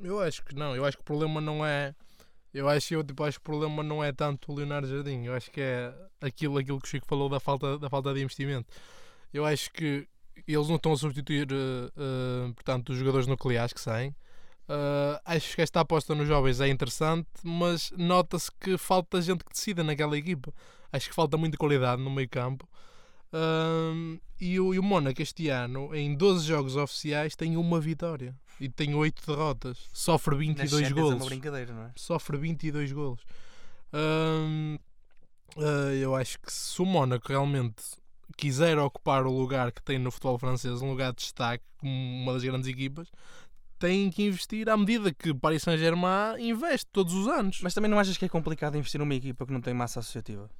Eu 0.00 0.20
acho 0.20 0.44
que 0.44 0.54
não, 0.54 0.74
eu 0.74 0.84
acho 0.84 0.96
que 0.96 1.02
o 1.02 1.04
problema 1.04 1.40
não 1.40 1.64
é. 1.64 1.94
Eu 2.52 2.68
acho, 2.68 2.94
eu, 2.94 3.04
tipo, 3.04 3.22
acho 3.24 3.38
que 3.38 3.42
o 3.42 3.44
problema 3.44 3.82
não 3.82 4.02
é 4.02 4.12
tanto 4.12 4.50
o 4.50 4.54
Leonardo 4.54 4.88
Jardim, 4.88 5.24
eu 5.24 5.34
acho 5.34 5.50
que 5.50 5.60
é 5.60 5.94
aquilo, 6.20 6.58
aquilo 6.58 6.80
que 6.80 6.86
o 6.86 6.90
Chico 6.90 7.06
falou 7.06 7.28
da 7.28 7.38
falta, 7.38 7.78
da 7.78 7.90
falta 7.90 8.12
de 8.14 8.22
investimento. 8.22 8.66
Eu 9.32 9.44
acho 9.44 9.70
que 9.70 10.08
eles 10.46 10.68
não 10.68 10.76
estão 10.76 10.92
a 10.92 10.96
substituir 10.96 11.48
eh, 11.50 11.90
eh, 11.96 12.52
portanto, 12.54 12.90
os 12.90 12.98
jogadores 12.98 13.26
nucleares 13.26 13.72
que 13.72 13.80
saem. 13.80 14.14
Eh, 14.68 15.20
acho 15.24 15.54
que 15.54 15.62
esta 15.62 15.80
aposta 15.80 16.14
nos 16.14 16.26
jovens 16.26 16.60
é 16.60 16.68
interessante, 16.68 17.28
mas 17.42 17.90
nota-se 17.96 18.50
que 18.60 18.78
falta 18.78 19.20
gente 19.20 19.44
que 19.44 19.52
decida 19.52 19.84
naquela 19.84 20.16
equipa. 20.16 20.52
Acho 20.92 21.08
que 21.08 21.14
falta 21.14 21.36
muita 21.36 21.56
qualidade 21.58 22.02
no 22.02 22.10
meio 22.10 22.28
campo. 22.28 22.68
E, 24.40 24.58
o, 24.58 24.70
o 24.70 24.82
Mónaco 24.82 25.20
este 25.20 25.48
ano, 25.48 25.94
em 25.94 26.14
12 26.14 26.46
jogos 26.46 26.76
oficiais, 26.76 27.36
tem 27.36 27.56
uma 27.56 27.78
vitória 27.80 28.34
e 28.60 28.68
tem 28.68 28.94
8 28.94 29.26
derrotas. 29.26 29.78
Sofre 29.92 30.36
22 30.36 30.70
Nas 30.72 30.80
Champions 30.80 30.98
É 30.98 31.02
uma 31.02 31.14
golos. 31.16 31.28
brincadeira, 31.28 31.72
não 31.72 31.82
é? 31.84 31.90
Sofre 31.96 32.36
22 32.36 32.92
golos. 32.92 33.20
Ah, 35.56 35.92
eu 36.00 36.14
acho 36.14 36.38
que 36.40 36.52
se 36.52 36.80
o 36.80 36.84
Mónaco 36.86 37.28
realmente 37.28 37.82
quiser 38.36 38.78
ocupar 38.78 39.26
o 39.26 39.30
lugar 39.36 39.72
que 39.72 39.82
tem 39.82 39.98
no 39.98 40.10
futebol 40.10 40.38
francês, 40.38 40.80
um 40.82 40.90
lugar 40.90 41.12
de 41.12 41.18
destaque, 41.18 41.64
como 41.78 41.90
uma 41.92 42.32
das 42.34 42.44
grandes 42.44 42.68
equipas, 42.68 43.08
tem 43.78 44.10
que 44.10 44.24
investir 44.24 44.68
à 44.68 44.76
medida 44.76 45.12
que 45.12 45.32
Paris 45.34 45.62
Saint-Germain 45.62 46.36
investe 46.38 46.86
todos 46.92 47.14
os 47.14 47.26
anos. 47.26 47.60
Mas 47.62 47.74
também 47.74 47.90
não 47.90 47.98
achas 47.98 48.16
que 48.16 48.24
é 48.24 48.28
complicado 48.28 48.76
investir 48.76 48.98
numa 49.00 49.14
equipa 49.14 49.46
que 49.46 49.52
não 49.52 49.60
tem 49.60 49.72
massa 49.74 50.00
associativa? 50.00 50.50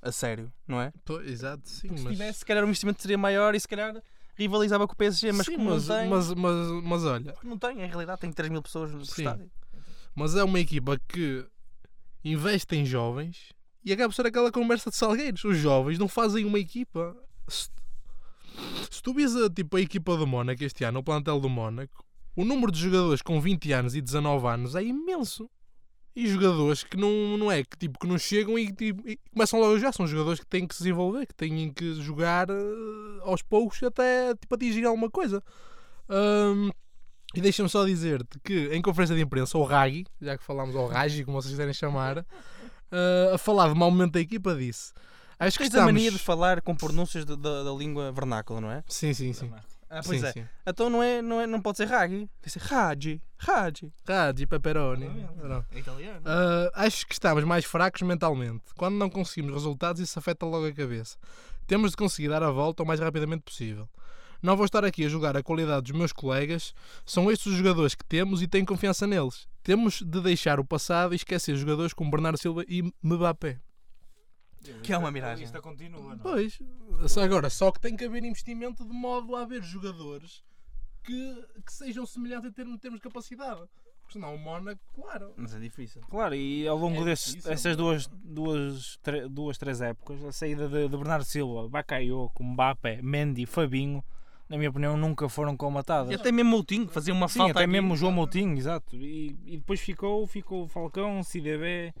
A 0.00 0.12
sério, 0.12 0.52
não 0.66 0.80
é? 0.80 0.92
Exato, 1.24 1.68
sim, 1.68 1.88
Porque 1.88 1.98
se 1.98 2.04
mas... 2.04 2.12
tivesse, 2.12 2.38
se 2.40 2.44
calhar 2.44 2.62
o 2.64 2.66
investimento 2.66 3.02
seria 3.02 3.18
maior 3.18 3.54
e 3.54 3.60
se 3.60 3.66
calhar 3.68 4.00
rivalizava 4.38 4.86
com 4.86 4.92
o 4.92 4.96
PSG, 4.96 5.32
mas 5.32 5.46
Sim, 5.46 5.56
como 5.56 5.70
mas, 5.70 5.88
não 5.88 5.96
tem, 5.96 6.08
mas, 6.08 6.34
mas, 6.34 6.84
mas 6.84 7.04
olha, 7.04 7.34
não 7.42 7.58
tem, 7.58 7.82
em 7.82 7.86
realidade 7.86 8.20
tem 8.20 8.32
3 8.32 8.50
mil 8.50 8.62
pessoas 8.62 8.92
no 8.92 9.04
Sim. 9.04 9.22
estádio. 9.22 9.50
Mas 10.14 10.36
é 10.36 10.44
uma 10.44 10.60
equipa 10.60 10.98
que 11.08 11.44
investe 12.24 12.76
em 12.76 12.84
jovens 12.84 13.52
e 13.84 13.92
acaba 13.92 14.08
por 14.08 14.14
ser 14.14 14.26
aquela 14.26 14.52
conversa 14.52 14.90
de 14.90 14.96
salgueiros. 14.96 15.44
Os 15.44 15.56
jovens 15.56 15.98
não 15.98 16.08
fazem 16.08 16.44
uma 16.44 16.58
equipa. 16.58 17.16
Se, 17.48 17.68
se 18.90 19.02
tu 19.02 19.14
vis 19.14 19.34
a, 19.36 19.48
tipo, 19.50 19.76
a 19.76 19.80
equipa 19.80 20.16
do 20.16 20.26
Mónaco 20.26 20.62
este 20.62 20.84
ano, 20.84 21.00
o 21.00 21.02
plantel 21.02 21.40
do 21.40 21.48
Mónaco, 21.48 22.04
o 22.36 22.44
número 22.44 22.70
de 22.70 22.80
jogadores 22.80 23.22
com 23.22 23.40
20 23.40 23.72
anos 23.72 23.94
e 23.94 24.00
19 24.00 24.46
anos 24.46 24.74
é 24.74 24.82
imenso. 24.82 25.48
E 26.20 26.26
jogadores 26.26 26.82
que 26.82 26.96
não, 26.96 27.38
não 27.38 27.52
é 27.52 27.62
que, 27.62 27.76
tipo, 27.78 27.96
que 27.98 28.06
não 28.06 28.18
chegam 28.18 28.58
e, 28.58 28.72
tipo, 28.72 29.08
e 29.08 29.18
começam 29.32 29.60
logo 29.60 29.78
já. 29.78 29.92
São 29.92 30.04
jogadores 30.04 30.40
que 30.40 30.46
têm 30.46 30.66
que 30.66 30.74
se 30.74 30.82
desenvolver, 30.82 31.26
que 31.26 31.34
têm 31.34 31.72
que 31.72 31.94
jogar 31.94 32.50
eh, 32.50 32.54
aos 33.22 33.40
poucos 33.40 33.80
até 33.84 34.34
tipo, 34.34 34.52
atingir 34.54 34.84
alguma 34.84 35.08
coisa. 35.08 35.40
Ahm, 36.08 36.70
e 37.34 37.40
deixa-me 37.40 37.68
só 37.68 37.84
dizer-te 37.84 38.38
que 38.40 38.68
em 38.74 38.82
conferência 38.82 39.14
de 39.14 39.22
imprensa, 39.22 39.56
o 39.58 39.62
Ragi, 39.62 40.06
já 40.20 40.36
que 40.36 40.42
falámos 40.42 40.74
ao 40.74 40.88
Ragi, 40.88 41.24
como 41.24 41.40
vocês 41.40 41.52
quiserem 41.52 41.72
chamar, 41.74 42.26
ah, 42.90 43.34
a 43.34 43.38
falar 43.38 43.72
de 43.72 43.78
mau 43.78 43.88
momento 43.90 44.14
da 44.14 44.20
equipa, 44.20 44.56
disse: 44.56 44.92
Acho 45.38 45.56
que 45.56 45.64
Tens 45.64 45.74
a 45.74 45.78
estamos. 45.78 45.92
mania 45.92 46.10
de 46.10 46.18
falar 46.18 46.60
com 46.62 46.74
pronúncias 46.74 47.24
da, 47.24 47.36
da, 47.36 47.62
da 47.62 47.70
língua 47.70 48.10
vernácula, 48.10 48.60
não 48.60 48.72
é? 48.72 48.82
Sim, 48.88 49.14
sim, 49.14 49.32
sim. 49.32 49.52
Ah, 49.90 50.02
sim, 50.02 50.08
pois 50.08 50.24
é. 50.24 50.32
sim. 50.32 50.44
Então 50.66 50.90
não, 50.90 51.02
é, 51.02 51.22
não, 51.22 51.40
é, 51.40 51.46
não 51.46 51.60
pode 51.60 51.78
ser 51.78 51.86
Ragi. 51.86 52.18
Tem 52.18 52.28
que 52.42 52.50
ser 52.50 52.60
Ragi. 52.60 53.22
Ragi. 53.38 53.92
Ragi, 54.06 54.46
pepperoni. 54.46 55.08
Não. 55.42 55.64
É 55.72 55.78
italiano. 55.78 56.22
Ah, 56.24 56.70
acho 56.74 57.06
que 57.06 57.14
estamos 57.14 57.44
mais 57.44 57.64
fracos 57.64 58.02
mentalmente. 58.02 58.64
Quando 58.76 58.96
não 58.96 59.08
conseguimos 59.08 59.54
resultados, 59.54 60.00
isso 60.00 60.18
afeta 60.18 60.44
logo 60.44 60.66
a 60.66 60.72
cabeça. 60.72 61.16
Temos 61.66 61.92
de 61.92 61.96
conseguir 61.96 62.28
dar 62.28 62.42
a 62.42 62.50
volta 62.50 62.82
o 62.82 62.86
mais 62.86 63.00
rapidamente 63.00 63.42
possível. 63.42 63.88
Não 64.40 64.56
vou 64.56 64.66
estar 64.66 64.84
aqui 64.84 65.04
a 65.04 65.08
julgar 65.08 65.36
a 65.36 65.42
qualidade 65.42 65.90
dos 65.90 65.98
meus 65.98 66.12
colegas, 66.12 66.72
são 67.04 67.30
estes 67.30 67.48
os 67.48 67.58
jogadores 67.58 67.96
que 67.96 68.04
temos 68.04 68.40
e 68.40 68.46
tenho 68.46 68.64
confiança 68.64 69.04
neles. 69.04 69.48
Temos 69.64 70.00
de 70.00 70.20
deixar 70.20 70.60
o 70.60 70.64
passado 70.64 71.12
e 71.12 71.16
esquecer 71.16 71.56
jogadores 71.56 71.92
como 71.92 72.10
Bernardo 72.10 72.38
Silva 72.38 72.64
e 72.68 72.82
Mbappé. 73.02 73.58
Que 74.82 74.92
é 74.92 74.98
uma 74.98 75.10
miragem. 75.10 75.44
Isto 75.44 75.60
continua, 75.62 76.00
não 76.00 76.12
é? 76.12 76.16
Pois, 76.16 76.58
só 77.08 77.22
agora, 77.22 77.48
só 77.48 77.70
que 77.70 77.80
tem 77.80 77.96
que 77.96 78.04
haver 78.04 78.22
investimento 78.24 78.84
de 78.84 78.92
modo 78.92 79.34
a 79.36 79.42
haver 79.42 79.62
jogadores 79.62 80.42
que, 81.04 81.44
que 81.64 81.72
sejam 81.72 82.04
semelhantes 82.04 82.50
em 82.50 82.52
termos, 82.52 82.78
termos 82.80 82.98
de 82.98 83.02
capacidade. 83.02 83.62
Porque 84.00 84.12
senão 84.14 84.34
o 84.34 84.38
Mónaco, 84.38 84.80
claro. 84.94 85.32
Mas 85.36 85.54
é 85.54 85.58
difícil. 85.58 86.00
Claro, 86.08 86.34
e 86.34 86.66
ao 86.66 86.76
longo 86.78 87.02
É 87.02 87.04
destes, 87.04 87.32
difícil, 87.32 87.50
dessas 87.50 87.72
é? 87.72 87.76
duas, 87.76 88.06
duas, 88.06 88.96
tre- 89.02 89.28
duas, 89.28 89.58
três 89.58 89.80
épocas, 89.82 90.24
a 90.24 90.32
saída 90.32 90.66
de, 90.68 90.88
de 90.88 90.96
Bernardo 90.96 91.24
Silva, 91.24 91.68
Bakayoko, 91.68 92.42
Mbappé, 92.42 93.00
Mendy, 93.02 93.44
Fabinho, 93.46 94.02
na 94.48 94.56
minha 94.56 94.70
opinião, 94.70 94.96
nunca 94.96 95.28
foram 95.28 95.54
comatadas. 95.54 96.10
E 96.10 96.14
até 96.14 96.32
mesmo 96.32 96.50
Moutinho, 96.52 96.86
que 96.86 96.92
fazia 96.94 97.12
uma 97.12 97.28
Sim, 97.28 97.38
falta 97.40 97.52
até 97.52 97.60
aqui. 97.64 97.70
mesmo 97.70 97.92
o 97.92 97.96
João 97.98 98.10
Moutinho, 98.12 98.56
exato. 98.56 98.96
E, 98.96 99.36
e 99.44 99.58
depois 99.58 99.78
ficou, 99.78 100.26
ficou 100.26 100.66
Falcão, 100.68 101.22
CDB, 101.22 101.92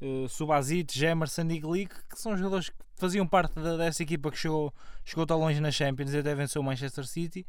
uh, 0.00 0.28
Subasic, 0.28 0.96
Gemerson 0.96 1.42
e 1.50 1.60
Glick, 1.60 1.94
que 2.08 2.20
são 2.20 2.36
jogadores 2.36 2.68
que 2.68 2.76
faziam 2.96 3.26
parte 3.26 3.54
da- 3.54 3.76
dessa 3.76 4.02
equipa 4.02 4.30
que 4.30 4.36
chegou, 4.38 4.72
chegou 5.04 5.26
tão 5.26 5.38
longe 5.38 5.60
na 5.60 5.70
Champions 5.70 6.12
e 6.12 6.18
até 6.18 6.34
venceu 6.34 6.60
o 6.62 6.64
Manchester 6.64 7.06
City. 7.06 7.46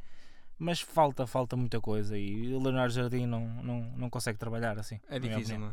Mas 0.58 0.80
falta, 0.80 1.26
falta 1.26 1.56
muita 1.56 1.82
coisa 1.82 2.16
e 2.18 2.54
o 2.54 2.62
Leonardo 2.62 2.94
Jardim 2.94 3.26
não, 3.26 3.48
não, 3.64 3.82
não 3.98 4.10
consegue 4.10 4.38
trabalhar 4.38 4.78
assim. 4.78 5.00
É 5.10 5.18
difícil, 5.18 5.58
não 5.58 5.70
é? 5.70 5.72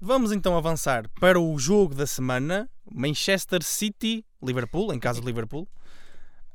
Vamos 0.00 0.32
então 0.32 0.56
avançar 0.56 1.06
para 1.20 1.38
o 1.38 1.58
jogo 1.58 1.94
da 1.94 2.06
semana: 2.06 2.66
Manchester 2.90 3.62
City-Liverpool, 3.62 4.94
em 4.94 4.98
casa 4.98 5.20
de 5.20 5.26
Liverpool. 5.26 5.68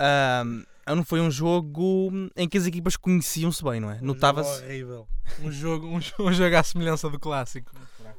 Ahm, 0.00 0.64
não 0.88 1.04
foi 1.04 1.20
um 1.20 1.30
jogo 1.30 2.10
em 2.36 2.48
que 2.48 2.58
as 2.58 2.66
equipas 2.66 2.96
conheciam-se 2.96 3.62
bem, 3.62 3.78
não 3.80 3.90
é? 3.90 3.98
Um 4.02 4.06
Notava-se. 4.06 4.64
horrível. 4.64 5.08
Um 5.40 5.50
jogo, 5.52 5.86
um, 5.86 6.00
jogo, 6.00 6.22
um 6.28 6.32
jogo 6.32 6.56
à 6.56 6.62
semelhança 6.64 7.08
do 7.08 7.18
clássico. 7.20 7.70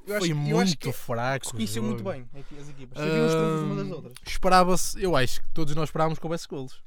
Eu 0.07 0.19
Foi 0.19 0.31
acho- 0.31 0.35
muito 0.39 0.91
fraco. 0.93 1.45
Jogo. 1.75 1.87
muito 1.87 2.03
bem 2.03 2.25
as 2.61 2.69
equipas. 2.69 2.97
Sabiam 2.97 3.25
os 3.27 3.33
trunfos 3.33 3.61
uma 3.63 3.75
das 3.83 3.91
outras. 3.91 4.13
Esperava-se, 4.25 5.03
eu 5.03 5.15
acho 5.15 5.41
que 5.41 5.49
todos 5.49 5.75
nós 5.75 5.89
esperávamos 5.89 6.17
que 6.17 6.25
houvesse 6.25 6.47
golos. 6.47 6.81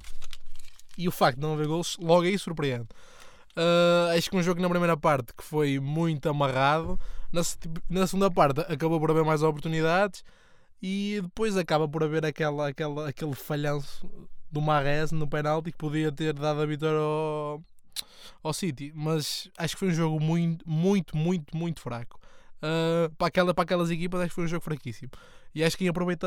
E 0.97 1.07
o 1.07 1.11
facto 1.12 1.37
de 1.37 1.43
não 1.43 1.53
haver 1.53 1.66
golos, 1.66 1.97
logo 2.01 2.23
aí 2.23 2.39
surpreende. 2.39 2.89
Ah, 3.57 4.12
acho 4.16 4.31
que 4.31 4.37
um 4.37 4.43
jogo 4.43 4.61
na 4.61 4.68
primeira 4.68 4.97
parte 4.97 5.33
que 5.37 5.45
foi 5.45 5.79
muito 5.79 6.29
amarrado, 6.29 6.99
na, 7.33 7.45
se- 7.45 7.59
na 7.89 8.07
segunda 8.07 8.31
parte 8.31 8.61
acabou 8.61 8.99
por 8.99 9.11
haver 9.11 9.25
mais 9.25 9.43
oportunidades 9.43 10.25
e 10.83 11.18
depois 11.23 11.57
acaba 11.57 11.87
por 11.87 12.03
haver 12.03 12.25
aquela, 12.25 12.68
aquela, 12.68 13.09
aquele 13.09 13.35
falhanço 13.35 14.09
do 14.51 14.61
Marres 14.62 15.12
no 15.12 15.29
penalti 15.29 15.71
que 15.73 15.77
podia 15.79 16.11
ter 16.11 16.33
dado 16.33 16.61
a 16.62 16.66
vitória 16.66 16.99
ao, 16.99 17.62
ao 18.43 18.53
City. 18.53 18.93
Mas 18.95 19.51
acho 19.59 19.75
que 19.75 19.79
foi 19.81 19.89
um 19.89 19.95
jogo 19.95 20.18
muito, 20.21 20.68
muito, 20.68 21.16
muito, 21.16 21.57
muito 21.57 21.81
fraco. 21.81 22.18
Ah, 22.62 23.11
para, 23.16 23.28
aquela, 23.28 23.54
para 23.54 23.62
aquelas 23.64 23.90
equipas, 23.90 24.20
acho 24.20 24.28
que 24.30 24.34
foi 24.34 24.44
um 24.44 24.48
jogo 24.48 24.64
fraquíssimo. 24.64 25.11
E 25.54 25.64
acho 25.64 25.76
que 25.76 25.84
quem 25.84 25.88
aproveita 25.88 26.26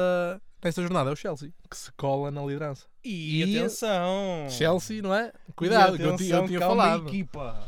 nesta 0.63 0.81
jornada 0.81 1.09
é 1.09 1.13
o 1.13 1.15
Chelsea, 1.15 1.51
que 1.69 1.77
se 1.77 1.91
cola 1.93 2.29
na 2.31 2.41
liderança. 2.41 2.85
E, 3.03 3.43
E- 3.43 3.59
atenção! 3.59 4.47
Chelsea, 4.49 5.01
não 5.01 5.13
é? 5.13 5.31
Cuidado, 5.55 5.95
E 5.95 5.97
que 5.97 6.03
eu, 6.03 6.07
eu 6.09 6.15
atenção 6.15 6.47
tinha 6.47 6.59
falado. 6.59 7.07
equipa 7.07 7.67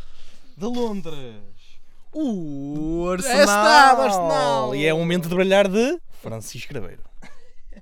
de 0.58 0.66
Londres. 0.66 1.36
O 2.14 3.10
Arsenal, 3.12 3.40
Arsenal. 3.42 4.02
Arsenal. 4.02 4.76
E 4.76 4.86
é 4.86 4.94
o 4.94 4.98
momento 4.98 5.28
de 5.28 5.36
brilhar 5.36 5.68
de 5.68 6.00
Francisco 6.22 6.70
Craveiro. 6.70 7.04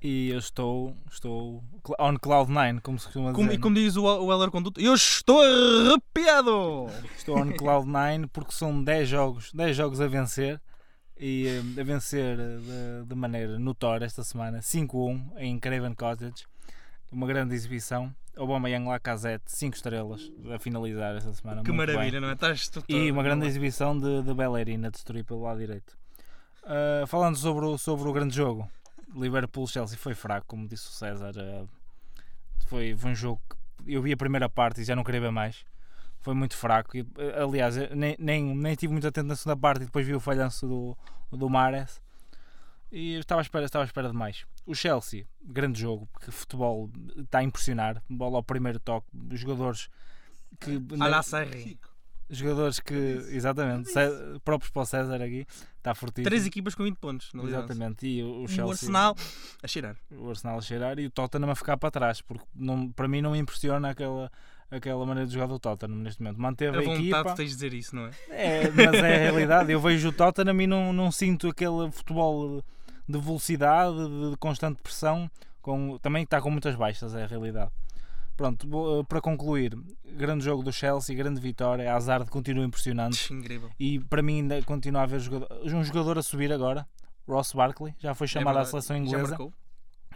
E 0.02 0.30
eu 0.30 0.38
estou, 0.38 0.94
estou 1.10 1.62
on 1.98 2.16
cloud 2.18 2.50
nine, 2.50 2.80
como 2.80 2.98
se 2.98 3.06
costuma 3.06 3.26
dizer. 3.30 3.36
Como, 3.36 3.50
e 3.52 3.54
não? 3.54 3.60
como 3.62 3.74
diz 3.76 3.96
o, 3.96 4.02
o 4.04 4.30
Heller 4.32 4.50
Conduto, 4.50 4.80
eu 4.80 4.92
estou 4.92 5.40
arrepiado! 5.40 6.86
Estou 7.16 7.38
on 7.38 7.52
cloud 7.52 7.86
nine 7.88 8.26
porque 8.26 8.52
são 8.52 8.82
10 8.82 9.08
jogos, 9.08 9.50
10 9.54 9.76
jogos 9.76 10.00
a 10.00 10.06
vencer 10.08 10.60
e 11.18 11.46
eh, 11.46 11.80
a 11.80 11.84
vencer 11.84 12.38
eh, 12.38 13.02
de, 13.02 13.08
de 13.08 13.14
maneira 13.14 13.58
notória 13.58 14.04
esta 14.04 14.24
semana 14.24 14.58
5-1 14.58 15.32
em 15.38 15.58
Craven 15.58 15.94
Cottage. 15.94 16.44
Uma 17.10 17.26
grande 17.26 17.54
exibição. 17.54 18.14
Obama 18.36 18.68
Young 18.68 18.88
Lacazette, 18.88 19.44
5 19.46 19.76
estrelas 19.76 20.32
a 20.52 20.58
finalizar 20.58 21.14
esta 21.14 21.32
semana. 21.32 21.62
Que 21.62 21.70
muito 21.70 21.86
bem. 21.86 21.96
maravilha, 21.96 22.20
não 22.20 22.28
é? 22.30 22.32
Estás 22.32 22.68
tu 22.68 22.82
E 22.88 23.08
uma 23.12 23.22
grande 23.22 23.46
exibição 23.46 23.96
de, 23.96 24.22
de 24.22 24.34
Bellerin 24.34 24.84
a 24.86 24.90
destruir 24.90 25.24
pelo 25.24 25.42
lado 25.42 25.60
direito. 25.60 25.96
Ah, 26.64 27.04
falando 27.06 27.36
sobre 27.36 27.64
o, 27.64 27.78
sobre 27.78 28.08
o 28.08 28.12
grande 28.12 28.34
jogo, 28.34 28.68
Liverpool-Chelsea 29.14 29.96
foi 29.98 30.14
fraco, 30.14 30.46
como 30.48 30.66
disse 30.66 30.88
o 30.88 30.92
César. 30.92 31.32
ah, 31.38 31.64
foi, 32.66 32.96
foi 32.96 33.10
um 33.10 33.14
jogo 33.14 33.40
que 33.48 33.92
eu 33.92 34.02
vi 34.02 34.12
a 34.12 34.16
primeira 34.16 34.48
parte 34.48 34.80
e 34.80 34.84
já 34.84 34.96
não 34.96 35.04
queria 35.04 35.20
ver 35.20 35.30
mais. 35.30 35.64
Foi 36.24 36.34
muito 36.34 36.56
fraco. 36.56 36.96
E, 36.96 37.06
ah, 37.36 37.42
aliás, 37.44 37.76
eu 37.76 37.94
nem, 37.94 38.16
nem, 38.18 38.56
nem 38.56 38.74
tive 38.74 38.92
muito 38.92 39.06
atento 39.06 39.28
na 39.28 39.36
segunda 39.36 39.56
parte 39.56 39.82
e 39.82 39.84
depois 39.84 40.04
vi 40.06 40.14
o 40.14 40.18
falhanço 40.20 40.66
do, 40.66 40.96
do 41.36 41.48
Mares. 41.48 42.00
E 42.90 43.14
eu 43.14 43.20
estava 43.20 43.40
à 43.40 43.42
espera, 43.42 43.64
estava 43.66 43.84
à 43.84 43.86
espera 43.86 44.08
de 44.08 44.14
mais. 44.14 44.46
O 44.64 44.74
Chelsea, 44.74 45.26
grande 45.44 45.80
jogo, 45.80 46.08
porque 46.12 46.30
futebol 46.30 46.90
está 47.18 47.38
a 47.40 47.42
impressionar. 47.44 48.02
Bola 48.08 48.36
ao 48.38 48.42
primeiro 48.42 48.78
toque, 48.80 49.06
os 49.32 49.38
jogadores 49.38 49.88
que 50.60 50.80
À 51.00 51.08
la 51.08 51.22
Sarri. 51.22 51.78
jogadores 52.30 52.78
que, 52.80 52.94
exatamente, 52.94 53.90
Cé- 53.90 54.08
próprios 54.44 54.70
para 54.70 54.82
o 54.82 54.86
César 54.86 55.20
aqui, 55.20 55.44
está 55.76 55.94
fortíssimo. 55.94 56.24
Três 56.30 56.46
equipas 56.46 56.74
com 56.74 56.84
20 56.84 56.96
pontos. 56.96 57.30
Exatamente, 57.34 58.06
e 58.06 58.22
o, 58.22 58.26
o 58.28 58.44
O 58.44 58.48
Chelsea, 58.48 58.72
Arsenal 58.72 59.16
a 59.62 59.66
cheirar. 59.68 59.96
o 60.12 60.30
Arsenal 60.30 60.58
a 60.58 60.62
cheirar 60.62 60.98
e 60.98 61.06
o 61.06 61.10
Tottenham 61.10 61.50
a 61.50 61.54
ficar 61.56 61.76
para 61.76 61.90
trás, 61.90 62.20
porque 62.22 62.44
não, 62.54 62.90
para 62.92 63.08
mim 63.08 63.20
não 63.20 63.32
me 63.32 63.38
impressiona 63.38 63.90
aquela, 63.90 64.30
aquela 64.76 65.04
maneira 65.06 65.26
de 65.26 65.34
jogar 65.34 65.46
do 65.46 65.58
Tottenham 65.58 65.96
neste 65.96 66.22
momento. 66.22 66.40
Manteve 66.40 66.76
A 66.76 66.80
a, 66.80 66.82
vontade 66.84 67.00
equipa, 67.08 67.30
de 67.30 67.36
tens 67.36 67.48
de 67.50 67.54
dizer 67.54 67.74
isso, 67.74 67.94
não 67.96 68.06
é? 68.06 68.10
é, 68.30 68.70
mas 68.70 68.94
é 68.94 69.14
a 69.14 69.18
realidade. 69.18 69.72
Eu 69.72 69.80
vejo 69.80 70.08
o 70.08 70.12
Tottenham 70.12 70.60
e 70.60 70.66
não, 70.66 70.92
não 70.92 71.10
sinto 71.12 71.48
aquele 71.48 71.90
futebol 71.92 72.62
de 73.08 73.18
velocidade, 73.18 73.96
de 74.30 74.36
constante 74.38 74.80
pressão, 74.82 75.30
com, 75.60 75.98
também 75.98 76.24
está 76.24 76.40
com 76.40 76.50
muitas 76.50 76.74
baixas, 76.74 77.14
é 77.14 77.24
a 77.24 77.26
realidade. 77.26 77.70
Pronto, 78.36 78.66
eh, 79.00 79.04
para 79.08 79.20
concluir, 79.20 79.78
grande 80.04 80.44
jogo 80.44 80.62
do 80.62 80.72
Chelsea, 80.72 81.14
grande 81.14 81.40
vitória, 81.40 81.92
a 81.92 81.96
Hazard 81.96 82.28
continua 82.30 82.64
impressionante. 82.64 83.32
Incrível. 83.32 83.70
E 83.78 84.00
para 84.00 84.22
mim 84.22 84.38
ainda 84.40 84.60
continua 84.62 85.02
a 85.02 85.04
haver 85.04 85.20
jogador, 85.20 85.48
um 85.64 85.84
jogador 85.84 86.18
a 86.18 86.22
subir 86.22 86.52
agora, 86.52 86.84
Ross 87.28 87.52
Barkley, 87.52 87.94
já 87.98 88.12
foi 88.14 88.26
chamado 88.26 88.56
à 88.56 88.60
É 88.60 88.64
verdade. 88.64 88.70
seleção 88.70 88.96
Já 88.96 89.02
inglesa, 89.02 89.28
marcou? 89.28 89.52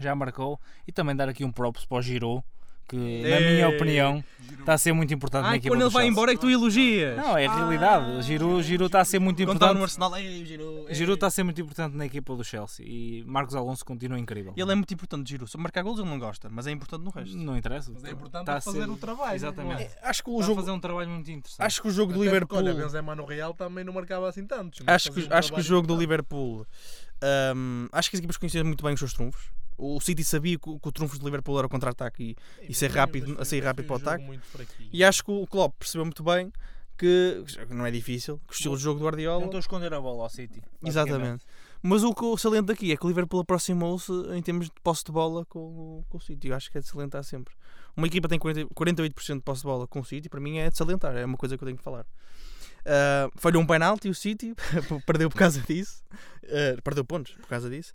já 0.00 0.14
marcou, 0.14 0.60
e 0.86 0.90
também 0.92 1.14
dar 1.14 1.28
aqui 1.28 1.44
um 1.44 1.52
props 1.52 1.84
para 1.84 1.98
o 1.98 2.02
Giroud, 2.02 2.42
que 2.88 2.96
na 2.96 3.28
Ei. 3.40 3.52
minha 3.54 3.68
opinião 3.68 4.24
está 4.60 4.72
a 4.74 4.78
ser 4.78 4.92
muito 4.92 5.12
importante 5.12 5.42
na 5.42 5.50
Ai, 5.50 5.56
equipa 5.58 5.74
quando 5.74 5.80
do 5.80 5.86
ele 5.86 5.92
vai 5.94 6.06
embora 6.06 6.32
é 6.32 6.34
que 6.34 6.40
tu 6.40 6.48
elogias. 6.50 7.16
Não, 7.16 7.36
é 7.36 7.46
a 7.46 7.54
realidade, 7.54 8.22
Giroud, 8.22 8.62
Giroud 8.62 8.86
está 8.86 9.00
a 9.00 9.04
ser 9.04 9.18
muito 9.18 9.36
Quando 9.44 9.52
está 9.56 9.66
no 9.66 9.72
importante. 9.80 9.82
Arsenal, 10.02 10.16
ei, 10.16 10.44
Giroud. 10.46 10.86
ei. 10.88 10.94
Giroud 10.94 11.14
está 11.16 11.26
a 11.26 11.30
ser 11.30 11.42
muito 11.44 11.60
importante 11.60 11.94
na 11.96 12.06
equipa 12.06 12.34
do 12.34 12.42
Chelsea 12.42 12.84
e 12.88 13.22
Marcos 13.26 13.54
Alonso 13.54 13.84
continua 13.84 14.18
incrível. 14.18 14.54
Ele 14.56 14.72
é 14.72 14.74
muito 14.74 14.92
importante, 14.92 15.28
Giroud. 15.28 15.50
Só 15.50 15.58
marcar 15.58 15.82
golos 15.82 16.00
ele 16.00 16.08
não 16.08 16.18
gosta, 16.18 16.48
mas 16.50 16.66
é 16.66 16.70
importante 16.70 17.02
no 17.04 17.10
resto. 17.10 17.36
Não 17.36 17.56
interessa. 17.58 17.90
Mas 17.92 18.04
é 18.04 18.10
importante 18.10 18.42
Está 18.42 18.56
a 18.56 18.60
fazer 18.60 18.78
ser- 18.84 18.90
o 18.90 18.96
trabalho. 18.96 19.34
Exatamente. 19.36 19.82
é? 19.82 19.90
Acho 20.02 20.24
que 20.24 20.30
o 20.30 20.32
Está 20.34 20.44
a 20.44 20.46
jogo, 20.48 20.60
fazer 20.62 20.70
um 20.72 20.80
trabalho 20.80 21.10
muito 21.10 21.30
interessante. 21.30 21.66
acho 21.66 21.82
que 21.82 21.88
o 21.88 21.90
jogo 21.90 22.12
do 22.14 22.22
Liverpool, 22.24 22.58
Olha, 22.58 22.72
Benzema 22.74 23.14
no 23.14 23.24
Real 23.26 23.52
também 23.54 23.84
não 23.84 23.92
marcava 23.92 24.28
assim 24.28 24.46
tantos. 24.46 24.80
mas 24.80 24.94
acho 24.94 25.10
que, 25.10 25.14
fazia 25.20 25.34
um 25.34 25.38
acho 25.38 25.48
que 25.48 25.52
o 25.52 25.56
trabalho 25.56 25.68
jogo 25.68 25.86
do 25.86 25.92
importante. 25.92 26.00
Liverpool, 26.08 26.66
hum, 27.54 27.88
acho 27.92 28.10
que 28.10 28.16
as 28.16 28.18
equipas 28.18 28.36
conheciam 28.36 28.64
muito 28.64 28.82
bem 28.82 28.94
os 28.94 28.98
seus 29.00 29.12
trunfos. 29.12 29.42
O 29.78 30.00
City 30.00 30.24
sabia 30.24 30.58
que, 30.58 30.68
o- 30.68 30.78
que 30.78 30.88
o 30.88 30.92
trunfo 30.92 31.16
do 31.18 31.24
Liverpool 31.24 31.56
era 31.58 31.66
o 31.66 31.70
contra-ataque 31.70 32.36
e, 32.60 32.68
e 32.68 32.74
ser 32.74 32.90
Sim, 32.90 32.96
rápido- 32.96 33.28
mas 33.30 33.40
a 33.40 33.44
sair 33.44 33.60
foi- 33.60 33.66
rápido 33.68 33.86
para 33.86 33.94
o 33.94 33.96
ataque. 33.96 34.40
e 34.92 35.04
acho 35.04 35.24
que 35.24 35.30
o 35.30 35.46
Klopp 35.46 35.74
percebeu 35.78 36.04
muito 36.04 36.22
bem 36.24 36.52
que 36.98 37.44
que 37.68 37.74
não 37.74 37.86
é 37.86 37.90
difícil, 37.92 38.38
que 38.46 38.52
o 38.52 38.54
estilo 38.54 38.76
de 38.76 38.82
jogo 38.82 38.98
do 38.98 39.04
Guardiola 39.06 39.44
Tentou 39.44 39.60
esconder 39.60 39.94
a 39.94 40.00
bola 40.00 40.24
ao 40.24 40.28
City. 40.28 40.60
Exatamente. 40.84 41.44
Mas 41.80 42.02
o 42.02 42.12
que 42.12 42.24
eu 42.24 42.36
saliento 42.36 42.72
aqui 42.72 42.90
é 42.90 42.96
que 42.96 43.04
o 43.06 43.08
Liverpool 43.08 43.38
aproximou-se 43.38 44.10
em 44.34 44.42
termos 44.42 44.66
de 44.66 44.72
posse 44.82 45.04
de 45.04 45.12
bola 45.12 45.44
com, 45.46 45.60
o- 45.60 46.04
com 46.08 46.18
o 46.18 46.20
City. 46.20 46.48
Eu 46.48 46.56
acho 46.56 46.72
que 46.72 46.78
é 46.78 46.80
de 46.80 46.88
salientar 46.88 47.22
sempre. 47.22 47.54
Uma 47.96 48.08
equipa 48.08 48.26
tem 48.28 48.36
40, 48.36 48.66
48% 48.74 49.34
de 49.36 49.42
posse 49.42 49.60
de 49.60 49.66
bola 49.68 49.86
com 49.86 50.00
o 50.00 50.04
City, 50.04 50.28
para 50.28 50.40
mim 50.40 50.58
é 50.58 50.68
de 50.70 50.76
salientar, 50.76 51.16
é 51.16 51.24
uma 51.24 51.36
coisa 51.36 51.56
que 51.56 51.62
eu 51.62 51.66
tenho 51.66 51.78
que 51.78 51.84
falar. 51.84 52.04
Ah, 52.90 53.30
falhou 53.36 53.62
um 53.62 53.66
penalti 53.66 54.08
o 54.08 54.14
City, 54.14 54.54
perdeu 55.06 55.28
por 55.28 55.36
causa 55.36 55.60
disso. 55.60 56.02
Ah, 56.44 56.80
perdeu 56.82 57.04
pontos 57.04 57.32
por 57.34 57.46
causa 57.48 57.68
disso. 57.68 57.92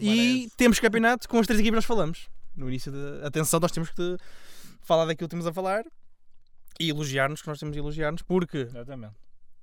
E 0.00 0.48
temos 0.56 0.78
campeonato 0.78 1.28
com 1.28 1.38
as 1.38 1.46
três 1.46 1.58
equipas 1.60 1.72
que 1.74 1.76
nós 1.76 1.84
falamos. 1.84 2.28
No 2.54 2.68
início 2.68 2.90
da 2.92 3.26
atenção, 3.26 3.58
nós 3.60 3.72
temos 3.72 3.90
que 3.90 4.16
falar 4.82 5.04
daquilo 5.06 5.28
que 5.28 5.32
temos 5.32 5.46
a 5.46 5.52
falar 5.52 5.84
e 6.80 6.88
elogiar-nos, 6.88 7.42
que 7.42 7.48
nós 7.48 7.58
temos 7.58 7.72
de 7.74 7.80
elogiar-nos, 7.80 8.22
porque 8.22 8.58
Exatamente. 8.58 9.14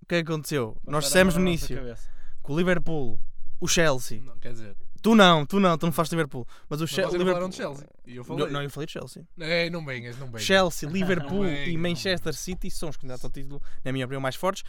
o 0.01 0.05
que 0.05 0.15
é 0.15 0.23
que 0.23 0.29
aconteceu? 0.31 0.77
nós 0.85 1.05
dissemos 1.05 1.35
no 1.35 1.41
início 1.41 1.77
cabeça. 1.77 2.09
que 2.43 2.51
o 2.51 2.57
Liverpool, 2.57 3.19
o 3.59 3.67
Chelsea, 3.67 4.21
Não, 4.21 4.37
quer 4.37 4.51
dizer, 4.51 4.75
tu 5.03 5.13
não, 5.13 5.45
tu 5.45 5.59
não, 5.59 5.77
tu 5.77 5.85
não 5.85 5.93
fazes 5.93 6.11
Liverpool, 6.11 6.47
mas 6.67 6.81
o 6.81 6.87
Chelsea. 6.87 7.11
não 7.11 7.11
Liverpool... 7.19 7.33
falaram 7.33 7.49
de 7.49 7.55
Chelsea. 7.55 7.87
E 8.07 8.11
eu 8.15 8.15
Não, 8.17 8.23
falei. 8.37 8.51
não, 8.53 8.63
eu 8.63 8.69
falei 8.71 8.87
de 8.87 8.93
Chelsea. 8.93 9.27
É, 9.39 9.69
não 9.69 9.85
venhas, 9.85 10.17
não 10.17 10.27
venhas. 10.27 10.41
Chelsea, 10.43 10.89
Liverpool 10.89 11.43
Não 11.43 11.53
e 11.53 11.73
não 11.73 11.81
Manchester 11.83 12.33
City 12.33 12.71
são 12.71 12.89
os 12.89 12.97
candidatos 12.97 13.23
ao 13.25 13.29
título, 13.29 13.61
na 13.83 13.91
minha 13.91 14.05
opinião, 14.05 14.19
mais 14.21 14.35
fortes. 14.35 14.63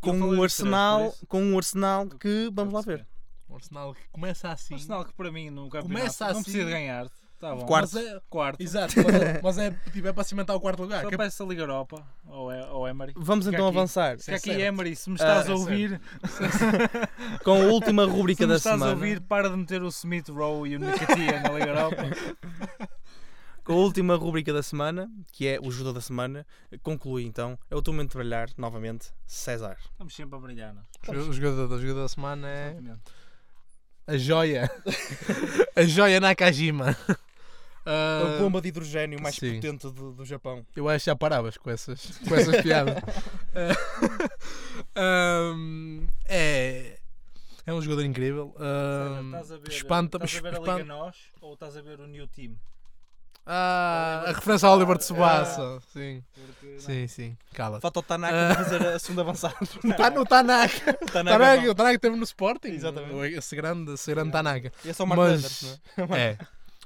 Com 0.00 0.12
um 0.12 0.42
Arsenal, 0.42 1.14
com 1.28 1.42
um 1.42 1.56
Arsenal 1.56 2.06
que 2.08 2.50
vamos 2.52 2.74
lá 2.74 2.80
ver. 2.82 3.06
O 3.48 3.54
Arsenal 3.56 3.94
que 3.94 4.00
começa 4.10 4.50
assim. 4.50 4.74
O 4.74 4.76
Arsenal 4.76 5.04
que 5.04 5.12
para 5.12 5.30
mim 5.32 5.50
no 5.50 5.64
campeonato 5.68 5.88
Começa 5.88 6.24
não 6.24 6.30
assim. 6.32 6.42
precisa 6.42 6.64
de 6.64 6.70
ganhar. 6.70 7.06
Tá 7.40 7.54
bom. 7.56 7.64
Quarto. 7.64 7.94
Mas 7.94 8.04
é, 8.04 8.20
Quarto. 8.28 8.60
exato, 8.60 8.92
mas 9.02 9.14
é, 9.14 9.40
mas 9.42 9.58
é, 9.58 9.70
tipo, 9.92 10.06
é 10.06 10.12
para 10.12 10.24
cimentar 10.24 10.54
o 10.54 10.60
quarto 10.60 10.82
lugar. 10.82 11.02
Só 11.02 11.08
que 11.08 11.14
é- 11.14 11.18
peço 11.18 11.42
a 11.42 11.46
Liga 11.46 11.62
Europa 11.62 12.06
ao, 12.28 12.52
E- 12.52 12.60
ao 12.66 12.86
Emery. 12.86 13.14
Vamos 13.16 13.46
Fica 13.46 13.56
então 13.56 13.66
aqui. 13.68 13.78
avançar 13.78 14.18
Se 14.18 14.30
aqui 14.30 14.50
certo. 14.50 14.60
Emery, 14.60 14.94
se 14.94 15.08
me 15.08 15.16
Ah, 15.18 15.24
estás 15.24 15.48
é 15.48 15.52
a 15.52 15.54
ouvir, 15.54 16.00
com 17.42 17.50
a 17.52 17.58
última 17.72 18.04
se 18.04 18.10
rubrica 18.10 18.42
me 18.44 18.50
da 18.50 18.56
estás 18.56 18.74
semana. 18.74 18.92
a 18.92 18.94
ouvir, 18.94 19.20
para 19.22 19.48
de 19.48 19.56
meter 19.56 19.82
o 19.82 19.88
Smith 19.88 20.28
Rowe 20.28 20.68
e 20.68 20.76
o 20.76 20.80
Nicatia 20.80 21.40
na 21.40 21.48
Liga 21.52 21.66
Europa. 21.70 21.96
Com 23.62 23.74
a 23.74 23.76
última 23.76 24.16
rubrica 24.16 24.52
da 24.52 24.62
semana, 24.62 25.08
que 25.32 25.46
é 25.46 25.60
o 25.62 25.70
Judo 25.70 25.92
da 25.92 26.00
Semana, 26.00 26.44
conclui 26.82 27.24
então. 27.24 27.58
É 27.70 27.76
o 27.76 27.82
teu 27.82 27.92
momento 27.92 28.12
de 28.12 28.16
brilhar, 28.18 28.48
novamente, 28.56 29.12
César. 29.26 29.76
Estamos 29.92 30.14
sempre 30.16 30.34
a 30.36 30.40
brilhar. 30.40 30.74
não? 30.74 30.82
O 31.28 31.32
jogador, 31.32 31.70
o 31.70 31.78
jogador 31.80 32.02
da 32.02 32.08
semana 32.08 32.48
é 32.48 32.70
Exatamente. 32.70 33.00
a 34.06 34.16
joia. 34.16 34.70
a 35.76 35.82
joia 35.82 36.18
Nakajima. 36.18 36.96
É 37.86 37.90
Ah, 37.90 38.36
o 38.36 38.38
bomba 38.38 38.60
de 38.60 38.68
hidrogênio 38.68 39.20
mais 39.22 39.34
sim. 39.36 39.54
potente 39.54 39.88
do, 39.90 40.12
do 40.12 40.24
Japão. 40.24 40.64
Eu 40.76 40.88
acho 40.88 41.04
que 41.04 41.10
já 41.10 41.16
paravas 41.16 41.56
com 41.56 41.70
essas, 41.70 42.18
com 42.28 42.34
essas 42.34 42.60
piadas. 42.62 42.96
Ah, 43.54 44.30
ahm, 45.52 46.06
é, 46.28 46.98
é 47.66 47.72
um 47.72 47.80
jogador 47.80 48.04
incrível. 48.04 48.52
César, 48.56 48.64
ahm, 49.18 49.26
Estás 49.34 49.52
a 49.52 49.56
ver, 49.56 49.68
espanta 49.68 50.16
estás 50.18 50.36
a 50.36 50.40
ver 50.42 50.48
a 50.48 50.52
espanta- 50.52 50.72
Liga 50.72 50.84
Nós 50.84 51.16
ou 51.40 51.54
estás 51.54 51.76
a 51.76 51.82
ver 51.82 52.00
o 52.00 52.06
New 52.06 52.26
Team? 52.28 52.54
Ah, 53.46 54.24
a 54.26 54.32
referência 54.32 54.68
ao 54.68 54.76
Oliver 54.76 54.98
Tsubasa. 54.98 55.80
Sim, 55.92 56.22
Porque, 56.34 56.72
não. 56.74 56.78
sim, 56.80 57.06
sim. 57.08 57.36
Cala. 57.54 57.80
Falta 57.80 57.98
o 57.98 58.02
Tanaka 58.02 58.34
Ah. 58.50 58.54
para 58.54 58.64
fazer 58.64 58.86
a 58.86 58.98
segunda 58.98 59.22
avançada. 59.22 59.56
Está 59.62 60.10
no 60.10 60.24
Tanaka. 60.26 60.98
O 61.02 61.06
Tanaka, 61.06 61.70
o 61.70 61.74
Tanaka 61.74 61.94
esteve 61.96 62.16
no 62.16 62.22
Sporting. 62.24 62.68
Exatamente. 62.68 63.34
Esse 63.34 63.56
grande, 63.56 63.94
esse 63.94 64.10
grande 64.14 64.30
Tanaka. 64.30 64.70
E 64.84 64.90
é 64.90 64.92
só 64.92 65.02
o 65.04 65.06
Mark 65.06 65.18
Mas- 65.20 65.32
Landers, 65.32 65.80
não 65.96 66.14
é? 66.14 66.20
É. 66.20 66.38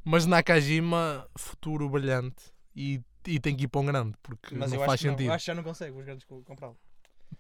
Mas 0.05 0.27
Nakajima, 0.27 1.27
futuro 1.37 1.89
brilhante. 1.89 2.53
E, 2.77 3.01
e 3.27 3.39
tem 3.41 3.57
que 3.57 3.65
ir 3.65 3.69
para 3.69 3.81
um 3.81 3.87
grande, 3.87 4.15
porque 4.23 4.55
Mas 4.55 4.71
não 4.71 4.79
eu 4.79 4.85
faz 4.85 4.93
acho 4.95 5.03
que 5.03 5.07
não, 5.09 5.15
sentido. 5.15 5.27
eu 5.29 5.33
acho 5.33 5.45
que 5.45 5.47
já 5.51 5.55
não 5.55 5.63
consegue 5.63 5.97
os 5.97 6.05
grandes 6.05 6.25
co- 6.25 6.43
comprá-lo. 6.43 6.77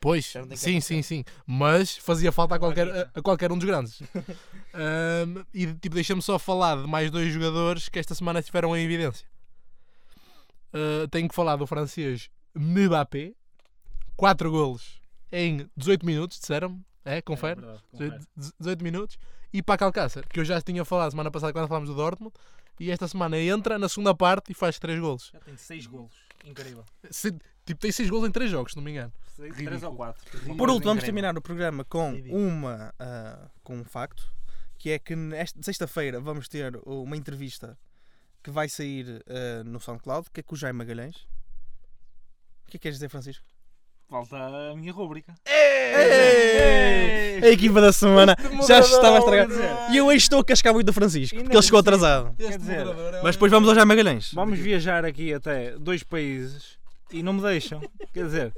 Pois, 0.01 0.33
sim, 0.57 0.81
sim, 0.81 1.03
sim. 1.03 1.25
Mas 1.47 1.97
fazia 1.97 2.33
falta 2.33 2.57
a 2.57 2.59
qualquer, 2.59 2.89
a, 2.91 3.11
a 3.15 3.23
qualquer 3.23 3.53
um 3.53 3.57
dos 3.59 3.65
grandes. 3.67 4.01
Ahm, 4.75 5.45
e 5.53 5.67
tipo, 5.75 5.95
deixa-me 5.95 6.21
só 6.23 6.39
falar 6.39 6.77
de 6.83 6.89
mais 6.89 7.11
dois 7.11 7.33
jogadores 7.33 7.89
que 7.89 7.99
esta 7.99 8.15
semana 8.15 8.41
estiveram 8.41 8.77
em 8.77 8.85
evidência. 8.85 9.27
Ah, 10.73 11.07
tenho 11.11 11.29
que 11.29 11.35
falar 11.35 11.57
do 11.57 11.67
francês 11.67 12.29
Mbappé. 12.55 13.33
4 14.17 14.51
golos 14.51 15.01
em 15.33 15.69
18 15.77 16.07
minutos, 16.07 16.39
disseram-me. 16.39 16.81
É, 17.05 17.21
confere? 17.21 17.61
É 17.61 17.77
confere. 17.91 18.11
18, 18.37 18.55
18 18.61 18.85
minutos. 18.85 19.19
E 19.55 19.62
para 19.62 19.86
Alcácer, 19.86 20.26
que 20.26 20.40
eu 20.40 20.44
já 20.44 20.61
tinha 20.61 20.84
falado 20.84 21.12
semana 21.12 21.30
passada 21.30 21.52
quando 21.52 21.68
falámos 21.68 21.88
do 21.88 21.94
Dortmund. 21.94 22.34
E 22.80 22.90
esta 22.90 23.07
semana 23.07 23.38
entra 23.38 23.78
na 23.78 23.88
segunda 23.88 24.12
parte 24.12 24.50
e 24.50 24.55
faz 24.55 24.80
3 24.80 24.98
golos. 24.98 25.30
Já 25.32 25.38
tem 25.38 25.57
6 25.57 25.86
golos. 25.86 26.12
Incrível. 26.44 26.84
Se- 27.09 27.30
tipo, 27.64 27.80
tem 27.80 27.92
6 27.92 28.11
golos 28.11 28.28
em 28.28 28.32
3 28.32 28.50
jogos, 28.50 28.72
se 28.72 28.76
não 28.76 28.82
me 28.82 28.90
engano. 28.90 29.12
3 29.36 29.57
Ridículo. 29.57 29.90
ou 29.90 29.96
4. 29.96 30.40
Por 30.57 30.68
último, 30.70 30.90
vamos 30.90 31.05
terminar 31.05 31.38
o 31.38 31.40
programa 31.40 31.84
com 31.84 32.14
Ridículo. 32.14 32.42
uma 32.42 32.92
ah, 32.98 33.48
com 33.62 33.76
um 33.76 33.84
facto, 33.84 34.28
que 34.76 34.90
é 34.90 34.98
que 34.98 35.14
nesta 35.14 35.62
sexta-feira 35.62 36.20
vamos 36.20 36.48
ter 36.48 36.76
uma 36.84 37.16
entrevista 37.16 37.78
que 38.42 38.50
vai 38.50 38.68
sair 38.68 39.24
ah, 39.28 39.62
no 39.62 39.78
SoundCloud, 39.78 40.30
que 40.32 40.40
é 40.40 40.42
com 40.42 40.57
o 40.57 40.59
Jaime 40.59 40.78
Magalhães. 40.78 41.14
O 42.66 42.66
que 42.66 42.70
é 42.70 42.72
que 42.72 42.78
queres 42.80 42.96
dizer, 42.96 43.09
Francisco? 43.09 43.44
Falta 44.09 44.36
a 44.36 44.74
minha 44.76 44.92
rúbrica. 44.92 45.34
A 47.42 47.48
equipa 47.48 47.80
da 47.80 47.92
semana 47.92 48.36
já 48.66 48.78
estava 48.80 49.16
a 49.16 49.18
estragar. 49.18 49.48
E 49.92 49.96
eu 49.96 50.07
hoje 50.07 50.18
estou 50.18 50.40
a 50.40 50.44
cascar 50.44 50.72
muito 50.72 50.86
do 50.86 50.92
Francisco, 50.92 51.36
porque 51.40 51.57
ele 51.57 51.62
chegou 51.62 51.80
atrasado. 51.80 52.34
Quer 52.36 52.59
dizer, 52.59 52.84
Mas 53.22 53.34
depois 53.34 53.50
vamos 53.50 53.68
ao 53.68 53.74
Jaime 53.74 53.88
Magalhães. 53.88 54.32
Vamos 54.32 54.59
viajar 54.59 55.05
aqui 55.05 55.32
até 55.34 55.72
dois 55.72 56.02
países 56.02 56.78
e 57.11 57.22
não 57.22 57.32
me 57.32 57.42
deixam. 57.42 57.80
Quer 58.12 58.24
dizer, 58.24 58.52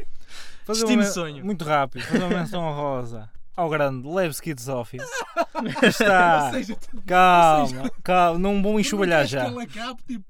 fazer 0.65 0.81
Destino 0.85 0.89
uma 0.89 1.03
de 1.03 1.07
men- 1.09 1.13
sonho. 1.15 1.45
muito 1.45 1.65
rápido, 1.65 2.03
fazer 2.05 2.25
uma 2.25 2.29
menção 2.39 2.63
honrosa 2.63 3.29
ao 3.57 3.69
grande 3.71 4.07
Levski 4.07 4.53
de 4.53 4.61
Sofia. 4.63 5.03
Está. 5.83 6.53
Calma, 7.07 7.91
calma, 8.05 8.39
não 8.39 8.63
vou 8.63 8.79
enxovalhar 8.79 9.27
já. 9.27 9.47
tipo, 10.07 10.25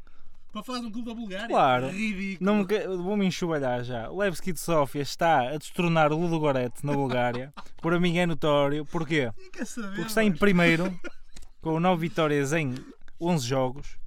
para 0.62 0.74
fazer 0.74 0.86
um 0.86 0.90
clube 0.90 1.08
da 1.08 1.14
Bulgária. 1.14 1.48
Claro. 1.48 1.88
Ridículo. 1.88 2.38
Não 2.40 2.56
me 2.58 2.66
que- 2.66 2.86
vou-me 2.88 3.26
enxovalhar 3.26 3.84
já. 3.84 4.10
O 4.10 4.18
Levski 4.18 4.52
de 4.52 4.60
Sofia 4.60 5.02
está 5.02 5.48
a 5.50 5.56
destronar 5.58 6.12
o 6.12 6.18
Ludo 6.20 6.38
Gorete 6.38 6.84
na 6.84 6.92
Bulgária. 6.92 7.52
Por 7.82 7.98
mim 8.00 8.18
é 8.18 8.26
notório. 8.26 8.84
Porquê? 8.86 9.30
Saber, 9.64 9.88
Porque 9.96 10.08
está 10.08 10.22
em 10.24 10.32
primeiro, 10.32 10.92
com 11.60 11.78
9 11.80 12.00
vitórias 12.08 12.52
em 12.52 12.74
11 13.20 13.46
jogos 13.46 13.98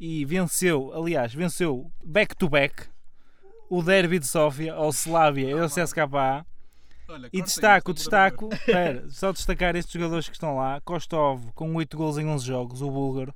e 0.00 0.24
venceu, 0.24 0.92
aliás, 0.94 1.34
venceu 1.34 1.90
back-to-back 2.04 2.84
o 3.70 3.82
Derby 3.82 4.18
de 4.18 4.26
Sofia 4.26 4.72
ao 4.74 4.90
Slavia 4.90 5.50
e 5.50 5.58
ao 5.58 5.68
CSKA. 5.68 6.46
Olha, 7.10 7.28
E 7.32 7.40
destaco, 7.42 7.94
destaco, 7.94 8.48
espera, 8.52 9.06
só 9.10 9.32
destacar 9.32 9.74
estes 9.74 9.92
jogadores 9.94 10.28
que 10.28 10.34
estão 10.34 10.56
lá: 10.56 10.78
Kostov 10.82 11.42
com 11.54 11.74
8 11.74 11.96
gols 11.96 12.18
em 12.18 12.26
11 12.26 12.46
jogos, 12.46 12.82
o 12.82 12.90
búlgaro, 12.90 13.34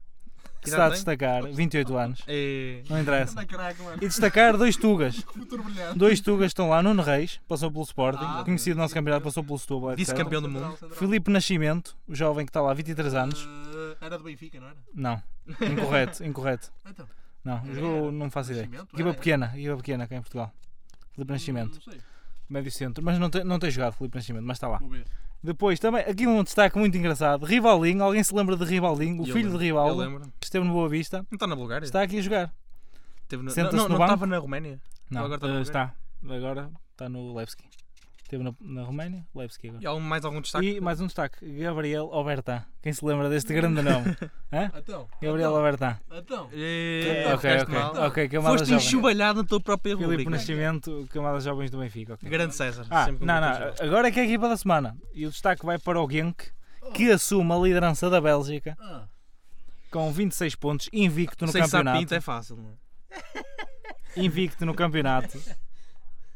que 0.62 0.68
está 0.68 0.86
a 0.86 0.88
destacar, 0.90 1.42
28 1.44 1.96
anos, 1.96 2.22
E... 2.28 2.82
não 2.88 3.00
interessa. 3.00 3.34
E 4.00 4.06
destacar 4.08 4.56
dois 4.56 4.76
Tugas. 4.76 5.22
Dois 5.96 6.20
Tugas 6.20 6.46
estão 6.46 6.68
lá, 6.68 6.82
Nuno 6.82 7.02
Reis, 7.02 7.40
passou 7.48 7.70
pelo 7.70 7.82
Sporting, 7.84 8.24
Ah, 8.24 8.42
conhecido 8.44 8.76
no 8.76 8.82
nosso 8.82 8.94
campeonato, 8.94 9.24
passou 9.24 9.42
pelo 9.44 9.58
Setúbal. 9.58 9.96
Vice-campeão 9.96 10.40
do 10.40 10.48
mundo. 10.48 10.76
Filipe 10.94 11.30
Nascimento, 11.30 11.96
o 12.08 12.14
jovem 12.14 12.46
que 12.46 12.50
está 12.50 12.60
lá, 12.62 12.72
23 12.72 13.14
anos. 13.14 13.46
Eh, 13.46 13.96
era 14.00 14.16
do 14.16 14.24
Benfica, 14.24 14.58
não 14.60 14.68
era? 14.68 14.76
Não, 14.94 15.22
incorreto, 15.70 16.24
incorreto. 16.24 16.72
Então, 16.88 17.06
Não, 17.44 17.56
Era, 17.58 17.74
jogou, 17.74 18.02
era. 18.04 18.12
não 18.12 18.30
faço 18.30 18.52
ideia. 18.52 18.66
Nascimento, 18.66 18.94
Equipa 18.94 19.08
era. 19.08 19.18
pequena, 19.18 19.52
equipa 19.56 19.76
pequena 19.76 20.06
cá 20.06 20.16
em 20.16 20.20
Portugal. 20.22 20.52
Filipe 21.12 21.32
Nascimento, 21.32 21.74
Não 21.74 21.92
sei. 21.92 22.00
médio 22.48 22.70
centro, 22.70 23.04
mas 23.04 23.18
não 23.18 23.28
tem, 23.28 23.42
não 23.44 23.58
tem 23.58 23.70
jogado 23.70 23.94
Filipe 23.94 24.16
Nascimento, 24.16 24.44
mas 24.44 24.56
está 24.56 24.68
lá. 24.68 24.80
Depois, 25.42 25.80
também, 25.80 26.02
aqui 26.02 26.26
um 26.26 26.42
destaque 26.44 26.78
muito 26.78 26.96
engraçado: 26.96 27.44
Rivalinho. 27.44 28.02
Alguém 28.04 28.22
se 28.22 28.34
lembra 28.34 28.56
de 28.56 28.64
Rivalinho, 28.64 29.22
o 29.22 29.26
Eu 29.26 29.32
filho 29.32 29.36
lembro, 29.36 29.50
de 29.50 29.54
Eu 29.54 29.58
Rivaldo, 29.76 30.00
lembro. 30.00 30.32
que 30.38 30.44
esteve 30.46 30.64
no 30.66 30.72
Boa 30.72 30.88
Vista, 30.88 31.18
Não 31.30 31.36
está 31.36 31.46
na 31.46 31.56
Bulgária? 31.56 31.84
está 31.84 32.02
aqui 32.02 32.18
a 32.18 32.22
jogar. 32.22 32.54
Teve 33.28 33.42
na... 33.42 33.50
Senta-se 33.50 33.76
Não, 33.76 33.84
no 33.84 33.88
não 33.90 33.98
banco. 33.98 34.12
estava 34.12 34.26
na 34.26 34.38
Roménia? 34.38 34.80
Não, 35.10 35.24
agora 35.24 35.34
está 35.36 35.48
no 35.48 35.60
está. 35.60 35.94
Agora 36.28 36.70
está 36.92 37.08
no 37.08 37.34
Levski. 37.34 37.64
Esteve 38.32 38.44
na, 38.44 38.54
na 38.60 38.82
Roménia, 38.82 39.26
Levski 39.34 39.68
agora. 39.68 39.82
E 39.82 39.86
há 39.86 39.92
um- 39.92 40.00
mais 40.00 40.24
algum 40.24 40.40
destaque? 40.40 40.66
E 40.66 40.80
mais 40.80 40.98
um 41.02 41.06
destaque: 41.06 41.44
Gabriel 41.60 42.06
Obertã. 42.06 42.64
Quem 42.80 42.90
se 42.90 43.04
lembra 43.04 43.28
deste 43.28 43.52
grande 43.52 43.82
nome? 43.82 44.16
Hã? 44.50 44.70
Então. 44.74 45.06
Gabriel 45.20 45.50
então, 45.50 45.60
Obertã. 45.60 46.00
Então. 46.10 46.48
E... 46.50 47.24
Ok, 47.34 47.50
ok. 47.60 47.74
mal. 47.74 47.94
Ok, 48.06 48.28
camada 48.30 48.52
Foste 48.56 48.70
jovem. 48.70 48.86
enxovalhado 48.86 49.42
na 49.42 49.46
tua 49.46 49.60
própria 49.60 49.94
Filipe 49.94 50.10
rubrica. 50.10 50.30
Nascimento, 50.30 51.06
camadas 51.10 51.44
jovens 51.44 51.70
do 51.70 51.78
Benfica. 51.78 52.14
ok. 52.14 52.26
Grande 52.30 52.54
César. 52.54 52.86
Ah, 52.88 53.06
não, 53.12 53.18
não. 53.40 53.86
Agora 53.86 54.08
é 54.08 54.10
que 54.10 54.18
é 54.18 54.22
a 54.22 54.24
equipa 54.26 54.48
da 54.48 54.56
semana. 54.56 54.96
E 55.12 55.26
o 55.26 55.30
destaque 55.30 55.66
vai 55.66 55.78
para 55.78 56.00
o 56.00 56.10
Genk, 56.10 56.42
que 56.94 57.10
assume 57.10 57.52
a 57.52 57.58
liderança 57.58 58.08
da 58.08 58.18
Bélgica 58.18 58.78
Ah, 58.80 59.04
com 59.90 60.10
26 60.10 60.54
pontos, 60.54 60.88
invicto 60.90 61.44
no 61.44 61.52
Sem 61.52 61.60
campeonato. 61.60 61.96
sapinto 61.98 62.14
é 62.14 62.20
fácil, 62.22 62.56
não 62.56 62.70
é? 62.70 64.22
Invicto 64.24 64.64
no 64.64 64.72
campeonato. 64.74 65.38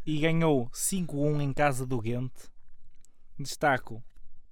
E 0.07 0.19
ganhou 0.21 0.69
5-1 0.71 1.41
em 1.43 1.53
casa 1.53 1.85
do 1.85 2.01
Ghent. 2.01 2.31
Destaco 3.39 4.03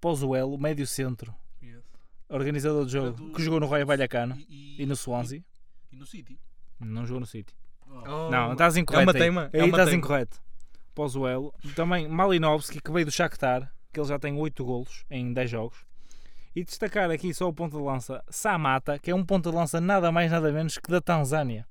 Pozuelo, 0.01 0.59
médio 0.59 0.86
centro, 0.86 1.35
conheço. 1.59 1.86
organizador 2.28 2.85
do 2.85 2.90
jogo, 2.90 3.32
que 3.32 3.43
jogou 3.43 3.59
no 3.60 3.66
Raio 3.66 3.86
Vallecano 3.86 4.36
E, 4.48 4.82
e 4.82 4.85
no 4.86 4.94
Swansea. 4.94 5.43
E 5.90 5.97
no 5.97 6.05
City. 6.05 6.39
Não 6.78 7.06
jogou 7.06 7.20
no 7.20 7.26
City. 7.26 7.55
Oh. 7.89 8.28
Não, 8.31 8.52
estás 8.52 8.76
incorreto. 8.76 9.16
É 9.16 9.31
uma 9.31 9.43
aí. 9.44 9.48
é 9.52 9.60
Aí 9.60 9.62
uma 9.62 9.68
estás 9.70 9.89
teima. 9.89 10.05
incorreto. 10.05 10.43
Pozuelo. 10.94 11.55
Também 11.74 12.06
Malinovski, 12.09 12.81
que 12.82 12.93
veio 12.93 13.06
do 13.06 13.12
Shakhtar, 13.12 13.72
que 13.93 13.98
ele 13.98 14.09
já 14.09 14.18
tem 14.18 14.36
8 14.36 14.62
golos 14.64 15.05
em 15.10 15.32
10 15.32 15.51
jogos. 15.51 15.78
E 16.55 16.62
destacar 16.62 17.10
aqui 17.10 17.32
só 17.32 17.48
o 17.48 17.52
ponto 17.55 17.76
de 17.76 17.82
lança 17.82 18.22
Samata, 18.28 18.98
que 18.98 19.10
é 19.10 19.14
um 19.14 19.24
ponto 19.24 19.51
de 19.51 19.56
lança 19.56 19.81
nada 19.81 20.12
mais 20.12 20.31
nada 20.31 20.52
menos 20.52 20.76
que 20.78 20.90
da 20.90 21.01
Tanzânia. 21.01 21.66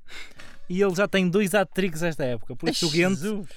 E 0.69 0.81
ele 0.81 0.95
já 0.95 1.07
tem 1.07 1.30
dois 1.30 1.53
hat-tricks 1.53 2.01
esta 2.01 2.23
época. 2.26 2.55
Por 2.55 2.69
isso 2.69 2.88
o 2.88 2.89
Gent, 2.89 3.10
Jesus. 3.18 3.47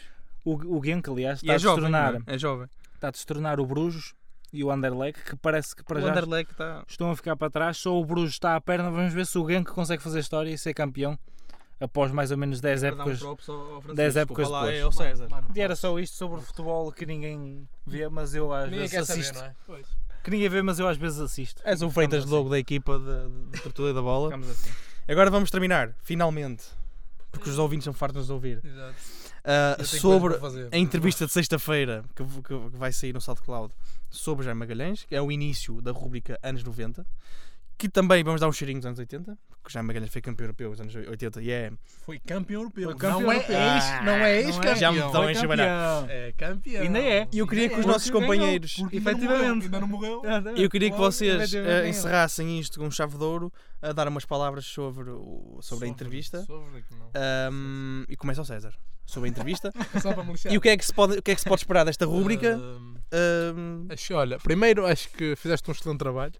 O, 0.50 0.78
o 0.78 0.84
Genk, 0.84 1.08
aliás, 1.10 1.40
está 1.40 1.52
é 1.52 1.56
a 1.56 1.58
jovem, 1.58 1.82
destronar, 1.84 2.12
não 2.14 2.20
é? 2.26 2.34
é 2.34 2.38
jovem. 2.38 2.68
está 2.94 3.08
a 3.08 3.10
destronar 3.10 3.60
o 3.60 3.66
Bruges 3.66 4.14
e 4.52 4.62
o 4.64 4.70
Anderlecht, 4.70 5.22
que 5.24 5.36
parece 5.36 5.74
que 5.74 5.82
para 5.82 5.98
o 5.98 6.00
já 6.00 6.14
está... 6.44 6.84
estão 6.88 7.10
a 7.10 7.16
ficar 7.16 7.36
para 7.36 7.50
trás. 7.50 7.76
Só 7.76 7.98
o 7.98 8.04
Bruges 8.04 8.34
está 8.34 8.56
à 8.56 8.60
perna. 8.60 8.90
Vamos 8.90 9.12
ver 9.12 9.26
se 9.26 9.36
o 9.38 9.46
Genk 9.46 9.70
consegue 9.70 10.02
fazer 10.02 10.20
história 10.20 10.50
e 10.50 10.56
ser 10.56 10.72
campeão 10.72 11.18
após 11.78 12.10
mais 12.10 12.30
ou 12.30 12.38
menos 12.38 12.60
10 12.60 12.84
épocas. 12.84 13.20
dez 13.94 14.16
épocas 14.16 14.48
lá 14.48 14.60
depois. 14.60 14.80
é 14.80 14.86
o 14.86 14.92
César. 14.92 15.28
Mano, 15.28 15.48
E 15.54 15.60
era 15.60 15.76
só 15.76 15.98
isto 15.98 16.16
sobre 16.16 16.38
o 16.38 16.42
futebol 16.42 16.90
que 16.90 17.04
ninguém 17.04 17.68
vê, 17.86 18.08
mas 18.08 18.34
eu 18.34 18.52
às 18.52 18.70
Ninguém 18.70 18.88
vezes 18.88 19.06
saber, 19.06 19.20
assisto. 19.20 19.38
não 19.38 19.44
é? 19.44 19.54
Pois. 19.66 19.86
Que 20.24 20.30
ninguém 20.30 20.48
vê, 20.48 20.62
mas 20.62 20.78
eu 20.78 20.88
às 20.88 20.96
vezes 20.96 21.20
assisto. 21.20 21.60
És 21.64 21.82
o 21.82 21.90
Freitas 21.90 22.20
Ficamos 22.24 22.38
logo 22.38 22.48
da 22.50 22.58
equipa 22.58 22.98
de, 22.98 23.50
de 23.50 23.62
Tortuga 23.62 23.92
da 23.92 24.00
Bola. 24.02 24.28
Ficamos 24.28 24.48
assim. 24.50 24.70
Agora 25.06 25.30
vamos 25.30 25.50
terminar, 25.50 25.94
finalmente. 26.02 26.64
Porque 27.30 27.50
os 27.50 27.58
ouvintes 27.58 27.84
são 27.84 27.92
fartos 27.92 28.14
de 28.14 28.20
nos 28.22 28.30
ouvir. 28.30 28.60
Exato. 28.64 28.94
Ah, 29.46 29.76
tenho 29.76 29.86
sobre 29.88 30.34
a 30.72 30.76
entrevista 30.76 31.24
de 31.26 31.32
sexta-feira 31.32 32.04
que, 32.16 32.24
que- 32.24 32.42
que 32.42 32.76
vai 32.76 32.92
sair 32.92 33.12
no 33.12 33.20
SoundCloud 33.20 33.72
sobre 34.10 34.44
Jaime 34.44 34.58
Magalhães, 34.58 35.04
que 35.04 35.14
é 35.14 35.22
o 35.22 35.30
início 35.30 35.80
da 35.80 35.92
rubrica 35.92 36.38
Anos 36.42 36.64
90, 36.64 37.06
que 37.78 37.88
também 37.88 38.24
vamos 38.24 38.40
dar 38.40 38.48
um 38.48 38.52
cheirinho 38.52 38.80
dos 38.80 38.86
anos 38.86 38.98
80, 38.98 39.36
porque 39.62 39.72
Jaime 39.72 39.86
Magalhães 39.88 40.10
foi 40.10 40.22
campeão 40.22 40.46
europeu 40.46 40.70
nos 40.70 40.80
anos 40.80 40.94
80 40.94 41.42
e 41.42 41.50
é 41.50 41.70
Foi 42.04 42.18
campeão 42.18 42.62
europeu. 42.62 42.90
Foi 42.90 42.98
campeão 42.98 43.20
não, 43.20 43.30
é 43.32 43.36
europeu. 43.36 43.56
ex, 43.56 43.84
não 43.84 43.98
é 43.98 44.04
Não 44.04 44.12
é. 44.24 44.40
ex-campeão. 44.40 44.76
Já 44.76 44.92
me 44.92 44.98
dão 45.00 45.12
Foi 45.12 45.26
a 45.26 45.30
enxabalhar. 45.32 46.06
É 46.10 46.32
campeão. 46.32 46.82
Ainda 46.82 46.98
é. 46.98 47.28
E 47.32 47.38
eu 47.38 47.46
queria 47.46 47.64
Ainda 47.64 47.74
que 47.74 47.80
os 47.80 47.86
é. 47.86 47.88
nossos 47.88 48.10
Porque 48.10 48.20
companheiros. 48.26 48.74
Porque 48.76 48.96
ainda 48.96 49.10
não 49.12 49.18
morreu, 49.18 49.28
Efetivamente. 49.36 49.64
Ainda 49.64 49.80
não 49.80 49.88
morreu. 49.88 50.22
Eu 50.56 50.70
queria 50.70 50.90
que 50.90 50.96
vocês 50.96 51.52
ganhou. 51.52 51.86
encerrassem 51.86 52.58
isto 52.58 52.80
com 52.80 52.90
chave 52.90 53.16
de 53.18 53.22
ouro 53.24 53.52
a 53.82 53.92
dar 53.92 54.08
umas 54.08 54.24
palavras 54.24 54.64
sobre, 54.64 55.10
o, 55.10 55.58
sobre 55.60 55.84
a 55.84 55.88
entrevista. 55.88 56.42
Sobre. 56.44 56.82
Ahm, 57.14 58.04
e 58.08 58.16
começa 58.16 58.40
o 58.40 58.44
César. 58.44 58.72
Sobre 59.06 59.28
a 59.28 59.30
entrevista. 59.30 59.72
Só 60.02 60.12
para 60.12 60.24
me 60.24 60.32
lixar. 60.32 60.52
e 60.52 60.58
o 60.58 60.60
que, 60.60 60.68
é 60.68 60.76
que 60.76 60.84
se 60.84 60.92
pode, 60.92 61.18
o 61.18 61.22
que 61.22 61.30
é 61.30 61.34
que 61.34 61.40
se 61.40 61.48
pode 61.48 61.60
esperar 61.62 61.84
desta 61.84 62.04
rúbrica? 62.04 62.58
Ahm, 63.12 63.86
Acho, 63.88 64.14
olha, 64.14 64.38
primeiro 64.38 64.84
acho 64.84 65.08
que 65.10 65.34
fizeste 65.36 65.68
um 65.70 65.72
excelente 65.72 65.98
trabalho. 65.98 66.34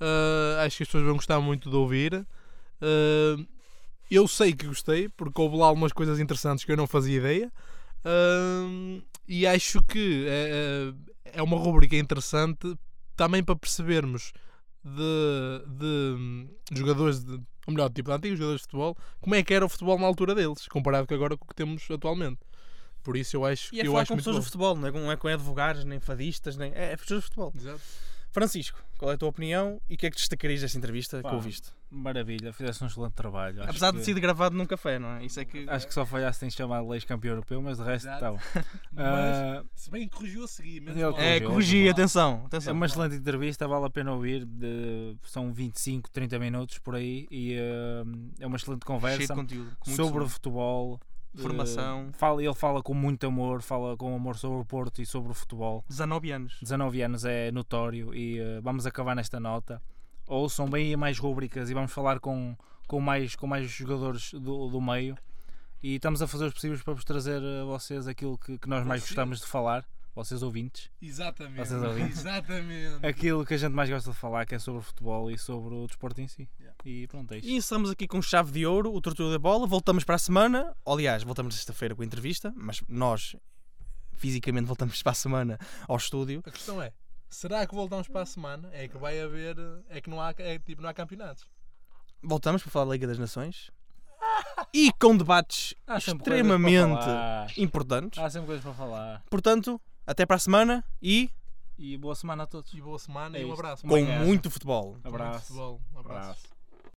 Ah, 0.00 0.62
acho 0.64 0.78
que 0.78 0.82
as 0.82 0.88
pessoas 0.88 1.04
vão 1.04 1.14
gostar 1.14 1.38
muito 1.40 1.70
de 1.70 1.76
ouvir. 1.76 2.26
Ah, 2.80 3.36
eu 4.10 4.26
sei 4.26 4.52
que 4.52 4.66
gostei, 4.66 5.08
porque 5.10 5.40
houve 5.40 5.56
lá 5.56 5.66
algumas 5.66 5.92
coisas 5.92 6.18
interessantes 6.18 6.64
que 6.64 6.72
eu 6.72 6.76
não 6.76 6.86
fazia 6.86 7.18
ideia. 7.18 7.52
Ah, 8.04 9.00
e 9.28 9.46
acho 9.46 9.82
que 9.84 10.26
é, 10.28 10.92
é 11.08 11.12
é 11.34 11.42
uma 11.42 11.56
rubrica 11.56 11.96
interessante 11.96 12.76
também 13.16 13.42
para 13.42 13.56
percebermos 13.56 14.32
de, 14.84 15.64
de 15.78 16.76
jogadores, 16.76 17.22
de, 17.24 17.40
ou 17.66 17.72
melhor, 17.74 17.90
tipo 17.90 18.10
de 18.10 18.16
antigos 18.16 18.38
jogadores 18.38 18.60
de 18.62 18.66
futebol, 18.66 18.96
como 19.20 19.34
é 19.34 19.42
que 19.42 19.52
era 19.54 19.64
o 19.64 19.68
futebol 19.68 19.98
na 19.98 20.06
altura 20.06 20.34
deles, 20.34 20.66
comparado 20.68 21.06
com 21.06 21.14
agora 21.14 21.36
com 21.36 21.44
o 21.44 21.48
que 21.48 21.54
temos 21.54 21.88
atualmente. 21.90 22.40
Por 23.02 23.16
isso 23.16 23.36
eu 23.36 23.44
acho 23.44 23.74
e 23.74 23.80
é 23.80 23.86
eu 23.86 23.92
falar 23.92 24.02
acho 24.02 24.08
com 24.08 24.14
muito 24.14 24.24
pessoas 24.24 24.36
bom. 24.36 24.40
de 24.40 24.46
futebol, 24.46 24.76
não 24.76 24.88
é, 24.88 24.92
com- 24.92 25.00
não 25.00 25.12
é 25.12 25.16
com 25.16 25.28
advogados, 25.28 25.84
nem 25.84 25.98
fadistas, 25.98 26.56
nem. 26.56 26.72
É, 26.72 26.92
é 26.92 26.96
pessoas 26.96 27.20
de 27.20 27.24
futebol. 27.26 27.52
Exato. 27.56 27.80
Francisco, 28.30 28.82
qual 28.96 29.10
é 29.10 29.14
a 29.14 29.18
tua 29.18 29.28
opinião 29.28 29.80
e 29.88 29.94
o 29.94 29.98
que 29.98 30.06
é 30.06 30.10
que 30.10 30.16
destacarias 30.16 30.60
desta 30.60 30.78
entrevista 30.78 31.20
Pá, 31.20 31.28
que 31.30 31.34
ouviste? 31.34 31.68
Maravilha, 31.94 32.52
fizeste 32.54 32.82
um 32.82 32.86
excelente 32.86 33.12
trabalho. 33.12 33.60
Acho 33.60 33.70
Apesar 33.70 33.88
que, 33.88 33.92
de 33.92 33.98
ter 33.98 34.04
sido 34.06 34.20
gravado 34.20 34.56
num 34.56 34.64
café, 34.64 34.98
não 34.98 35.10
é? 35.16 35.24
Isso 35.26 35.38
é 35.38 35.44
que. 35.44 35.68
Acho 35.68 35.86
que 35.86 35.92
só 35.92 36.06
falhaste 36.06 36.44
em 36.46 36.50
chamar 36.50 36.80
Leis 36.80 37.04
campeão 37.04 37.32
europeu, 37.32 37.60
mas 37.60 37.76
de 37.76 37.84
resto 37.84 38.08
estava. 38.08 38.38
Mas, 38.90 39.04
Ah, 39.04 39.64
se 39.74 39.90
bem 39.90 40.08
que 40.08 40.16
corrigiu 40.16 40.44
a 40.44 40.48
seguir. 40.48 40.78
É, 40.78 40.84
corrigiu, 40.84 41.12
corrigi, 41.12 41.46
corrigiu. 41.46 41.90
atenção, 41.90 42.40
É 42.44 42.46
atenção. 42.46 42.72
uma 42.74 42.86
excelente 42.86 43.16
entrevista, 43.16 43.68
vale 43.68 43.84
a 43.86 43.90
pena 43.90 44.12
ouvir. 44.12 44.44
de- 44.46 45.16
são 45.24 45.52
25, 45.52 46.10
30 46.10 46.38
minutos 46.38 46.78
por 46.78 46.94
aí 46.94 47.26
e 47.30 47.54
eh, 47.54 48.02
é 48.40 48.46
uma 48.46 48.56
excelente 48.56 48.64
Cheio 48.64 48.78
de 48.78 48.86
conversa 48.86 49.34
conteúdo. 49.34 49.76
sobre 49.84 50.24
o 50.24 50.28
futebol. 50.28 50.98
Formação. 51.34 52.08
Eh, 52.10 52.12
fala, 52.12 52.42
ele 52.44 52.54
fala 52.54 52.82
com 52.82 52.92
muito 52.92 53.26
amor, 53.26 53.62
fala 53.62 53.96
com 53.96 54.14
amor 54.14 54.36
sobre 54.36 54.58
o 54.60 54.64
Porto 54.66 55.00
e 55.00 55.06
sobre 55.06 55.30
o 55.30 55.34
futebol. 55.34 55.82
19 55.88 56.30
anos. 56.30 56.58
19 56.60 57.02
anos 57.02 57.24
é 57.24 57.50
notório 57.50 58.14
e 58.14 58.38
eh, 58.38 58.60
vamos 58.62 58.86
acabar 58.86 59.14
nesta 59.16 59.40
nota. 59.40 59.80
Ouçam 60.26 60.68
bem 60.68 60.96
mais 60.96 61.18
rúbricas 61.18 61.70
e 61.70 61.74
vamos 61.74 61.92
falar 61.92 62.20
com, 62.20 62.56
com, 62.86 63.00
mais, 63.00 63.34
com 63.34 63.46
mais 63.46 63.70
jogadores 63.70 64.32
do, 64.32 64.68
do 64.68 64.80
meio. 64.80 65.16
E 65.82 65.96
estamos 65.96 66.22
a 66.22 66.28
fazer 66.28 66.46
os 66.46 66.54
possíveis 66.54 66.82
para 66.82 66.94
vos 66.94 67.04
trazer 67.04 67.42
a 67.42 67.64
vocês 67.64 68.06
aquilo 68.06 68.38
que, 68.38 68.56
que 68.56 68.68
nós 68.68 68.86
mais 68.86 69.02
gostamos 69.02 69.40
de 69.40 69.46
falar, 69.46 69.84
vocês 70.14 70.42
ouvintes. 70.42 70.90
Exatamente. 71.00 71.56
Vocês 71.56 71.82
ouviram? 71.82 72.06
Exatamente. 72.08 73.04
Aquilo 73.04 73.44
que 73.44 73.54
a 73.54 73.56
gente 73.56 73.72
mais 73.72 73.90
gosta 73.90 74.10
de 74.10 74.16
falar, 74.16 74.46
que 74.46 74.54
é 74.54 74.58
sobre 74.58 74.80
o 74.80 74.82
futebol 74.82 75.30
e 75.30 75.38
sobre 75.38 75.74
o 75.74 75.86
desporto 75.86 76.20
em 76.20 76.28
si. 76.28 76.48
Yeah. 76.60 76.76
E 76.84 77.06
pronto, 77.08 77.32
é 77.34 77.38
isto. 77.38 77.48
E 77.48 77.56
encerramos 77.56 77.90
aqui 77.90 78.06
com 78.06 78.22
chave 78.22 78.52
de 78.52 78.64
ouro 78.64 78.94
o 78.94 79.00
Tortuga 79.00 79.32
da 79.32 79.38
Bola. 79.38 79.66
Voltamos 79.66 80.04
para 80.04 80.14
a 80.14 80.18
semana. 80.18 80.72
Aliás, 80.86 81.24
voltamos 81.24 81.54
sexta-feira 81.56 81.96
com 81.96 82.02
a 82.02 82.04
entrevista, 82.04 82.52
mas 82.56 82.82
nós 82.88 83.34
fisicamente 84.14 84.66
voltamos 84.66 85.00
para 85.02 85.12
a 85.12 85.14
semana 85.14 85.58
ao 85.88 85.96
estúdio. 85.96 86.42
A 86.46 86.50
questão 86.50 86.80
é, 86.80 86.92
será 87.32 87.66
que 87.66 87.74
voltamos 87.74 88.06
para 88.08 88.22
a 88.22 88.26
semana? 88.26 88.68
É 88.72 88.86
que 88.88 88.96
vai 88.98 89.20
haver, 89.20 89.56
é 89.88 90.00
que 90.00 90.08
não 90.10 90.20
há, 90.20 90.32
é, 90.38 90.58
tipo, 90.58 90.82
não 90.82 90.88
há 90.88 90.94
campeonatos. 90.94 91.44
Voltamos 92.22 92.62
para 92.62 92.70
falar 92.70 92.84
da 92.86 92.92
Liga 92.92 93.06
das 93.06 93.18
Nações. 93.18 93.70
E 94.72 94.92
com 94.92 95.16
debates 95.16 95.74
Há 95.86 95.98
sempre 96.00 96.24
coisas 96.24 96.24
para 96.24 96.36
extremamente 96.36 97.04
falar. 97.04 97.58
importantes. 97.58 98.18
Há 98.18 98.30
sempre 98.30 98.46
coisas 98.46 98.64
para 98.64 98.74
falar. 98.74 99.24
Portanto, 99.28 99.80
até 100.06 100.24
para 100.24 100.36
a 100.36 100.38
semana 100.38 100.84
e 101.02 101.28
E 101.78 101.96
boa 101.98 102.14
semana 102.14 102.44
a 102.44 102.46
todos. 102.46 102.72
E 102.72 102.80
boa 102.80 102.98
semana 102.98 103.36
É 103.36 103.42
e 103.42 103.44
um 103.44 103.48
isto. 103.48 103.58
abraço. 103.60 103.82
com 103.82 103.88
Obrigado. 103.88 104.24
muito 104.24 104.50
futebol. 104.50 104.98
Abraço. 105.02 105.46
futebol. 105.46 105.80
Um 105.94 105.98
abraço. 105.98 106.20
Abraço. 106.30 106.51